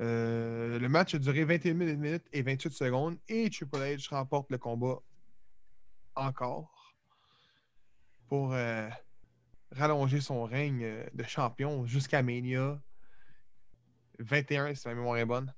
Euh, 0.00 0.78
le 0.78 0.88
match 0.88 1.14
a 1.14 1.18
duré 1.18 1.44
21 1.44 1.74
minutes 1.74 2.24
et 2.32 2.42
28 2.42 2.72
secondes 2.72 3.16
et 3.28 3.50
Triple 3.50 3.78
H 3.78 4.10
remporte 4.10 4.50
le 4.50 4.58
combat 4.58 5.00
encore 6.14 6.94
pour 8.28 8.52
euh, 8.52 8.88
rallonger 9.72 10.20
son 10.20 10.44
règne 10.44 10.84
euh, 10.84 11.04
de 11.14 11.22
champion 11.24 11.86
jusqu'à 11.86 12.22
Mania 12.22 12.80
21, 14.18 14.74
si 14.74 14.88
ma 14.88 14.94
mémoire 14.94 15.18
est 15.18 15.24
bonne. 15.24 15.52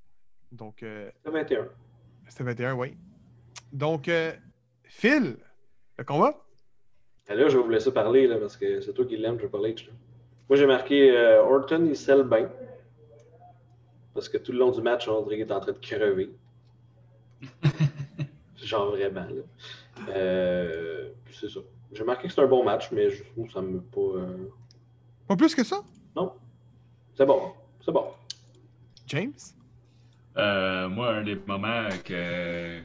Donc, 0.53 0.83
euh, 0.83 1.11
C'est 1.25 1.31
21. 1.31 1.69
c'était 2.29 2.45
21, 2.45 2.75
oui. 2.75 2.97
Donc, 3.73 4.11
Phil, 4.85 5.37
le 5.97 6.05
combat? 6.05 6.45
Et 7.29 7.35
là, 7.35 7.49
je 7.49 7.57
vais 7.57 7.63
vous 7.63 7.71
laisser 7.71 7.93
parler 7.93 8.27
là, 8.27 8.39
parce 8.39 8.57
que 8.57 8.81
c'est 8.81 8.93
toi 8.93 9.07
qui 9.07 9.17
l'aimes, 9.17 9.39
Triple 9.39 9.57
H. 9.59 9.87
là. 9.87 9.93
Moi, 10.51 10.57
j'ai 10.57 10.67
marqué 10.67 11.17
euh, 11.17 11.45
Orton, 11.45 11.87
il 11.89 11.97
scelle 11.97 12.25
bien. 12.25 12.51
Parce 14.13 14.29
que 14.29 14.37
tout 14.37 14.51
le 14.51 14.59
long 14.59 14.73
du 14.73 14.83
match, 14.83 15.05
qu'il 15.05 15.39
est 15.41 15.53
en 15.53 15.61
train 15.61 15.71
de 15.71 15.79
crever. 15.79 16.31
Genre 18.57 18.91
vraiment. 18.91 19.21
Là. 19.29 19.43
Euh, 20.09 21.11
c'est 21.31 21.49
ça. 21.49 21.61
J'ai 21.93 22.03
marqué 22.03 22.27
que 22.27 22.35
c'est 22.35 22.41
un 22.41 22.49
bon 22.49 22.65
match, 22.65 22.91
mais 22.91 23.11
je 23.11 23.23
trouve 23.23 23.47
que 23.47 23.53
ça 23.53 23.63
me 23.63 23.81
pas. 23.81 24.01
euh, 24.01 24.49
Pas 25.29 25.37
plus 25.37 25.55
que 25.55 25.63
ça? 25.63 25.85
Non. 26.17 26.33
C'est 27.15 27.27
bon. 27.27 27.53
C'est 27.85 27.93
bon. 27.93 28.07
James? 29.07 29.33
Euh, 30.37 30.89
moi, 30.89 31.11
un 31.15 31.23
des 31.23 31.37
moments 31.37 31.89
que, 32.05 32.81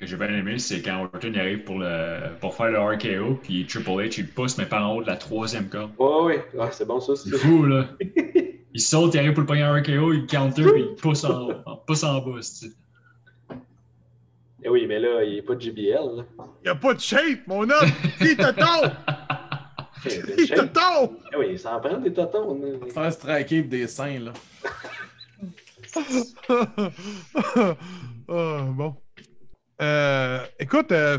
que 0.00 0.06
j'ai 0.06 0.16
bien 0.16 0.28
aimé, 0.28 0.58
c'est 0.58 0.80
quand 0.82 1.02
Orton 1.02 1.30
il 1.32 1.38
arrive 1.38 1.62
pour, 1.64 1.78
le, 1.78 2.30
pour 2.40 2.54
faire 2.54 2.70
le 2.70 2.80
RKO, 2.80 3.34
puis 3.42 3.66
Triple 3.66 3.90
H 3.90 4.14
il 4.18 4.24
le 4.26 4.30
pousse, 4.30 4.56
mais 4.58 4.64
par 4.64 4.88
en 4.88 4.96
haut 4.96 5.02
de 5.02 5.06
la 5.06 5.16
troisième 5.16 5.68
corde. 5.68 5.90
Ouais, 5.98 6.24
ouais, 6.24 6.44
ouais, 6.54 6.68
c'est 6.72 6.86
bon 6.86 7.00
ça. 7.00 7.14
C'est 7.14 7.30
C'est 7.30 7.36
fou, 7.38 7.64
là. 7.66 7.88
Il 8.72 8.80
saute, 8.80 9.14
il 9.14 9.18
arrive 9.18 9.32
pour 9.32 9.52
le 9.52 9.60
un 9.60 9.80
RKO, 9.80 10.12
il 10.12 10.26
counter, 10.26 10.62
puis 10.62 10.82
il 10.90 10.94
pousse 10.94 11.24
en 11.24 11.48
haut. 11.48 11.52
Il 11.66 11.86
pousse 11.88 12.04
en 12.04 12.20
bas, 12.20 12.38
Eh 14.62 14.68
oui, 14.68 14.86
mais 14.86 15.00
là, 15.00 15.24
il 15.24 15.34
n'est 15.34 15.42
pas 15.42 15.56
de 15.56 15.60
JBL. 15.60 16.18
Là. 16.18 16.24
Il 16.64 16.70
a 16.70 16.76
pas 16.76 16.94
de 16.94 17.00
shape, 17.00 17.48
mon 17.48 17.62
homme! 17.62 17.90
Il 18.20 18.36
te 18.36 18.52
tombe! 18.52 18.92
Il 20.38 20.48
te 20.48 20.60
tombe! 20.66 21.16
Eh 21.32 21.36
oui, 21.36 21.58
ça 21.58 21.74
en 21.76 21.80
prend 21.80 21.98
des 21.98 22.12
totons. 22.12 22.60
là. 22.62 22.86
Faire 22.94 23.12
striker 23.12 23.62
des 23.62 23.88
seins, 23.88 24.20
là. 24.20 24.32
Ah, 28.32 28.62
bon. 28.70 28.94
Euh, 29.80 30.44
écoute, 30.58 30.92
euh, 30.92 31.18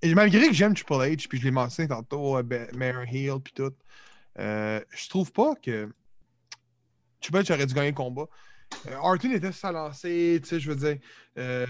et 0.00 0.14
malgré 0.14 0.48
que 0.48 0.54
j'aime 0.54 0.74
Triple 0.74 0.94
H, 0.94 1.28
puis 1.28 1.38
je 1.38 1.44
l'ai 1.44 1.50
mentionné 1.50 1.88
tantôt, 1.88 2.36
euh, 2.38 2.42
Ben- 2.42 2.68
Mayor 2.74 3.04
Hill, 3.06 3.34
puis 3.42 3.52
tout, 3.54 3.72
euh, 4.38 4.80
je 4.90 5.08
trouve 5.08 5.30
pas 5.32 5.54
que 5.54 5.88
Triple 7.20 7.38
H 7.38 7.52
aurait 7.52 7.66
dû 7.66 7.74
gagner 7.74 7.90
le 7.90 7.94
combat. 7.96 8.26
Euh, 8.88 8.96
Orton 9.02 9.30
était 9.30 9.52
sur 9.52 9.60
sa 9.60 9.72
lancée, 9.72 10.40
tu 10.42 10.48
sais, 10.48 10.60
je 10.60 10.70
veux 10.70 10.76
dire. 10.76 10.98
euh, 11.38 11.66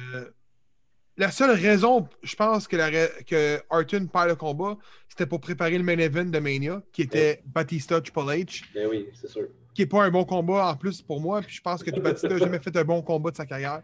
la 1.19 1.31
seule 1.31 1.51
raison, 1.51 2.09
je 2.23 2.35
pense, 2.37 2.67
que, 2.67 2.77
la 2.77 2.87
ra- 2.87 3.23
que 3.27 3.61
Orton 3.69 4.07
perd 4.07 4.29
le 4.29 4.35
combat, 4.37 4.79
c'était 5.11 5.27
pour 5.27 5.41
préparer 5.41 5.77
le 5.77 5.85
main 5.85 5.99
event 5.99 6.25
de 6.25 6.39
Mania, 6.39 6.83
qui 6.93 7.03
était 7.03 7.43
Batista 7.45 8.01
Triple 8.01 8.21
H 8.21 8.65
Eh 8.75 8.87
oui, 8.87 9.09
c'est 9.13 9.29
sûr. 9.29 9.47
qui 9.75 9.83
n'est 9.83 9.87
pas 9.89 10.05
un 10.05 10.11
bon 10.11 10.25
combat 10.25 10.69
en 10.71 10.77
plus 10.77 11.03
pour 11.03 11.21
moi. 11.21 11.43
Puis 11.43 11.57
je 11.57 11.61
pense 11.61 11.83
que 11.83 11.91
Batista 11.91 12.29
n'a 12.29 12.39
jamais 12.39 12.59
fait 12.61 12.75
un 12.79 12.85
bon 12.85 13.03
combat 13.03 13.31
de 13.31 13.37
sa 13.37 13.45
carrière. 13.45 13.83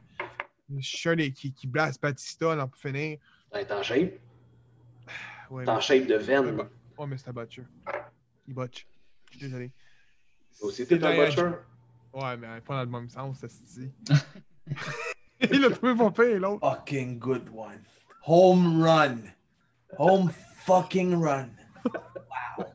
Je 0.76 0.86
suis 0.96 1.08
un 1.08 1.16
des 1.16 1.32
qui, 1.32 1.52
qui 1.52 1.66
blast 1.66 2.00
Batista, 2.02 2.54
là, 2.54 2.66
pour 2.66 2.78
finir. 2.78 3.18
T'es 3.52 3.72
en 3.72 3.82
shape. 3.82 4.12
Ouais, 5.50 5.64
T'es 5.64 5.70
en 5.70 5.80
shape 5.80 6.06
de 6.06 6.14
veine. 6.16 6.58
ouais, 6.98 7.06
mais 7.06 7.16
c'est 7.16 7.28
un 7.30 7.32
butcher. 7.32 7.62
Il 8.46 8.52
botche. 8.52 8.86
Je 9.30 9.38
suis 9.38 9.46
désolé. 9.46 9.72
Aussi, 10.60 10.86
t'es 10.86 11.02
un 11.02 11.10
C'est 11.10 11.24
butcher. 11.26 11.50
Ouais, 12.12 12.36
mais 12.36 12.60
pas 12.60 12.74
dans 12.74 12.80
le 12.82 12.86
même 13.00 13.08
sens, 13.08 13.38
ça 13.38 13.48
se 13.48 13.54
dit. 13.80 13.90
Il 15.50 15.64
a 15.64 15.70
trouvé 15.70 15.94
pas 15.96 16.10
pire, 16.10 16.38
l'autre. 16.40 16.68
Fucking 16.68 17.18
good 17.18 17.48
one. 17.54 17.80
Home 18.26 18.82
run. 18.82 19.22
Home 19.98 20.30
fucking 20.66 21.14
run. 21.18 21.48
Wow. 21.86 22.66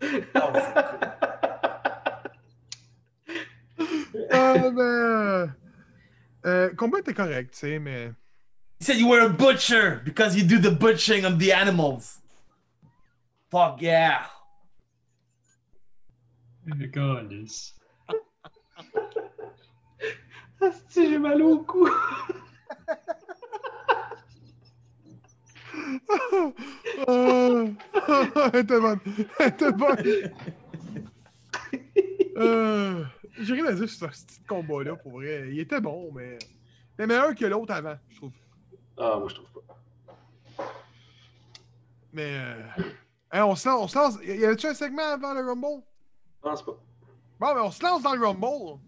That 0.00 0.52
was 0.54 0.62
a 0.62 0.72
good- 3.76 4.28
Ah, 4.32 4.70
mais. 4.70 5.50
Euh, 6.46 6.74
combat 6.74 7.00
était 7.00 7.14
correct, 7.14 7.52
tu 7.52 7.58
sais, 7.58 7.78
mais. 7.78 8.12
He 8.80 8.84
said 8.84 8.96
you 8.96 9.08
were 9.08 9.20
a 9.20 9.28
butcher 9.28 10.00
because 10.04 10.36
you 10.36 10.44
do 10.44 10.58
the 10.58 10.70
butchering 10.70 11.24
of 11.24 11.38
the 11.38 11.52
animals. 11.52 12.20
Fuck 13.50 13.82
yeah. 13.82 14.26
Calice. 16.92 17.72
Asti, 20.60 21.10
j'ai 21.10 21.18
mal 21.18 21.42
au 21.42 21.58
cou. 21.64 21.88
Ah, 26.10 26.52
Elle 28.52 28.60
était 28.60 28.80
bonne. 28.80 29.00
Elle 29.38 29.48
était 29.48 29.72
bonne. 29.72 29.98
J'ai 33.40 33.54
rien 33.54 33.66
à 33.66 33.72
dire 33.72 33.88
sur 33.88 34.14
ce 34.14 34.24
petit 34.24 34.40
combat-là, 34.48 34.96
pour 34.96 35.12
vrai. 35.12 35.48
Il 35.50 35.60
était 35.60 35.80
bon, 35.80 36.10
mais. 36.14 36.38
Il 36.98 37.02
est 37.02 37.06
meilleur 37.06 37.34
que 37.34 37.44
l'autre 37.44 37.72
avant, 37.72 37.96
je 38.08 38.16
trouve. 38.16 38.32
Ah, 38.96 39.16
moi, 39.18 39.28
je 39.28 39.34
trouve 39.36 39.50
pas. 39.52 40.64
Mais. 42.12 42.36
euh, 42.36 42.62
hein, 43.32 43.44
on 43.44 43.54
se 43.54 43.68
lance. 43.68 43.82
On 43.82 43.88
se 43.88 43.98
lance. 43.98 44.18
Y 44.24 44.44
avait-tu 44.44 44.66
un 44.66 44.74
segment 44.74 45.12
avant 45.12 45.34
le 45.34 45.40
Rumble? 45.46 45.82
Je 46.38 46.48
pense 46.48 46.64
pas. 46.64 46.78
Bon, 47.40 47.54
ben, 47.54 47.62
on 47.62 47.70
se 47.70 47.82
lance 47.82 48.02
dans 48.02 48.14
le 48.14 48.26
Rumble. 48.26 48.80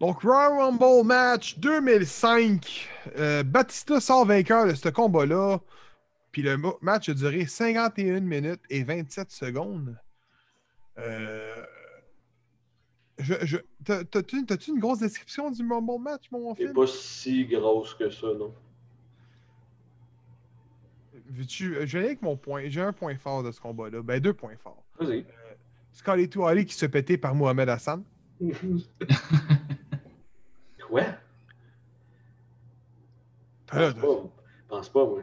Donc, 0.00 0.22
Royal 0.22 0.52
Rumble 0.58 1.06
match 1.06 1.58
2005. 1.58 2.88
Euh, 3.18 3.42
Batista 3.42 4.00
sort 4.00 4.24
vainqueur 4.24 4.66
de 4.66 4.74
ce 4.74 4.88
combat-là. 4.88 5.58
Puis 6.32 6.40
le 6.42 6.56
match 6.80 7.10
a 7.10 7.14
duré 7.14 7.44
51 7.44 8.20
minutes 8.20 8.62
et 8.70 8.82
27 8.84 9.30
secondes. 9.30 9.96
Euh, 10.98 11.62
je, 13.18 13.34
je, 13.42 13.56
t'as- 13.84 14.04
T'as-tu 14.04 14.70
une 14.70 14.78
grosse 14.80 14.98
description 15.00 15.50
du 15.50 15.66
Rumble 15.68 16.00
match, 16.02 16.30
mon 16.30 16.54
C'est 16.54 16.62
film? 16.64 16.74
pas 16.74 16.86
si 16.86 17.44
grosse 17.46 17.94
que 17.94 18.10
ça, 18.10 18.28
non. 18.38 18.54
Veux-tu- 21.30 21.74
Je 21.86 21.92
vais 21.92 21.98
aller 21.98 22.08
avec 22.08 22.22
mon 22.22 22.36
point. 22.36 22.64
J'ai 22.66 22.80
un 22.82 22.92
point 22.92 23.16
fort 23.16 23.42
de 23.42 23.50
ce 23.52 23.60
combat-là. 23.60 24.02
Ben, 24.02 24.20
deux 24.20 24.34
points 24.34 24.56
forts. 24.56 24.84
Vas-y. 24.98 25.24
Scully 25.92 26.28
Touali 26.28 26.64
qui 26.66 26.74
se 26.74 26.86
pétait 26.86 27.16
par 27.18 27.34
Mohamed 27.34 27.68
Hassan. 27.68 28.02
Quoi? 30.88 31.04
Pas. 33.66 33.92
Pense 34.68 34.88
pas, 34.90 35.04
moi. 35.06 35.22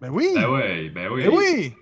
Ben 0.00 0.10
oui! 0.10 0.28
Ben 0.34 0.48
oui, 0.50 0.90
ben 0.90 1.08
oui. 1.12 1.22
Ben 1.24 1.30
oui! 1.36 1.74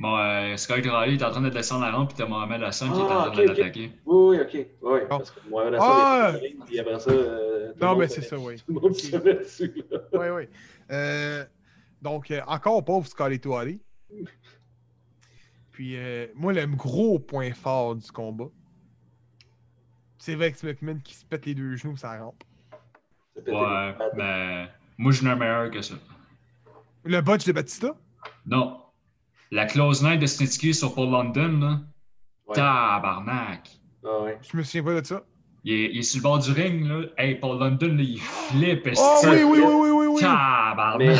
Bon, 0.00 0.16
euh, 0.16 0.56
Sky 0.56 0.80
Riley 0.80 1.16
est 1.16 1.22
en 1.22 1.30
train 1.30 1.42
de 1.42 1.50
descendre 1.50 1.84
la 1.84 1.90
rampe, 1.92 2.08
puis 2.08 2.16
t'as 2.16 2.26
Mohamed 2.26 2.62
Hassan 2.62 2.90
qui 2.90 2.98
est 2.98 3.02
en 3.02 3.06
Ah, 3.10 3.24
train 3.26 3.28
ok, 3.28 3.36
de 3.36 3.42
l'attaquer. 3.48 3.92
Oui, 4.06 4.38
oui, 4.38 4.40
ok. 4.40 4.66
Oui, 4.80 5.00
Bon. 5.02 5.06
parce 5.18 5.30
que 5.30 5.40
Mohamed 5.50 5.74
Hassan 5.74 5.88
Ah! 5.92 6.32
est 6.42 6.56
puis 6.64 6.78
après 6.78 6.98
ça. 6.98 7.10
euh, 7.10 7.72
Non, 7.80 7.96
mais 7.96 8.08
c'est 8.08 8.22
ça, 8.22 8.38
oui. 8.38 8.56
Tout 8.66 8.72
le 8.72 8.80
monde 8.80 8.94
se 8.94 9.14
met 9.16 9.34
dessus, 9.34 9.84
là. 9.90 9.98
Oui, 10.14 10.26
oui. 10.34 10.48
Euh, 10.90 11.44
donc, 12.00 12.30
euh, 12.30 12.40
encore 12.46 12.82
pauvre 12.82 13.06
Scully 13.06 13.38
Touali. 13.38 13.82
Puis, 15.70 15.96
euh, 15.96 16.28
moi, 16.34 16.52
le 16.54 16.66
gros 16.66 17.18
point 17.18 17.52
fort 17.52 17.94
du 17.94 18.10
combat, 18.10 18.48
c'est 20.18 20.34
Vex 20.34 20.62
McMahon 20.64 20.98
qui 21.04 21.14
se 21.14 21.24
pète 21.26 21.44
les 21.46 21.54
deux 21.54 21.76
genoux, 21.76 21.96
ça 21.98 22.18
rampe. 22.18 22.42
C'est 23.34 23.44
pété 23.44 23.56
Ouais, 23.56 23.94
mais 24.16 24.66
moi, 24.98 25.12
je 25.12 25.22
n'ai 25.24 25.30
un 25.30 25.36
meilleur 25.36 25.70
que 25.70 25.80
ça. 25.82 25.94
Le 27.04 27.20
botch 27.20 27.44
de 27.46 27.52
Batista? 27.52 27.94
Non. 28.46 28.78
La 29.50 29.66
close 29.66 30.02
line 30.04 30.18
de 30.20 30.26
Snitsky 30.26 30.74
sur 30.74 30.94
Paul 30.94 31.10
London, 31.10 31.58
là. 31.60 31.78
Ouais. 32.46 32.54
Tabarnak. 32.54 33.68
Ah, 34.04 34.22
ouais. 34.22 34.38
Je 34.50 34.56
me 34.56 34.62
souviens 34.62 34.82
pas 34.84 35.00
de 35.00 35.06
ça. 35.06 35.22
Il 35.64 35.72
est, 35.74 35.90
il 35.92 35.98
est 35.98 36.02
sur 36.02 36.18
le 36.18 36.22
bord 36.22 36.38
du 36.38 36.52
ring, 36.52 36.86
là. 36.86 37.02
Hey, 37.18 37.34
Paul 37.34 37.58
London, 37.58 37.88
là, 37.88 38.02
il 38.02 38.18
flippe. 38.20 38.82
Oh 38.86 38.88
esti. 38.90 39.26
oui, 39.28 39.42
oui, 39.44 39.58
oui, 39.60 39.74
oui, 39.74 39.90
oui, 39.90 40.06
oui. 40.06 40.20
Tabarnak. 40.20 41.18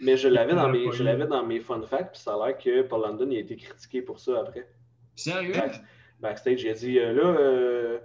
Mais 0.00 0.16
je 0.16 0.28
l'avais 0.36 0.54
dans, 0.54 0.66
l'a 0.66 0.72
mes, 0.72 0.92
je 0.92 1.02
l'avais 1.02 1.26
dans 1.26 1.44
mes 1.44 1.60
fun 1.60 1.80
facts, 1.82 2.12
puis 2.12 2.20
ça 2.20 2.34
a 2.34 2.46
l'air 2.46 2.58
que 2.58 2.82
Paul 2.82 3.02
London 3.02 3.26
il 3.30 3.36
a 3.38 3.40
été 3.40 3.56
critiqué 3.56 4.02
pour 4.02 4.20
ça 4.20 4.40
après. 4.40 4.68
Sérieux? 5.16 5.54
Back- 5.54 5.82
backstage, 6.20 6.62
il 6.62 6.68
a 6.70 6.74
dit 6.74 6.98
euh, 6.98 7.12
là, 7.12 7.22
euh, 7.40 7.98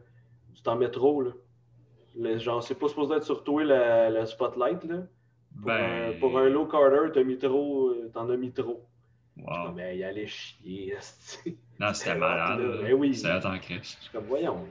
tu 0.56 0.62
t'en 0.64 0.76
mets 0.76 0.90
trop, 0.90 1.22
là. 1.22 1.32
Le- 2.18 2.40
genre, 2.40 2.64
c'est 2.64 2.76
pas 2.76 2.88
supposé 2.88 3.16
être 3.16 3.24
sur 3.24 3.44
toi 3.44 3.64
le, 3.64 4.20
le 4.20 4.26
spotlight, 4.26 4.84
là. 4.86 4.98
Pour, 5.58 5.66
Ben. 5.66 6.10
un, 6.16 6.20
pour 6.20 6.40
un 6.40 6.50
low 6.50 6.66
Carter, 6.66 7.12
t'as 7.14 7.24
mis 7.24 7.38
trop, 7.38 7.90
euh, 7.90 8.10
t'en 8.14 8.30
as 8.30 8.38
mis 8.38 8.52
trop. 8.52 8.86
Je 9.40 9.44
suis 9.54 9.60
Wow. 9.60 9.66
comme, 9.68 9.76
ben, 9.76 9.98
il 9.98 10.04
allait 10.04 10.28
chier. 10.28 10.96
Non, 11.80 11.94
c'était 11.94 12.16
malade. 12.16 12.60
là. 12.60 12.66
là. 12.82 12.88
Eh 12.90 12.94
oui. 12.94 13.16
C'était 13.16 13.32
hot 13.32 13.46
en 13.48 13.58
Christ. 13.58 13.98
Je 14.00 14.04
suis 14.04 14.12
comme, 14.12 14.26
voyons, 14.26 14.66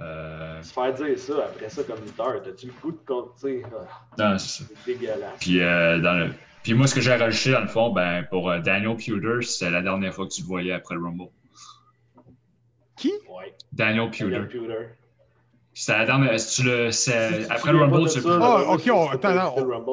Euh, 0.00 0.62
se 0.62 0.72
faire 0.72 0.94
dire 0.94 1.18
ça 1.18 1.34
après 1.44 1.68
ça 1.68 1.82
comme 1.84 2.00
lutteur, 2.00 2.40
t'as-tu 2.42 2.66
le 2.68 2.72
goût 2.80 2.92
de 2.92 2.98
compter? 3.06 3.62
Ah, 3.66 4.06
Non, 4.32 4.38
c'est 4.38 4.62
ça. 4.62 4.70
c'est 4.84 4.96
dégueulasse. 4.96 5.34
Puis, 5.40 5.60
euh, 5.60 5.98
dans 5.98 6.14
le... 6.14 6.30
Puis 6.62 6.72
moi, 6.74 6.86
ce 6.86 6.94
que 6.94 7.00
j'ai 7.02 7.14
rajouté, 7.14 7.50
dans 7.52 7.60
le 7.60 7.66
fond, 7.66 7.90
ben, 7.92 8.24
pour 8.30 8.48
euh, 8.48 8.60
Daniel 8.60 8.96
Pewter, 8.96 9.42
c'était 9.42 9.70
la 9.70 9.82
dernière 9.82 10.14
fois 10.14 10.26
que 10.26 10.32
tu 10.32 10.40
le 10.42 10.46
voyais 10.46 10.72
après 10.72 10.94
le 10.94 11.02
Rumble. 11.02 11.28
Qui? 12.96 13.12
Ouais. 13.28 13.54
Daniel 13.72 14.08
Daniel 14.10 14.46
Pewter. 14.46 14.58
Pewter. 14.58 14.86
C'était 15.74 15.98
la 15.98 16.06
dernière. 16.06 16.38
Si 16.40 16.62
tu 16.62 16.68
le... 16.68 17.52
Après 17.52 17.72
le 17.72 17.78
Rumble, 17.80 18.08
tu 18.08 18.20
le 18.20 18.30
Ah, 18.40 18.62
ok, 18.74 18.80
c'est- 18.82 18.90
on- 18.90 19.08
attends, 19.10 19.54
pas 19.54 19.92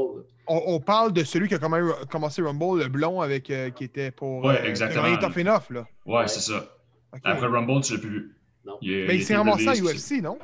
On, 0.49 0.61
on 0.75 0.79
parle 0.79 1.13
de 1.13 1.23
celui 1.23 1.47
qui 1.47 1.53
a 1.55 1.59
quand 1.59 1.69
même 1.69 1.91
commencé 2.11 2.41
Rumble, 2.41 2.79
le 2.81 2.87
blond 2.89 3.21
avec 3.21 3.49
euh, 3.49 3.69
qui 3.69 3.83
était 3.83 4.11
pour. 4.11 4.43
Ouais, 4.43 4.67
exactement. 4.67 5.03
Rien 5.03 5.17
tough 5.17 5.37
enough, 5.37 5.69
là. 5.69 5.85
Ouais, 6.05 6.27
c'est 6.27 6.39
ça. 6.41 6.65
Après 7.11 7.39
le 7.47 7.47
Rumble, 7.55 7.81
tu 7.83 7.93
l'as 7.93 7.99
plus 7.99 8.09
vu. 8.09 8.35
Non. 8.65 8.77
Mais 8.81 9.15
il 9.15 9.23
s'est 9.23 9.33
était 9.33 9.35
ramassé 9.37 9.67
à. 9.67 9.73
UFC, 9.73 10.21
non? 10.21 10.37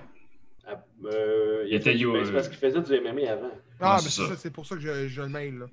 Ah, 0.68 0.84
euh, 1.06 1.66
Il 1.68 1.76
était 1.76 1.96
you- 1.96 2.14
ben, 2.14 2.26
c'est 2.26 2.32
parce 2.32 2.48
qu'il 2.50 2.58
faisait 2.58 2.82
du 2.82 2.94
MMA 3.02 3.32
avant. 3.32 3.52
Ah, 3.80 3.96
Ouais, 3.98 4.02
mais 4.04 4.10
c'est 4.10 4.10
c'est 4.10 4.22
ça. 4.22 4.28
ça, 4.30 4.36
c'est 4.38 4.52
pour 4.52 4.66
ça 4.66 4.76
que 4.76 4.82
je, 4.82 5.08
je 5.08 5.22
le 5.22 5.30
mail, 5.30 5.58
là. 5.60 5.66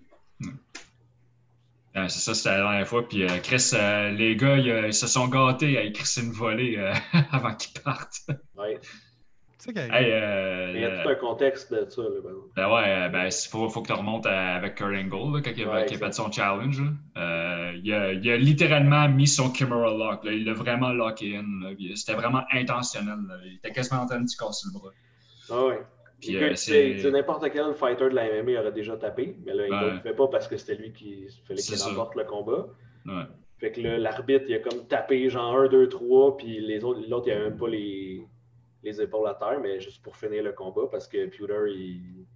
Ouais, 1.95 2.09
c'est 2.09 2.21
ça, 2.21 2.35
c'était 2.35 2.51
la 2.51 2.57
dernière 2.63 2.87
fois. 2.89 3.07
Puis 3.07 3.23
euh, 3.25 3.39
Chris, 3.43 3.71
euh, 3.75 4.11
les 4.13 4.35
gars, 4.37 4.57
ils, 4.57 4.71
euh, 4.71 4.87
ils 4.87 4.95
se 4.95 5.07
sont 5.07 5.29
gâtés 5.29 5.77
à 5.77 5.83
écrire 5.83 6.07
une 6.25 6.33
volée 6.33 6.77
euh, 6.79 6.93
avant 7.33 7.55
qu'ils 7.55 7.81
partent. 7.83 8.23
Ouais. 8.57 8.81
Hey, 9.69 10.11
euh, 10.13 10.73
il 10.75 10.81
y 10.81 10.85
a 10.85 11.03
tout 11.03 11.09
un 11.09 11.15
contexte 11.15 11.73
de 11.73 11.89
ça. 11.89 12.03
Là. 12.03 12.09
Ben 12.57 12.69
ouais, 12.69 12.83
euh, 12.89 13.09
ben, 13.09 13.27
il 13.27 13.49
faut, 13.49 13.69
faut 13.69 13.81
que 13.83 13.87
tu 13.87 13.93
remontes 13.93 14.27
à- 14.27 14.57
avec 14.57 14.75
Kurt 14.75 14.89
Angle, 14.89 15.37
là, 15.37 15.41
quand 15.45 15.53
il, 15.57 15.63
a- 15.65 15.73
Ouais, 15.73 15.87
qu'il 15.87 16.03
a 16.03 16.07
fait 16.07 16.13
son 16.13 16.33
challenge. 16.33 16.81
là. 16.81 16.89
Euh, 17.23 17.73
il, 17.85 17.93
a, 17.93 18.13
il 18.13 18.31
a 18.31 18.37
littéralement 18.37 19.09
mis 19.09 19.29
son 19.29 19.51
Kimura 19.51 19.91
lock. 19.97 20.25
là. 20.25 20.33
Il 20.33 20.45
l'a 20.45 20.53
vraiment 20.53 20.93
locké 20.93 21.37
in. 21.37 21.45
C'était 21.95 22.15
vraiment 22.15 22.43
intentionnel. 22.53 23.19
là. 23.29 23.35
Il 23.45 23.55
était 23.57 23.71
quasiment 23.71 24.01
en 24.03 24.07
train 24.07 24.21
de 24.21 24.29
se 24.29 24.37
casser 24.37 24.67
le 24.73 24.79
bras. 24.81 24.91
Ah 25.51 25.67
ouais. 25.67 25.81
Puis, 26.21 26.37
euh, 26.37 26.55
c'est- 26.55 27.11
n'importe 27.11 27.49
quel 27.53 27.75
fighter 27.75 28.05
de 28.09 28.15
la 28.15 28.25
MMA 28.43 28.61
aurait 28.61 28.73
déjà 28.73 28.97
tapé, 28.97 29.37
mais 29.45 29.55
là, 29.55 29.67
il 29.67 29.73
ne 29.73 29.77
Ouais. 29.87 29.91
le 29.95 30.01
fait 30.01 30.15
pas 30.15 30.29
parce 30.29 30.49
que 30.49 30.57
c'était 30.57 30.75
lui 30.81 30.93
qui 30.93 31.27
fallait 31.47 31.61
qu'il 31.61 31.77
remporte 31.83 32.15
le 32.17 32.25
combat. 32.25 32.67
Ouais. 33.07 33.25
Fait 33.59 33.71
que 33.73 33.81
là, 33.81 33.97
l'arbitre, 33.99 34.45
il 34.49 34.55
a 34.55 34.59
comme 34.59 34.87
tapé 34.89 35.29
genre 35.31 35.57
1, 35.57 35.69
2, 35.69 35.89
3, 35.89 36.37
puis 36.37 36.61
les 36.61 36.83
autres, 36.85 37.01
l'autre, 37.09 37.29
il 37.29 37.33
avait 37.33 37.45
même 37.51 37.57
pas 37.57 37.69
les, 37.69 38.23
les 38.83 39.01
épaules 39.01 39.29
à 39.29 39.35
terre, 39.35 39.61
mais 39.61 39.81
juste 39.81 40.03
pour 40.03 40.17
finir 40.17 40.43
le 40.43 40.53
combat 40.53 40.83
parce 40.91 41.07
que 41.07 41.27
Pewter, 41.27 41.71
il. 41.71 42.27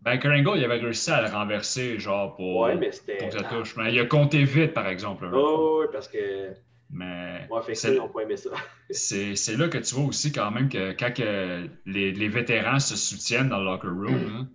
Ben, 0.00 0.18
Kurt 0.18 0.34
Angle, 0.34 0.58
il 0.58 0.64
avait 0.64 0.78
réussi 0.78 1.10
à 1.12 1.22
le 1.22 1.28
renverser, 1.28 1.98
genre, 2.00 2.34
pour, 2.34 2.56
Ouais, 2.62 2.74
mais 2.74 2.90
pour 3.18 3.28
que 3.28 3.38
ça 3.38 3.44
touche. 3.44 3.76
Mais 3.76 3.92
il 3.92 4.00
a 4.00 4.06
compté 4.06 4.42
vite, 4.42 4.74
par 4.74 4.88
exemple. 4.88 5.28
Oh, 5.32 5.80
ouais, 5.80 5.86
parce 5.92 6.08
que. 6.08 6.52
Mais 6.90 7.46
Moi, 7.48 7.62
fait 7.62 7.72
ils 7.72 7.96
n'ont 7.96 8.08
pas 8.08 8.22
aimé 8.22 8.36
ça. 8.36 8.50
c'est 8.90 9.56
là 9.56 9.68
que 9.68 9.78
tu 9.78 9.94
vois 9.94 10.04
aussi 10.06 10.30
quand 10.32 10.50
même 10.50 10.68
que 10.68 10.92
quand 10.92 11.14
que 11.14 11.68
les, 11.86 12.12
les 12.12 12.28
vétérans 12.28 12.80
se 12.80 12.96
soutiennent 12.96 13.48
dans 13.48 13.58
le 13.58 13.64
locker 13.64 13.88
room, 13.88 14.30
hein. 14.30 14.48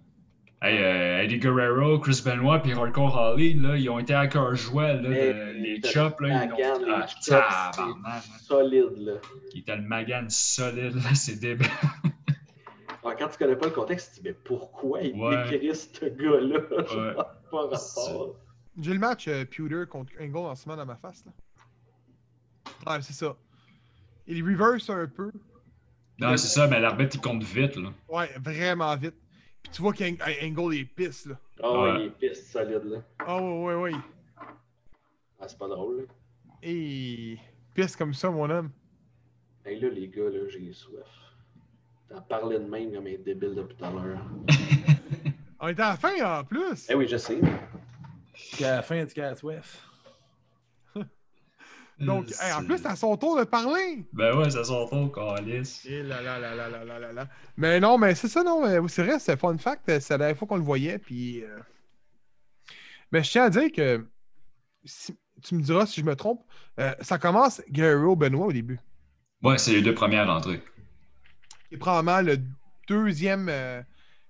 Hey, 0.60 0.80
euh, 0.82 1.22
Eddie 1.22 1.38
Guerrero, 1.38 2.00
Chris 2.00 2.22
Benoit 2.26 2.60
puis 2.60 2.72
Hardcore 2.74 3.16
Holly, 3.16 3.54
là, 3.54 3.78
ils 3.78 3.88
ont 3.92 4.00
été 4.00 4.16
à 4.16 4.26
cœur 4.28 4.56
joie, 4.56 4.94
là, 4.94 5.02
de- 5.02 5.52
les 5.54 5.80
chops, 5.84 6.20
là, 6.20 6.28
ils 6.46 6.50
Magan, 6.50 6.82
ont 6.82 6.96
ah, 6.96 7.08
tabarnak, 7.24 7.98
hein. 8.06 8.22
Solide, 8.42 8.98
là. 8.98 9.14
Il 9.54 9.60
était 9.60 9.76
le 9.76 9.84
Magan 9.84 10.26
solide, 10.30 10.96
là, 10.96 11.14
c'est 11.14 11.36
débile. 11.40 11.68
Alors, 13.04 13.16
quand 13.20 13.28
tu 13.30 13.38
connais 13.38 13.56
pas 13.56 13.68
le 13.68 13.72
contexte, 13.72 14.16
tu 14.16 14.18
te 14.18 14.22
dis, 14.24 14.30
mais 14.30 14.34
pourquoi 14.34 15.02
il 15.02 15.14
Ouais. 15.16 15.48
décrit 15.50 15.76
ce 15.76 16.06
gars-là? 16.06 16.60
Ouais. 16.96 17.14
Pas 17.52 17.62
rapport. 17.68 18.36
J'ai 18.82 18.94
le 18.94 19.00
match 19.00 19.28
euh, 19.28 19.46
Pewter 19.46 19.84
contre 19.88 20.12
Angle 20.20 20.38
en 20.38 20.56
ce 20.56 20.68
moment 20.68 20.82
dans 20.82 20.88
ma 20.88 20.96
face, 20.98 21.24
là. 21.26 21.32
Ouais, 22.92 23.02
c'est 23.04 23.14
ça. 23.14 23.36
Il 24.28 24.44
reverse 24.44 24.90
un 24.90 25.06
peu. 25.08 25.32
Non, 26.20 26.36
c'est 26.36 26.48
ça, 26.48 26.68
mais 26.68 26.80
l'arbitre, 26.80 27.16
il 27.16 27.22
compte 27.22 27.44
vite, 27.44 27.76
là. 27.76 27.90
Ouais, 28.10 28.30
vraiment 28.40 28.96
vite. 28.96 29.14
Puis 29.68 29.76
tu 29.76 29.82
vois 29.82 29.92
qu'Angle 29.92 30.76
est 30.76 30.86
pisse, 30.86 31.26
là. 31.26 31.36
Ah 31.62 31.72
Ouais. 31.82 31.96
il 32.00 32.06
est 32.06 32.10
piste 32.12 32.48
solide, 32.54 32.84
là. 32.86 33.00
Ah 33.20 33.42
ouais, 33.42 33.64
ouais, 33.66 33.76
ouais. 33.76 33.92
Ah, 35.42 35.46
c'est 35.46 35.58
pas 35.58 35.68
drôle, 35.68 35.98
là. 35.98 36.04
Et 36.64 37.38
pisse 37.76 37.96
comme 37.98 38.14
ça, 38.14 38.32
mon 38.32 38.50
homme. 38.50 38.70
Hey, 39.66 39.78
là, 39.82 39.90
les 39.90 40.08
gars, 40.08 40.30
là, 40.30 40.48
j'ai 40.48 40.72
soif. 40.72 41.06
T'en 42.08 42.22
parlais 42.22 42.58
de 42.60 42.64
même 42.64 42.94
comme 42.94 43.08
un 43.08 43.16
débile 43.18 43.56
depuis 43.56 43.76
tout 43.76 43.84
à 43.84 43.92
l'heure. 43.92 44.22
On 45.60 45.68
était 45.68 45.82
à 45.82 45.90
la 45.90 45.98
fin 45.98 46.40
en 46.40 46.44
plus. 46.46 46.88
Eh 46.90 46.96
oui, 46.96 47.06
je 47.06 47.18
sais. 47.18 47.42
Jusqu'à 48.34 48.78
la 48.78 48.82
fin 48.84 49.04
du 49.04 49.14
KSWF. 49.14 49.86
Donc, 52.00 52.28
euh, 52.30 52.54
en 52.54 52.64
plus, 52.64 52.78
c'est 52.78 52.88
à 52.88 52.96
son 52.96 53.18
tour 53.18 53.40
de 53.40 53.44
parler. 53.44 54.06
Ben 54.14 54.38
ouais, 54.38 54.52
c'est 54.52 54.60
à 54.60 54.64
son 54.64 54.88
tour, 54.88 55.12
Calis. 55.12 55.82
Mais 57.58 57.80
non, 57.80 57.98
mais 57.98 58.14
c'est 58.14 58.28
ça, 58.28 58.44
non. 58.44 58.88
C'est 58.88 59.04
vrai, 59.04 59.20
c'est 59.20 59.40
fun 59.40 59.58
fact. 59.58 59.84
C'est 59.86 60.12
la 60.12 60.18
dernière 60.20 60.38
fois 60.38 60.48
qu'on 60.48 60.58
le 60.58 60.64
voyait. 60.64 61.00
Puis. 61.00 61.44
Euh. 61.44 61.60
Mais 63.12 63.24
je 63.24 63.32
tiens 63.32 63.46
à 63.46 63.50
dire 63.50 63.72
que. 63.72 64.06
Tu 65.44 65.56
me 65.56 65.62
diras 65.62 65.86
si 65.86 66.02
je 66.02 66.06
me 66.06 66.16
trompe. 66.16 66.44
Euh, 66.80 66.94
ça 67.02 67.18
commence 67.18 67.62
Guerrero 67.70 68.16
Benoit 68.16 68.48
au 68.48 68.54
début. 68.54 68.80
Ouais, 69.42 69.58
c'est 69.58 69.72
les 69.72 69.82
deux 69.82 69.94
premières 69.94 70.30
entrées. 70.30 70.64
C'est 71.72 71.78
probablement 71.78 72.22
le 72.22 72.40
deuxième 72.88 73.52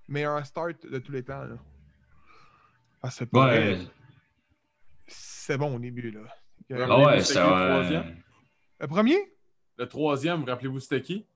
meilleur 0.08 0.44
start 0.44 0.86
de 0.86 0.98
tous 0.98 1.12
les 1.12 1.22
temps. 1.22 1.44
Là. 1.44 1.56
C'est 5.06 5.56
bon 5.56 5.76
au 5.76 5.78
début. 5.78 6.10
là. 6.10 6.20
Ah 6.70 6.98
ouais, 7.00 7.20
C'était 7.22 7.40
le 7.40 7.46
euh, 7.46 7.68
troisième? 7.74 8.16
Le 8.80 8.86
premier, 8.86 9.32
Le 9.78 9.86
troisième, 9.88 10.40
vous 10.40 10.46
rappelez-vous 10.46 10.80
c'était 10.80 11.00
qui? 11.02 11.26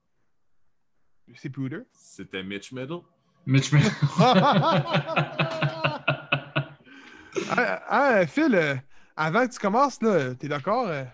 c'est 1.35 1.49
Pewter. 1.51 1.81
C'était 1.93 2.43
Mitch 2.43 2.73
Middle. 2.73 3.01
Mitch 3.47 3.73
Mc- 3.73 3.83
Ah, 7.55 7.83
ah, 7.89 8.27
Phil, 8.27 8.55
euh, 8.55 8.77
avant 9.17 9.47
que 9.47 9.53
tu 9.53 9.59
commences, 9.59 10.01
là, 10.03 10.35
t'es 10.35 10.49
d'accord? 10.49 10.87
euh, 10.89 11.05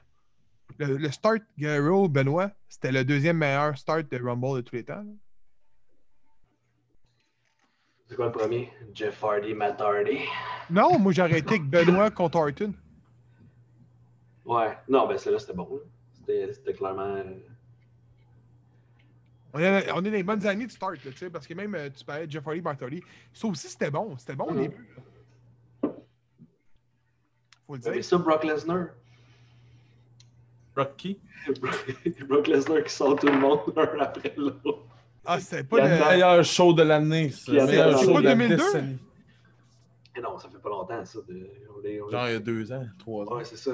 le, 0.78 0.96
le 0.96 1.10
start 1.10 1.42
Guerrero 1.58 2.08
Benoit, 2.08 2.50
c'était 2.68 2.92
le 2.92 3.04
deuxième 3.04 3.38
meilleur 3.38 3.76
start 3.78 4.08
de 4.10 4.22
Rumble 4.22 4.56
de 4.56 4.60
tous 4.62 4.76
les 4.76 4.84
temps. 4.84 4.96
là. 4.96 5.12
C'est 8.08 8.16
quoi 8.16 8.26
le 8.26 8.32
premier? 8.32 8.72
Jeff 8.94 9.22
Hardy, 9.22 9.54
Matt 9.54 9.80
Hardy. 9.80 10.18
Non, 10.70 10.98
moi 10.98 11.12
j'aurais 11.12 11.38
été 11.38 11.48
avec 11.56 11.64
Benoît 11.68 12.10
contre 12.10 12.38
Orton. 12.38 12.72
Ouais. 14.48 14.76
Non, 14.88 15.06
ben 15.06 15.16
celle-là, 15.18 15.38
c'était 15.38 15.52
bon. 15.52 15.68
C'était 16.14 16.52
c'était 16.52 16.72
clairement. 16.72 17.02
euh, 17.16 17.24
On 19.54 19.58
est, 19.60 19.90
on 19.92 20.04
est 20.04 20.10
des 20.10 20.22
bonnes 20.22 20.46
années 20.46 20.66
de 20.66 20.70
start, 20.72 21.04
là, 21.04 21.10
tu 21.10 21.16
sais, 21.16 21.30
parce 21.30 21.46
que 21.46 21.54
même 21.54 21.74
euh, 21.74 21.88
tu 21.90 22.04
parlais 22.04 22.26
de 22.26 22.32
Jeff 22.32 22.46
Hardy, 22.46 22.60
Bartoli. 22.60 23.02
Ça 23.32 23.46
aussi, 23.46 23.68
c'était 23.68 23.90
bon. 23.90 24.16
C'était 24.18 24.34
bon 24.34 24.44
au 24.46 24.52
Mhm. 24.52 24.60
début. 24.62 24.88
là. 24.96 25.90
Faut 27.66 27.74
le 27.76 27.80
Mais 27.84 27.92
dire. 27.92 28.04
ça, 28.04 28.18
Brock 28.18 28.44
Lesnar? 28.44 28.86
Rocky. 30.76 31.18
Brock 32.28 32.46
Lesnar 32.46 32.82
qui 32.84 32.92
sort 32.92 33.16
tout 33.18 33.26
le 33.26 33.38
monde 33.38 33.60
un 33.76 33.98
après 34.00 34.32
l'autre. 34.36 34.78
Ah, 35.24 35.38
c'était 35.40 35.64
pas 35.64 35.76
le. 35.86 35.88
Meilleur 36.10 36.44
show 36.44 36.72
de 36.72 36.82
l'année. 36.82 37.30
c'est 37.30 37.52
show 37.52 38.12
pas 38.14 38.20
de 38.20 38.24
la 38.24 38.34
2002? 38.34 38.56
décennie. 38.56 38.98
Et 40.16 40.20
non, 40.20 40.38
ça 40.38 40.48
fait 40.48 40.58
pas 40.58 40.68
longtemps, 40.70 41.04
ça. 41.04 41.18
De... 41.28 41.48
on 41.78 41.84
est- 41.84 42.00
on 42.00 42.08
est- 42.08 42.12
Genre 42.12 42.28
il 42.28 42.32
y 42.32 42.36
a 42.36 42.40
deux 42.40 42.72
ans, 42.72 42.86
trois 42.98 43.26
ans. 43.26 43.36
Ouais, 43.36 43.44
c'est 43.44 43.56
ça. 43.56 43.72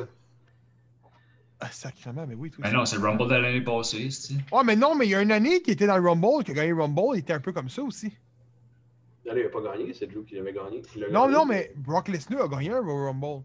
Ah, 1.60 1.70
sacrément, 1.70 2.26
mais 2.26 2.34
oui, 2.34 2.50
tout 2.50 2.60
Mais 2.62 2.68
ça. 2.70 2.76
non, 2.76 2.84
c'est 2.84 2.96
le 2.96 3.02
Rumble 3.02 3.28
de 3.28 3.34
l'année 3.36 3.60
passée, 3.62 4.10
c'est 4.10 4.34
Ouais, 4.52 4.64
mais 4.64 4.76
non, 4.76 4.94
mais 4.94 5.06
il 5.06 5.10
y 5.10 5.14
a 5.14 5.22
une 5.22 5.32
année 5.32 5.62
qui 5.62 5.70
était 5.70 5.86
dans 5.86 5.96
le 5.96 6.06
Rumble, 6.08 6.44
qui 6.44 6.50
a 6.50 6.54
gagné 6.54 6.70
le 6.70 6.80
Rumble, 6.82 7.14
il 7.16 7.20
était 7.20 7.32
un 7.32 7.40
peu 7.40 7.52
comme 7.52 7.68
ça 7.68 7.82
aussi. 7.82 8.12
Là, 9.24 9.32
il 9.36 9.46
a 9.46 9.48
pas 9.48 9.62
gagné, 9.62 9.94
c'est 9.94 10.06
Drew 10.06 10.24
qui 10.24 10.34
l'avait 10.34 10.52
gagné. 10.52 10.82
qui 10.82 10.98
l'a 10.98 11.08
Non, 11.10 11.22
gagné. 11.22 11.34
non, 11.34 11.46
mais 11.46 11.72
Brock 11.76 12.08
Lesnar 12.08 12.42
a 12.42 12.48
gagné 12.48 12.70
un 12.72 12.80
Rumble. 12.82 13.42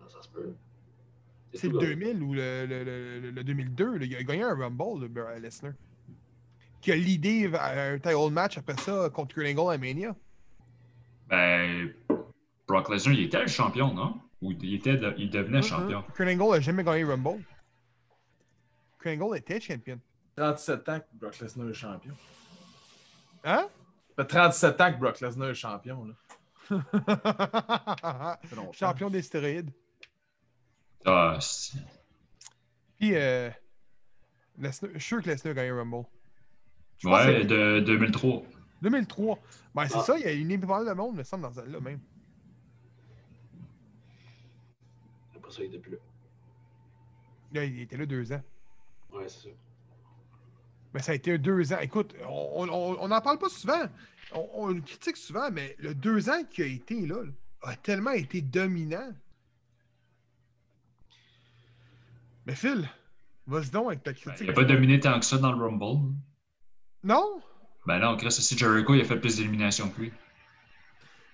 Non, 0.00 0.08
ça 0.08 0.22
se 0.22 0.28
peut. 0.28 0.54
C'est 1.52 1.68
le 1.68 1.74
là. 1.78 1.86
2000 1.86 2.22
ou 2.22 2.32
le, 2.34 2.66
le, 2.66 2.84
le- 2.84 3.30
le 3.32 3.44
2002. 3.44 3.98
là. 3.98 4.04
Il 4.06 4.16
a 4.16 4.22
gagné 4.22 4.42
un 4.44 4.54
Rumble, 4.54 5.00
le 5.02 5.08
Br- 5.08 5.38
Lesnar. 5.40 5.72
Qui 6.80 6.92
a 6.92 6.96
l'idée 6.96 7.50
à 7.54 7.90
un 7.92 7.98
title 7.98 8.30
match 8.30 8.56
après 8.58 8.76
ça 8.78 9.10
contre 9.12 9.34
Kurt 9.34 9.46
Angle 9.46 9.72
à 9.74 9.78
Mania. 9.78 10.14
Ben, 11.28 11.92
Brock 12.68 12.88
Lesnar, 12.88 13.14
il 13.14 13.24
était 13.24 13.40
le 13.42 13.48
champion, 13.48 13.92
non? 13.92 14.20
Ou 14.42 14.52
il, 14.52 14.74
était 14.74 14.96
de- 14.96 15.14
il 15.18 15.30
devenait 15.30 15.62
champion? 15.62 16.02
Kurt 16.14 16.28
Angle 16.28 16.50
n'a 16.54 16.60
jamais 16.60 16.84
gagné 16.84 17.02
le 17.02 17.08
Rumble. 17.10 17.42
Kurt 18.98 19.20
Angle 19.20 19.36
était 19.38 19.60
champion. 19.60 19.98
37 20.36 20.88
ans 20.90 21.00
que 21.00 21.04
Brock 21.14 21.38
Lesnar 21.40 21.70
est 21.70 21.74
champion. 21.74 22.14
Hein? 23.44 23.68
Ça 24.16 24.22
fait 24.24 24.28
37 24.28 24.80
ans 24.80 24.92
que 24.92 24.98
Brock 24.98 25.20
Lesnar 25.20 25.48
est 25.50 25.54
champion. 25.54 26.04
Là. 26.04 26.14
Champion 28.72 29.08
des 29.08 29.22
stéroïdes. 29.22 29.70
Ah, 31.04 31.38
c'est- 31.40 31.78
Puis, 32.98 33.14
euh, 33.14 33.50
Lesnar- 34.58 34.90
je 34.94 34.98
suis 34.98 35.08
sûr 35.08 35.22
que 35.22 35.28
Lesnar 35.30 35.52
a 35.52 35.54
gagné 35.54 35.68
le 35.70 35.78
Rumble. 35.78 36.04
Je 36.98 37.08
ouais, 37.08 37.44
de 37.44 37.80
2003. 37.80 38.42
2003. 38.82 39.38
Ben, 39.74 39.86
c'est 39.88 39.98
Ah. 39.98 40.02
ça, 40.02 40.18
il 40.18 40.24
y 40.24 40.28
a 40.28 40.32
une 40.32 40.66
mal 40.66 40.86
de 40.86 40.92
monde, 40.92 41.16
me 41.16 41.22
semble, 41.22 41.44
dans 41.44 41.52
celle-là 41.52 41.78
même. 41.80 42.00
Après 45.46 45.56
ça, 45.58 45.62
il 45.62 45.66
était 45.66 45.78
plus 45.78 45.92
là. 45.92 45.98
Là, 47.52 47.64
il 47.64 47.80
était 47.82 47.96
là 47.96 48.04
deux 48.04 48.32
ans. 48.32 48.42
Ouais, 49.12 49.28
c'est 49.28 49.48
ça. 49.48 49.54
Mais 50.92 51.00
ça 51.00 51.12
a 51.12 51.14
été 51.14 51.38
deux 51.38 51.72
ans. 51.72 51.78
Écoute, 51.80 52.14
on 52.28 53.06
n'en 53.08 53.20
parle 53.20 53.38
pas 53.38 53.48
souvent. 53.48 53.84
On, 54.32 54.48
on 54.54 54.66
le 54.68 54.80
critique 54.80 55.16
souvent, 55.16 55.50
mais 55.52 55.76
le 55.78 55.94
deux 55.94 56.28
ans 56.28 56.42
qui 56.50 56.62
a 56.62 56.66
été 56.66 57.06
là, 57.06 57.22
là, 57.22 57.30
a 57.62 57.76
tellement 57.76 58.10
été 58.10 58.40
dominant. 58.40 59.12
Mais 62.46 62.54
Phil, 62.56 62.88
vas-y 63.46 63.70
donc 63.70 63.86
avec 63.88 64.02
ta 64.02 64.10
Ben, 64.12 64.16
critique. 64.18 64.40
il 64.40 64.46
n'a 64.48 64.52
pas 64.52 64.64
dominé 64.64 64.98
tant 64.98 65.18
que 65.20 65.24
ça 65.26 65.38
dans 65.38 65.52
le 65.52 65.62
Rumble. 65.64 66.12
Non? 67.04 67.40
Ben 67.86 68.00
non, 68.00 68.16
Chris, 68.16 68.32
si 68.32 68.58
Jericho, 68.58 68.94
il 68.94 69.00
a 69.00 69.04
fait 69.04 69.20
plus 69.20 69.36
d'éliminations 69.36 69.90
que 69.90 70.00
lui. 70.02 70.12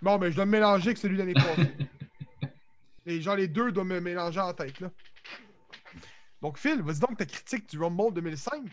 Bon, 0.03 0.19
mais 0.19 0.31
je 0.31 0.37
dois 0.37 0.45
me 0.45 0.51
mélanger 0.51 0.89
avec 0.89 0.99
celui 0.99 1.17
de 1.17 1.21
l'année 1.21 1.35
passée. 1.35 1.71
Genre, 3.07 3.37
les 3.37 3.49
deux 3.49 3.73
doivent 3.73 3.87
me 3.87 4.01
mélanger 4.01 4.41
en 4.41 4.53
tête, 4.53 4.81
là. 4.81 4.91
Donc, 6.41 6.59
Phil, 6.59 6.83
vas-y 6.83 6.99
donc 6.99 7.17
ta 7.17 7.25
critique 7.25 7.69
du 7.69 7.79
Rumble 7.79 8.13
2005. 8.15 8.65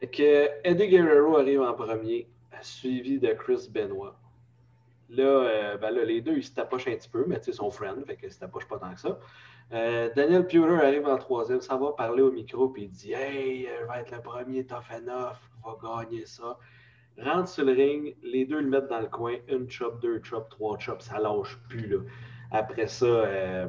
Fait 0.00 0.06
que 0.06 0.48
Eddie 0.64 0.88
Guerrero 0.88 1.38
arrive 1.38 1.60
en 1.62 1.74
premier, 1.74 2.28
suivi 2.60 3.18
de 3.18 3.32
Chris 3.34 3.68
Benoit. 3.70 4.18
Là, 5.10 5.24
euh, 5.24 5.76
ben 5.78 5.90
là, 5.90 6.04
les 6.04 6.20
deux, 6.20 6.36
ils 6.36 6.44
se 6.44 6.52
tapochent 6.52 6.88
un 6.88 6.96
petit 6.96 7.08
peu, 7.08 7.24
mais 7.26 7.38
tu 7.38 7.46
sais, 7.46 7.50
ils 7.52 7.54
sont 7.54 7.70
friends, 7.70 8.02
fait 8.06 8.16
qu'ils 8.16 8.32
se 8.32 8.38
tapochent 8.38 8.68
pas 8.68 8.78
tant 8.78 8.92
que 8.92 9.00
ça. 9.00 9.18
Euh, 9.72 10.10
Daniel 10.14 10.46
Pewter 10.46 10.74
arrive 10.82 11.06
en 11.06 11.16
troisième, 11.18 11.60
ça 11.60 11.76
va 11.76 11.92
parler 11.92 12.22
au 12.22 12.30
micro, 12.30 12.68
puis 12.68 12.84
il 12.84 12.90
dit 12.90 13.12
Hey, 13.12 13.66
euh, 13.66 13.80
je 13.80 13.86
vais 13.86 14.00
être 14.00 14.10
le 14.10 14.20
premier 14.20 14.66
tough 14.66 14.90
enough, 14.94 15.36
va 15.64 15.76
gagner 15.82 16.26
ça. 16.26 16.58
Rentre 17.20 17.48
sur 17.48 17.64
le 17.64 17.72
ring, 17.72 18.16
les 18.22 18.44
deux 18.44 18.60
le 18.60 18.68
mettent 18.68 18.88
dans 18.88 19.00
le 19.00 19.08
coin, 19.08 19.34
une 19.48 19.68
chop, 19.68 20.00
deux 20.00 20.22
chops, 20.22 20.48
trois 20.50 20.78
chops, 20.78 21.04
ça 21.04 21.18
lâche 21.18 21.58
plus. 21.68 21.88
Là. 21.88 21.98
Après 22.52 22.86
ça, 22.86 23.06
euh, 23.06 23.66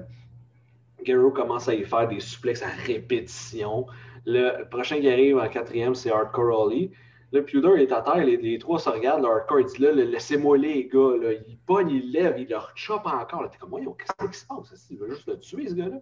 Guerrero 1.04 1.32
commence 1.32 1.68
à 1.68 1.74
y 1.74 1.84
faire 1.84 2.08
des 2.08 2.20
suplexes 2.20 2.62
à 2.62 2.70
répétition. 2.86 3.88
Le 4.26 4.64
prochain 4.66 5.00
qui 5.00 5.10
arrive 5.10 5.38
en 5.38 5.50
quatrième, 5.50 5.96
c'est 5.96 6.12
Hardcore 6.12 6.60
Holly. 6.60 6.92
Là, 7.32 7.42
Pewter 7.42 7.70
il 7.76 7.82
est 7.82 7.92
à 7.92 8.02
terre, 8.02 8.24
les, 8.26 8.58
trois 8.60 8.80
se 8.80 8.90
regardent, 8.90 9.24
le 9.24 9.30
Hardcore 9.30 9.60
il 9.62 9.66
dit 9.66 9.82
là, 9.82 9.92
laissez-moi 9.92 10.58
les 10.58 10.88
gars. 10.88 11.16
Là. 11.22 11.34
Il 11.48 11.58
pogne, 11.66 11.90
il 11.90 12.12
lève, 12.12 12.36
il 12.38 12.50
leur 12.50 12.72
chope 12.76 13.06
encore. 13.06 13.50
T'es 13.50 13.58
comme, 13.58 13.70
voyons, 13.70 13.94
qu'est-ce 13.94 14.28
qui 14.28 14.38
se 14.38 14.46
passe? 14.46 14.88
Il 14.90 14.98
veut 14.98 15.10
juste 15.10 15.28
le 15.28 15.40
tuer, 15.40 15.68
ce 15.68 15.76
gars-là. 15.76 15.98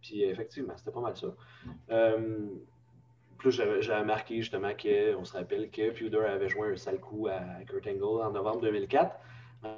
Puis 0.00 0.22
effectivement, 0.24 0.74
c'était 0.76 0.90
pas 0.90 1.00
mal 1.00 1.16
ça. 1.16 1.34
Euh, 1.90 2.48
j'avais 3.50 4.04
marqué 4.04 4.36
justement 4.36 4.72
qu'on 4.72 5.24
se 5.24 5.32
rappelle 5.32 5.70
que 5.70 5.90
Pewter 5.90 6.24
avait 6.24 6.48
joué 6.48 6.72
un 6.72 6.76
sale 6.76 7.00
coup 7.00 7.28
à 7.28 7.40
Kurt 7.66 7.86
Angle 7.86 8.22
en 8.22 8.30
novembre 8.30 8.60
2004, 8.62 9.14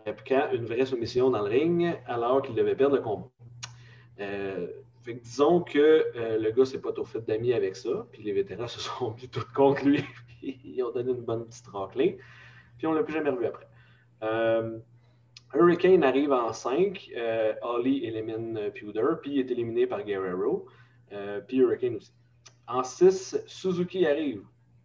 appliquant 0.07 0.49
une 0.53 0.65
vraie 0.65 0.87
soumission 0.87 1.31
dans 1.31 1.43
le 1.43 1.49
ring 1.49 1.97
alors 2.07 2.43
qu'il 2.43 2.55
devait 2.55 2.75
perdre 2.75 2.97
le 2.97 3.03
combat. 3.03 3.29
Euh, 4.21 4.69
disons 5.07 5.61
que 5.61 5.79
euh, 6.17 6.39
le 6.39 6.51
gars 6.51 6.65
s'est 6.65 6.81
pas 6.81 6.93
trop 6.93 7.05
fait 7.05 7.21
d'amis 7.21 7.53
avec 7.53 7.77
ça, 7.77 8.07
puis 8.13 8.23
les 8.23 8.33
vétérans 8.33 8.67
se 8.69 8.81
sont 8.81 9.15
mis 9.21 9.29
tous 9.29 9.45
contre 9.55 9.85
lui, 9.85 10.05
puis 10.27 10.61
ils 10.65 10.83
ont 10.83 10.91
donné 10.91 11.13
une 11.13 11.23
bonne 11.23 11.47
petite 11.47 11.67
raclée, 11.69 12.19
puis 12.79 12.87
on 12.87 12.93
l'a 12.93 13.03
plus 13.03 13.15
jamais 13.15 13.31
revu 13.31 13.47
après. 13.47 13.67
Euh, 14.23 14.79
Hurricane 15.55 16.03
arrive 16.03 16.33
en 16.33 16.53
5, 16.53 17.11
euh, 17.17 17.55
Holly 17.63 18.05
élimine 18.05 18.71
Pewter, 18.75 19.21
puis 19.23 19.33
il 19.33 19.41
est 19.41 19.51
éliminé 19.51 19.87
par 19.87 20.03
Guerrero, 20.03 20.67
puis 21.47 21.59
Hurricane 21.59 21.97
aussi. 21.97 22.13
En 22.69 22.83
6, 22.83 23.39
Suzuki 23.47 24.07
arrive, 24.07 24.43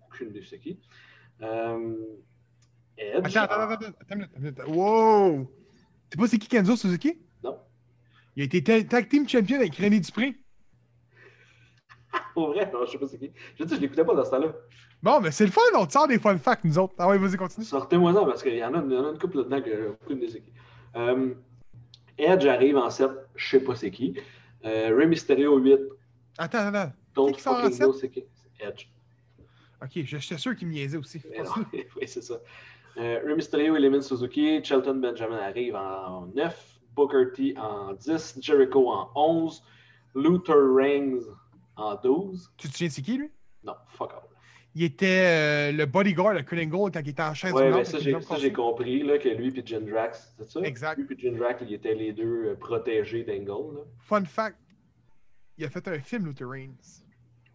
aucune 0.08 0.30
idée 0.30 0.44
c'est 0.48 0.60
qui. 0.60 0.80
Euh, 1.42 1.96
Edge. 2.98 3.36
Attends, 3.36 3.54
attends, 3.56 3.72
attends, 3.86 3.94
attends, 4.00 4.46
attends. 4.48 4.72
Wow! 4.72 5.46
Tu 6.10 6.18
sais 6.18 6.18
pas 6.22 6.28
c'est 6.28 6.38
qui 6.38 6.48
Kenzo 6.48 6.76
Suzuki? 6.76 7.20
Non. 7.44 7.58
Il 8.36 8.44
a 8.44 8.46
été 8.46 8.64
ta- 8.64 8.84
tag 8.84 9.10
team 9.10 9.28
champion 9.28 9.58
avec 9.58 9.76
René 9.78 10.00
Dupré. 10.00 10.36
Pour 12.34 12.50
vrai, 12.54 12.70
non, 12.72 12.86
je 12.86 12.92
sais 12.92 12.98
pas 13.00 13.08
c'est 13.08 13.18
qui. 13.18 13.32
Je 13.58 13.64
dis, 13.64 13.76
je 13.76 13.80
l'écoutais 13.82 14.06
pas 14.06 14.14
dans 14.14 14.26
ce 14.26 14.30
temps-là. 14.32 14.54
Bon, 15.02 15.20
mais 15.20 15.32
c'est 15.32 15.46
le 15.46 15.52
fun, 15.52 15.62
on 15.76 15.86
te 15.88 15.94
sort 15.94 16.08
des 16.08 16.20
fun 16.20 16.38
facts, 16.38 16.64
nous 16.64 16.78
autres. 16.78 16.94
Ah 17.00 17.08
ouais, 17.08 17.18
vas-y, 17.18 17.36
continue. 17.38 17.66
Sortez-moi 17.66 18.14
ça 18.14 18.24
parce 18.26 18.44
qu'il 18.44 18.56
y, 18.56 18.64
en 18.64 18.74
a 18.76 18.78
y 18.78 18.98
en 18.98 19.06
a 19.08 19.10
une 19.12 19.18
couple 19.18 19.38
là-dedans 19.38 19.62
que 19.62 19.70
j'ai 19.76 19.88
aucune 19.88 20.18
idée 20.18 20.30
c'est 20.30 20.42
qui. 20.42 20.54
Euh, 20.96 21.34
Edge 22.20 22.46
arrive 22.46 22.78
en 22.78 22.90
7, 22.92 23.10
je 23.36 23.50
sais 23.50 23.64
pas 23.64 23.76
c'est 23.76 23.90
qui. 23.90 24.16
Euh, 24.66 24.96
Rey 24.96 25.08
Mysterio 25.08 25.58
8, 25.58 25.80
Attends, 26.38 26.68
attends. 26.68 26.92
Don't 27.16 27.36
fucking 27.38 27.78
know 27.78 27.94
c'est 27.94 28.12
Edge. 28.60 28.88
Ok, 29.82 29.90
je- 29.96 30.18
j'étais 30.18 30.38
sûr 30.38 30.56
qu'il 30.56 30.68
me 30.68 30.74
niaisait 30.74 30.98
aussi. 30.98 31.22
Oui, 31.74 32.08
c'est 32.08 32.22
ça. 32.22 32.40
Euh, 32.98 33.20
Rey 33.26 33.36
Mysterio 33.36 33.76
élimine 33.76 34.02
Suzuki, 34.02 34.64
Shelton 34.64 34.96
Benjamin 34.96 35.38
arrive 35.40 35.76
en 35.76 36.28
9, 36.36 36.80
Booker 36.94 37.32
T 37.34 37.58
en 37.58 37.94
10, 37.94 38.38
Jericho 38.42 38.92
en 38.92 39.10
11, 39.16 39.64
Luther 40.14 40.74
Reigns 40.76 41.22
en 41.78 41.96
12. 41.96 42.52
Tu 42.58 42.68
te 42.68 42.74
souviens 42.74 42.90
c'est 42.90 43.02
qui, 43.02 43.18
lui? 43.18 43.32
Non, 43.64 43.74
fuck 43.88 44.14
off. 44.14 44.24
Il 44.76 44.84
était 44.84 45.26
euh, 45.26 45.72
le 45.74 45.86
bodyguard 45.86 46.34
de 46.36 46.42
Kurt 46.42 46.62
Angle 46.62 46.92
quand 46.92 47.00
il 47.02 47.10
était 47.10 47.22
en 47.24 47.34
chaise 47.34 47.54
Ouais, 47.54 47.64
roulante 47.66 47.80
mais 47.94 48.22
ça, 48.22 48.38
j'ai 48.38 48.54
compris 48.54 49.04
là, 49.04 49.18
que 49.18 49.30
lui 49.30 49.58
et 49.58 49.66
Jindrax, 49.66 50.36
c'est 50.38 50.46
ça? 50.50 50.62
Exact. 50.62 50.98
Lui 50.98 51.08
et 51.14 51.20
Jindrax, 51.20 51.62
ils 51.66 51.74
étaient 51.74 51.96
les 51.96 52.14
deux 52.14 52.46
euh, 52.52 52.56
protégés 52.56 53.24
d'Angle. 53.24 53.86
Fun 54.00 54.24
fact. 54.26 54.58
Il 55.62 55.66
a 55.66 55.70
fait 55.70 55.88
un 55.90 56.00
film, 56.00 56.26
Luther 56.26 56.50
Reigns. 56.50 57.04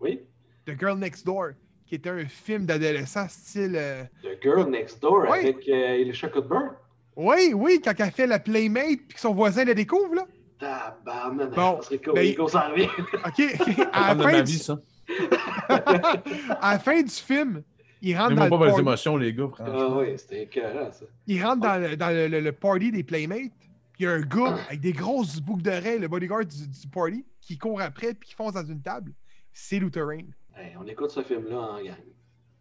Oui? 0.01 0.21
The 0.65 0.79
Girl 0.79 0.97
Next 0.97 1.27
Door, 1.27 1.55
qui 1.87 1.97
était 1.97 2.11
un 2.11 2.25
film 2.29 2.65
d'adolescent 2.65 3.27
style. 3.29 3.73
euh, 3.75 4.05
The 4.23 4.41
Girl 4.41 4.71
Next 4.71 5.03
Door 5.03 5.29
Ouais. 5.29 5.41
avec 5.41 5.69
euh, 5.69 5.73
Elisha 5.95 6.29
Cuthbert. 6.29 6.77
Oui, 7.17 7.51
oui, 7.53 7.81
quand 7.85 7.95
elle 7.99 8.13
fait 8.13 8.29
la 8.29 8.39
Playmate 8.39 9.01
puis 9.09 9.15
que 9.15 9.21
son 9.21 9.35
voisin 9.35 9.65
la 9.65 9.75
découvre, 9.75 10.15
là. 10.15 10.25
Tabarnak, 10.61 11.51
Bon, 11.51 11.81
ça 11.83 11.89
serait 11.89 11.99
cool. 11.99 12.15
ben, 12.15 12.37
s'en. 12.37 12.71
OK. 13.27 13.89
à, 13.93 14.15
la 14.15 14.23
fin 14.23 14.33
ma 14.33 14.43
du... 14.43 14.53
vie, 14.53 14.59
ça. 14.61 14.79
à 15.69 16.73
la 16.75 16.79
fin 16.79 17.03
du 17.03 17.11
film, 17.11 17.65
il 18.03 18.17
rentre, 18.17 18.37
dans 18.37 18.49
pas 18.57 18.79
émotions, 18.79 19.17
les 19.17 19.33
gars, 19.35 19.49
Ah 19.59 19.89
oui, 19.99 20.17
c'était 20.17 20.45
écœurant, 20.45 20.93
ça. 20.93 21.07
il 21.27 21.45
rentre 21.45 21.61
dans, 21.63 21.77
le, 21.83 21.97
dans 21.97 22.11
le- 22.11 22.29
le- 22.29 22.41
le 22.41 22.53
party 22.53 22.93
des 22.93 23.03
Playmates. 23.03 23.51
Il 23.99 24.03
y 24.05 24.07
a 24.07 24.13
un 24.13 24.21
gars 24.21 24.59
avec 24.67 24.81
des 24.81 24.93
grosses 24.93 25.41
boucles 25.41 25.63
d'oreilles, 25.63 25.99
le 25.99 26.09
bodyguard 26.09 26.45
du, 26.45 26.69
du 26.69 26.89
party, 26.89 27.25
qui 27.41 27.57
court 27.57 27.81
après 27.81 28.13
puis 28.15 28.29
qui 28.31 28.35
fonce 28.35 28.53
dans 28.53 28.65
une 28.65 28.83
table. 28.83 29.13
C'est 29.53 29.79
Luther. 29.79 30.07
Hey, 30.55 30.77
on 30.79 30.87
écoute 30.87 31.11
ce 31.11 31.23
film-là 31.23 31.59
en 31.59 31.83
gang. 31.83 31.97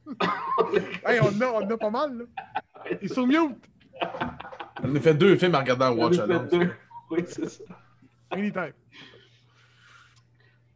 Hey, 1.06 1.20
on 1.22 1.28
en 1.28 1.42
a, 1.42 1.48
on 1.64 1.70
a 1.70 1.78
pas 1.78 1.90
mal, 1.90 2.18
là. 2.18 2.26
Il 3.02 3.06
est 3.06 3.14
sur 3.14 3.26
mute. 3.28 3.58
On 4.84 4.96
a 4.96 5.00
fait 5.00 5.16
deux 5.16 5.36
films 5.36 5.56
à 5.56 5.60
regarder 5.60 5.86
en 5.86 5.96
Watch 5.98 6.18
deux. 6.52 6.72
Oui, 7.12 7.24
c'est 7.26 7.50
ça. 7.50 7.64
Anytime. 8.32 8.74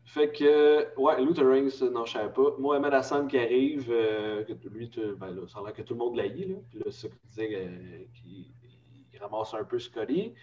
Fait 0.05 0.31
que, 0.31 0.99
ouais, 0.99 1.23
Luther 1.23 1.47
Reigns, 1.47 1.91
non, 1.91 2.03
je 2.05 2.13
savais 2.13 2.33
pas. 2.33 2.55
Mohamed 2.57 2.93
Hassan 2.93 3.27
qui 3.27 3.37
arrive, 3.37 3.85
euh, 3.91 4.43
que 4.43 4.53
lui, 4.69 4.89
tu- 4.89 5.15
ben 5.15 5.29
là, 5.29 5.41
ça 5.47 5.59
a 5.59 5.63
l'air 5.63 5.73
que 5.73 5.83
tout 5.83 5.93
le 5.93 5.99
monde 5.99 6.15
l'aïe, 6.15 6.45
là. 6.49 6.55
Puis 6.69 6.79
là, 6.79 6.85
c'est 6.89 7.01
ça 7.01 7.09
qu'il 7.09 7.29
disait 7.29 7.55
euh, 7.55 8.03
qu'il 8.15 8.31
il 8.31 8.58
ramasse 9.21 9.53
un 9.53 9.63
peu 9.63 9.79
Scotty. 9.79 10.33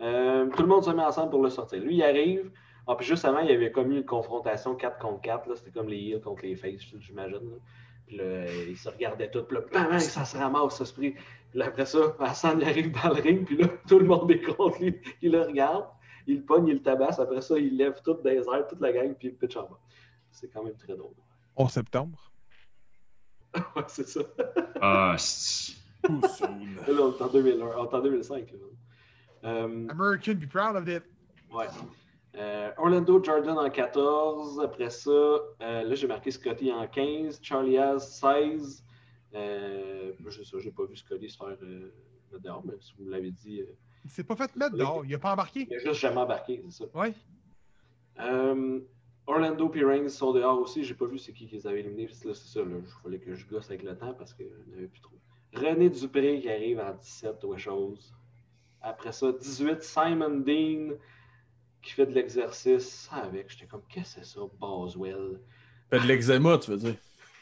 Euh, 0.00 0.48
tout 0.50 0.62
le 0.62 0.68
monde 0.68 0.84
se 0.84 0.90
met 0.90 1.02
ensemble 1.02 1.30
pour 1.30 1.42
le 1.42 1.50
sortir. 1.50 1.80
Lui, 1.80 1.96
il 1.96 2.02
arrive. 2.02 2.50
Ah, 2.86 2.94
puis 2.94 3.06
juste 3.06 3.24
avant, 3.24 3.40
il 3.40 3.50
y 3.50 3.52
avait 3.52 3.72
comme 3.72 3.90
eu 3.92 3.96
une 3.96 4.04
confrontation 4.04 4.74
4 4.76 4.98
contre 4.98 5.20
4. 5.22 5.48
là. 5.48 5.56
C'était 5.56 5.70
comme 5.70 5.88
les 5.88 5.98
heels 5.98 6.20
contre 6.20 6.42
les 6.42 6.54
faces, 6.54 6.82
j'imagine. 6.98 7.58
Puis 8.06 8.16
là, 8.16 8.46
ils 8.68 8.76
se 8.76 8.88
regardaient 8.88 9.30
tous. 9.30 9.42
Puis 9.42 9.56
là, 9.56 9.64
bam, 9.72 9.90
bam, 9.90 9.98
ça 9.98 10.24
se 10.24 10.36
ramasse, 10.36 10.76
ça 10.76 10.84
se 10.84 10.92
prie. 10.92 11.12
Puis 11.50 11.58
là, 11.58 11.66
après 11.66 11.86
ça, 11.86 11.98
Hassan 12.20 12.60
il 12.60 12.68
arrive 12.68 12.92
dans 12.92 13.08
le 13.08 13.20
ring. 13.20 13.44
Puis 13.44 13.56
là, 13.56 13.68
tout 13.88 13.98
le 13.98 14.06
monde 14.06 14.30
est 14.30 14.40
contre 14.40 14.80
lui. 14.80 15.00
Il 15.22 15.32
le 15.32 15.42
regarde. 15.42 15.86
Il 16.28 16.36
le 16.36 16.42
pogne, 16.42 16.68
il 16.68 16.74
le 16.74 16.82
tabasse. 16.82 17.18
Après 17.18 17.40
ça, 17.40 17.58
il 17.58 17.76
lève 17.76 18.00
tout 18.04 18.14
des 18.22 18.36
airs, 18.36 18.66
toute 18.68 18.80
la 18.80 18.92
gang, 18.92 19.14
puis 19.14 19.28
il 19.28 19.30
le 19.32 19.36
pitch 19.36 19.56
en 19.56 19.62
bas. 19.62 19.78
C'est 20.30 20.48
quand 20.48 20.62
même 20.62 20.76
très 20.76 20.94
drôle. 20.94 21.14
11 21.56 21.70
septembre? 21.70 22.30
Ouais, 23.74 23.84
c'est 23.88 24.06
ça. 24.06 24.20
Ah, 24.82 25.16
Too 26.06 26.28
soon. 26.28 26.76
Là, 26.86 27.02
on 27.02 27.12
est 27.12 27.22
en 27.22 27.28
2001, 27.28 27.66
on 27.78 27.84
est 27.90 27.94
en 27.94 28.00
2005. 28.00 28.52
là. 28.52 28.58
Euh, 29.44 29.86
American, 29.90 30.34
be 30.34 30.46
proud 30.48 30.76
of 30.76 30.88
it. 30.88 31.02
ouais. 31.52 31.66
Euh, 32.38 32.70
Orlando 32.76 33.22
Jordan 33.24 33.56
en 33.58 33.70
14. 33.70 34.60
Après 34.60 34.90
ça, 34.90 35.10
euh, 35.10 35.40
là, 35.60 35.94
j'ai 35.94 36.06
marqué 36.06 36.30
Scotty 36.30 36.70
en 36.70 36.86
15. 36.86 37.38
Charlie 37.42 37.78
Haas 37.78 38.00
16. 38.00 38.84
Euh, 39.34 40.12
je 40.26 40.42
sais, 40.42 40.60
j'ai 40.60 40.70
pas 40.70 40.84
vu 40.84 40.96
Scotty 40.96 41.30
se 41.30 41.36
faire 41.38 41.56
euh, 41.62 41.90
mettre 42.30 42.42
dehors, 42.44 42.62
mais 42.64 42.74
si 42.80 42.92
vous 42.98 43.04
me 43.04 43.10
l'avez 43.10 43.30
dit, 43.30 43.60
euh, 43.62 43.74
Il 44.04 44.10
s'est 44.10 44.24
pas 44.24 44.36
fait 44.36 44.54
mettre 44.56 44.76
dehors. 44.76 45.04
Il 45.06 45.14
a 45.14 45.18
pas 45.18 45.32
embarqué. 45.32 45.66
il 45.70 45.76
a 45.76 45.78
juste 45.78 45.94
jamais 46.00 46.18
embarqué, 46.20 46.62
c'est 46.68 46.84
ça. 46.84 46.90
Ouais. 46.94 47.14
Euh, 48.20 48.80
Orlando. 49.26 49.68
Reigns 49.74 50.08
sont 50.08 50.32
dehors 50.32 50.60
aussi. 50.60 50.84
J'ai 50.84 50.94
pas 50.94 51.06
vu 51.06 51.18
c'est 51.18 51.32
qui 51.32 51.46
qui 51.46 51.56
les 51.56 51.66
avait 51.66 51.80
éliminés. 51.80 52.06
Là, 52.06 52.34
c'est 52.34 52.48
ça. 52.48 52.60
Là. 52.60 52.66
Il 52.78 53.02
fallait 53.02 53.18
que 53.18 53.34
je 53.34 53.46
gosse 53.46 53.66
avec 53.70 53.82
le 53.82 53.96
temps 53.96 54.14
parce 54.14 54.34
qu'il 54.34 54.46
n'y 54.46 54.74
en 54.74 54.76
avait 54.78 54.88
plus 54.88 55.00
trop. 55.00 55.16
René 55.56 55.90
Dupré 55.90 56.40
qui 56.40 56.50
arrive 56.50 56.80
en 56.80 56.92
17 56.94 57.42
ou 57.44 57.56
chose. 57.56 58.14
Après 58.82 59.12
ça, 59.12 59.32
18, 59.32 59.82
Simon 59.82 60.40
Dean 60.46 60.94
qui 61.82 61.92
fait 61.92 62.06
de 62.06 62.12
l'exercice. 62.12 63.08
Avec, 63.12 63.50
j'étais 63.50 63.66
comme, 63.66 63.82
qu'est-ce 63.88 64.16
que 64.16 64.24
c'est 64.24 64.34
ça, 64.34 64.40
Boswell? 64.58 65.40
Fait 65.90 66.00
de 66.00 66.06
l'eczéma, 66.06 66.58
tu 66.58 66.72
veux 66.72 66.76
dire. 66.78 66.96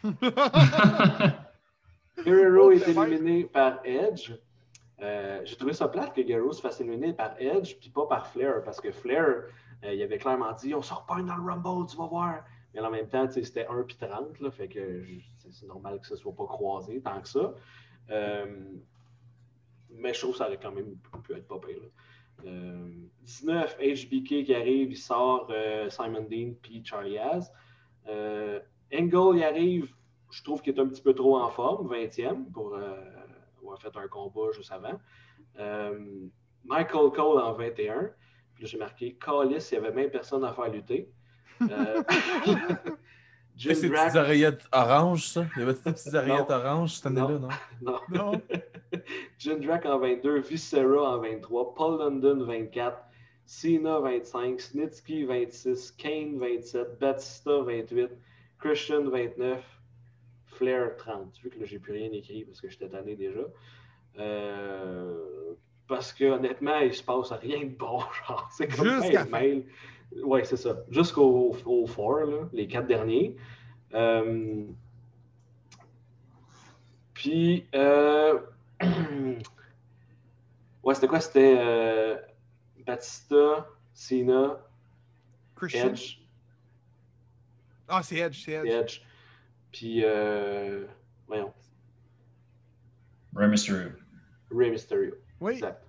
Guerrero 2.25 2.71
est 2.71 2.97
Oh, 2.97 3.05
éliminé 3.05 3.45
par 3.45 3.81
Edge. 3.85 4.33
Euh, 5.01 5.41
J'ai 5.45 5.57
trouvé 5.57 5.73
ça 5.73 5.89
plate 5.89 6.15
que 6.15 6.21
Guerrero 6.21 6.53
se 6.53 6.61
fasse 6.61 6.81
éliminer 6.81 7.13
par 7.13 7.35
Edge 7.41 7.75
puis 7.81 7.91
pas 7.91 8.07
par 8.07 8.27
Flair 8.29 8.63
parce 8.65 8.81
que 8.81 8.93
Flair, 8.93 9.45
euh, 9.83 9.93
il 9.93 10.03
avait 10.03 10.19
clairement 10.19 10.53
dit 10.53 10.75
on 10.75 10.83
sort 10.83 11.05
pas 11.07 11.21
dans 11.21 11.37
le 11.37 11.43
Rumble, 11.43 11.87
tu 11.91 11.97
vas 11.97 12.07
voir. 12.07 12.45
Mais 12.75 12.81
en 12.81 12.91
même 12.91 13.09
temps, 13.09 13.29
c'était 13.31 13.67
1 13.67 13.83
puis 13.83 13.97
30, 13.97 14.41
là, 14.41 14.51
fait 14.51 14.69
que 14.69 15.03
c'est 15.51 15.67
normal 15.67 16.01
que 16.01 16.07
ce 16.07 16.17
soit 16.17 16.35
pas 16.35 16.47
croisé 16.47 17.01
tant 17.01 17.21
que 17.21 17.29
ça. 17.29 17.55
Euh, 18.11 18.47
mais 19.91 20.13
je 20.13 20.21
trouve 20.21 20.33
que 20.33 20.39
ça 20.39 20.47
aurait 20.47 20.59
quand 20.61 20.73
même 20.73 20.97
pu 21.23 21.33
être 21.35 21.47
pas 21.47 21.59
pire. 21.59 21.81
là. 21.81 21.89
Euh, 22.47 22.89
19, 23.23 23.79
HBK 23.79 24.45
qui 24.45 24.55
arrive, 24.55 24.91
il 24.91 24.97
sort 24.97 25.49
euh, 25.51 25.89
Simon 25.89 26.27
Dean 26.29 26.55
puis 26.61 26.83
Charlie 26.85 27.19
Haas. 27.19 27.51
Euh, 28.09 28.61
Angle, 28.93 29.39
il 29.39 29.45
arrive, 29.45 29.95
je 30.31 30.43
trouve 30.43 30.61
qu'il 30.61 30.75
est 30.75 30.81
un 30.81 30.87
petit 30.89 31.01
peu 31.01 31.15
trop 31.15 31.39
en 31.39 31.51
forme, 31.51 31.89
20e, 31.89 32.51
pour 32.53 32.77
avoir 33.59 33.81
fait 33.81 33.97
un 33.97 34.09
combat 34.09 34.53
juste 34.53 34.73
avant. 34.73 35.01
Michael 36.65 37.11
Cole 37.13 37.41
en 37.41 37.53
21. 37.55 38.11
Puis 38.55 38.65
là, 38.65 38.69
j'ai 38.69 38.79
marqué 38.79 39.17
Callis, 39.17 39.69
il 39.73 39.81
n'y 39.81 39.87
avait 39.87 39.95
même 39.95 40.11
personne 40.11 40.45
à 40.45 40.53
faire 40.53 40.69
lutter. 40.69 41.11
Jim 43.57 43.71
C'est 43.71 43.83
ces 43.83 43.91
petites 43.91 44.17
oreillettes 44.17 44.67
oranges, 44.73 45.27
ça? 45.29 45.47
Il 45.57 45.61
y 45.61 45.63
avait 45.63 45.75
des 45.75 45.81
petites 45.81 46.15
oreillettes 46.15 46.51
oranges 46.51 46.95
cette 46.95 47.07
année-là, 47.07 47.39
non? 47.39 47.49
non? 47.83 48.01
non. 48.09 48.43
Jindrak 49.39 49.87
en 49.87 49.99
22, 49.99 50.41
Viscera 50.41 51.17
en 51.17 51.21
23, 51.21 51.75
Paul 51.75 51.99
London 51.99 52.45
24, 52.45 52.99
Cena 53.47 54.01
25, 54.01 54.61
Snitsky 54.61 55.25
26, 55.25 55.93
Kane 55.93 56.39
27, 56.39 56.99
Batista 56.99 57.63
28, 57.63 58.11
Christian 58.59 59.09
29, 59.11 59.63
Flair 60.47 60.97
30. 60.97 61.39
Vu 61.43 61.51
que 61.51 61.61
là, 61.61 61.67
j'ai 61.67 61.79
plus 61.79 61.93
rien 61.93 62.11
écrit 62.13 62.45
parce 62.45 62.61
que 62.61 62.69
j'étais 62.69 62.89
tanné 62.89 63.17
déjà. 63.17 63.41
Euh, 64.19 65.55
parce 65.87 66.13
que 66.13 66.25
honnêtement, 66.25 66.79
il 66.79 66.95
se 66.95 67.03
passe 67.03 67.33
rien 67.33 67.65
de 67.65 67.77
bon. 67.77 68.01
Genre, 68.27 68.49
c'est 68.57 68.69
comme 68.69 69.03
Jusqu'à 69.03 69.23
un 69.23 69.27
mail. 69.27 69.65
Ouais, 70.23 70.45
c'est 70.45 70.57
ça. 70.57 70.77
Jusqu'au 70.91 71.57
au 71.67 71.87
four, 71.87 72.21
là, 72.21 72.49
les 72.53 72.67
quatre 72.69 72.87
derniers. 72.87 73.37
Euh, 73.95 74.65
puis, 77.15 77.67
euh, 77.75 78.39
ouais, 80.83 80.95
c'était 80.95 81.07
quoi? 81.09 81.21
C'était 81.21 81.57
euh, 81.59 82.17
Batista, 82.87 83.67
Cena, 83.93 84.59
Christian? 85.57 85.89
Edge, 85.91 86.19
Ah, 87.89 88.03
c'est 88.03 88.17
Edge, 88.17 88.45
c'est 88.45 88.53
Edge. 88.53 88.67
Edge. 88.69 89.01
Puis, 89.73 90.05
euh, 90.05 90.85
voyons, 91.27 91.53
Rey 93.35 93.49
Mysterio. 93.49 93.91
Rey 94.51 94.71
Mysterio. 94.71 95.15
Oui, 95.41 95.55
Exact. 95.55 95.83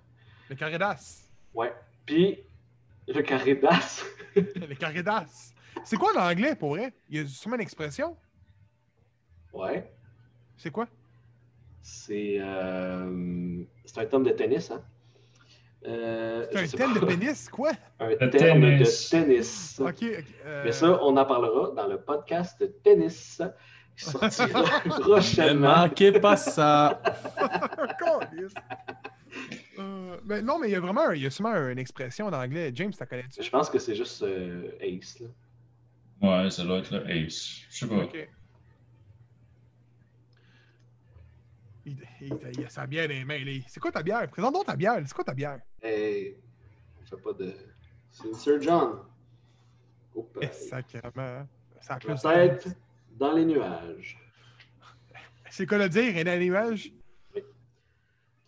le. 0.50 1.28
Ouais. 1.54 1.72
Puis, 2.04 2.38
le 3.08 3.22
carré 3.22 3.54
d'as. 3.54 4.04
Le 4.36 4.74
carré 4.74 5.02
d'as. 5.02 5.52
C'est 5.84 5.96
quoi 5.96 6.12
en 6.16 6.20
anglais 6.30 6.54
pour 6.56 6.70
vrai? 6.70 6.92
Il 7.08 7.18
y 7.18 7.20
a 7.24 7.26
sûrement 7.26 7.56
une 7.56 7.62
expression? 7.62 8.16
ouais. 9.52 9.90
C'est 10.58 10.70
quoi? 10.70 10.86
C'est 11.82 12.38
euh, 12.40 13.62
c'est 13.84 14.00
un 14.00 14.06
terme 14.06 14.24
de 14.24 14.30
tennis, 14.30 14.70
hein? 14.70 14.82
Euh, 15.86 16.46
C'est 16.50 16.74
un 16.74 16.78
thème 16.78 16.94
de 16.94 17.04
pénis, 17.06 17.48
quoi? 17.48 17.70
Un 18.00 18.08
De 18.10 18.26
terme 18.26 18.60
tennis. 18.62 19.10
de 19.10 19.18
tennis. 19.18 19.80
Ok, 19.80 19.88
ok. 20.02 20.24
euh, 20.46 20.62
Mais 20.64 20.72
ça, 20.72 20.98
on 21.02 21.16
en 21.16 21.24
parlera 21.24 21.70
dans 21.76 21.86
le 21.86 22.00
podcast 22.00 22.58
de 22.60 22.66
tennis 22.66 23.40
qui 23.96 24.04
sortira 24.04 24.62
Ne 24.84 24.90
prochainement. 24.90 25.76
manquez 25.78 26.12
pas 26.18 26.36
ça! 26.36 27.00
Ben 30.24 30.44
non, 30.44 30.58
mais 30.58 30.68
il 30.68 30.72
y 30.72 30.74
a 30.76 30.80
vraiment 30.80 31.10
il 31.10 31.22
y 31.22 31.26
a 31.26 31.30
sûrement 31.30 31.54
une 31.68 31.78
expression 31.78 32.26
en 32.26 32.32
anglais. 32.32 32.70
James, 32.74 32.92
t'as 32.96 33.06
connais-tu? 33.06 33.42
Je 33.42 33.50
pense 33.50 33.68
que 33.70 33.78
c'est 33.78 33.94
juste 33.94 34.22
euh, 34.22 34.70
Ace. 34.80 35.20
Là. 35.20 35.28
Ouais, 36.44 36.50
ça 36.50 36.64
doit 36.64 36.78
être 36.78 36.90
le 36.92 37.10
Ace. 37.10 37.62
Je 37.70 37.76
sais 37.78 37.86
pas. 37.88 38.04
Ok. 38.04 38.28
Il, 41.84 41.96
il, 42.20 42.38
il 42.58 42.64
a 42.64 42.68
sa 42.68 42.86
bière 42.86 43.06
dans 43.08 43.14
les 43.14 43.24
mains. 43.24 43.60
C'est 43.68 43.78
quoi 43.80 43.92
ta 43.92 44.02
bière? 44.02 44.28
Présente 44.28 44.54
donc 44.54 44.66
ta 44.66 44.74
bière. 44.76 45.00
C'est 45.06 45.14
quoi 45.14 45.24
ta 45.24 45.34
bière? 45.34 45.60
Hey, 45.82 46.36
on 47.00 47.04
fait 47.06 47.22
pas 47.22 47.32
de. 47.32 47.54
C'est 48.10 48.26
une 48.26 48.34
Sir 48.34 48.60
John. 48.60 48.98
Oh, 50.14 50.28
Eh, 50.40 50.46
sacrément. 50.48 51.12
hein. 51.16 51.46
Ça 51.80 51.98
La 52.04 52.48
tête 52.48 52.76
dans 53.12 53.32
les 53.32 53.44
nuages. 53.44 54.18
C'est 55.50 55.66
quoi 55.66 55.78
le 55.78 55.88
dire? 55.88 56.16
Un 56.16 56.26
animage? 56.26 56.90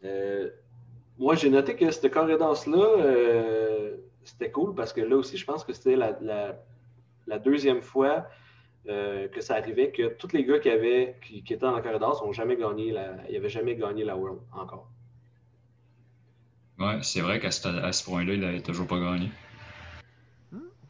Euh, 0.04 0.50
moi, 1.18 1.34
j'ai 1.34 1.50
noté 1.50 1.74
que 1.76 1.90
cette 1.90 2.10
corridance-là, 2.12 2.78
euh, 2.98 3.96
c'était 4.24 4.50
cool 4.50 4.74
parce 4.74 4.92
que 4.92 5.00
là 5.00 5.16
aussi, 5.16 5.36
je 5.36 5.44
pense 5.44 5.64
que 5.64 5.72
c'était 5.72 5.96
la, 5.96 6.16
la- 6.20 6.56
la 7.26 7.38
deuxième 7.38 7.82
fois 7.82 8.26
euh, 8.88 9.28
que 9.28 9.40
ça 9.42 9.56
arrivait 9.56 9.90
que 9.90 10.08
tous 10.14 10.32
les 10.32 10.44
gars 10.44 10.58
qui, 10.60 10.70
avaient, 10.70 11.16
qui, 11.26 11.42
qui 11.42 11.52
étaient 11.54 11.66
dans 11.66 11.72
la 11.76 11.82
corridor 11.82 12.24
n'ont 12.24 12.32
jamais 12.32 12.56
gagné 12.56 12.90
la. 12.92 13.16
Ils 13.28 13.34
n'avaient 13.34 13.48
jamais 13.50 13.74
gagné 13.76 14.04
la 14.04 14.16
World 14.16 14.40
encore. 14.52 14.88
Ouais, 16.78 16.98
c'est 17.02 17.20
vrai 17.20 17.40
qu'à 17.40 17.50
ce, 17.50 17.68
à 17.68 17.92
ce 17.92 18.04
point-là, 18.04 18.34
il 18.34 18.44
avait 18.44 18.60
toujours 18.62 18.86
pas 18.86 18.98
gagné. 19.00 19.28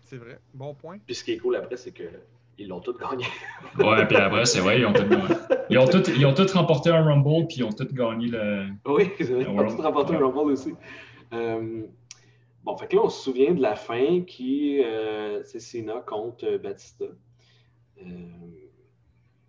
C'est 0.04 0.16
vrai. 0.16 0.38
Bon 0.54 0.74
point. 0.74 0.98
Puis 1.04 1.14
ce 1.16 1.24
qui 1.24 1.32
est 1.32 1.38
cool 1.38 1.56
après, 1.56 1.76
c'est 1.76 1.92
qu'ils 1.92 2.68
l'ont 2.68 2.80
tous 2.80 2.96
gagné. 2.98 3.26
Ouais, 3.78 4.06
puis 4.06 4.16
après, 4.16 4.44
c'est 4.46 4.60
vrai, 4.60 4.78
ils 4.80 4.86
ont 4.86 4.92
tous 4.92 5.02
ils 5.02 5.08
tous- 5.08 5.57
ils 5.70 6.26
ont 6.26 6.34
tous 6.34 6.52
remporté 6.52 6.90
un 6.90 7.02
Rumble, 7.02 7.46
puis 7.46 7.58
ils 7.58 7.64
ont 7.64 7.72
tous 7.72 7.92
gagné 7.92 8.28
le. 8.28 8.66
Oui, 8.86 9.10
c'est 9.18 9.24
vrai. 9.24 9.44
La 9.44 9.50
On 9.50 9.58
a 9.58 9.62
World. 9.62 9.76
tout 9.76 9.82
remporté 9.82 10.14
un. 10.14 10.18
Rumble 10.18 10.52
aussi. 10.52 10.74
Euh, 11.32 11.82
bon, 12.64 12.76
fait 12.76 12.88
que 12.88 12.96
là, 12.96 13.02
on 13.04 13.08
se 13.08 13.22
souvient 13.22 13.54
de 13.54 13.62
la 13.62 13.76
fin 13.76 14.22
qui, 14.22 14.82
euh, 14.82 15.42
c'est 15.44 15.60
Cena 15.60 16.00
contre 16.06 16.46
euh, 16.46 16.58
Batista. 16.58 17.04
Euh, 18.00 18.04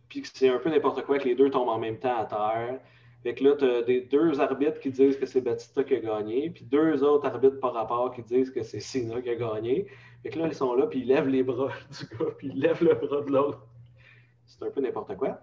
puis 0.07 0.21
que 0.21 0.27
c'est 0.33 0.49
un 0.49 0.57
peu 0.57 0.69
n'importe 0.69 1.03
quoi 1.05 1.19
que 1.19 1.25
les 1.25 1.35
deux 1.35 1.49
tombent 1.49 1.69
en 1.69 1.77
même 1.79 1.99
temps 1.99 2.17
à 2.17 2.25
terre. 2.25 2.79
Fait 3.21 3.33
que 3.35 3.43
là, 3.43 3.55
tu 3.57 3.65
as 3.65 3.81
des 3.81 4.01
deux 4.01 4.39
arbitres 4.39 4.79
qui 4.79 4.91
disent 4.91 5.17
que 5.17 5.25
c'est 5.25 5.41
Batista 5.41 5.83
qui 5.83 5.95
a 5.95 5.99
gagné, 5.99 6.49
puis 6.49 6.63
deux 6.63 7.03
autres 7.03 7.27
arbitres 7.27 7.59
par 7.59 7.73
rapport 7.73 8.13
qui 8.13 8.23
disent 8.23 8.49
que 8.49 8.63
c'est 8.63 8.79
Cena 8.79 9.21
qui 9.21 9.29
a 9.29 9.35
gagné. 9.35 9.87
Fait 10.23 10.29
que 10.29 10.39
là, 10.39 10.47
ils 10.47 10.55
sont 10.55 10.73
là, 10.73 10.87
puis 10.87 11.01
ils 11.01 11.07
lèvent 11.07 11.27
les 11.27 11.43
bras 11.43 11.69
du 11.99 12.17
gars, 12.17 12.31
puis 12.37 12.47
ils 12.47 12.59
lèvent 12.59 12.83
le 12.83 12.95
bras 12.95 13.21
de 13.21 13.31
l'autre. 13.31 13.67
C'est 14.45 14.63
un 14.65 14.71
peu 14.71 14.81
n'importe 14.81 15.15
quoi. 15.17 15.39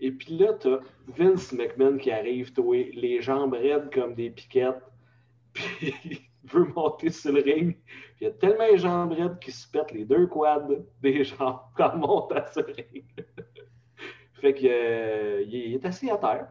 Et 0.00 0.10
puis 0.12 0.38
là, 0.38 0.54
t'as 0.54 0.78
Vince 1.08 1.52
McMahon 1.52 1.98
qui 1.98 2.10
arrive, 2.10 2.52
les 2.72 3.20
jambes 3.20 3.52
raides 3.52 3.92
comme 3.92 4.14
des 4.14 4.30
piquettes. 4.30 4.82
Puis 5.52 5.94
il 6.02 6.50
veut 6.50 6.64
monter 6.74 7.10
sur 7.10 7.32
le 7.32 7.42
ring. 7.42 7.76
Il 8.20 8.24
y 8.24 8.26
a 8.26 8.30
tellement 8.30 8.66
les 8.66 8.78
jambes 8.78 9.12
raides 9.12 9.38
qu'il 9.40 9.52
se 9.52 9.68
pète 9.68 9.92
les 9.92 10.04
deux 10.04 10.26
quads 10.26 10.68
des 11.02 11.24
jambes 11.24 11.60
quand 11.76 11.92
il 11.94 12.00
monte 12.00 12.32
à 12.32 12.46
ce 12.46 12.60
ring. 12.60 13.04
fait 14.40 14.54
que 14.54 14.66
euh, 14.66 15.42
il 15.42 15.74
est 15.74 15.84
assis 15.84 16.10
à 16.10 16.16
terre, 16.16 16.48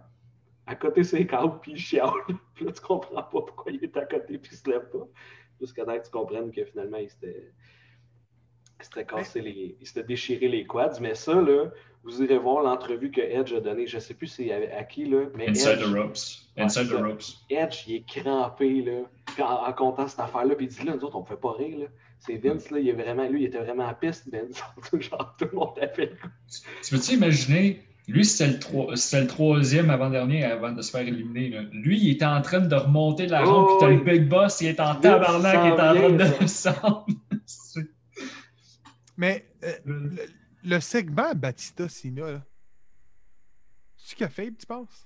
à 0.68 0.76
côté 0.76 1.02
de 1.02 1.06
ses 1.06 1.26
câbles, 1.26 1.60
puis 1.62 1.72
il 1.72 1.80
chiale. 1.80 2.12
Puis 2.54 2.66
là, 2.66 2.72
tu 2.72 2.82
comprends 2.82 3.24
pas 3.24 3.24
pourquoi 3.24 3.72
il 3.72 3.84
est 3.84 3.98
à 3.98 4.06
côté 4.06 4.38
puis 4.38 4.52
il 4.52 4.58
se 4.58 4.70
lève 4.70 4.90
pas. 4.90 5.08
Jusqu'à 5.60 5.86
temps 5.86 5.98
que 5.98 6.06
tu 6.06 6.12
comprennes 6.12 6.52
que 6.52 6.64
finalement, 6.66 6.98
il 6.98 7.10
s'était. 7.10 7.52
Il 8.80 8.86
s'était 8.86 9.06
cassé 9.06 9.42
les. 9.42 9.76
Il 9.82 9.88
s'était 9.88 10.04
déchiré 10.04 10.48
les 10.48 10.66
quads. 10.66 11.00
Mais 11.02 11.16
ça, 11.16 11.34
là, 11.34 11.66
vous 12.04 12.22
irez 12.24 12.38
voir 12.38 12.64
l'entrevue 12.64 13.12
que 13.12 13.22
Edge 13.22 13.54
a 13.54 13.60
donnée. 13.60 13.88
Je 13.88 14.00
sais 14.00 14.14
plus 14.14 14.28
c'est 14.28 14.52
à, 14.52 14.78
à 14.80 14.84
qui, 14.84 15.06
là. 15.06 15.24
Mais 15.36 15.50
Inside 15.50 15.80
Edge, 15.80 15.82
the 15.82 15.96
ropes. 15.96 16.18
Inside 16.58 16.88
the 16.90 16.94
ropes. 17.02 17.24
Edge, 17.50 17.84
il 17.88 17.96
est 17.96 18.06
crampé, 18.08 18.82
là, 18.82 19.46
en, 19.46 19.70
en 19.70 19.74
comptant 19.74 20.08
cette 20.08 20.20
affaire-là. 20.20 20.56
Puis 20.56 20.68
il 20.68 20.70
dit, 20.70 20.86
là, 20.86 20.96
nous 20.96 21.04
autres, 21.04 21.16
on 21.18 21.22
ne 21.22 21.26
pouvait 21.26 21.40
pas 21.40 21.54
rire, 21.54 21.80
là. 21.80 21.86
C'est 22.22 22.36
Vince, 22.36 22.70
là, 22.70 22.80
il 22.80 22.90
est 22.90 22.94
vraiment, 22.94 23.28
lui, 23.30 23.44
il 23.44 23.46
était 23.46 23.60
vraiment 23.60 23.86
en 23.86 23.94
piste, 23.94 24.30
Vince. 24.32 24.62
Genre, 25.10 25.36
tout 25.40 25.48
le 25.52 25.58
monde 25.58 25.70
a 25.82 25.88
fait 25.88 26.06
le 26.08 26.12
coup. 26.12 26.28
Tu 26.84 26.94
peux-tu 26.96 27.14
imaginer, 27.14 27.82
lui, 28.10 28.26
c'était 28.26 28.52
le, 28.74 29.20
le 29.22 29.28
troisième 29.28 29.90
avant-dernier 29.90 30.44
avant 30.44 30.72
de 30.74 30.82
se 30.82 30.92
faire 30.92 31.08
éliminer. 31.08 31.50
là. 31.50 31.62
Lui, 31.72 31.98
il 31.98 32.12
était 32.12 32.26
en 32.26 32.42
train 32.42 32.60
de 32.60 32.76
remonter 32.76 33.26
de 33.28 33.32
la 33.32 33.44
Oh, 33.48 33.66
puis 33.68 33.76
t'as 33.80 33.88
oui. 33.88 33.98
le 33.98 34.04
Big 34.04 34.28
Boss, 34.28 34.60
il 34.60 34.68
est 34.68 34.80
en 34.82 34.96
tabarnak, 34.96 35.60
il 35.64 35.68
est 35.68 35.74
en 35.74 35.96
train 35.96 36.10
de 36.10 36.40
descendre. 36.40 37.06
Mais 39.20 39.46
euh, 39.66 39.74
le, 39.86 40.12
le 40.64 40.80
segment 40.80 41.36
Batista-Sina, 41.36 42.42
c'est 43.98 44.12
ce 44.12 44.16
qu'il 44.16 44.26
a 44.26 44.30
fait, 44.30 44.50
tu 44.58 44.66
penses? 44.66 45.06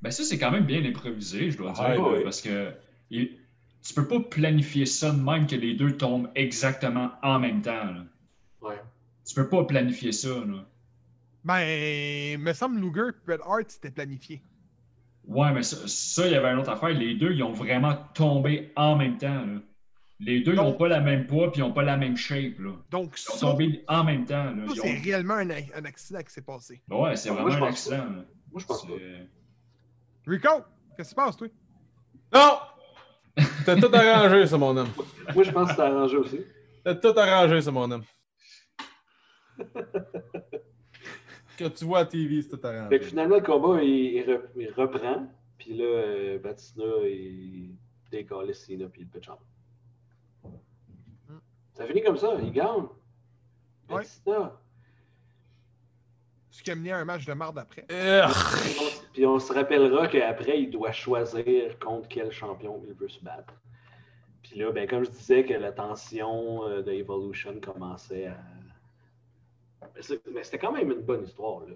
Ben 0.00 0.10
ça, 0.10 0.24
c'est 0.24 0.38
quand 0.38 0.50
même 0.50 0.64
bien 0.64 0.82
improvisé, 0.82 1.50
je 1.50 1.58
dois 1.58 1.72
dire, 1.72 2.00
ouais. 2.02 2.24
parce 2.24 2.40
que 2.40 2.72
il- 3.10 3.36
tu 3.82 3.92
peux 3.92 4.08
pas 4.08 4.18
planifier 4.20 4.86
ça 4.86 5.10
de 5.10 5.20
même 5.20 5.46
que 5.46 5.56
les 5.56 5.74
deux 5.74 5.94
tombent 5.98 6.30
exactement 6.34 7.10
en 7.22 7.38
même 7.38 7.60
temps. 7.60 7.84
là. 7.84 8.04
Ouais. 8.62 8.80
Tu 9.26 9.34
peux 9.34 9.48
pas 9.48 9.64
planifier 9.64 10.12
ça. 10.12 10.28
Là. 10.30 10.66
Ben, 11.44 12.40
me 12.40 12.52
semble 12.54 12.80
Luger 12.80 13.08
et 13.10 13.26
Bret 13.26 13.38
Hart, 13.44 13.68
c'était 13.70 13.90
planifié. 13.90 14.42
Ouais, 15.26 15.52
mais 15.52 15.62
ça, 15.62 15.76
ça, 15.86 16.26
il 16.26 16.32
y 16.32 16.34
avait 16.34 16.48
une 16.48 16.58
autre 16.60 16.70
affaire. 16.70 16.90
Les 16.90 17.14
deux, 17.14 17.32
ils 17.32 17.42
ont 17.42 17.52
vraiment 17.52 17.94
tombé 18.14 18.72
en 18.76 18.96
même 18.96 19.18
temps. 19.18 19.44
là. 19.44 19.60
Les 20.22 20.40
deux, 20.42 20.54
n'ont 20.54 20.74
pas 20.74 20.86
la 20.88 21.00
même 21.00 21.26
poids 21.26 21.50
puis 21.50 21.60
ils 21.60 21.64
n'ont 21.64 21.72
pas 21.72 21.82
la 21.82 21.96
même 21.96 22.16
shape. 22.16 22.58
Là. 22.58 22.72
Donc, 22.90 23.18
Ils 23.18 23.30
ont 23.32 23.34
ça, 23.36 23.46
tombé 23.50 23.84
en 23.88 24.04
même 24.04 24.26
temps. 24.26 24.44
Là. 24.44 24.66
ça, 24.68 24.72
Ils 24.74 24.80
c'est 24.80 24.98
ont- 24.98 25.02
réellement 25.02 25.34
un, 25.34 25.48
un 25.50 25.84
accident 25.86 26.20
qui 26.20 26.30
s'est 26.32 26.42
passé. 26.42 26.82
Ouais, 26.90 27.16
c'est 27.16 27.30
vraiment 27.30 27.48
un 27.48 27.62
accident. 27.68 28.04
Moi, 28.52 28.60
je 28.60 28.66
pense 28.66 28.86
pas. 28.86 28.92
C'est- 28.98 30.30
Rico, 30.30 30.48
qu'est-ce 30.96 31.08
qui 31.08 31.10
se 31.10 31.14
passe, 31.14 31.36
toi? 31.38 31.48
Non! 32.34 32.58
T'as 33.64 33.76
tout 33.80 33.94
arrangé, 33.94 34.46
ça, 34.46 34.58
mon 34.58 34.76
homme. 34.76 34.90
Moi, 35.34 35.42
je 35.44 35.50
pense 35.52 35.70
que 35.70 35.76
c'est 35.76 35.82
arrangé 35.82 36.16
aussi. 36.18 36.40
T'as 36.84 36.94
tout 36.96 37.18
arrangé, 37.18 37.60
ça, 37.62 37.70
mon 37.70 37.90
homme. 37.90 38.04
Que 41.56 41.68
tu 41.68 41.84
vois 41.84 41.98
à 42.00 42.04
TV, 42.06 42.40
c'est 42.40 42.48
tout 42.48 42.56
Fait 42.56 42.62
que 42.62 42.66
arrangé. 42.68 43.00
finalement, 43.00 43.36
le 43.36 43.42
combat, 43.42 43.82
il, 43.82 43.90
il 43.90 44.22
re- 44.24 44.40
il 44.56 44.70
reprend. 44.72 45.26
Puis 45.58 45.74
là, 45.76 45.84
euh, 45.84 46.38
Batista, 46.38 46.82
il 47.04 47.74
décolle 48.10 48.54
Cena, 48.54 48.86
puis 48.88 49.02
il 49.02 49.04
le 49.04 49.10
pitch 49.10 49.28
en 49.28 49.34
bas. 49.34 49.40
Ça 51.80 51.86
finit 51.86 52.02
comme 52.02 52.18
ça, 52.18 52.34
il 52.42 52.52
gagne. 52.52 52.82
Ouais. 53.88 53.96
Batista. 53.96 54.60
Ce 56.50 56.62
qui 56.62 56.70
a 56.70 56.74
mené 56.74 56.92
à 56.92 56.98
un 56.98 57.06
match 57.06 57.24
de 57.24 57.32
marde 57.32 57.58
après? 57.58 57.86
Puis 59.14 59.24
on- 59.24 59.38
se 59.38 59.50
rappellera 59.54 60.06
qu'après, 60.08 60.60
il 60.60 60.70
doit 60.70 60.92
choisir 60.92 61.78
contre 61.78 62.06
quel 62.08 62.30
champion 62.32 62.82
il 62.86 62.92
veut 62.92 63.08
se 63.08 63.24
battre. 63.24 63.54
Puis 64.42 64.58
là, 64.58 64.70
ben, 64.72 64.86
comme 64.86 65.04
je 65.04 65.10
disais, 65.10 65.42
que 65.46 65.54
la 65.54 65.72
tension 65.72 66.64
euh, 66.68 66.82
de 66.82 66.92
Evolution 66.92 67.58
commençait 67.60 68.26
à. 68.26 68.36
Mais 70.34 70.42
c'était 70.44 70.58
quand 70.58 70.72
même 70.72 70.90
une 70.90 71.00
bonne 71.00 71.24
histoire. 71.24 71.60
là. 71.60 71.74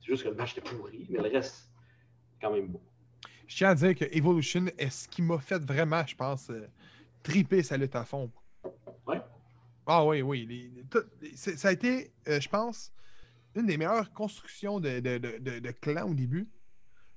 C'est 0.00 0.06
juste 0.06 0.24
que 0.24 0.30
le 0.30 0.34
match 0.34 0.58
était 0.58 0.68
pourri, 0.68 1.06
mais 1.10 1.20
le 1.22 1.28
reste, 1.30 1.70
quand 2.40 2.50
même 2.52 2.66
beau. 2.66 2.82
Je 3.46 3.56
tiens 3.56 3.68
à 3.70 3.74
dire 3.76 3.94
que 3.94 4.04
Evolution 4.10 4.64
est 4.78 4.90
ce 4.90 5.06
qui 5.08 5.22
m'a 5.22 5.38
fait 5.38 5.62
vraiment, 5.64 6.04
je 6.04 6.16
pense, 6.16 6.50
euh, 6.50 6.66
triper 7.22 7.62
sa 7.62 7.76
lutte 7.76 7.94
à 7.94 8.04
fond. 8.04 8.28
Ah 9.86 10.04
oui, 10.06 10.22
oui. 10.22 10.46
les- 10.46 10.84
tout- 10.90 11.04
c'est- 11.34 11.56
ça 11.56 11.68
a 11.68 11.72
été, 11.72 12.12
euh, 12.28 12.40
je 12.40 12.48
pense, 12.48 12.92
une 13.54 13.66
des 13.66 13.76
meilleures 13.76 14.12
constructions 14.12 14.80
de, 14.80 15.00
de, 15.00 15.18
de, 15.18 15.38
de- 15.38 15.58
de 15.60 15.70
clans 15.70 16.08
au 16.10 16.14
début. 16.14 16.48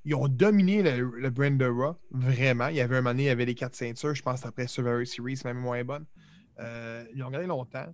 Ils 0.06 0.16
ont 0.16 0.28
dominé 0.28 0.84
le, 0.84 1.12
le 1.20 1.30
brand 1.30 1.58
de 1.58 1.66
Raw, 1.66 1.96
vraiment. 2.12 2.68
Il 2.68 2.76
y 2.78 2.82
avait 2.82 2.96
un 2.98 3.02
moment 3.02 3.12
donné, 3.12 3.24
il 3.24 3.28
y 3.28 3.30
avait 3.30 3.46
les 3.46 3.56
quatre 3.56 3.76
ceintures, 3.76 4.16
je 4.16 4.22
pense, 4.22 4.46
après 4.46 4.68
Survivor 4.68 5.06
Series, 5.06 5.42
même 5.46 5.58
moins 5.60 5.84
bonne. 5.84 6.06
Euh, 6.60 7.06
ils 7.14 7.24
ont 7.24 7.30
gagné 7.30 7.48
longtemps. 7.48 7.94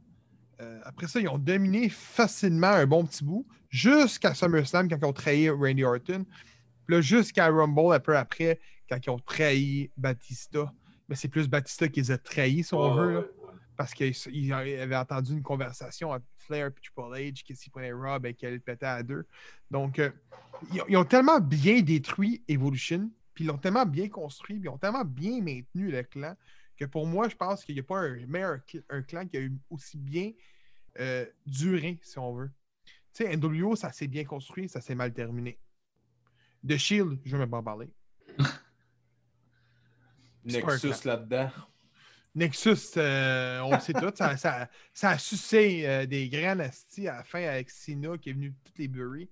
Euh, 0.61 0.79
après 0.83 1.07
ça, 1.07 1.19
ils 1.19 1.27
ont 1.27 1.39
dominé 1.39 1.89
facilement 1.89 2.67
un 2.67 2.85
bon 2.85 3.05
petit 3.05 3.23
bout, 3.23 3.47
jusqu'à 3.69 4.33
SummerSlam, 4.35 4.87
quand 4.89 4.97
ils 5.01 5.05
ont 5.05 5.13
trahi 5.13 5.49
Randy 5.49 5.83
Orton. 5.83 6.25
Puis 6.85 6.95
là, 6.95 7.01
jusqu'à 7.01 7.47
Rumble, 7.49 7.93
un 7.93 7.99
peu 7.99 8.15
après, 8.15 8.59
quand 8.89 8.97
ils 9.03 9.09
ont 9.09 9.19
trahi 9.19 9.89
Batista. 9.97 10.71
Mais 11.09 11.15
c'est 11.15 11.27
plus 11.29 11.47
Batista 11.47 11.87
qui 11.87 12.01
les 12.01 12.11
a 12.11 12.17
trahis, 12.17 12.63
si 12.63 12.73
on 12.75 12.95
Ouais, 12.95 13.01
veut. 13.05 13.13
là. 13.13 13.23
Parce 13.75 13.93
qu'il 13.93 14.53
avait 14.53 14.95
entendu 14.95 15.33
une 15.33 15.43
conversation 15.43 16.11
entre 16.11 16.25
Flair 16.37 16.67
et 16.67 16.71
Triple 16.71 17.15
H, 17.15 17.47
que 17.47 17.53
s'il 17.53 17.71
prenait 17.71 17.91
Rob 17.91 18.25
et 18.25 18.33
qu'elle 18.33 18.53
le 18.53 18.59
pétait 18.59 18.85
à 18.85 19.03
deux. 19.03 19.25
Donc, 19.71 19.99
euh, 19.99 20.11
ils, 20.71 20.81
ont, 20.81 20.85
ils 20.89 20.97
ont 20.97 21.05
tellement 21.05 21.39
bien 21.39 21.81
détruit 21.81 22.43
Evolution, 22.47 23.09
puis 23.33 23.43
ils 23.43 23.47
l'ont 23.47 23.57
tellement 23.57 23.85
bien 23.85 24.09
construit, 24.09 24.59
puis 24.59 24.67
ils 24.67 24.73
ont 24.73 24.77
tellement 24.77 25.05
bien 25.05 25.41
maintenu 25.41 25.91
le 25.91 26.03
clan, 26.03 26.35
que 26.77 26.85
pour 26.85 27.07
moi, 27.07 27.29
je 27.29 27.35
pense 27.35 27.63
qu'il 27.63 27.75
n'y 27.75 27.81
a 27.81 27.83
pas 27.83 27.99
un 27.99 28.25
meilleur 28.27 28.59
un 28.89 29.01
clan 29.01 29.27
qui 29.27 29.37
a 29.37 29.41
eu 29.41 29.53
aussi 29.69 29.97
bien 29.97 30.31
euh, 30.99 31.25
duré, 31.45 31.99
si 32.01 32.19
on 32.19 32.33
veut. 32.33 32.51
Tu 33.13 33.23
sais, 33.23 33.37
NWO, 33.37 33.75
ça 33.75 33.91
s'est 33.91 34.07
bien 34.07 34.23
construit, 34.23 34.67
ça 34.69 34.81
s'est 34.81 34.95
mal 34.95 35.13
terminé. 35.13 35.59
The 36.67 36.77
Shield, 36.77 37.19
je 37.25 37.35
ne 37.35 37.37
vais 37.37 37.39
même 37.39 37.49
pas 37.51 37.57
en 37.57 37.63
parler. 37.63 37.89
Nexus 40.45 41.05
là-dedans. 41.05 41.49
Nexus, 42.35 42.97
euh, 42.97 43.59
on 43.61 43.73
le 43.73 43.79
sait 43.79 43.93
tout, 43.93 44.11
ça, 44.15 44.35
ça- 44.37 44.67
ça 44.93 45.09
a 45.11 45.17
sucé 45.19 45.83
euh, 45.85 46.05
des 46.07 46.29
graines 46.29 46.61
astis 46.61 47.07
à 47.07 47.17
la 47.17 47.23
fin 47.23 47.43
avec 47.43 47.69
Sina 47.69 48.17
qui 48.17 48.31
est 48.31 48.33
venu 48.33 48.49
de 48.49 48.55
toutes 48.65 48.79
les 48.79 48.87
buries. 48.87 49.29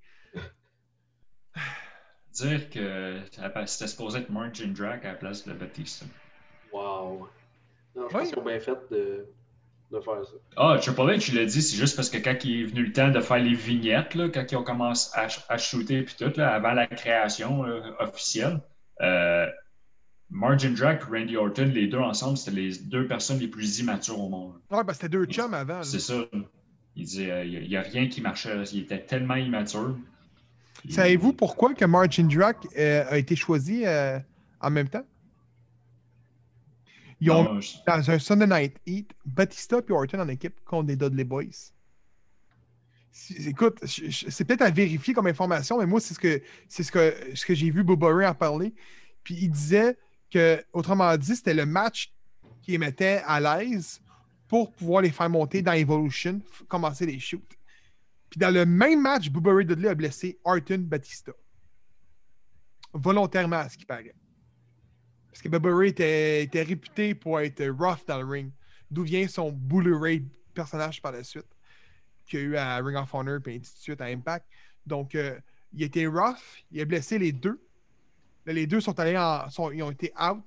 Dire 2.34 2.70
que 2.70 3.20
c'était 3.66 3.88
supposé 3.88 4.20
être 4.20 4.30
Margin 4.30 4.72
Drag 4.74 5.06
à 5.06 5.10
la 5.10 5.16
place 5.16 5.46
de 5.46 5.54
Batista. 5.54 6.06
Wow. 6.72 7.28
Non, 7.96 8.04
je 8.04 8.04
Oui. 8.04 8.10
pense 8.12 8.30
qu'ils 8.30 8.40
ont 8.40 8.46
bien 8.46 8.60
fait 8.60 8.78
de, 8.90 9.26
de 9.92 10.00
faire 10.00 10.24
ça. 10.26 10.34
Ah, 10.56 10.78
Triple 10.82 11.02
H, 11.02 11.20
tu 11.20 11.32
l'as 11.34 11.46
dit, 11.46 11.62
c'est 11.62 11.76
juste 11.76 11.98
parce 11.98 12.10
que 12.10 12.18
quand 12.20 12.38
il 12.46 12.62
est 12.62 12.66
venu 12.66 12.86
le 12.86 12.94
temps 12.94 13.10
de 13.10 13.20
faire 13.20 13.40
les 13.40 13.54
vignettes, 13.54 14.16
là, 14.16 14.30
quand 14.30 14.50
ils 14.50 14.56
ont 14.56 14.64
commencé 14.64 15.10
à, 15.14 15.28
à 15.50 15.58
shooter 15.58 16.04
puis 16.04 16.16
tout, 16.18 16.32
là, 16.38 16.54
avant 16.54 16.72
la 16.72 16.88
création 16.88 17.64
là, 17.64 17.96
officielle, 18.00 18.62
euh, 19.02 19.48
Margin 20.32 20.74
et 20.74 21.04
Randy 21.04 21.36
Orton, 21.36 21.72
les 21.74 21.88
deux 21.88 21.98
ensemble, 21.98 22.38
c'était 22.38 22.56
les 22.56 22.78
deux 22.78 23.06
personnes 23.06 23.40
les 23.40 23.50
plus 23.50 23.80
immatures 23.80 24.20
au 24.20 24.30
monde. 24.30 24.54
Ouais, 24.72 24.84
que 24.86 24.94
c'était 24.94 25.10
deux 25.10 25.26
chums 25.26 25.54
avant. 25.54 25.84
C'est 25.84 26.00
ça. 26.00 26.26
Il 26.96 27.06
disait, 27.06 27.48
il 27.48 27.68
n'y 27.68 27.76
a, 27.76 27.82
rien 27.82 28.08
qui 28.08 28.22
marchait. 28.22 28.64
Il 28.72 28.84
était 28.84 29.06
tellement 29.06 29.36
immature. 29.36 29.98
Savez-vous 30.90 31.34
pourquoi 31.34 31.74
que 31.74 31.86
Margin 31.86 32.28
Drac 32.28 32.58
euh, 32.78 33.06
a 33.10 33.18
été 33.18 33.36
choisi 33.36 33.86
euh, 33.86 34.20
en 34.62 34.72
même 34.72 34.88
temps? 34.88 35.06
Ils 37.20 37.30
ont, 37.30 37.44
Non, 37.44 37.62
je- 37.62 37.76
dans 37.86 38.10
un 38.10 38.18
Sunday 38.18 38.48
Night 38.48 38.78
Heat, 38.88 39.12
Batista 39.26 39.78
et 39.88 39.92
Orton 39.92 40.20
en 40.20 40.28
équipe 40.30 40.56
contre 40.66 40.88
des 40.88 40.96
Dudley 40.96 41.24
Boys. 41.24 41.72
Écoute, 43.46 43.80
c'est 43.86 44.46
peut-être 44.46 44.62
à 44.62 44.72
vérifier 44.72 45.14
comme 45.14 45.28
information, 45.28 45.78
mais 45.78 45.86
moi, 45.86 46.00
c'est 46.00 46.14
ce 46.14 46.20
que, 46.20 46.42
c'est 46.68 46.84
ce 46.84 46.92
que, 46.92 47.14
ce 47.36 47.46
que 47.46 47.54
j'ai 47.54 47.70
vu 47.70 47.84
Bob 47.84 48.04
Ray 48.04 48.26
en 48.26 48.34
parler. 48.34 48.74
Puis 49.24 49.36
il 49.40 49.50
disait 49.52 49.98
que, 50.32 50.64
autrement 50.74 51.16
dit, 51.18 51.36
c'était 51.36 51.54
le 51.54 51.66
match 51.66 52.14
qui 52.62 52.78
mettait 52.78 53.22
à 53.26 53.40
l'aise 53.40 54.02
pour 54.48 54.72
pouvoir 54.74 55.02
les 55.02 55.12
faire 55.12 55.30
monter 55.30 55.62
dans 55.62 55.74
Evolution, 55.74 56.42
commencer 56.68 57.06
les 57.06 57.20
shoots. 57.20 57.58
Puis 58.30 58.40
dans 58.40 58.54
le 58.54 58.66
même 58.66 59.02
match, 59.02 59.30
Bubba 59.30 59.54
Ray 59.54 59.66
Dudley 59.66 59.90
a 59.90 59.96
blessé 59.96 60.40
Orton 60.44 60.80
Batista. 60.80 61.34
Volontairement, 62.94 63.58
à 63.58 63.70
ce 63.70 63.78
qui 63.78 63.86
paraît. 63.86 64.16
Parce 65.30 65.42
que 65.42 65.50
Bubba 65.50 65.76
Ray 65.76 65.90
était, 65.90 66.44
était 66.44 66.64
réputé 66.64 67.16
pour 67.16 67.40
être 67.40 67.66
rough 67.68 68.06
dans 68.08 68.22
le 68.22 68.26
ring. 68.26 68.52
D'où 68.90 69.04
vient 69.04 69.28
son 69.28 69.52
Bully 69.52 69.94
Ray 69.94 70.26
personnage 70.54 71.02
par 71.02 71.12
la 71.12 71.24
suite. 71.24 71.48
Qu'il 72.26 72.40
a 72.40 72.44
eu 72.44 72.56
à 72.56 72.78
Ring 72.78 72.98
of 72.98 73.14
Honor 73.14 73.40
puis 73.42 73.56
ainsi 73.56 73.74
de 73.74 73.80
suite 73.80 74.02
à 74.02 74.06
Impact. 74.06 74.46
Donc, 74.86 75.16
euh, 75.16 75.40
il 75.74 75.84
était 75.84 76.08
rough. 76.08 76.64
Il 76.72 76.82
a 76.82 76.86
blessé 76.86 77.18
les 77.20 77.32
deux. 77.32 77.62
Là, 78.46 78.54
les 78.54 78.68
deux 78.68 78.82
sont 78.82 79.00
allés 79.00 79.18
en. 79.18 79.50
sont- 79.50 79.72
ils 79.72 79.84
ont 79.84 79.92
été 79.92 80.12
out. 80.20 80.44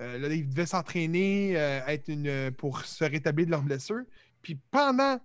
Euh, 0.00 0.18
là, 0.18 0.28
ils 0.28 0.48
devaient 0.48 0.66
s'entraîner 0.66 1.56
euh, 1.56 1.80
être 1.86 2.08
une, 2.08 2.50
pour 2.52 2.84
se 2.84 3.04
rétablir 3.04 3.46
de 3.46 3.50
leur 3.52 3.62
blessure. 3.62 4.02
Puis 4.40 4.56
pendant 4.70 5.18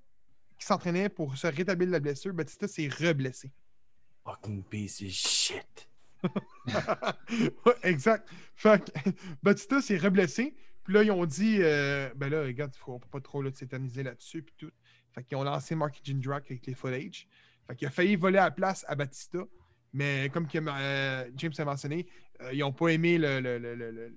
qu'ils 0.57 0.65
s'entraînaient 0.67 1.09
pour 1.09 1.37
se 1.37 1.47
rétablir 1.47 1.87
de 1.87 1.93
la 1.93 1.99
blessure, 1.99 2.33
Batista 2.33 2.67
s'est 2.67 2.89
reblessé. 2.89 3.51
Fucking 4.25 4.63
piece 4.63 5.01
of 5.01 5.07
shit. 5.07 5.89
Ouais, 7.65 7.73
exact. 7.83 8.27
Fait 8.55 8.83
que 8.83 9.09
Batista 9.43 9.81
s'est 9.81 9.97
reblessé. 9.97 10.55
Puis 10.83 10.93
là, 10.93 11.03
ils 11.03 11.11
ont 11.11 11.25
dit, 11.25 11.57
euh, 11.61 12.09
ben 12.15 12.29
là, 12.29 12.43
regarde, 12.43 12.71
il 12.75 12.79
faut 12.79 12.99
pas 12.99 13.19
trop 13.21 13.41
là, 13.41 13.51
s'éterniser 13.53 14.03
là-dessus. 14.03 14.41
Puis 14.43 14.55
tout. 14.57 14.71
Fait 15.13 15.23
qu'ils 15.23 15.37
ont 15.37 15.43
lancé 15.43 15.75
Marky 15.75 16.01
Jindrak 16.03 16.45
avec 16.51 16.65
les 16.65 16.73
footage. 16.73 17.27
Fait 17.67 17.75
qu'il 17.75 17.87
a 17.87 17.91
failli 17.91 18.15
voler 18.15 18.37
à 18.37 18.45
la 18.45 18.51
place 18.51 18.85
à 18.87 18.95
Batista. 18.95 19.39
Mais 19.93 20.29
comme 20.29 20.47
euh, 20.55 21.29
James 21.35 21.53
a 21.57 21.65
mentionné, 21.65 22.07
euh, 22.41 22.53
ils 22.53 22.59
n'ont 22.59 22.73
pas 22.73 22.89
aimé 22.89 23.17
le, 23.17 24.13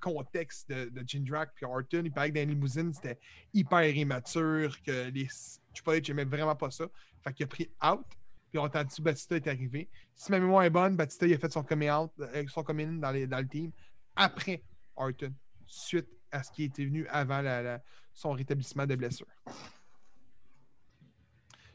contexte 0.00 0.68
de, 0.70 0.88
de 0.90 1.04
Jindrak 1.06 1.52
puis 1.54 1.64
Orton. 1.64 2.02
Il 2.04 2.12
paraît 2.12 2.30
que 2.30 2.34
dans 2.34 2.40
les 2.40 2.54
limousines, 2.54 2.92
c'était 2.92 3.18
hyper 3.54 3.88
immature, 3.96 4.82
que 4.82 5.10
les 5.10 5.28
Triple 5.74 5.90
H 5.90 6.08
n'aimait 6.08 6.24
vraiment 6.24 6.56
pas 6.56 6.70
ça. 6.70 6.86
Fait 7.22 7.32
qu'il 7.32 7.44
a 7.44 7.46
pris 7.46 7.70
out. 7.84 8.04
Puis 8.50 8.58
on 8.58 8.62
a 8.62 8.66
entendu 8.66 9.02
Batista 9.02 9.36
est 9.36 9.46
arrivé. 9.46 9.88
Si 10.14 10.30
ma 10.30 10.38
mémoire 10.38 10.64
est 10.64 10.70
bonne, 10.70 10.96
Batista 10.96 11.26
il 11.26 11.34
a 11.34 11.38
fait 11.38 11.52
son 11.52 11.62
coming 11.62 11.90
out, 11.90 12.10
euh, 12.20 12.44
son 12.48 12.62
coming 12.62 12.88
in 12.88 12.92
dans, 12.94 13.26
dans 13.26 13.38
le 13.38 13.48
team 13.48 13.72
après 14.16 14.62
Orton, 14.96 15.32
suite 15.66 16.08
à 16.32 16.42
ce 16.42 16.50
qui 16.50 16.64
était 16.64 16.84
venu 16.84 17.06
avant 17.08 17.42
son 18.12 18.32
rétablissement 18.32 18.86
de 18.86 18.96
blessure. 18.96 19.26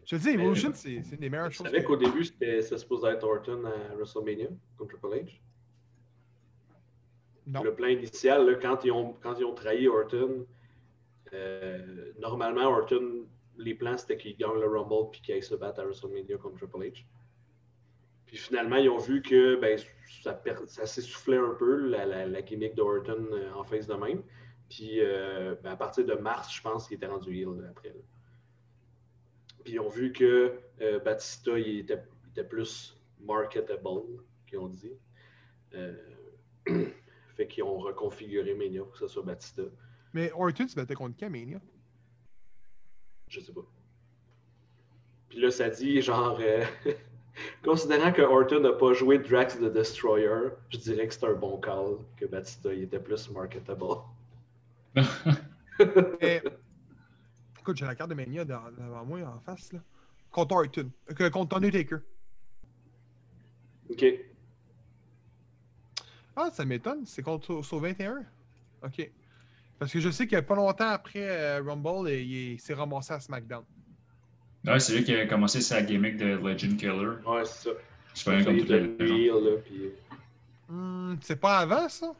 Je 0.06 0.16
te 0.16 0.22
dis, 0.22 0.30
Evolution, 0.30 0.72
c'est 0.74 1.02
c'est 1.04 1.16
une 1.16 1.22
des 1.22 1.30
meilleures 1.30 1.52
choses. 1.52 1.66
savais 1.66 1.82
que- 1.82 1.88
qu'au 1.88 1.96
début, 1.98 2.24
c'était 2.26 2.62
supposé 2.62 3.08
être 3.10 3.24
Orton 3.24 3.64
à 3.66 3.96
WrestleMania 3.96 4.48
contre 4.78 4.98
Triple 5.00 5.16
H. 5.18 5.40
Non. 7.48 7.64
Le 7.64 7.74
plan 7.74 7.88
initial, 7.88 8.46
là, 8.50 8.56
quand, 8.56 8.84
ils 8.86 8.92
ont, 8.92 9.14
quand 9.22 9.36
ils 9.38 9.44
ont 9.46 9.54
trahi 9.54 9.88
Orton, 9.88 10.46
euh, 11.34 12.12
normalement, 12.20 12.62
Orton, 12.70 13.26
les 13.58 13.76
plans, 13.76 13.98
c'était 13.98 14.18
qu'il 14.18 14.36
gagne 14.38 14.60
le 14.60 14.68
Rumble 14.68 15.12
puis 15.12 15.22
qu'il 15.22 15.36
aille 15.36 15.44
se 15.44 15.56
battre 15.56 15.82
à 15.82 15.84
WrestleMania 15.86 16.38
contre 16.38 16.56
Triple 16.58 16.78
H. 16.86 17.06
Puis 18.26 18.38
finalement, 18.38 18.78
ils 18.78 18.90
ont 18.90 18.98
vu 18.98 19.22
que 19.22 19.56
ben, 19.58 19.78
ça, 20.24 20.42
ça 20.68 20.86
s'essoufflait 20.86 21.38
un 21.38 21.54
peu, 21.54 21.76
la, 21.88 22.06
la, 22.06 22.26
la 22.26 22.42
gimmick 22.42 22.76
d'Orton 22.76 23.28
euh, 23.32 23.52
en 23.54 23.64
face 23.64 23.88
de 23.88 23.94
même. 23.94 24.24
Puis 24.70 25.00
euh, 25.02 25.56
ben, 25.62 25.72
à 25.72 25.76
partir 25.76 26.06
de 26.06 26.14
mars, 26.16 26.52
je 26.56 26.62
pense 26.62 26.88
qu'il 26.88 26.96
était 26.98 27.06
rendu 27.08 27.36
heel 27.36 27.50
là, 27.62 27.70
après. 27.70 27.90
là. 27.90 27.96
Puis 29.64 29.73
ils 29.73 29.80
ont 29.80 29.90
vu 29.90 30.11
que 30.11 30.60
euh, 30.81 30.99
Batista, 30.99 31.57
il 31.57 31.80
était, 31.80 32.02
il 32.26 32.30
était 32.31 32.48
plus 32.48 32.98
marketable, 33.19 34.02
qu'ils 34.48 34.60
ont 34.60 34.68
dit. 34.68 34.94
Euh, 35.73 35.95
fait 37.35 37.48
qu'ils 37.48 37.64
ont 37.64 37.77
reconfiguré 37.77 38.53
Mania 38.53 38.84
pour 38.84 38.91
que 38.91 38.99
ça 38.99 39.07
soit 39.07 39.23
Batista. 39.23 39.64
Mais 40.14 40.31
Orton 40.34 40.68
se 40.68 40.76
battait 40.76 40.94
contre 40.94 41.18
qui 41.18 41.26
Mania? 41.26 41.60
Je 43.30 43.40
sais 43.40 43.53
pas. 43.53 43.65
Puis 45.30 45.40
là, 45.40 45.49
ça 45.49 45.69
dit 45.69 46.02
genre. 46.02 46.38
euh, 46.40 46.64
considérant 47.64 48.11
que 48.11 48.22
Orton 48.22 48.60
n'a 48.60 48.73
pas 48.73 48.94
joué 48.94 49.18
Drax 49.18 49.57
the 49.57 49.72
Destroyer, 49.72 50.49
je 50.69 50.77
dirais 50.77 51.07
que 51.07 51.14
c'est 51.14 51.26
un 51.26 51.34
bon 51.34 51.57
call, 51.60 51.98
que 52.18 52.26
Batista 52.26 52.73
il 52.73 52.84
était 52.84 52.99
plus 52.99 53.30
marketable. 53.31 53.84
Mais, 56.22 56.44
écoute, 57.64 57.77
j'ai 57.77 57.85
la 57.85 57.95
carte 57.95 58.10
de 58.10 58.15
Mania 58.15 58.44
devant 58.45 59.06
moi 59.06 59.19
en 59.22 59.40
face. 59.40 59.72
Là. 59.73 59.80
Contre 60.31 60.56
Orton. 60.56 60.91
Euh, 61.19 61.30
contre 61.30 61.56
Undertaker. 61.57 61.98
ok. 63.90 64.06
Ah, 66.35 66.49
ça 66.52 66.65
m'étonne. 66.65 67.06
C'est 67.06 67.22
contre 67.22 67.61
sur 67.64 67.80
21. 67.80 68.23
OK. 68.84 69.11
Parce 69.80 69.91
que 69.91 69.99
je 69.99 70.10
sais 70.10 70.27
que 70.27 70.40
pas 70.40 70.56
longtemps 70.56 70.90
après 70.90 71.30
euh, 71.30 71.61
Rumble, 71.61 72.10
il, 72.10 72.53
il 72.53 72.60
s'est 72.60 72.73
ramassé 72.73 73.14
à 73.14 73.19
SmackDown. 73.19 73.64
Ouais, 74.65 74.80
c'est 74.80 74.95
lui 74.95 75.03
qui 75.03 75.14
a 75.15 75.26
commencé 75.27 75.61
sa 75.61 75.81
gimmick 75.81 76.18
de 76.18 76.26
Legend 76.38 76.77
Killer. 76.77 77.07
Ouais, 77.26 77.45
c'est 77.45 77.69
ça. 77.69 77.76
C'est 78.14 78.26
pas 78.26 78.31
rien 78.31 78.44
comme 78.45 78.57
là, 78.57 78.88
puis- 79.65 79.90
Hmm, 80.69 81.15
c'est 81.22 81.35
pas 81.40 81.60
avant 81.60 81.90
ça? 81.90 82.14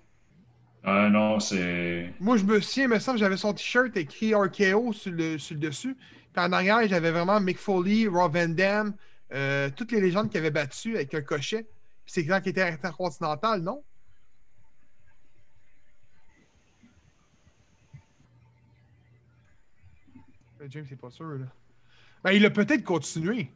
Ah 0.86 1.10
non, 1.10 1.40
c'est. 1.40 2.14
Moi, 2.20 2.36
je 2.36 2.44
me 2.44 2.60
souviens, 2.60 2.84
il 2.84 2.90
me 2.90 3.00
semble 3.00 3.18
j'avais 3.18 3.38
son 3.38 3.54
t-shirt 3.54 3.96
écrit 3.96 4.36
RKO 4.36 4.92
sur 4.92 5.12
le, 5.12 5.38
dessus. 5.56 5.96
Puis 6.34 6.44
en 6.44 6.52
arrière, 6.52 6.86
j'avais 6.88 7.12
vraiment 7.12 7.40
Mick 7.40 7.58
Foley, 7.58 8.08
Rob 8.08 8.36
Van 8.36 8.50
Dam, 8.50 8.94
euh, 9.32 9.70
toutes 9.76 9.94
les 9.94 10.02
légendes 10.02 10.30
qui 10.30 10.38
avaient 10.38 10.52
battu 10.52 10.96
avec 10.96 11.14
un 11.14 11.22
cochet. 11.22 11.68
C'est 12.06 12.26
quand 12.26 12.42
qui 12.42 12.50
était 12.50 12.64
intercontinental, 12.64 13.62
non? 13.62 13.82
Euh, 20.60 20.68
James, 20.70 20.86
c'est 20.90 21.00
pas 21.00 21.12
sûr, 21.12 21.28
là. 21.28 21.46
Ben, 22.26 22.32
il 22.32 22.46
a 22.46 22.50
peut-être 22.50 22.84
continué. 22.84 23.50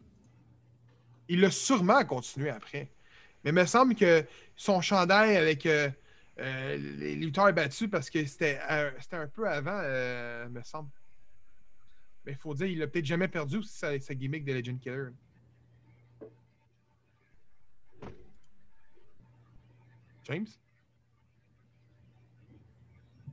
Il 1.27 1.41
l'a 1.41 1.51
sûrement 1.51 2.03
continué 2.05 2.49
après. 2.49 2.89
Mais 3.43 3.49
il 3.49 3.53
me 3.53 3.65
semble 3.65 3.95
que 3.95 4.25
son 4.55 4.81
chandail 4.81 5.35
avec 5.35 5.65
euh, 5.65 5.89
euh, 6.39 6.77
les 6.77 7.15
lutteurs 7.15 7.51
battus, 7.53 7.89
parce 7.89 8.09
que 8.09 8.23
c'était 8.25 8.59
euh, 8.69 8.91
c'était 8.99 9.15
un 9.15 9.27
peu 9.27 9.47
avant, 9.47 9.79
euh, 9.83 10.47
me 10.49 10.61
semble. 10.63 10.89
Mais 12.25 12.33
il 12.33 12.37
faut 12.37 12.53
dire, 12.53 12.67
il 12.67 12.81
a 12.83 12.87
peut-être 12.87 13.05
jamais 13.05 13.27
perdu 13.27 13.57
aussi 13.57 13.77
sa, 13.77 13.99
sa 13.99 14.13
gimmick 14.13 14.45
de 14.45 14.53
Legend 14.53 14.79
Killer. 14.79 15.07
James? 20.25 20.47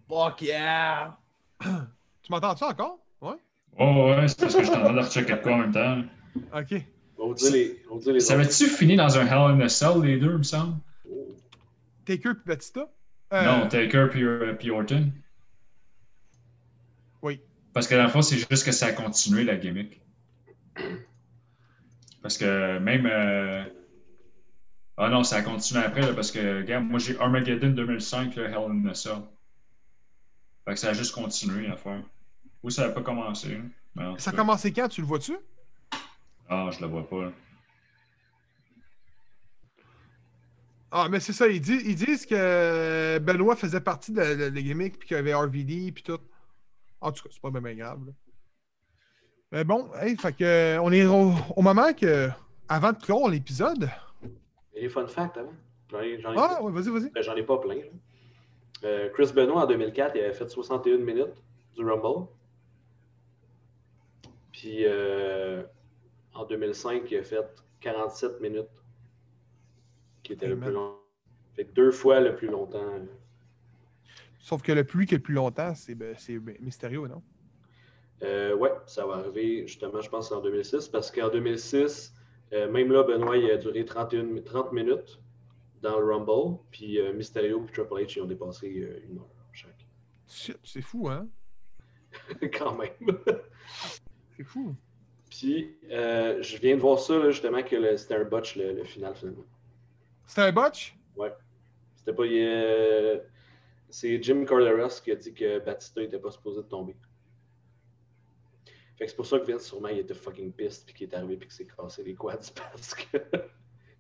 Fuck 0.09 0.43
yeah! 0.43 1.19
Tu 1.61 2.31
m'entends-tu 2.31 2.65
encore? 2.65 2.99
Ouais? 3.21 3.37
Oh 3.79 4.15
ouais, 4.17 4.29
c'est 4.29 4.39
parce 4.39 4.55
que 4.55 4.61
je 4.61 4.67
suis 4.67 4.77
en 4.77 4.85
train 4.85 4.93
de 4.93 5.01
rechecker 5.01 5.41
quoi 5.43 5.55
en 5.55 5.59
même 5.59 5.73
temps. 5.73 6.03
Ok. 6.57 6.81
On 7.19 7.29
va 7.29 7.35
dire 7.35 7.53
les, 7.53 7.83
on 7.91 7.97
dire 7.97 8.13
les 8.13 8.21
Ça 8.21 8.35
avait-tu 8.35 8.67
fini 8.67 8.97
dans 8.97 9.19
un 9.19 9.27
Hell 9.27 9.57
in 9.57 9.61
a 9.61 9.69
Cell, 9.69 10.03
les 10.03 10.19
deux, 10.19 10.33
il 10.33 10.39
me 10.39 10.43
semble? 10.43 10.79
Taker 12.05 12.35
puis 12.35 12.43
Batista? 12.47 12.89
Euh, 13.33 13.45
Non, 13.45 13.69
Taker 13.69 14.09
puis, 14.11 14.23
euh, 14.25 14.55
puis 14.55 14.71
Orton. 14.71 15.11
Oui. 17.23 17.41
Parce 17.73 17.87
que 17.89 17.95
dans 17.95 18.05
le 18.05 18.09
fond, 18.11 18.23
c'est 18.23 18.37
juste 18.39 18.65
que 18.65 18.73
ça 18.73 18.87
a 18.87 18.93
continué 18.93 19.45
la 19.45 19.57
gimmick. 19.57 20.01
Parce 22.23 22.39
que 22.39 22.79
même. 22.79 23.07
euh, 23.07 23.65
Ah 24.97 25.09
non, 25.09 25.25
ça 25.25 25.37
a 25.37 25.43
continué 25.43 25.83
après, 25.83 26.03
là, 26.03 26.13
parce 26.15 26.31
que, 26.31 26.59
regarde, 26.59 26.85
moi 26.85 26.99
j'ai 27.01 27.19
Armageddon 27.19 27.71
2005, 27.71 28.37
là, 28.37 28.45
Hell 28.49 28.71
in 28.71 28.87
a 28.89 28.95
Cell. 28.95 29.19
Fait 30.65 30.75
que 30.75 30.79
ça 30.81 30.91
a 30.91 30.93
juste 30.93 31.13
continué 31.15 31.67
à 31.69 31.77
faire. 31.77 32.03
Ou 32.63 32.71
ça 32.71 32.87
n'a 32.87 32.93
pas 32.95 33.03
commencé. 33.03 33.59
tout 33.97 34.19
Ça 34.19 34.31
a 34.31 34.33
commencé 34.33 34.73
quand? 34.73 34.89
Tu 34.89 35.01
le 35.03 35.07
vois-tu? 35.07 35.37
Ah, 36.49 36.71
je 36.73 36.81
le 36.81 36.87
vois 36.87 37.09
pas. 37.09 37.23
là. 37.25 37.33
Ah, 40.97 41.09
mais 41.11 41.19
c'est 41.19 41.33
ça. 41.33 41.49
Ils 41.49 41.61
disent, 41.61 41.83
ils 41.85 41.97
disent 41.97 42.25
que 42.25 43.19
Benoît 43.19 43.57
faisait 43.57 43.81
partie 43.81 44.13
de 44.13 44.21
la 44.21 44.51
de, 44.51 44.61
gimmick 44.61 44.97
puis 44.97 45.09
qu'il 45.09 45.17
y 45.17 45.19
avait 45.19 45.35
RVD 45.35 45.91
puis 45.91 46.05
tout. 46.05 46.21
En 47.01 47.11
tout 47.11 47.25
cas, 47.25 47.31
c'est 47.33 47.43
pas 47.43 47.51
bien, 47.51 47.61
bien 47.61 47.75
grave. 47.75 47.99
là. 48.07 48.13
Mais 49.51 49.65
bon, 49.65 49.91
hey, 50.01 50.17
fait 50.17 50.33
que, 50.37 50.45
euh, 50.45 50.81
on 50.81 50.93
est 50.93 51.05
au, 51.05 51.33
au 51.57 51.63
moment 51.63 51.93
que, 51.93 52.29
avant 52.69 52.93
de 52.93 52.99
clore 52.99 53.29
l'épisode. 53.29 53.91
Et 54.73 54.83
les 54.83 54.89
fun 54.89 55.09
facts 55.09 55.37
avant. 55.37 55.53
J'en 55.91 55.99
ai, 55.99 56.21
j'en 56.21 56.33
ai 56.33 56.37
Ah, 56.39 56.63
ouais, 56.63 56.71
vas-y, 56.71 56.91
vas-y. 56.91 57.11
Ben, 57.11 57.25
J'en 57.25 57.35
ai 57.35 57.43
pas 57.43 57.59
plein. 57.59 57.79
Euh, 58.85 59.09
Chris 59.15 59.33
Benoit 59.35 59.65
en 59.65 59.67
2004, 59.67 60.15
il 60.15 60.21
avait 60.23 60.33
fait 60.33 60.49
61 60.49 60.99
minutes 60.99 61.43
du 61.77 61.85
Rumble. 61.85 62.29
Puis 64.53 64.85
euh, 64.85 65.65
en 66.35 66.45
2005, 66.45 67.11
il 67.11 67.19
a 67.19 67.23
fait 67.25 67.65
47 67.81 68.41
minutes, 68.41 68.84
qui 70.25 70.33
était 70.33 70.49
le 70.49 70.59
plus 70.59 70.73
long. 70.73 70.97
Fait 71.55 71.65
que 71.67 71.73
deux 71.73 71.93
fois 71.93 72.19
le 72.21 72.35
plus 72.35 72.49
longtemps. 72.49 72.99
Sauf 74.41 74.63
que 74.63 74.73
le 74.73 74.85
plus 74.85 75.07
qui 75.07 75.15
est 75.15 75.19
le 75.19 75.23
plus 75.23 75.35
longtemps, 75.35 75.75
c'est 75.75 75.95
ben, 75.95 76.17
ben, 76.41 76.57
Mysterio, 76.61 77.07
non? 77.07 77.23
Euh, 78.23 78.55
ouais, 78.57 78.73
ça 78.87 79.07
va 79.07 79.15
arriver 79.15 79.67
justement, 79.67 80.01
je 80.01 80.09
pense, 80.09 80.33
en 80.33 80.41
2006, 80.41 80.89
parce 80.89 81.11
qu'en 81.11 81.29
2006, 81.29 82.15
euh, 82.53 82.71
même 82.71 82.91
là, 82.91 83.03
Benoit, 83.03 83.37
il 83.37 83.51
a 83.51 83.57
duré 83.57 83.85
31, 83.85 84.23
mi- 84.25 84.43
30 84.43 84.73
minutes 84.73 85.21
dans 85.83 85.99
le 85.99 86.07
Rumble, 86.07 86.59
puis 86.71 86.99
euh, 86.99 87.13
Mysterio 87.13 87.65
et 87.69 87.73
Triple 87.73 87.95
H, 87.95 88.15
ils 88.17 88.23
ont 88.23 88.27
dépassé 88.27 88.67
euh, 88.81 89.01
une 89.09 89.19
heure 89.19 89.29
chaque. 89.53 89.87
Shit, 90.29 90.59
c'est 90.65 90.81
fou, 90.81 91.09
hein? 91.09 91.29
Quand 92.59 92.77
même. 92.77 92.91
C'est 94.37 94.45
fou. 94.45 94.75
Puis, 95.31 95.77
je 95.89 96.59
viens 96.59 96.77
de 96.77 96.81
voir 96.81 96.99
ça, 96.99 97.19
là, 97.19 97.31
justement, 97.31 97.63
que 97.63 97.77
le- 97.77 97.97
c'était 97.97 98.17
un 98.17 98.25
botch, 98.25 98.57
le, 98.57 98.73
le 98.73 98.85
final, 98.85 99.15
finalement. 99.15 99.45
C'était 100.27 100.43
un 100.43 100.53
botch? 100.53 100.97
C'était 101.97 102.13
pas. 102.13 102.25
euh, 102.25 103.21
c'est 103.89 104.23
Jim 104.23 104.45
Corderas 104.45 105.01
qui 105.03 105.11
a 105.11 105.17
dit 105.17 105.33
que 105.33 105.59
Batista 105.61 106.03
était 106.03 106.19
pas 106.19 106.31
supposé 106.31 106.63
de 106.63 106.67
tomber. 106.67 106.97
Fait 108.97 109.07
que 109.07 109.11
c'est 109.11 109.17
pour 109.17 109.27
ça 109.27 109.39
que 109.39 109.51
Vince, 109.51 109.65
sûrement, 109.65 109.89
il 109.89 109.99
était 109.99 110.15
fucking 110.15 110.53
pissed, 110.53 110.85
puis 110.85 110.95
qu'il 110.95 111.09
est 111.09 111.15
arrivé, 111.15 111.37
puis 111.37 111.49
qu'il 111.49 111.57
s'est 111.57 111.67
cassé 111.67 112.05
les 112.05 112.15
quads, 112.15 112.37
parce 112.55 112.95
que. 112.95 113.17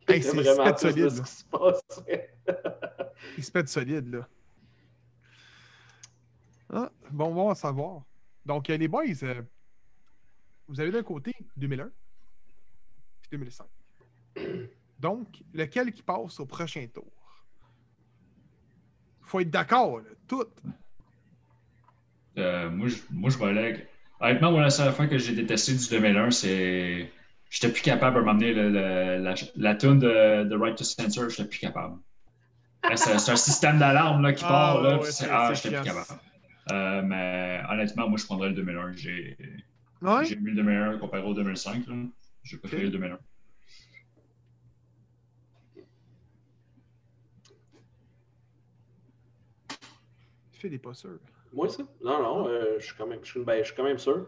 il 0.08 0.14
Hey, 0.14 0.22
c'est 0.22 0.36
vraiment 0.36 0.70
de 0.70 0.78
solide, 0.78 1.10
ce 1.10 1.22
qui 1.22 1.30
se 1.30 1.44
passait. 1.44 2.34
Il 3.38 3.44
se 3.44 3.50
pète 3.50 3.68
solide, 3.68 4.12
là. 4.12 4.28
Ah, 6.68 6.92
bon, 7.10 7.32
bon 7.32 7.48
à 7.48 7.54
savoir. 7.54 8.02
Donc, 8.44 8.68
euh, 8.68 8.76
les 8.76 8.88
boys, 8.88 9.04
euh, 9.22 9.42
vous 10.68 10.78
avez 10.78 10.90
d'un 10.90 11.02
côté 11.02 11.32
2001 11.56 11.90
puis 13.22 13.30
2005. 13.30 13.66
Donc, 15.04 15.28
lequel 15.52 15.92
qui 15.92 16.02
passe 16.02 16.40
au 16.40 16.46
prochain 16.46 16.86
tour? 16.86 17.12
Faut 19.20 19.38
être 19.40 19.50
d'accord, 19.50 20.00
tout. 20.26 20.46
Euh, 22.38 22.70
moi, 22.70 22.88
je, 22.88 22.96
moi, 23.10 23.28
je. 23.28 23.36
Honnêtement, 24.20 24.52
moi, 24.52 24.62
la 24.62 24.70
seule 24.70 24.94
fois 24.94 25.06
que 25.06 25.18
j'ai 25.18 25.34
détesté 25.34 25.74
du 25.74 25.86
2001, 25.90 26.30
c'est. 26.30 27.12
J'étais 27.50 27.70
plus 27.70 27.82
capable 27.82 28.16
de 28.38 28.46
le- 28.46 29.18
la, 29.18 29.34
la 29.56 29.74
tune 29.74 29.98
de, 29.98 30.44
de 30.44 30.56
Right 30.56 30.78
to 30.78 30.84
Censor, 30.84 31.28
j'étais 31.28 31.50
plus 31.50 31.58
capable. 31.58 31.98
C'est 32.96 33.30
un 33.30 33.36
système 33.36 33.78
d'alarme 33.78 34.22
là, 34.22 34.32
qui 34.32 34.44
Ah, 34.44 34.48
part, 34.48 34.82
là, 34.82 34.98
ouais, 34.98 35.10
c'est- 35.10 35.28
ah, 35.30 35.52
j'étais 35.52 35.68
plus 35.76 35.84
capable. 35.84 36.18
Euh, 36.72 37.02
mais 37.02 37.60
honnêtement, 37.68 38.08
moi, 38.08 38.16
je 38.18 38.24
prendrais 38.24 38.48
le 38.48 38.54
2001. 38.54 38.92
J'ai 38.94 39.36
Ouais? 40.00 40.24
j'ai 40.24 40.36
mis 40.36 40.52
le 40.52 40.56
2001 40.56 40.98
comparé 40.98 41.22
au 41.22 41.34
2005. 41.34 41.86
là. 41.88 41.94
J'ai 42.42 42.56
préféré 42.56 42.84
Ok. 42.86 42.92
le 42.92 42.98
2001. 42.98 43.18
N'est 50.68 50.78
pas 50.78 50.94
sûr. 50.94 51.18
Moi, 51.52 51.68
ça? 51.68 51.82
Non, 52.02 52.22
non, 52.22 52.48
euh, 52.48 52.76
je 52.78 52.86
suis 52.86 52.94
quand 52.96 53.06
même, 53.06 53.20
je 53.22 53.30
suis, 53.30 53.40
ben, 53.44 53.58
je 53.58 53.64
suis 53.66 53.74
quand 53.74 53.84
même 53.84 53.98
sûr. 53.98 54.26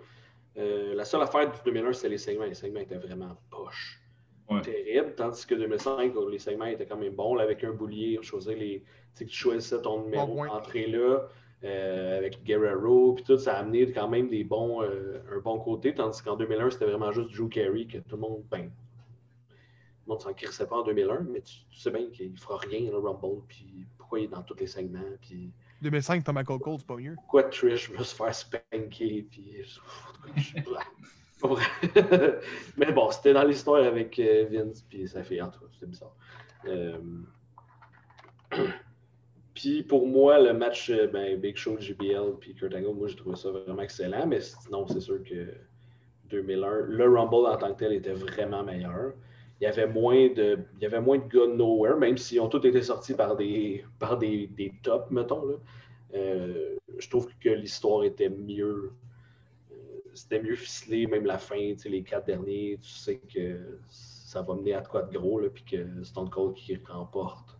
Euh, 0.56 0.94
la 0.94 1.04
seule 1.04 1.22
affaire 1.22 1.50
du 1.50 1.58
2001, 1.64 1.92
c'était 1.92 2.08
les 2.10 2.18
segments. 2.18 2.44
Les 2.44 2.54
segments 2.54 2.80
étaient 2.80 2.96
vraiment 2.98 3.36
poches. 3.50 4.00
Ouais. 4.48 4.60
Terrible. 4.62 5.14
Tandis 5.16 5.44
que 5.46 5.54
2005, 5.54 6.14
où 6.16 6.28
les 6.28 6.38
segments 6.38 6.66
étaient 6.66 6.86
quand 6.86 6.96
même 6.96 7.14
bons. 7.14 7.34
Là, 7.34 7.42
avec 7.42 7.64
un 7.64 7.72
boulier, 7.72 8.16
on 8.18 8.22
choisissait 8.22 8.54
les. 8.54 8.80
Tu 8.80 8.86
sais, 9.14 9.24
que 9.24 9.30
tu 9.30 9.36
choisissais 9.36 9.82
ton 9.82 10.04
numéro 10.04 10.34
Bon 10.34 10.46
d'entrée 10.46 10.86
là. 10.86 11.28
euh, 11.64 12.18
avec 12.18 12.44
Guerrero, 12.44 13.14
puis 13.14 13.24
tout, 13.24 13.38
ça 13.38 13.56
a 13.56 13.60
amené 13.60 13.90
quand 13.90 14.08
même 14.08 14.28
des 14.28 14.44
bons, 14.44 14.82
euh, 14.82 15.18
un 15.34 15.40
bon 15.40 15.58
côté. 15.58 15.94
Tandis 15.94 16.22
qu'en 16.22 16.36
2001, 16.36 16.70
c'était 16.70 16.84
vraiment 16.86 17.10
juste 17.12 17.32
Drew 17.34 17.48
Carey 17.48 17.86
que 17.86 17.98
tout 17.98 18.16
le 18.16 18.20
monde. 18.22 18.44
Ben, 18.50 18.68
tout 18.68 19.54
le 20.06 20.12
monde 20.12 20.20
s'en 20.20 20.32
crissait 20.34 20.66
pas 20.66 20.76
en 20.76 20.84
2001, 20.84 21.20
mais 21.22 21.40
tu, 21.40 21.54
tu 21.70 21.80
sais 21.80 21.90
bien 21.90 22.08
qu'il 22.10 22.38
fera 22.38 22.58
rien, 22.58 22.88
le 22.90 22.98
Rumble, 22.98 23.42
puis 23.48 23.86
pourquoi 23.98 24.20
il 24.20 24.24
est 24.24 24.28
dans 24.28 24.42
tous 24.42 24.54
les 24.60 24.66
segments, 24.68 25.00
puis 25.20 25.50
2005, 25.82 26.24
Thomas 26.24 26.40
Michael 26.40 26.58
Cole, 26.60 26.76
c'est 26.78 26.86
pas 26.86 26.96
mieux. 26.96 27.14
pourquoi 27.14 27.44
Trish 27.44 27.90
veut 27.90 28.04
se 28.04 28.14
faire 28.14 28.34
spanker, 28.34 29.24
puis 29.30 29.56
je- 29.64 29.80
Pas 31.40 31.48
vrai. 31.48 31.64
Mais 32.78 32.92
bon, 32.92 33.10
c'était 33.10 33.34
dans 33.34 33.44
l'histoire 33.44 33.84
avec 33.84 34.18
euh, 34.18 34.46
Vince, 34.50 34.82
puis 34.88 35.06
ça 35.06 35.22
fait 35.22 35.40
en 35.42 35.50
tout 35.50 35.60
cas, 35.60 35.66
c'était 35.74 35.86
bizarre. 35.86 36.14
Euh, 36.66 36.98
Puis 39.54 39.82
pour 39.82 40.06
moi, 40.06 40.38
le 40.40 40.52
match 40.52 40.90
euh, 40.90 41.06
ben, 41.06 41.38
Big 41.40 41.56
Show, 41.56 41.78
JBL, 41.78 42.36
puis 42.40 42.54
Kurt 42.54 42.74
Angle, 42.74 42.92
moi 42.94 43.08
j'ai 43.08 43.16
trouvé 43.16 43.36
ça 43.36 43.50
vraiment 43.50 43.80
excellent, 43.82 44.26
mais 44.26 44.40
sinon 44.40 44.86
c'est 44.86 45.00
sûr 45.00 45.22
que 45.24 45.54
2001, 46.28 46.80
le 46.88 47.04
Rumble 47.08 47.46
en 47.46 47.56
tant 47.56 47.72
que 47.72 47.78
tel 47.78 47.92
était 47.94 48.12
vraiment 48.12 48.62
meilleur. 48.62 49.14
Il 49.60 49.64
y 49.64 49.66
avait 49.66 49.86
moins 49.86 50.28
de, 50.28 50.58
il 50.76 50.82
y 50.82 50.86
avait 50.86 51.00
moins 51.00 51.18
de 51.18 51.46
nowhere, 51.56 51.96
même 51.98 52.18
s'ils 52.18 52.40
ont 52.40 52.48
tous 52.48 52.66
été 52.66 52.82
sortis 52.82 53.14
par 53.14 53.36
des, 53.36 53.84
par 53.98 54.18
des, 54.18 54.48
des 54.48 54.72
tops, 54.82 55.10
mettons. 55.10 55.46
Là. 55.46 55.54
Euh, 56.14 56.76
je 56.98 57.08
trouve 57.08 57.28
que 57.40 57.48
l'histoire 57.48 58.04
était 58.04 58.28
mieux. 58.28 58.92
euh, 59.72 59.74
C'était 60.14 60.42
mieux 60.42 60.56
ficelé, 60.56 61.06
même 61.06 61.24
la 61.24 61.38
fin, 61.38 61.74
les 61.86 62.02
quatre 62.02 62.26
derniers, 62.26 62.78
tu 62.82 62.88
sais 62.90 63.18
que 63.18 63.78
ça 63.88 64.42
va 64.42 64.54
mener 64.54 64.74
à 64.74 64.80
de 64.82 64.88
quoi 64.88 65.02
de 65.02 65.16
gros, 65.16 65.40
puis 65.48 65.64
que 65.64 66.02
Stone 66.04 66.28
Cold 66.28 66.54
qui 66.54 66.76
remporte 66.86 67.58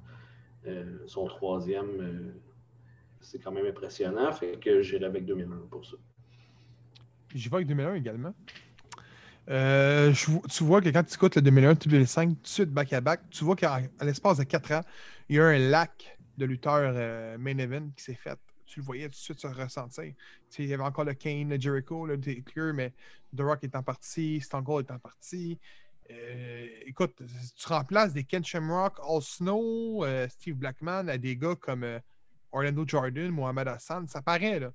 euh, 0.67 0.99
son 1.07 1.27
troisième, 1.27 2.35
c'est 3.21 3.39
quand 3.39 3.53
même 3.53 3.67
impressionnant. 3.67 4.33
Fait 4.33 4.59
que 4.59 4.83
j'irai 4.83 5.07
avec 5.07 5.25
2001 5.25 5.67
pour 5.71 5.85
ça. 5.87 5.97
J'y 7.35 7.49
vais 7.49 7.57
avec 7.57 7.69
2001 7.69 7.95
également. 7.95 8.35
Euh, 9.49 10.13
tu 10.13 10.65
vois 10.65 10.81
que 10.81 10.89
quand 10.89 11.05
tu 11.05 11.15
écoutes 11.15 11.37
le 11.37 11.43
2001-2005, 11.43 12.29
tout 12.29 12.43
de 12.43 12.47
suite 12.47 12.71
back-à-back, 12.71 13.21
tu 13.31 13.45
vois 13.45 13.55
qu'à 13.55 13.81
l'espace 14.03 14.39
de 14.39 14.45
4 14.45 14.73
ans, 14.73 14.81
il 15.29 15.37
y 15.37 15.41
a 15.41 15.45
un 15.45 15.59
lac 15.59 16.19
de 16.37 16.45
lutteurs 16.45 16.93
euh, 16.97 17.39
main 17.39 17.57
event 17.59 17.89
qui 17.97 18.05
s'est 18.05 18.15
fait. 18.15 18.39
Tu 18.67 18.81
le 18.81 18.85
voyais 18.85 19.05
tout 19.05 19.11
de 19.11 19.17
suite 19.17 19.41
se 19.41 19.47
ressentir. 19.47 20.13
Il 20.59 20.67
y 20.67 20.75
avait 20.75 20.83
encore 20.83 21.05
le 21.05 21.15
Kane, 21.15 21.49
le 21.49 21.61
Jericho, 21.61 22.07
le 22.07 22.21
Taker, 22.21 22.73
mais 22.75 22.93
The 23.37 23.41
Rock 23.41 23.63
est 23.63 23.77
en 23.77 23.83
partie, 23.83 24.41
Stone 24.41 24.65
Cold 24.65 24.87
est 24.89 24.93
en 24.93 24.99
partie. 24.99 25.59
Euh, 26.11 26.67
écoute, 26.85 27.21
tu 27.57 27.69
remplaces 27.69 28.13
des 28.13 28.25
Ken 28.25 28.45
Shamrock, 28.45 28.99
All 29.09 29.23
Snow, 29.23 30.05
Steve 30.29 30.57
Blackman 30.57 31.09
à 31.09 31.19
des 31.19 31.37
gars 31.37 31.55
comme 31.55 31.85
Orlando 32.53 32.85
Jordan, 32.87 33.31
Mohamed 33.31 33.69
Hassan, 33.69 34.09
ça 34.09 34.23
paraît 34.23 34.59
là. 34.59 34.73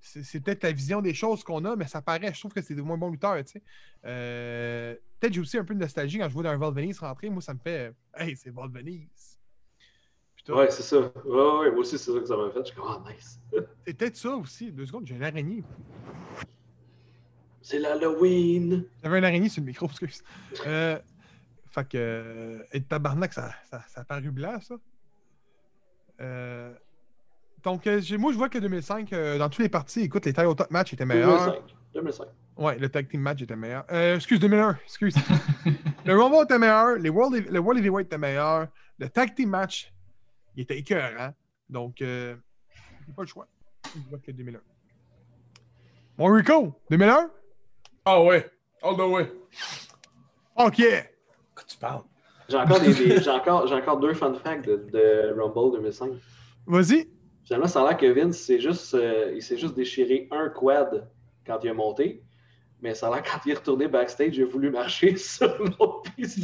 C'est 0.00 0.40
peut-être 0.40 0.62
la 0.62 0.72
vision 0.72 1.02
des 1.02 1.14
choses 1.14 1.44
qu'on 1.44 1.64
a, 1.64 1.76
mais 1.76 1.86
ça 1.86 2.00
paraît. 2.00 2.32
Je 2.32 2.38
trouve 2.40 2.52
que 2.52 2.62
c'est 2.62 2.74
des 2.74 2.82
moins 2.82 2.96
bons 2.96 3.10
lutteurs, 3.10 3.36
tu 3.44 3.52
sais. 3.52 3.62
Euh, 4.06 4.94
peut-être 5.18 5.34
j'ai 5.34 5.40
aussi 5.40 5.58
un 5.58 5.64
peu 5.64 5.74
de 5.74 5.80
nostalgie 5.80 6.18
quand 6.18 6.28
je 6.28 6.34
vois 6.34 6.42
dans 6.42 6.50
un 6.50 6.56
Val 6.56 6.72
Venise 6.72 6.98
rentrer. 6.98 7.28
Moi, 7.28 7.42
ça 7.42 7.52
me 7.52 7.58
fait 7.58 7.88
euh, 7.88 7.92
Hey, 8.14 8.34
c'est 8.36 8.50
Val 8.50 8.70
Venise. 8.70 9.38
Puis 10.34 10.44
tout. 10.44 10.54
Ouais, 10.54 10.70
c'est 10.70 10.82
ça. 10.82 10.98
Ouais, 10.98 11.12
ouais, 11.24 11.70
moi 11.70 11.80
aussi, 11.80 11.98
c'est 11.98 12.12
ça 12.12 12.18
que 12.18 12.26
ça 12.26 12.36
m'a 12.36 12.50
fait. 12.50 12.60
Je 12.60 12.64
suis 12.66 12.76
comme, 12.76 12.88
ah, 12.88 13.04
nice. 13.10 13.38
C'est 13.86 13.94
peut-être 13.94 14.16
ça 14.16 14.36
aussi. 14.36 14.72
Deux 14.72 14.86
secondes, 14.86 15.06
j'ai 15.06 15.16
une 15.16 15.22
araignée. 15.22 15.62
C'est 17.60 17.78
l'Halloween. 17.78 18.86
J'avais 19.02 19.18
une 19.18 19.24
araignée 19.24 19.48
sur 19.50 19.60
le 19.60 19.66
micro, 19.66 19.86
excuse. 19.90 20.22
Euh, 20.66 20.98
fait 21.70 21.88
que. 21.88 21.98
Euh, 21.98 22.62
et 22.72 22.82
tabarnak, 22.82 23.34
ça, 23.34 23.52
ça, 23.70 23.84
ça 23.86 24.00
a 24.00 24.04
paru 24.04 24.30
blanc, 24.30 24.58
ça. 24.60 24.76
Euh, 26.20 26.74
donc, 27.64 27.86
euh, 27.86 28.00
moi, 28.18 28.32
je 28.32 28.36
vois 28.38 28.48
que 28.48 28.58
2005, 28.58 29.12
euh, 29.12 29.38
dans 29.38 29.48
tous 29.48 29.62
les 29.62 29.68
parties, 29.68 30.02
écoute, 30.02 30.24
les 30.26 30.32
title 30.32 30.54
top 30.54 30.70
match 30.70 30.92
étaient 30.92 31.04
meilleurs. 31.06 31.46
2005. 31.52 31.76
2005. 31.94 32.26
Ouais, 32.56 32.78
le 32.78 32.88
tag 32.88 33.08
team 33.08 33.20
match 33.20 33.40
était 33.42 33.56
meilleur. 33.56 33.84
Euh, 33.90 34.16
excuse, 34.16 34.38
2001, 34.38 34.78
excuse. 34.84 35.14
le 36.04 36.14
Rumble 36.20 36.44
était 36.44 36.58
meilleur, 36.58 36.96
les 36.96 37.08
World, 37.08 37.46
le 37.50 37.58
World 37.58 37.78
Heavyweight 37.78 38.06
était 38.06 38.18
meilleur, 38.18 38.68
le 38.98 39.08
tag 39.08 39.34
team 39.34 39.48
match, 39.50 39.92
il 40.56 40.62
était 40.62 40.78
écœurant. 40.78 41.32
Donc, 41.68 42.02
euh, 42.02 42.36
j'ai 43.06 43.12
pas 43.14 43.22
le 43.22 43.28
choix. 43.28 43.46
Je 43.94 44.08
vois 44.10 44.18
que 44.18 44.30
2001. 44.30 44.60
Mon 46.18 46.26
Rico, 46.26 46.74
2001? 46.90 47.30
Ah 48.04 48.22
ouais, 48.22 48.50
all 48.82 48.96
the 48.96 49.00
way. 49.00 49.32
OK. 50.56 50.82
Quoi 51.54 51.64
tu 51.66 51.78
parles? 51.78 52.02
J'ai 52.48 52.56
encore, 52.56 52.80
des, 52.80 52.92
des- 52.92 53.22
j'ai 53.22 53.30
encore, 53.30 53.66
j'ai 53.68 53.74
encore 53.74 54.00
deux 54.00 54.12
fun 54.12 54.34
facts 54.34 54.66
de, 54.66 54.76
de 54.92 55.34
Rumble 55.40 55.76
2005. 55.76 56.10
Vas-y. 56.66 57.08
Finalement, 57.50 57.66
ça 57.66 57.82
a 57.82 57.88
l'air 57.88 57.96
que 57.96 58.06
Vince 58.06 58.38
s'est 58.38 58.60
juste, 58.60 58.94
euh, 58.94 59.32
il 59.34 59.42
s'est 59.42 59.58
juste 59.58 59.74
déchiré 59.74 60.28
un 60.30 60.48
quad 60.50 61.08
quand 61.44 61.58
il 61.64 61.70
a 61.70 61.74
monté. 61.74 62.22
Mais 62.80 62.94
ça 62.94 63.08
a 63.08 63.10
l'air 63.16 63.24
quand 63.24 63.40
il 63.44 63.50
est 63.50 63.54
retourné 63.54 63.88
backstage, 63.88 64.36
il 64.36 64.44
a 64.44 64.46
voulu 64.46 64.70
marcher 64.70 65.16
sur 65.18 65.48
l'autre 65.58 66.02
piste. 66.14 66.38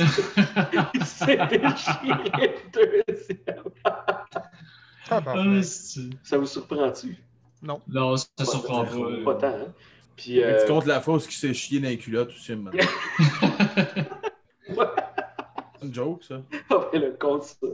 il 0.94 1.04
s'est 1.04 1.36
déchiré 1.48 2.56
le 2.74 3.04
deuxième. 3.04 3.62
Ah, 3.84 5.22
c'est- 5.62 6.00
Ça 6.24 6.38
vous 6.38 6.46
surprend-tu? 6.46 7.16
non, 7.62 8.16
ça 8.16 8.26
surprend 8.44 8.84
Pas, 8.84 8.90
pas. 8.90 9.24
pas 9.24 9.34
tant, 9.36 9.56
hein? 9.58 9.72
Puis, 10.16 10.38
Mais 10.38 10.42
euh, 10.42 10.60
Tu 10.66 10.72
comptes 10.72 10.86
la 10.86 11.00
fausse 11.00 11.28
qui 11.28 11.36
s'est 11.36 11.54
chié 11.54 11.78
dans 11.78 11.88
les 11.88 11.98
culottes 11.98 12.30
aussi, 12.30 12.56
man. 12.56 12.74
C'est 14.68 15.86
une 15.86 15.94
joke, 15.94 16.24
ça. 16.24 16.42
après 16.70 16.98
le 16.98 17.12
compte, 17.12 17.44
ça. 17.44 17.66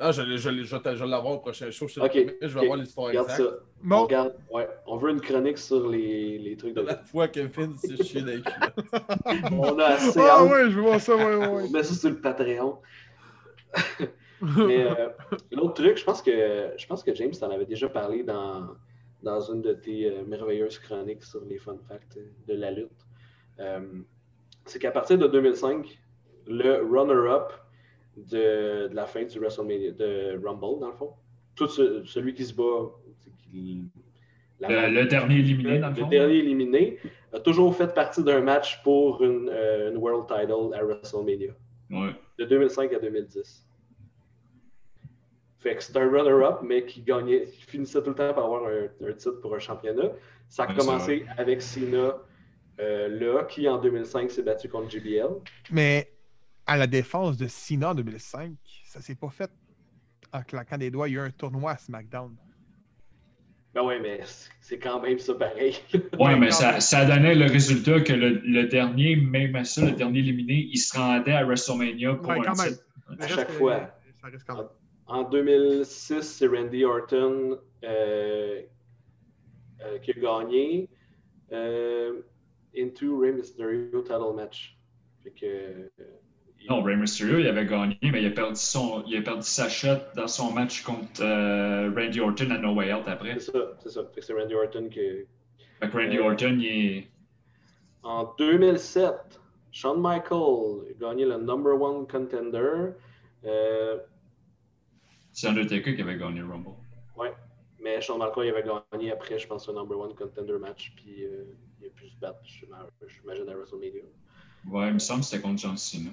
Ah, 0.00 0.12
je, 0.12 0.22
je, 0.22 0.36
je, 0.36 0.50
je, 0.62 0.64
je 0.64 0.76
vais 1.04 1.06
l'avoir 1.06 1.34
au 1.34 1.38
prochain 1.38 1.70
show. 1.70 1.88
Je, 1.88 1.94
te 1.96 2.00
Ok, 2.00 2.14
le 2.14 2.24
promets, 2.26 2.38
je 2.42 2.46
vais 2.48 2.58
ok. 2.58 2.62
avoir 2.64 2.78
l'histoire 2.78 3.06
Regarde 3.08 3.30
exacte. 3.30 3.50
ça. 3.50 3.56
On, 3.90 4.02
regarde, 4.04 4.34
ouais, 4.50 4.68
on 4.86 4.96
veut 4.96 5.10
une 5.10 5.20
chronique 5.20 5.58
sur 5.58 5.88
les, 5.88 6.38
les 6.38 6.56
trucs 6.56 6.74
De 6.74 6.82
la 6.82 6.96
fois 7.04 7.28
que 7.28 7.48
Finn 7.48 7.76
s'est 7.76 7.96
chié 8.04 8.20
dans 8.22 8.28
les 8.28 8.42
culottes. 8.42 9.52
On 9.52 9.78
a 9.78 9.84
assez 9.86 10.20
ah 10.20 10.40
hâte. 10.42 10.50
ouais, 10.50 10.70
je 10.70 10.78
vois 10.80 10.98
ça, 11.00 11.16
ouais, 11.16 11.36
ouais. 11.36 11.46
On 11.46 11.70
met 11.70 11.82
ça 11.82 11.94
sur 11.94 12.10
le 12.10 12.20
Patreon. 12.20 12.78
Mais 14.40 14.84
euh, 14.84 15.08
l'autre 15.50 15.74
truc, 15.74 15.96
je 15.98 16.04
pense 16.04 16.22
que 16.22 16.70
je 16.76 16.86
pense 16.86 17.02
que 17.02 17.12
James 17.14 17.32
t'en 17.32 17.50
avait 17.50 17.66
déjà 17.66 17.88
parlé 17.88 18.22
dans, 18.22 18.68
dans 19.22 19.40
une 19.40 19.62
de 19.62 19.72
tes 19.72 20.06
euh, 20.06 20.24
merveilleuses 20.24 20.78
chroniques 20.78 21.24
sur 21.24 21.44
les 21.44 21.58
fun 21.58 21.76
facts 21.88 22.18
de 22.46 22.54
la 22.54 22.70
lutte. 22.70 22.90
Euh, 23.58 23.80
c'est 24.64 24.78
qu'à 24.78 24.92
partir 24.92 25.18
de 25.18 25.26
2005, 25.26 25.98
le 26.46 26.82
runner-up 26.88 27.52
de, 28.30 28.88
de 28.88 28.94
la 28.94 29.06
fin 29.06 29.24
du 29.24 29.38
WrestleMania, 29.38 29.92
de 29.92 30.40
Rumble, 30.44 30.80
dans 30.80 30.88
le 30.88 30.96
fond, 30.96 31.12
tout 31.54 31.68
ce- 31.68 32.04
celui 32.04 32.34
qui 32.34 32.44
se 32.44 32.54
bat, 32.54 32.90
qui- 33.50 33.84
la- 34.60 34.88
Le, 34.88 34.94
le 35.02 35.06
dernier 35.06 35.36
éliminé, 35.36 35.78
dans 35.78 35.88
le 35.88 35.94
le 35.94 36.00
fond. 36.00 36.08
dernier 36.08 36.34
éliminé 36.38 36.98
a 37.32 37.38
toujours 37.40 37.74
fait 37.76 37.92
partie 37.94 38.22
d'un 38.24 38.40
match 38.40 38.82
pour 38.82 39.22
une, 39.22 39.48
euh, 39.50 39.90
une 39.90 39.98
World 39.98 40.26
Title 40.26 40.74
à 40.74 40.82
WrestleMania 40.84 41.52
Ouais. 41.90 42.10
de 42.38 42.44
2005 42.44 42.92
à 42.92 42.98
2010. 42.98 43.64
Fait 45.60 45.74
que 45.74 45.82
c'est 45.82 45.96
un 45.96 46.08
runner-up, 46.08 46.60
mais 46.62 46.84
qui 46.84 47.02
gagnait, 47.02 47.44
qui 47.46 47.62
finissait 47.62 48.00
tout 48.02 48.10
le 48.10 48.14
temps 48.14 48.32
par 48.32 48.44
avoir 48.44 48.64
un, 48.66 48.84
un 49.08 49.12
titre 49.12 49.40
pour 49.40 49.54
un 49.54 49.58
championnat. 49.58 50.12
Ça 50.48 50.64
a 50.64 50.68
Ouais, 50.68 50.76
commencé 50.76 51.26
avec 51.36 51.60
Cena, 51.62 52.16
euh, 52.80 53.08
là, 53.08 53.44
qui 53.44 53.68
en 53.68 53.78
2005 53.78 54.30
s'est 54.30 54.42
battu 54.42 54.68
contre 54.68 54.88
JBL. 54.88 55.28
Mais 55.72 56.07
à 56.68 56.76
la 56.76 56.86
défense 56.86 57.36
de 57.38 57.48
Cena 57.48 57.90
en 57.90 57.94
2005, 57.94 58.52
ça 58.84 59.00
s'est 59.00 59.14
pas 59.14 59.30
fait 59.30 59.50
en 60.32 60.42
claquant 60.42 60.76
des 60.78 60.90
doigts. 60.90 61.08
Il 61.08 61.14
y 61.14 61.18
a 61.18 61.22
eu 61.24 61.26
un 61.26 61.30
tournoi 61.30 61.72
à 61.72 61.78
SmackDown. 61.78 62.36
Ben 63.74 63.82
ouais, 63.82 63.98
mais 64.00 64.20
c'est- 64.60 64.78
quand 64.78 65.00
même 65.00 65.18
ça 65.18 65.34
pareil. 65.34 65.76
Ouais, 66.18 66.38
mais 66.38 66.50
ça, 66.50 66.80
ça 66.80 67.04
donnait 67.04 67.34
le 67.34 67.46
résultat 67.46 68.00
que 68.00 68.12
le, 68.12 68.40
le 68.44 68.66
dernier, 68.66 69.16
même 69.16 69.56
à 69.56 69.64
ça, 69.64 69.84
le 69.86 69.92
dernier 69.92 70.20
éliminé, 70.20 70.68
il 70.70 70.78
se 70.78 70.96
rendait 70.96 71.32
à 71.32 71.44
WrestleMania 71.44 72.14
pour 72.14 72.28
Ouais, 72.28 72.38
un 72.46 72.54
même. 72.54 72.70
titre. 72.72 72.84
Ça 73.20 73.28
chaque 73.28 73.50
fois. 73.52 73.90
Ça 74.20 74.28
reste 74.28 74.44
quand 74.46 74.56
même. 74.58 74.68
En 75.06 75.22
2006, 75.22 76.22
c'est 76.22 76.46
Randy 76.46 76.84
Orton 76.84 77.58
euh, 77.84 78.62
euh, 79.80 79.98
qui 80.00 80.10
a 80.10 80.14
gagné 80.14 80.88
euh, 81.52 82.20
Into 82.76 83.18
Rey 83.20 83.32
Mysterio 83.32 84.02
title 84.02 84.34
match. 84.36 84.78
Fait 85.22 85.30
que, 85.30 85.46
euh, 85.46 85.88
Non, 86.68 86.82
Rey 86.82 86.96
Mysterio, 86.96 87.38
il 87.38 87.46
avait 87.46 87.64
gagné, 87.66 87.96
mais 88.02 88.20
il 88.22 88.26
a 88.26 88.30
perdu, 88.30 88.56
son, 88.56 89.02
il 89.06 89.16
a 89.16 89.22
perdu 89.22 89.42
sa 89.42 89.68
shot 89.68 89.98
dans 90.16 90.28
son 90.28 90.52
match 90.52 90.82
contre 90.82 91.22
euh, 91.22 91.90
Randy 91.96 92.20
Orton 92.20 92.50
à 92.50 92.58
No 92.58 92.74
Way 92.74 92.92
Out 92.92 93.04
après. 93.06 93.38
c'est 93.38 93.52
ça, 93.52 93.58
c'est 93.78 93.90
ça. 93.90 94.02
C'est 94.20 94.32
Randy 94.34 94.54
Orton 94.54 94.88
qui. 94.90 95.00
Fait 95.80 95.88
que 95.88 95.96
Randy 95.96 96.18
Euh, 96.18 96.24
Orton, 96.24 96.58
il 96.60 96.66
est. 96.66 97.08
En 98.02 98.34
2007, 98.38 99.40
Shawn 99.72 100.00
Michaels 100.00 100.90
a 100.90 100.92
gagné 101.00 101.24
le 101.24 101.38
number 101.38 101.80
one 101.80 102.06
contender. 102.06 102.92
Euh, 103.44 103.98
C'est 105.32 105.48
Undertaker 105.48 105.94
qui 105.94 106.02
avait 106.02 106.16
gagné 106.18 106.40
le 106.40 106.46
Rumble. 106.48 106.70
ouais, 107.16 107.32
mais 107.80 108.00
Shawn 108.00 108.18
Michaels 108.18 108.46
il 108.46 108.50
avait 108.50 108.64
gagné 108.92 109.12
après, 109.12 109.38
je 109.38 109.46
pense, 109.46 109.68
un 109.68 109.72
number 109.72 109.98
one 109.98 110.14
contender 110.14 110.58
match. 110.58 110.92
Puis 110.96 111.24
euh, 111.24 111.44
il 111.80 111.86
a 111.86 111.90
pu 111.90 112.08
se 112.08 112.16
battre, 112.18 112.40
j'imagine, 112.44 113.48
à 113.48 113.54
WrestleMania. 113.54 114.02
Ouais, 114.66 114.88
il 114.88 114.94
me 114.94 114.98
semble 114.98 115.20
que 115.20 115.26
c'était 115.26 115.42
contre 115.42 115.60
John 115.60 115.76
Cena. 115.76 116.10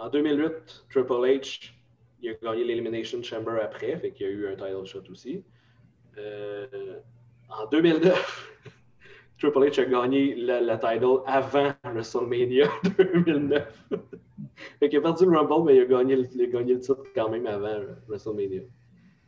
En 0.00 0.08
2008, 0.08 0.86
Triple 0.90 1.12
H, 1.26 1.72
il 2.22 2.30
a 2.30 2.34
gagné 2.34 2.64
l'Elimination 2.64 3.22
Chamber 3.22 3.58
après, 3.62 3.96
fait 3.98 4.12
qu'il 4.12 4.26
y 4.26 4.30
a 4.30 4.32
eu 4.32 4.46
un 4.48 4.56
title 4.56 4.84
shot 4.86 5.02
aussi. 5.10 5.42
Euh, 6.18 6.98
en 7.48 7.66
2009, 7.66 8.52
Triple 9.38 9.58
H 9.58 9.80
a 9.80 9.84
gagné 9.84 10.34
le, 10.34 10.60
le 10.66 10.74
title 10.78 11.22
avant 11.26 11.72
WrestleMania 11.84 12.68
2009. 12.98 13.84
fait 14.78 14.88
qu'il 14.88 14.98
a 14.98 15.02
perdu 15.02 15.26
le 15.26 15.38
Rumble, 15.38 15.64
mais 15.66 15.76
il 15.76 15.82
a 15.82 15.84
gagné, 15.86 16.16
le- 16.16 16.78
titre 16.80 17.04
quand 17.14 17.28
même 17.28 17.46
avant 17.46 17.80
WrestleMania. 18.08 18.62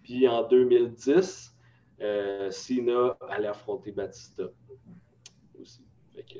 Puis 0.02 0.26
en 0.28 0.46
2010, 0.46 1.54
euh, 2.00 2.50
Cena 2.50 3.16
allait 3.28 3.48
affronter 3.48 3.92
Batista 3.92 4.44
aussi. 5.60 5.82
Que, 6.16 6.38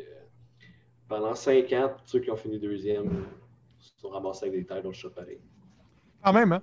pendant 1.09 1.35
5 1.35 1.73
ans, 1.73 1.95
ceux 2.05 2.21
qui 2.21 2.31
ont 2.31 2.37
fini 2.37 2.59
deuxième 2.59 3.07
euh, 3.09 3.23
sont 3.97 4.09
ramassés 4.09 4.47
avec 4.47 4.67
des 4.67 4.75
titles 4.75 4.93
shot 4.93 5.11
pareil. 5.11 5.39
Quand 6.23 6.33
même, 6.33 6.53
hein? 6.53 6.63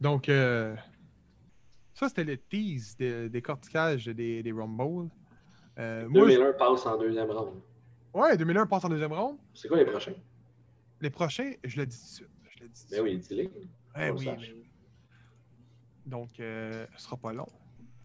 Donc, 0.00 0.28
euh, 0.28 0.74
ça, 1.94 2.08
c'était 2.08 2.24
le 2.24 2.36
tease 2.36 2.96
de- 2.96 3.28
des 3.28 3.42
corticages 3.42 4.06
des, 4.06 4.42
des 4.42 4.52
Rumble. 4.52 5.10
Euh, 5.78 6.08
moi, 6.08 6.26
2001 6.26 6.52
passe 6.54 6.86
en 6.86 6.98
deuxième 6.98 7.30
round. 7.30 7.60
je- 8.14 8.18
ouais, 8.20 8.36
2001 8.36 8.66
passe 8.66 8.84
en 8.84 8.88
deuxième 8.88 9.12
ronde. 9.12 9.38
C'est 9.54 9.68
quoi 9.68 9.76
les 9.78 9.84
prochains? 9.84 10.14
Les 11.00 11.10
prochains, 11.10 11.52
je 11.64 11.76
le 11.78 11.86
dis 11.86 11.96
tout 11.96 12.02
de 12.04 12.08
suite. 12.10 12.28
Je 12.56 12.62
le 12.64 12.68
dis 12.68 12.86
Ben 12.90 13.00
oui, 13.02 13.18
dis-les. 13.18 13.50
Eh 13.96 14.10
oui. 14.10 14.28
Donc, 16.04 16.40
euh, 16.40 16.86
ce 16.96 17.04
sera 17.04 17.16
pas 17.16 17.32
long. 17.32 17.48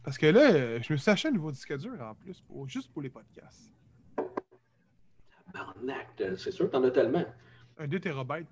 Parce 0.03 0.17
que 0.17 0.27
là, 0.27 0.51
euh, 0.53 0.79
je 0.81 0.93
me 0.93 0.97
suis 0.97 1.11
acheté 1.11 1.27
un 1.27 1.31
nouveau 1.31 1.51
disque 1.51 1.75
dur 1.77 1.99
en 2.01 2.13
plus, 2.15 2.39
pour- 2.41 2.67
juste 2.69 2.91
pour 2.91 3.01
les 3.01 3.09
podcasts. 3.09 3.71
T'as- 6.17 6.35
c'est 6.37 6.51
sûr 6.51 6.65
que 6.67 6.71
t'en 6.71 6.83
as 6.83 6.91
tellement. 6.91 7.25
Un 7.79 7.87
2 7.87 7.99
TB. 7.99 8.45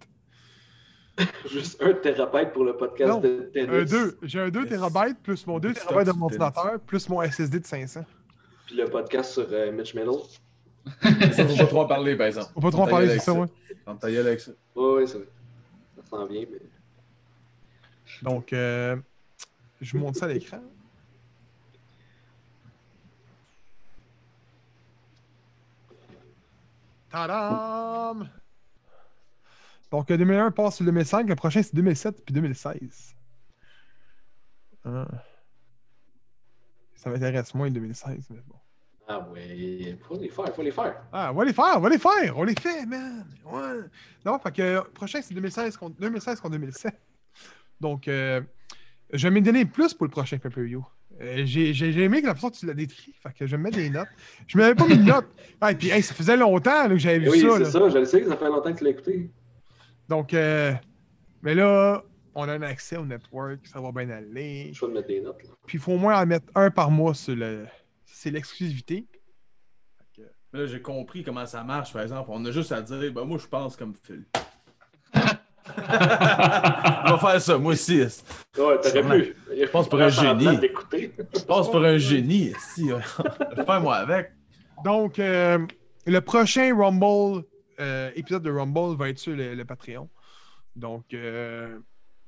Juste 1.50 1.82
un 1.82 1.94
thérapeute 1.94 2.52
pour 2.52 2.66
le 2.66 2.76
podcast 2.76 3.10
Non, 3.10 3.20
de 3.22 3.50
tennis. 3.54 3.70
Un 3.72 3.84
2. 3.86 4.18
J'ai 4.24 4.40
un 4.42 4.50
2 4.50 4.66
Yes. 4.66 4.70
TB 4.82 5.16
plus 5.24 5.48
mon 5.48 5.60
2 5.60 5.74
Stock 5.74 5.90
TB 5.90 6.04
de 6.06 6.12
mon 6.12 6.26
ordinateur 6.26 6.80
plus 6.82 7.08
mon 7.10 7.22
SSD 7.22 7.60
de 7.60 7.66
500. 7.66 8.06
Puis 8.68 8.76
le 8.76 8.86
podcast 8.86 9.32
sur 9.34 9.48
euh, 9.52 9.72
Mitch 9.72 9.94
Middle. 9.96 10.12
Ça, 11.32 11.48
faut 11.48 11.56
pas 11.58 11.66
trop 11.68 11.82
en 11.82 11.88
parler, 11.88 12.16
par 12.16 12.28
exemple. 12.28 12.52
Faut 12.54 12.60
pas 12.62 12.72
trop 12.72 12.84
en 12.84 12.88
parler 12.88 13.14
de 13.14 13.20
ça, 13.20 13.34
ouais. 13.34 13.48
Ferme 13.84 13.98
ta 13.98 14.12
gueule 14.12 14.28
avec 14.28 14.40
ça. 14.40 14.52
Oui, 14.76 14.94
oui, 14.98 15.08
ça, 15.08 15.18
ça 15.96 16.10
s'en 16.10 16.26
vient. 16.28 16.46
Mais... 16.52 16.60
Donc, 18.22 18.54
euh, 18.54 18.96
je 19.82 19.92
vous 19.94 20.00
montre 20.04 20.20
ça 20.20 20.26
à 20.26 20.30
l'écran. 20.30 20.60
Tadam! 27.16 28.28
Donc, 29.90 30.12
euh, 30.12 30.18
2001 30.18 30.52
passe 30.52 30.76
sur 30.76 30.86
2005, 30.86 31.30
le 31.30 31.36
prochain 31.36 31.64
c'est 31.64 31.74
2007 31.74 32.26
puis 32.26 32.34
2016. 32.36 33.16
Ah. 34.84 35.08
Ça 36.96 37.10
m'intéresse 37.10 37.54
moins 37.54 37.72
2016, 37.72 38.28
mais 38.32 38.42
bon. 38.46 38.58
Ah 39.08 39.20
ouais, 39.30 39.98
faut 40.06 40.18
les 40.18 40.28
faire, 40.28 40.54
faut 40.54 40.62
les 40.62 40.72
faire. 40.72 41.06
Ah, 41.14 41.32
on 41.32 41.36
va 41.36 41.46
les 41.46 41.54
faire, 41.54 41.76
on 41.78 41.80
va 41.80 41.90
les 41.90 42.00
faire, 42.00 42.38
on 42.38 42.44
les 42.44 42.56
fait, 42.56 42.86
man! 42.86 43.26
Ouais. 43.46 43.88
Non, 44.26 44.38
fait 44.38 44.52
que 44.52 44.62
euh, 44.62 44.82
prochain 44.82 45.22
c'est 45.22 45.34
2016 45.34 45.78
contre, 45.78 45.98
2016 46.02 46.42
contre 46.42 46.56
2007. 46.56 46.94
Donc, 47.80 48.10
euh, 48.10 48.42
je 49.14 49.26
vais 49.26 49.34
me 49.34 49.40
donner 49.40 49.64
plus 49.64 49.94
pour 49.94 50.06
le 50.06 50.12
prochain 50.12 50.38
pay-per-view. 50.38 50.86
Euh, 51.22 51.44
j'ai, 51.46 51.74
j'ai, 51.74 51.94
j'ai 51.94 52.04
aimé 52.04 52.22
que 52.22 52.28
la 52.28 52.36
façon 52.36 52.50
que 52.50 52.58
tu 52.58 52.66
l'as 52.66 52.74
décrit, 52.74 53.14
fait 53.14 53.34
que 53.34 53.48
je 53.48 53.56
vais 53.56 53.62
mettre 53.62 53.78
des 53.78 53.90
notes. 53.90 54.10
Je 54.48 54.58
m'avais 54.58 54.76
pas 54.76 54.86
mis 54.86 54.98
de 54.98 55.04
notes. 55.04 55.28
Ah, 55.62 55.72
et 55.72 55.76
puis, 55.76 55.90
hey, 55.90 56.02
ça 56.04 56.14
faisait 56.14 56.36
longtemps 56.36 56.84
là, 56.84 56.90
que 56.90 56.98
j'avais 56.98 57.20
vu 57.20 57.28
Eh 57.28 57.30
oui, 57.30 57.40
ça. 57.42 57.58
c'est 57.58 57.72
ça, 57.72 57.90
je 57.90 57.98
le 57.98 58.06
sais, 58.06 58.26
ça 58.26 58.36
fait 58.36 58.48
longtemps 58.50 58.74
que 58.74 58.78
tu 58.80 58.84
l'as 58.84 58.90
écouté. 58.90 59.30
Donc, 60.10 60.34
euh, 60.34 60.74
mais 61.42 61.56
là, 61.56 62.04
on 62.34 62.50
a 62.50 62.54
un 62.54 62.62
accès 62.64 62.98
au 62.98 63.06
network, 63.06 63.66
ça 63.66 63.80
va 63.80 63.92
bien 63.94 64.10
aller. 64.10 64.72
Je 64.74 64.86
vais 64.86 64.92
mettre 64.92 65.08
des 65.08 65.22
notes. 65.22 65.42
Là. 65.44 65.50
Puis, 65.66 65.78
il 65.78 65.82
faut 65.82 65.94
au 65.94 65.98
moins 65.98 66.22
en 66.22 66.26
mettre 66.26 66.48
un 66.54 66.70
par 66.70 66.92
mois 66.92 67.14
sur 67.14 67.36
le. 67.36 67.66
C'est 68.06 68.32
l'exclusivité. 68.32 69.08
Mais 70.52 70.60
Là, 70.62 70.66
j'ai 70.68 70.82
compris 70.82 71.24
comment 71.24 71.46
ça 71.46 71.64
marche, 71.64 71.94
par 71.94 72.02
exemple. 72.02 72.30
On 72.34 72.44
a 72.46 72.52
juste 72.52 72.72
à 72.72 72.82
dire, 72.82 73.12
ben 73.14 73.24
moi, 73.24 73.38
je 73.38 73.48
pense 73.48 73.76
comme 73.78 73.94
Phil. 73.96 74.26
On 75.78 77.16
va 77.16 77.18
faire 77.20 77.42
ça, 77.42 77.58
moi 77.58 77.74
aussi. 77.74 78.00
Ouais, 78.02 78.12
t'aurais 78.82 79.22
pu. 79.22 79.36
Je 79.60 79.66
pense 79.68 79.90
pour 79.90 80.02
un 80.02 80.10
génie. 80.10 80.46
Je 81.36 81.44
passe 81.46 81.68
pour 81.70 81.84
un 81.84 81.98
génie. 81.98 82.54
Si, 82.74 82.90
Fais-moi 83.66 83.96
avec. 83.96 84.32
Donc, 84.84 85.20
euh, 85.20 85.66
le 86.06 86.22
prochain 86.22 86.76
Rumble, 86.76 87.44
euh, 87.80 88.12
épisode 88.16 88.44
de 88.44 88.52
Rumble 88.52 88.98
va 88.98 89.10
être 89.10 89.20
sur 89.20 89.36
le, 89.36 89.56
le 89.56 89.66
Patreon. 89.66 90.10
Donc, 90.76 91.14
euh, 91.14 91.80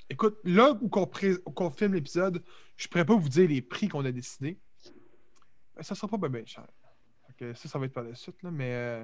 écoute, 0.10 0.38
là 0.44 0.72
où 0.82 0.88
qu'on, 0.90 1.06
pré- 1.08 1.38
qu'on 1.56 1.70
filme 1.70 1.94
l'épisode, 1.94 2.42
je 2.78 2.86
ne 2.88 2.90
pourrais 2.90 3.06
pas 3.06 3.16
vous 3.16 3.30
dire 3.30 3.50
les 3.50 3.62
prix 3.62 3.88
qu'on 3.88 4.06
a 4.06 4.12
décidés. 4.12 4.58
Ça 5.82 5.94
sera 5.96 6.18
pas 6.18 6.30
bien 6.30 6.46
cher. 6.46 6.66
Ça, 7.54 7.70
ça 7.70 7.78
va 7.78 7.86
être 7.86 7.94
par 7.94 8.04
la 8.04 8.16
suite, 8.16 8.42
là, 8.42 8.50
mais 8.52 8.72
euh, 8.74 9.04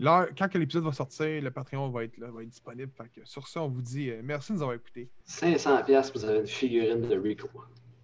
quand 0.00 0.54
l'épisode 0.54 0.84
va 0.84 0.92
sortir, 0.92 1.42
le 1.42 1.50
Patreon 1.50 1.90
va 1.90 2.04
être 2.04 2.16
là, 2.18 2.28
va 2.30 2.42
être 2.42 2.48
disponible. 2.48 2.92
Fait 2.96 3.08
que 3.08 3.26
sur 3.26 3.48
ça, 3.48 3.62
on 3.62 3.68
vous 3.68 3.82
dit 3.82 4.10
euh, 4.10 4.20
merci 4.22 4.52
de 4.52 4.58
nous 4.58 4.62
avoir 4.62 4.76
écoutés. 4.76 5.08
500$, 5.26 5.84
piastres, 5.84 6.18
vous 6.18 6.24
avez 6.24 6.40
une 6.40 6.46
figurine 6.46 7.08
de 7.08 7.18
Rico. 7.18 7.48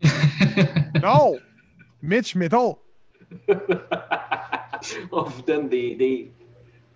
Non! 1.03 1.37
Mitch 2.03 2.35
Metal! 2.35 2.75
On 5.12 5.23
vous 5.23 5.43
donne 5.43 5.69
des. 5.69 5.95
des... 5.95 6.33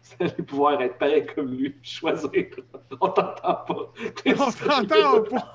Vous 0.03 0.17
allez 0.21 0.43
pouvoir 0.43 0.81
être 0.81 0.99
pareil 0.99 1.27
comme 1.35 1.55
lui, 1.55 1.75
choisir. 1.83 2.31
On 3.01 3.09
t'entend 3.09 3.33
pas. 3.55 3.93
On 4.27 4.51
t'entend 4.51 5.23
pas! 5.23 5.53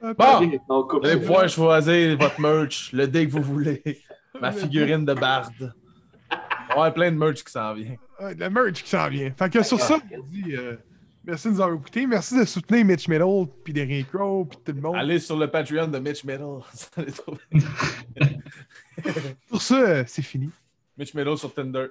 Bon, 0.00 0.40
vous 0.88 1.06
allez 1.06 1.20
pouvoir 1.20 1.48
choisir 1.48 2.16
votre 2.18 2.40
merch, 2.40 2.92
le 2.92 3.06
dé 3.08 3.26
que 3.26 3.32
vous 3.32 3.42
voulez. 3.42 3.82
Ma 4.40 4.52
figurine 4.52 5.04
de 5.04 5.14
barde. 5.14 5.74
On 6.68 6.72
avoir 6.72 6.94
plein 6.94 7.10
de 7.10 7.16
merch 7.16 7.42
qui 7.42 7.52
s'en 7.52 7.74
vient. 7.74 7.96
Ouais, 8.20 8.34
de 8.34 8.40
la 8.40 8.50
merch 8.50 8.82
qui 8.82 8.90
s'en 8.90 9.08
vient. 9.08 9.32
Fait 9.32 9.50
que 9.50 9.62
sur 9.62 9.80
ça, 9.80 9.98
on 10.12 10.16
vous 10.16 10.22
dit 10.28 10.54
euh, 10.54 10.76
merci 11.24 11.48
de 11.48 11.52
nous 11.54 11.60
avoir 11.60 11.78
écoutés. 11.78 12.06
Merci 12.06 12.38
de 12.38 12.44
soutenir 12.44 12.84
Mitch 12.84 13.08
Metal, 13.08 13.46
puis 13.64 13.72
Derrick 13.72 14.10
Crow, 14.10 14.44
puis 14.44 14.58
tout 14.64 14.72
le 14.72 14.80
monde. 14.80 14.96
Allez 14.96 15.18
sur 15.18 15.36
le 15.36 15.50
Patreon 15.50 15.88
de 15.88 15.98
Mitch 15.98 16.24
trouver 16.24 17.40
Sur 19.48 19.62
ça, 19.62 19.80
euh, 19.80 20.04
c'est 20.06 20.22
fini. 20.22 20.50
Mitch 20.96 21.14
Metal 21.14 21.38
sur 21.38 21.52
Tinder. 21.54 21.86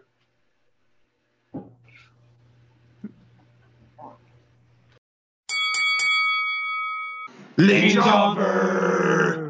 Les 7.59 7.89
jobbers! 7.89 9.46